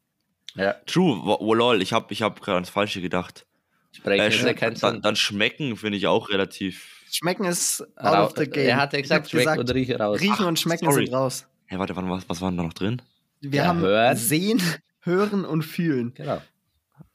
Ja, 0.55 0.73
True, 0.85 1.19
wo, 1.23 1.37
wo, 1.41 1.53
lol, 1.53 1.81
ich 1.81 1.91
habe 1.93 2.13
ich 2.13 2.21
hab 2.21 2.39
gerade 2.41 2.55
ans 2.55 2.69
Falsche 2.69 3.01
gedacht. 3.01 3.45
sprechen 3.93 4.21
Äh, 4.21 4.27
ist 4.29 4.41
ja 4.43 4.53
kein 4.53 4.75
dann, 4.75 4.93
Sinn. 4.93 5.01
dann 5.01 5.15
schmecken 5.17 5.75
finde 5.75 5.97
ich 5.97 6.07
auch 6.07 6.29
relativ. 6.29 7.00
Schmecken 7.11 7.45
ist 7.45 7.81
out 7.97 8.13
Rau- 8.13 8.25
of 8.25 8.33
the 8.37 8.45
game. 8.47 8.67
Er 8.67 8.77
hat 8.77 8.93
ja 8.93 9.01
gesagt, 9.01 9.27
Ich 9.27 9.33
hab 9.33 9.43
schmeck 9.43 9.59
und 9.59 9.73
rieche 9.73 9.99
raus. 9.99 10.19
Riechen 10.21 10.45
und 10.45 10.59
Schmecken 10.59 10.85
sorry. 10.89 11.05
sind 11.05 11.13
raus. 11.15 11.45
Hey, 11.65 11.77
warte, 11.79 11.95
was, 11.95 12.23
was 12.29 12.41
war 12.41 12.49
denn 12.51 12.57
da 12.57 12.63
noch 12.63 12.73
drin? 12.73 13.01
Wir 13.41 13.61
Ja, 13.63 13.67
haben 13.67 13.79
hören. 13.81 14.15
Sehen, 14.17 14.61
Hören 15.01 15.45
und 15.45 15.63
Fühlen. 15.63 16.13
Genau. 16.13 16.41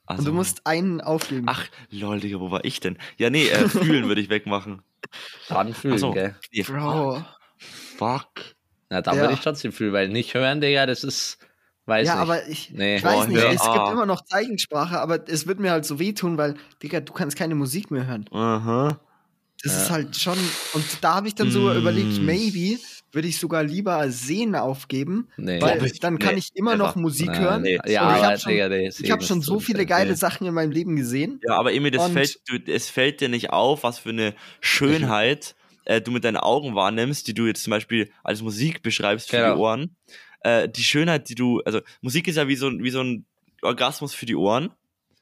Also, 0.06 0.20
Und 0.20 0.26
du 0.28 0.32
musst 0.34 0.66
einen 0.66 1.00
aufgeben. 1.00 1.46
Ach, 1.48 1.64
lol, 1.90 2.20
Digga, 2.20 2.38
wo 2.40 2.50
war 2.50 2.64
ich 2.64 2.80
denn? 2.80 2.96
Ja, 3.16 3.30
nee, 3.30 3.48
äh, 3.48 3.68
fühlen 3.68 4.06
würde 4.08 4.20
ich 4.20 4.28
wegmachen. 4.28 4.82
Dann 5.48 5.72
fühlen, 5.74 5.98
so. 5.98 6.12
gell? 6.12 6.34
Nee, 6.52 6.62
Bro. 6.62 7.24
Fuck. 7.96 8.28
Na, 8.88 9.02
dann 9.02 9.16
Ja. 9.16 9.22
würde 9.22 9.34
ich 9.34 9.40
trotzdem 9.40 9.72
fühlen, 9.72 9.92
weil 9.92 10.08
nicht 10.08 10.34
hören, 10.34 10.60
Digga, 10.60 10.86
das 10.86 11.02
ist, 11.04 11.38
weiß 11.86 12.06
Ja, 12.06 12.14
nicht. 12.14 12.22
aber 12.22 12.46
ich, 12.46 12.70
Nee. 12.70 12.96
ich 12.96 13.04
weiß 13.04 13.14
Boah, 13.14 13.26
nicht, 13.26 13.40
hör- 13.40 13.50
es 13.50 13.60
ah. 13.62 13.72
gibt 13.74 13.88
immer 13.92 14.06
noch 14.06 14.24
Zeichensprache, 14.24 15.00
aber 15.00 15.28
es 15.28 15.46
wird 15.48 15.58
mir 15.58 15.72
halt 15.72 15.84
so 15.84 15.98
wehtun, 15.98 16.38
weil, 16.38 16.54
Digga, 16.82 17.00
du 17.00 17.12
kannst 17.12 17.36
keine 17.36 17.54
Musik 17.56 17.90
mehr 17.90 18.06
hören. 18.06 18.26
Aha. 18.30 19.00
Das 19.66 19.76
Ja. 19.76 19.82
ist 19.82 19.90
halt 19.90 20.16
schon. 20.16 20.38
Und 20.74 20.84
da 21.00 21.14
habe 21.14 21.28
ich 21.28 21.34
dann 21.34 21.50
so 21.50 21.62
Mm. 21.72 21.76
überlegt, 21.78 22.20
maybe 22.20 22.78
würde 23.12 23.28
ich 23.28 23.38
sogar 23.38 23.62
lieber 23.64 24.10
Sehen 24.10 24.54
aufgeben, 24.54 25.28
nee. 25.36 25.60
weil 25.62 25.84
ich- 25.86 26.00
dann 26.00 26.18
kann 26.18 26.34
nee, 26.34 26.40
ich 26.40 26.50
immer 26.54 26.76
noch 26.76 26.96
Musik 26.96 27.28
Nein, 27.28 27.40
hören. 27.40 27.62
nee. 27.62 27.74
Ja, 27.74 27.80
Und 27.80 27.88
ich 27.88 27.98
aber, 28.22 28.26
hab 28.32 28.40
schon- 28.40 28.52
nee, 28.52 28.88
Ich 28.88 29.10
habe 29.10 29.22
schon 29.22 29.40
so 29.42 29.58
viele 29.60 29.86
geile 29.86 30.14
Sachen 30.16 30.46
in 30.46 30.52
meinem 30.54 30.70
Leben 30.70 30.96
gesehen. 30.96 31.40
Ja, 31.46 31.56
aber 31.56 31.72
Emil, 31.72 31.90
das 31.92 32.10
fällt, 32.10 32.40
du, 32.46 32.58
es 32.70 32.90
fällt 32.90 33.20
dir 33.20 33.28
nicht 33.28 33.50
auf, 33.50 33.82
was 33.84 33.98
für 33.98 34.10
eine 34.10 34.34
Schönheit 34.60 35.54
äh, 35.88 36.00
du 36.00 36.10
mit 36.10 36.24
deinen 36.24 36.36
Augen 36.36 36.74
wahrnimmst, 36.74 37.28
die 37.28 37.32
du 37.34 37.46
jetzt 37.46 37.62
zum 37.62 37.70
Beispiel 37.70 38.10
als 38.24 38.42
Musik 38.42 38.82
beschreibst 38.82 39.30
für 39.30 39.36
Genau. 39.36 39.54
die 39.54 39.60
Ohren. 39.60 39.96
Äh, 40.40 40.68
die 40.68 40.82
Schönheit, 40.82 41.28
die 41.28 41.36
du, 41.36 41.60
also 41.64 41.80
Musik 42.00 42.26
ist 42.26 42.34
ja 42.34 42.48
wie 42.48 42.56
so, 42.56 42.66
ein- 42.68 42.82
wie 42.82 42.90
so 42.90 43.00
ein 43.02 43.24
Orgasmus 43.62 44.12
für 44.12 44.26
die 44.26 44.34
Ohren. 44.34 44.70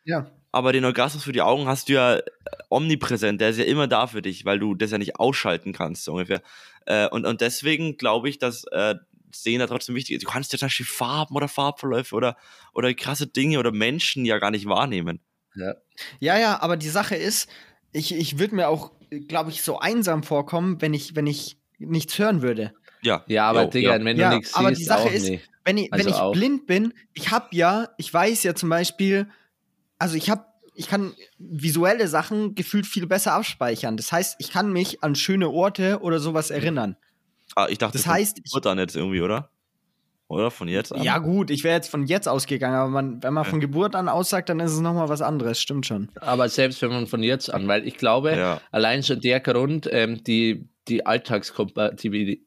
Ja. 0.04 0.30
Aber 0.54 0.72
den 0.72 0.84
Orgasmus 0.84 1.24
für 1.24 1.32
die 1.32 1.42
Augen 1.42 1.66
hast 1.66 1.88
du 1.88 1.94
ja 1.94 2.16
äh, 2.16 2.22
omnipräsent, 2.68 3.40
der 3.40 3.50
ist 3.50 3.58
ja 3.58 3.64
immer 3.64 3.88
da 3.88 4.06
für 4.06 4.22
dich, 4.22 4.44
weil 4.44 4.58
du 4.60 4.74
das 4.74 4.90
ja 4.92 4.98
nicht 4.98 5.16
ausschalten 5.16 5.72
kannst, 5.72 6.04
so 6.04 6.12
ungefähr. 6.12 6.42
Äh, 6.86 7.08
und, 7.08 7.26
und 7.26 7.40
deswegen 7.40 7.96
glaube 7.96 8.28
ich, 8.28 8.38
dass 8.38 8.64
äh, 8.70 8.94
Sehen 9.32 9.58
da 9.58 9.66
trotzdem 9.66 9.96
wichtig 9.96 10.14
ist. 10.16 10.22
Du 10.24 10.30
kannst 10.30 10.52
ja 10.52 10.58
zum 10.60 10.66
Beispiel 10.66 10.86
Farben 10.86 11.34
oder 11.34 11.48
Farbverläufe 11.48 12.14
oder, 12.14 12.36
oder 12.72 12.94
krasse 12.94 13.26
Dinge 13.26 13.58
oder 13.58 13.72
Menschen 13.72 14.24
ja 14.24 14.38
gar 14.38 14.52
nicht 14.52 14.66
wahrnehmen. 14.66 15.18
Ja. 15.56 15.74
Ja, 16.20 16.38
ja, 16.38 16.62
aber 16.62 16.76
die 16.76 16.88
Sache 16.88 17.16
ist, 17.16 17.48
ich, 17.92 18.14
ich 18.14 18.38
würde 18.38 18.54
mir 18.54 18.68
auch, 18.68 18.92
glaube 19.26 19.50
ich, 19.50 19.62
so 19.62 19.80
einsam 19.80 20.22
vorkommen, 20.22 20.80
wenn 20.80 20.94
ich, 20.94 21.16
wenn 21.16 21.26
ich 21.26 21.56
nichts 21.78 22.16
hören 22.18 22.42
würde. 22.42 22.74
Ja, 23.02 23.24
Ja, 23.26 23.48
aber 23.48 23.64
Jo, 23.64 23.70
Digga, 23.70 23.96
ja. 23.98 24.04
wenn 24.04 24.16
Ja, 24.16 24.30
du 24.30 24.36
nichts 24.36 24.54
aber 24.54 24.68
siehst, 24.68 24.80
die 24.82 24.84
Sache 24.84 25.02
auch 25.08 25.12
ist- 25.12 25.28
nicht. 25.28 25.48
Wenn 25.64 25.78
ich, 25.78 25.92
Also 25.92 26.04
wenn 26.04 26.12
ich 26.12 26.20
auch. 26.20 26.32
blind 26.32 26.66
bin, 26.66 26.94
ich 27.14 27.30
habe 27.32 27.46
ja, 27.52 27.88
ich 27.98 28.12
weiß 28.14 28.42
ja 28.44 28.54
zum 28.54 28.68
Beispiel, 28.68 29.28
also 29.98 30.16
ich 30.16 30.30
habe, 30.30 30.44
ich 30.74 30.88
kann 30.88 31.14
visuelle 31.38 32.08
Sachen 32.08 32.54
gefühlt 32.54 32.86
viel 32.86 33.06
besser 33.06 33.32
abspeichern. 33.34 33.96
Das 33.96 34.10
heißt, 34.12 34.36
ich 34.38 34.50
kann 34.50 34.72
mich 34.72 35.02
an 35.04 35.14
schöne 35.14 35.48
Orte 35.50 36.00
oder 36.00 36.18
sowas 36.18 36.50
erinnern. 36.50 36.96
Ah, 37.56 37.66
ich 37.68 37.78
dachte, 37.78 37.98
Das 37.98 38.06
heißt, 38.06 38.38
ich- 38.44 38.52
wird 38.52 38.64
dann 38.66 38.78
jetzt 38.78 38.96
irgendwie, 38.96 39.20
oder? 39.20 39.50
oder? 40.26 40.50
Von 40.50 40.66
jetzt 40.68 40.92
an? 40.92 41.02
Ja, 41.02 41.18
gut, 41.18 41.50
ich 41.50 41.62
wäre 41.62 41.76
jetzt 41.76 41.88
von 41.90 42.06
jetzt 42.06 42.26
ausgegangen, 42.28 42.74
aber 42.74 42.88
man, 42.90 43.22
wenn 43.22 43.32
man 43.34 43.44
von 43.44 43.60
Geburt 43.60 43.94
an 43.94 44.08
aussagt, 44.08 44.48
dann 44.48 44.58
ist 44.58 44.72
es 44.72 44.80
nochmal 44.80 45.08
was 45.08 45.20
anderes, 45.22 45.60
stimmt 45.60 45.86
schon. 45.86 46.10
Aber 46.16 46.48
selbst 46.48 46.82
wenn 46.82 46.88
man 46.90 47.06
von 47.06 47.22
jetzt 47.22 47.52
an, 47.52 47.68
weil 47.68 47.86
ich 47.86 47.96
glaube, 47.98 48.34
Ja. 48.36 48.60
allein 48.72 49.02
schon 49.04 49.20
der 49.20 49.38
Grund, 49.40 49.88
ähm, 49.92 50.24
die, 50.24 50.66
die 50.88 51.06
Alltagskompatibilität, 51.06 52.40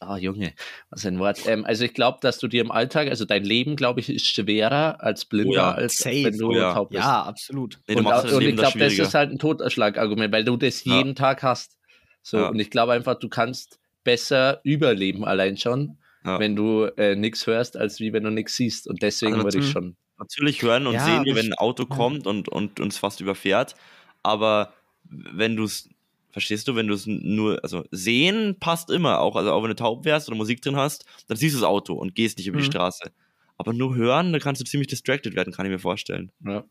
ah 0.00 0.16
Junge, 0.16 0.54
was 0.90 1.04
ein 1.06 1.18
Wort. 1.18 1.40
Ähm, 1.46 1.64
also 1.64 1.84
ich 1.84 1.94
glaube, 1.94 2.18
dass 2.22 2.38
du 2.38 2.48
dir 2.48 2.60
im 2.62 2.70
Alltag, 2.70 3.08
also 3.08 3.24
dein 3.24 3.44
Leben, 3.44 3.76
glaube 3.76 4.00
ich, 4.00 4.08
ist 4.08 4.26
schwerer 4.26 5.02
als 5.02 5.24
blinder, 5.24 5.50
Oh 5.52 5.54
ja, 5.54 5.72
als 5.72 5.98
safe. 5.98 6.24
wenn 6.24 6.38
du 6.38 6.50
Oh 6.50 6.54
ja. 6.54 6.74
taub 6.74 6.90
bist. 6.90 7.00
Ja, 7.00 7.22
absolut. 7.24 7.78
Nee, 7.88 7.96
und 7.96 8.06
und 8.06 8.42
ich 8.42 8.56
glaube, 8.56 8.78
das 8.78 8.98
ist 8.98 9.14
halt 9.14 9.30
ein 9.30 9.38
Totschlagargument, 9.38 10.32
weil 10.32 10.44
du 10.44 10.56
das 10.56 10.84
Ja. 10.84 10.96
jeden 10.96 11.14
Tag 11.14 11.42
hast. 11.42 11.76
So, 12.22 12.38
Ja. 12.38 12.48
und 12.48 12.58
ich 12.58 12.70
glaube 12.70 12.92
einfach, 12.92 13.18
du 13.18 13.28
kannst 13.28 13.78
besser 14.04 14.60
überleben 14.64 15.24
allein 15.24 15.56
schon, 15.56 15.98
Ja. 16.24 16.38
wenn 16.38 16.56
du 16.56 16.84
äh, 16.96 17.14
nichts 17.14 17.46
hörst, 17.46 17.76
als 17.76 18.00
wie 18.00 18.12
wenn 18.12 18.24
du 18.24 18.30
nichts 18.30 18.56
siehst. 18.56 18.88
Und 18.88 19.02
deswegen 19.02 19.34
Also 19.34 19.44
würde 19.44 19.58
ich 19.58 19.70
schon. 19.70 19.96
Natürlich 20.18 20.62
hören 20.62 20.86
und 20.86 20.94
Ja, 20.94 21.04
sehen 21.04 21.24
wir, 21.24 21.36
wenn 21.36 21.52
ein 21.52 21.58
Auto 21.58 21.86
kommt 21.86 22.26
und, 22.26 22.48
und 22.48 22.80
uns 22.80 22.98
fast 22.98 23.20
überfährt. 23.20 23.76
Aber 24.22 24.72
wenn 25.04 25.56
du 25.56 25.64
es, 25.64 25.88
verstehst 26.30 26.68
du, 26.68 26.74
wenn 26.76 26.86
du 26.86 26.94
es 26.94 27.06
nur, 27.06 27.58
also 27.62 27.84
sehen 27.90 28.56
passt 28.60 28.90
immer, 28.90 29.20
auch, 29.20 29.36
also 29.36 29.52
auch 29.52 29.62
wenn 29.62 29.70
du 29.70 29.76
taub 29.76 30.04
wärst 30.04 30.28
oder 30.28 30.36
Musik 30.36 30.62
drin 30.62 30.76
hast, 30.76 31.04
dann 31.26 31.36
siehst 31.36 31.54
du 31.56 31.60
das 31.60 31.68
Auto 31.68 31.94
und 31.94 32.14
gehst 32.14 32.38
nicht 32.38 32.46
über 32.46 32.58
die 32.58 32.64
Mhm. 32.64 32.70
Straße. 32.72 33.10
Aber 33.56 33.72
nur 33.72 33.94
hören, 33.96 34.32
da 34.32 34.38
kannst 34.38 34.60
du 34.60 34.64
ziemlich 34.64 34.86
distracted 34.88 35.34
werden, 35.34 35.52
kann 35.52 35.66
ich 35.66 35.72
mir 35.72 35.78
vorstellen. 35.80 36.30
Ja. 36.44 36.64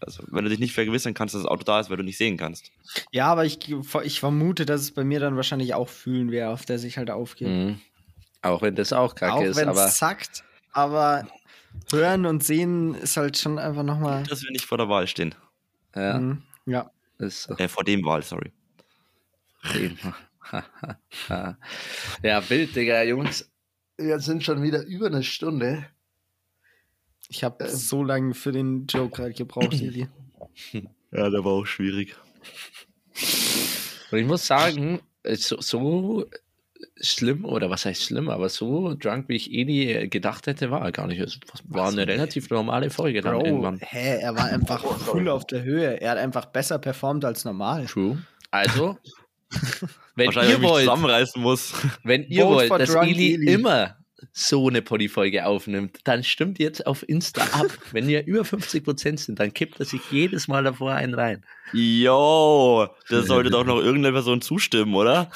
Also, 0.00 0.22
wenn 0.30 0.44
du 0.44 0.50
dich 0.50 0.58
nicht 0.58 0.74
vergewissern 0.74 1.14
kannst, 1.14 1.34
dass 1.34 1.42
das 1.42 1.50
Auto 1.50 1.64
da 1.64 1.80
ist, 1.80 1.88
weil 1.88 1.96
du 1.96 2.02
nicht 2.02 2.18
sehen 2.18 2.36
kannst. 2.36 2.70
Ja, 3.12 3.28
aber 3.28 3.46
ich, 3.46 3.58
ich 4.04 4.20
vermute, 4.20 4.66
dass 4.66 4.82
es 4.82 4.90
bei 4.92 5.04
mir 5.04 5.20
dann 5.20 5.36
wahrscheinlich 5.36 5.72
auch 5.72 5.88
fühlen 5.88 6.30
wäre, 6.30 6.50
auf 6.50 6.66
der 6.66 6.78
sich 6.78 6.98
halt 6.98 7.10
aufgeht. 7.10 7.48
Mhm. 7.48 7.80
Auch 8.42 8.60
wenn 8.60 8.74
das 8.74 8.92
auch 8.92 9.14
kacke 9.14 9.32
auch 9.32 9.42
ist, 9.42 9.56
wenn 9.56 9.70
aber 9.70 9.86
es 9.86 9.96
zackt, 9.96 10.44
aber 10.72 11.26
hören 11.90 12.26
und 12.26 12.44
sehen 12.44 12.94
ist 12.94 13.16
halt 13.16 13.38
schon 13.38 13.58
einfach 13.58 13.82
nochmal. 13.84 14.24
Dass 14.24 14.42
wir 14.42 14.50
nicht 14.50 14.66
vor 14.66 14.76
der 14.76 14.90
Wahl 14.90 15.06
stehen. 15.06 15.34
ja, 15.94 16.18
Mhm. 16.18 16.42
Ja. 16.66 16.90
Ist 17.18 17.44
so. 17.44 17.56
Äh, 17.56 17.68
vor 17.68 17.84
dem 17.84 18.04
Wahl, 18.04 18.22
sorry. 18.22 18.52
Ja, 22.22 22.48
wild, 22.48 22.76
Digga, 22.76 23.02
Jungs. 23.02 23.50
Wir 23.96 24.20
sind 24.20 24.44
schon 24.44 24.62
wieder 24.62 24.84
über 24.84 25.06
eine 25.06 25.24
Stunde. 25.24 25.86
Ich 27.28 27.42
habe 27.42 27.68
so 27.68 28.04
lange 28.04 28.34
für 28.34 28.52
den 28.52 28.86
Joke 28.86 29.16
gerade 29.16 29.34
gebraucht, 29.34 29.72
Eli. 29.80 30.08
Ja, 31.10 31.30
der 31.30 31.44
war 31.44 31.52
auch 31.52 31.66
schwierig. 31.66 32.14
Und 34.10 34.18
ich 34.18 34.26
muss 34.26 34.46
sagen, 34.46 35.00
so, 35.24 35.60
so 35.60 36.26
schlimm, 37.00 37.44
oder 37.44 37.70
was 37.70 37.84
heißt 37.84 38.02
schlimm, 38.02 38.28
aber 38.28 38.48
so 38.48 38.94
drunk, 38.94 39.28
wie 39.28 39.36
ich 39.36 39.52
eh 39.52 39.64
nie 39.64 40.08
gedacht 40.08 40.46
hätte, 40.46 40.70
war 40.70 40.82
er 40.82 40.92
gar 40.92 41.06
nicht. 41.06 41.20
Es 41.20 41.38
war 41.68 41.88
eine 41.88 42.06
relativ 42.06 42.50
normale 42.50 42.90
Folge 42.90 43.20
dann 43.20 43.38
Bro, 43.38 43.44
irgendwann. 43.46 43.78
hä, 43.80 44.18
er 44.20 44.34
war 44.36 44.46
einfach 44.46 44.82
voll 44.84 45.28
auf 45.28 45.46
der 45.46 45.62
Höhe. 45.62 46.00
Er 46.00 46.12
hat 46.12 46.18
einfach 46.18 46.46
besser 46.46 46.78
performt 46.78 47.24
als 47.24 47.44
normal. 47.44 47.86
True. 47.86 48.18
Also, 48.50 48.96
wenn 50.16 50.30
ihr 50.30 50.36
wenn 50.36 50.50
ich 50.50 50.58
mich 50.58 50.68
wollt, 50.68 50.84
zusammenreißen 50.84 51.42
muss. 51.42 51.72
wenn 52.02 52.24
ihr 52.24 52.46
wollt, 52.46 52.70
dass 52.70 52.94
Eli 52.94 53.34
Eli. 53.34 53.52
immer 53.52 53.95
so 54.32 54.68
eine 54.68 54.82
Poddy-Folge 54.82 55.46
aufnimmt, 55.46 55.98
dann 56.04 56.24
stimmt 56.24 56.58
jetzt 56.58 56.86
auf 56.86 57.06
Insta 57.08 57.42
ab. 57.52 57.66
wenn 57.92 58.08
wir 58.08 58.26
über 58.26 58.42
50% 58.42 59.18
sind, 59.18 59.38
dann 59.38 59.52
kippt 59.52 59.78
er 59.78 59.86
sich 59.86 60.00
jedes 60.10 60.48
Mal 60.48 60.64
davor 60.64 60.92
einen 60.92 61.14
rein. 61.14 61.44
Yo, 61.72 62.88
da 63.08 63.22
sollte 63.22 63.50
doch 63.50 63.64
noch 63.64 63.78
irgendeine 63.78 64.12
Person 64.12 64.40
zustimmen, 64.40 64.94
oder? 64.94 65.30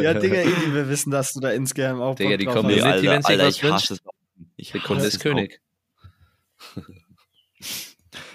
ja, 0.00 0.14
Digga, 0.14 0.36
Eli, 0.36 0.74
wir 0.74 0.88
wissen, 0.88 1.10
dass 1.10 1.32
du 1.32 1.40
da 1.40 1.50
insgeheim 1.50 2.00
auch 2.00 2.14
Digga, 2.14 2.36
die 2.36 2.46
kommen. 2.46 2.68
Nee, 2.68 2.80
Alter, 2.80 3.10
wenn 3.10 3.22
sich 3.22 3.38
was 3.38 3.56
ich 3.56 3.62
wünscht, 3.62 3.74
hasse 3.74 3.94
es. 3.94 4.00
Ich 4.56 4.72
Sekunde 4.72 5.04
hasse 5.04 5.16
ist 5.16 5.20
König. 5.20 5.60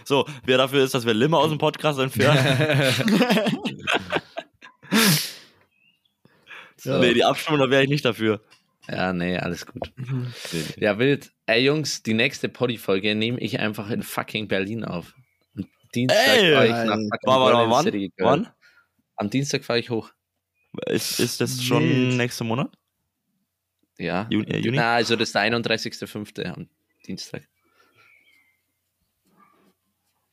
So, 0.08 0.26
wer 0.46 0.58
dafür 0.58 0.86
ist, 0.86 0.94
dass 0.94 1.06
wir 1.06 1.14
Limmer 1.14 1.40
aus 1.40 1.50
dem 1.50 1.58
Podcast 1.58 2.00
entfernen. 2.00 2.94
So. 6.78 7.00
Nee, 7.00 7.14
die 7.14 7.26
Abstimmung, 7.26 7.60
da 7.60 7.70
wäre 7.70 7.84
ich 7.84 7.90
nicht 7.90 8.06
dafür. 8.06 8.40
Ja, 8.88 9.12
nee, 9.12 9.38
alles 9.38 9.66
gut. 9.66 9.92
Mhm. 9.96 10.34
Ja, 10.78 10.98
wild. 10.98 11.32
Ey, 11.46 11.66
Jungs, 11.66 12.04
die 12.04 12.14
nächste 12.14 12.48
Poddy-Folge 12.48 13.16
nehme 13.16 13.40
ich 13.40 13.60
einfach 13.60 13.90
in 13.90 14.02
fucking 14.02 14.48
Berlin 14.48 14.86
auf. 14.86 15.14
Am 15.56 15.66
Dienstag 15.94 16.38
Ey, 16.38 16.54
fahre 16.54 16.66
ich 16.66 16.72
nach 16.72 16.96
fucking 16.96 17.10
War, 17.24 17.40
war, 17.40 17.52
Berlin 17.52 17.72
wann? 17.72 17.84
City. 17.84 18.14
Wann? 18.18 18.50
Am 19.18 19.30
Dienstag 19.30 19.66
fahre 19.66 19.80
ich 19.80 19.90
hoch. 19.90 20.12
Ist, 20.86 21.20
ist 21.20 21.42
das 21.42 21.64
schon 21.64 21.84
Wild. 21.84 22.18
nächster 22.18 22.44
Monat? 22.44 22.78
Ja. 23.98 24.28
Juni, 24.30 24.48
äh, 24.48 24.60
Juni? 24.60 24.78
Na, 24.78 24.96
also 24.96 25.16
das 25.16 25.30
ist 25.30 25.36
der 25.36 25.42
31.05. 25.42 26.46
am 26.46 26.70
Dienstag. 27.06 27.48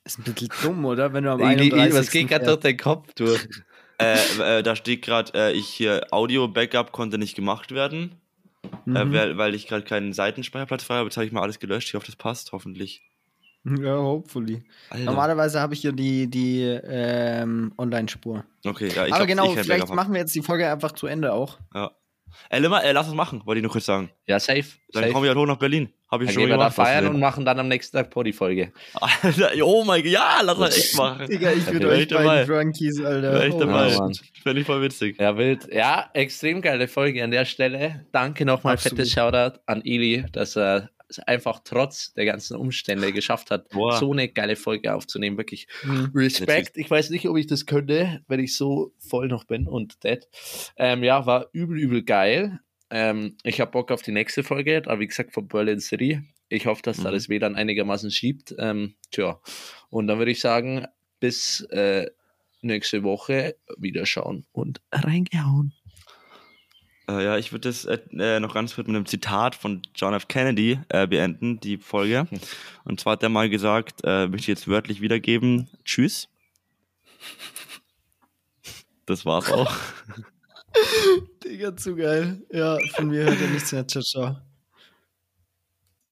Ist 0.04 0.18
ein 0.18 0.24
bisschen 0.24 0.50
dumm, 0.62 0.84
oder? 0.84 1.12
Wenn 1.12 1.24
du 1.24 1.32
am 1.32 1.40
Eli, 1.40 1.72
31. 1.72 1.80
Eli, 1.80 1.94
was 1.94 2.10
geht 2.10 2.28
gerade 2.28 2.44
durch 2.44 2.60
deinen 2.60 2.76
Kopf 2.76 3.14
durch? 3.14 3.48
Äh, 3.98 4.58
äh, 4.58 4.62
da 4.62 4.76
steht 4.76 5.02
gerade, 5.02 5.32
äh, 5.34 5.52
ich 5.52 5.68
hier 5.68 6.08
Audio-Backup 6.10 6.92
konnte 6.92 7.16
nicht 7.16 7.36
gemacht 7.36 7.72
werden, 7.72 8.20
äh, 8.64 9.04
Mhm. 9.04 9.12
weil, 9.12 9.38
weil 9.38 9.54
ich 9.54 9.66
gerade 9.66 9.84
keinen 9.84 10.12
Seitenspeicherplatz 10.12 10.84
frei 10.84 10.96
habe. 10.96 11.06
Jetzt 11.08 11.16
habe 11.16 11.26
ich 11.26 11.32
mal 11.32 11.42
alles 11.42 11.58
gelöscht. 11.58 11.88
Ich 11.88 11.94
hoffe, 11.94 12.06
das 12.06 12.16
passt, 12.16 12.52
hoffentlich. 12.52 13.02
Ja, 13.64 13.96
hopefully. 13.96 14.62
Alter. 14.90 15.04
Normalerweise 15.06 15.60
habe 15.60 15.72
ich 15.72 15.80
hier 15.80 15.92
die, 15.92 16.28
die 16.28 16.60
ähm, 16.62 17.72
Online-Spur. 17.78 18.44
Okay, 18.66 18.88
ja, 18.88 19.06
ich 19.06 19.14
Aber 19.14 19.24
glaub, 19.26 19.28
genau, 19.46 19.54
ich 19.54 19.60
vielleicht 19.60 19.94
machen 19.94 20.12
wir 20.12 20.20
jetzt 20.20 20.34
die 20.34 20.42
Folge 20.42 20.70
einfach 20.70 20.92
zu 20.92 21.06
Ende 21.06 21.32
auch. 21.32 21.58
Ja. 21.74 21.90
Ey, 22.50 22.60
Limmer, 22.60 22.82
äh, 22.84 22.92
lass 22.92 23.06
uns 23.06 23.16
machen, 23.16 23.42
wollte 23.44 23.58
ich 23.58 23.62
nur 23.62 23.72
kurz 23.72 23.86
sagen. 23.86 24.10
Ja, 24.26 24.38
safe. 24.40 24.64
Dann 24.92 25.02
safe. 25.02 25.12
kommen 25.12 25.24
wir 25.24 25.30
halt 25.30 25.38
hoch 25.38 25.46
nach 25.46 25.56
Berlin. 25.58 25.88
Habe 26.10 26.24
ich 26.24 26.28
Dann 26.28 26.34
schon 26.34 26.40
gehen 26.42 26.50
wir 26.50 26.56
da 26.58 26.64
gemacht. 26.64 26.78
was 26.78 26.86
feiern 26.88 27.06
und 27.08 27.18
machen 27.18 27.44
dann 27.44 27.58
am 27.58 27.66
nächsten 27.68 27.96
Tag 27.96 28.10
Poddy-Folge. 28.10 28.72
Alter, 28.94 29.50
oh 29.64 29.82
mein 29.84 30.02
Gott, 30.02 30.12
ja, 30.12 30.40
lass 30.42 30.58
das 30.58 30.76
echt 30.78 30.96
machen. 30.96 31.26
Digga, 31.26 31.50
ich 31.52 31.66
würde 31.72 31.88
euch 31.88 32.00
ich 32.02 32.08
dabei. 32.08 32.24
beiden 32.44 32.54
Drunkies, 32.54 33.00
Alter. 33.04 33.46
Ich 33.46 33.54
Oh, 33.54 33.58
dabei. 33.60 33.88
Ja, 33.88 33.98
Mann. 33.98 34.12
Fände 34.42 34.60
ich 34.60 34.66
voll 34.66 34.82
witzig. 34.82 35.20
Ja, 35.20 35.36
wild. 35.36 35.66
Ja, 35.72 36.10
extrem 36.14 36.60
geile 36.60 36.86
Folge 36.86 37.24
an 37.24 37.30
der 37.32 37.44
Stelle. 37.44 38.06
Danke 38.12 38.44
nochmal, 38.44 38.76
fettes 38.78 39.10
Shoutout 39.10 39.58
an 39.66 39.82
Eli, 39.84 40.24
dass 40.32 40.56
er 40.56 40.76
es 40.76 40.88
einfach 41.20 41.60
trotz 41.64 42.12
der 42.14 42.24
ganzen 42.24 42.56
Umstände 42.56 43.12
geschafft 43.12 43.50
hat, 43.50 43.68
Boah. 43.70 43.98
so 43.98 44.12
eine 44.12 44.28
geile 44.28 44.56
Folge 44.56 44.94
aufzunehmen. 44.94 45.36
Wirklich 45.36 45.66
Mhm. 45.84 46.10
Respekt. 46.14 46.76
Ich 46.76 46.90
weiß 46.90 47.10
nicht, 47.10 47.28
ob 47.28 47.36
ich 47.36 47.46
das 47.46 47.66
könnte, 47.66 48.22
wenn 48.28 48.40
ich 48.40 48.56
so 48.56 48.92
voll 48.98 49.28
noch 49.28 49.44
bin 49.44 49.66
und 49.66 50.02
dead. 50.04 50.26
Ähm, 50.76 51.02
ja, 51.04 51.26
war 51.26 51.46
übel, 51.52 51.78
übel 51.78 52.02
geil. 52.02 52.60
Ähm, 52.90 53.36
ich 53.42 53.60
habe 53.60 53.70
Bock 53.70 53.90
auf 53.90 54.02
die 54.02 54.12
nächste 54.12 54.42
Folge, 54.42 54.82
aber 54.86 55.00
wie 55.00 55.06
gesagt, 55.06 55.32
von 55.32 55.48
Berlin 55.48 55.80
City. 55.80 56.20
Ich 56.48 56.66
hoffe, 56.66 56.82
dass 56.82 56.98
da 56.98 57.08
Mhm. 57.10 57.14
das 57.14 57.28
WLAN 57.28 57.56
einigermaßen 57.56 58.10
schiebt. 58.10 58.54
Ähm, 58.58 58.94
tja, 59.10 59.40
und 59.90 60.06
dann 60.06 60.18
würde 60.18 60.30
ich 60.30 60.40
sagen, 60.40 60.86
bis 61.18 61.62
äh, 61.70 62.08
nächste 62.60 63.02
Woche 63.02 63.56
wieder 63.78 64.06
schauen 64.06 64.46
und 64.52 64.80
reingehauen. 64.92 65.72
Äh, 67.08 67.24
ja, 67.24 67.36
ich 67.36 67.52
würde 67.52 67.68
das 67.68 67.84
äh, 67.84 67.98
äh, 68.12 68.40
noch 68.40 68.54
ganz 68.54 68.74
kurz 68.74 68.86
mit 68.86 68.96
einem 68.96 69.06
Zitat 69.06 69.54
von 69.54 69.82
John 69.94 70.14
F. 70.14 70.28
Kennedy 70.28 70.80
äh, 70.88 71.06
beenden, 71.06 71.60
die 71.60 71.76
Folge. 71.76 72.26
Und 72.84 73.00
zwar 73.00 73.14
hat 73.14 73.22
er 73.22 73.28
mal 73.28 73.50
gesagt, 73.50 74.00
äh, 74.04 74.26
möchte 74.26 74.42
ich 74.44 74.46
jetzt 74.48 74.68
wörtlich 74.68 75.00
wiedergeben, 75.00 75.68
tschüss. 75.84 76.28
Das 79.06 79.26
war's 79.26 79.52
auch. 79.52 79.74
Digga, 81.44 81.76
zu 81.76 81.94
geil. 81.94 82.42
Ja, 82.50 82.78
von 82.94 83.08
mir 83.08 83.24
hört 83.24 83.40
er 83.40 83.48
nichts 83.48 83.72
mehr. 83.72 83.86
Ciao, 83.86 84.02
ciao. 84.02 84.53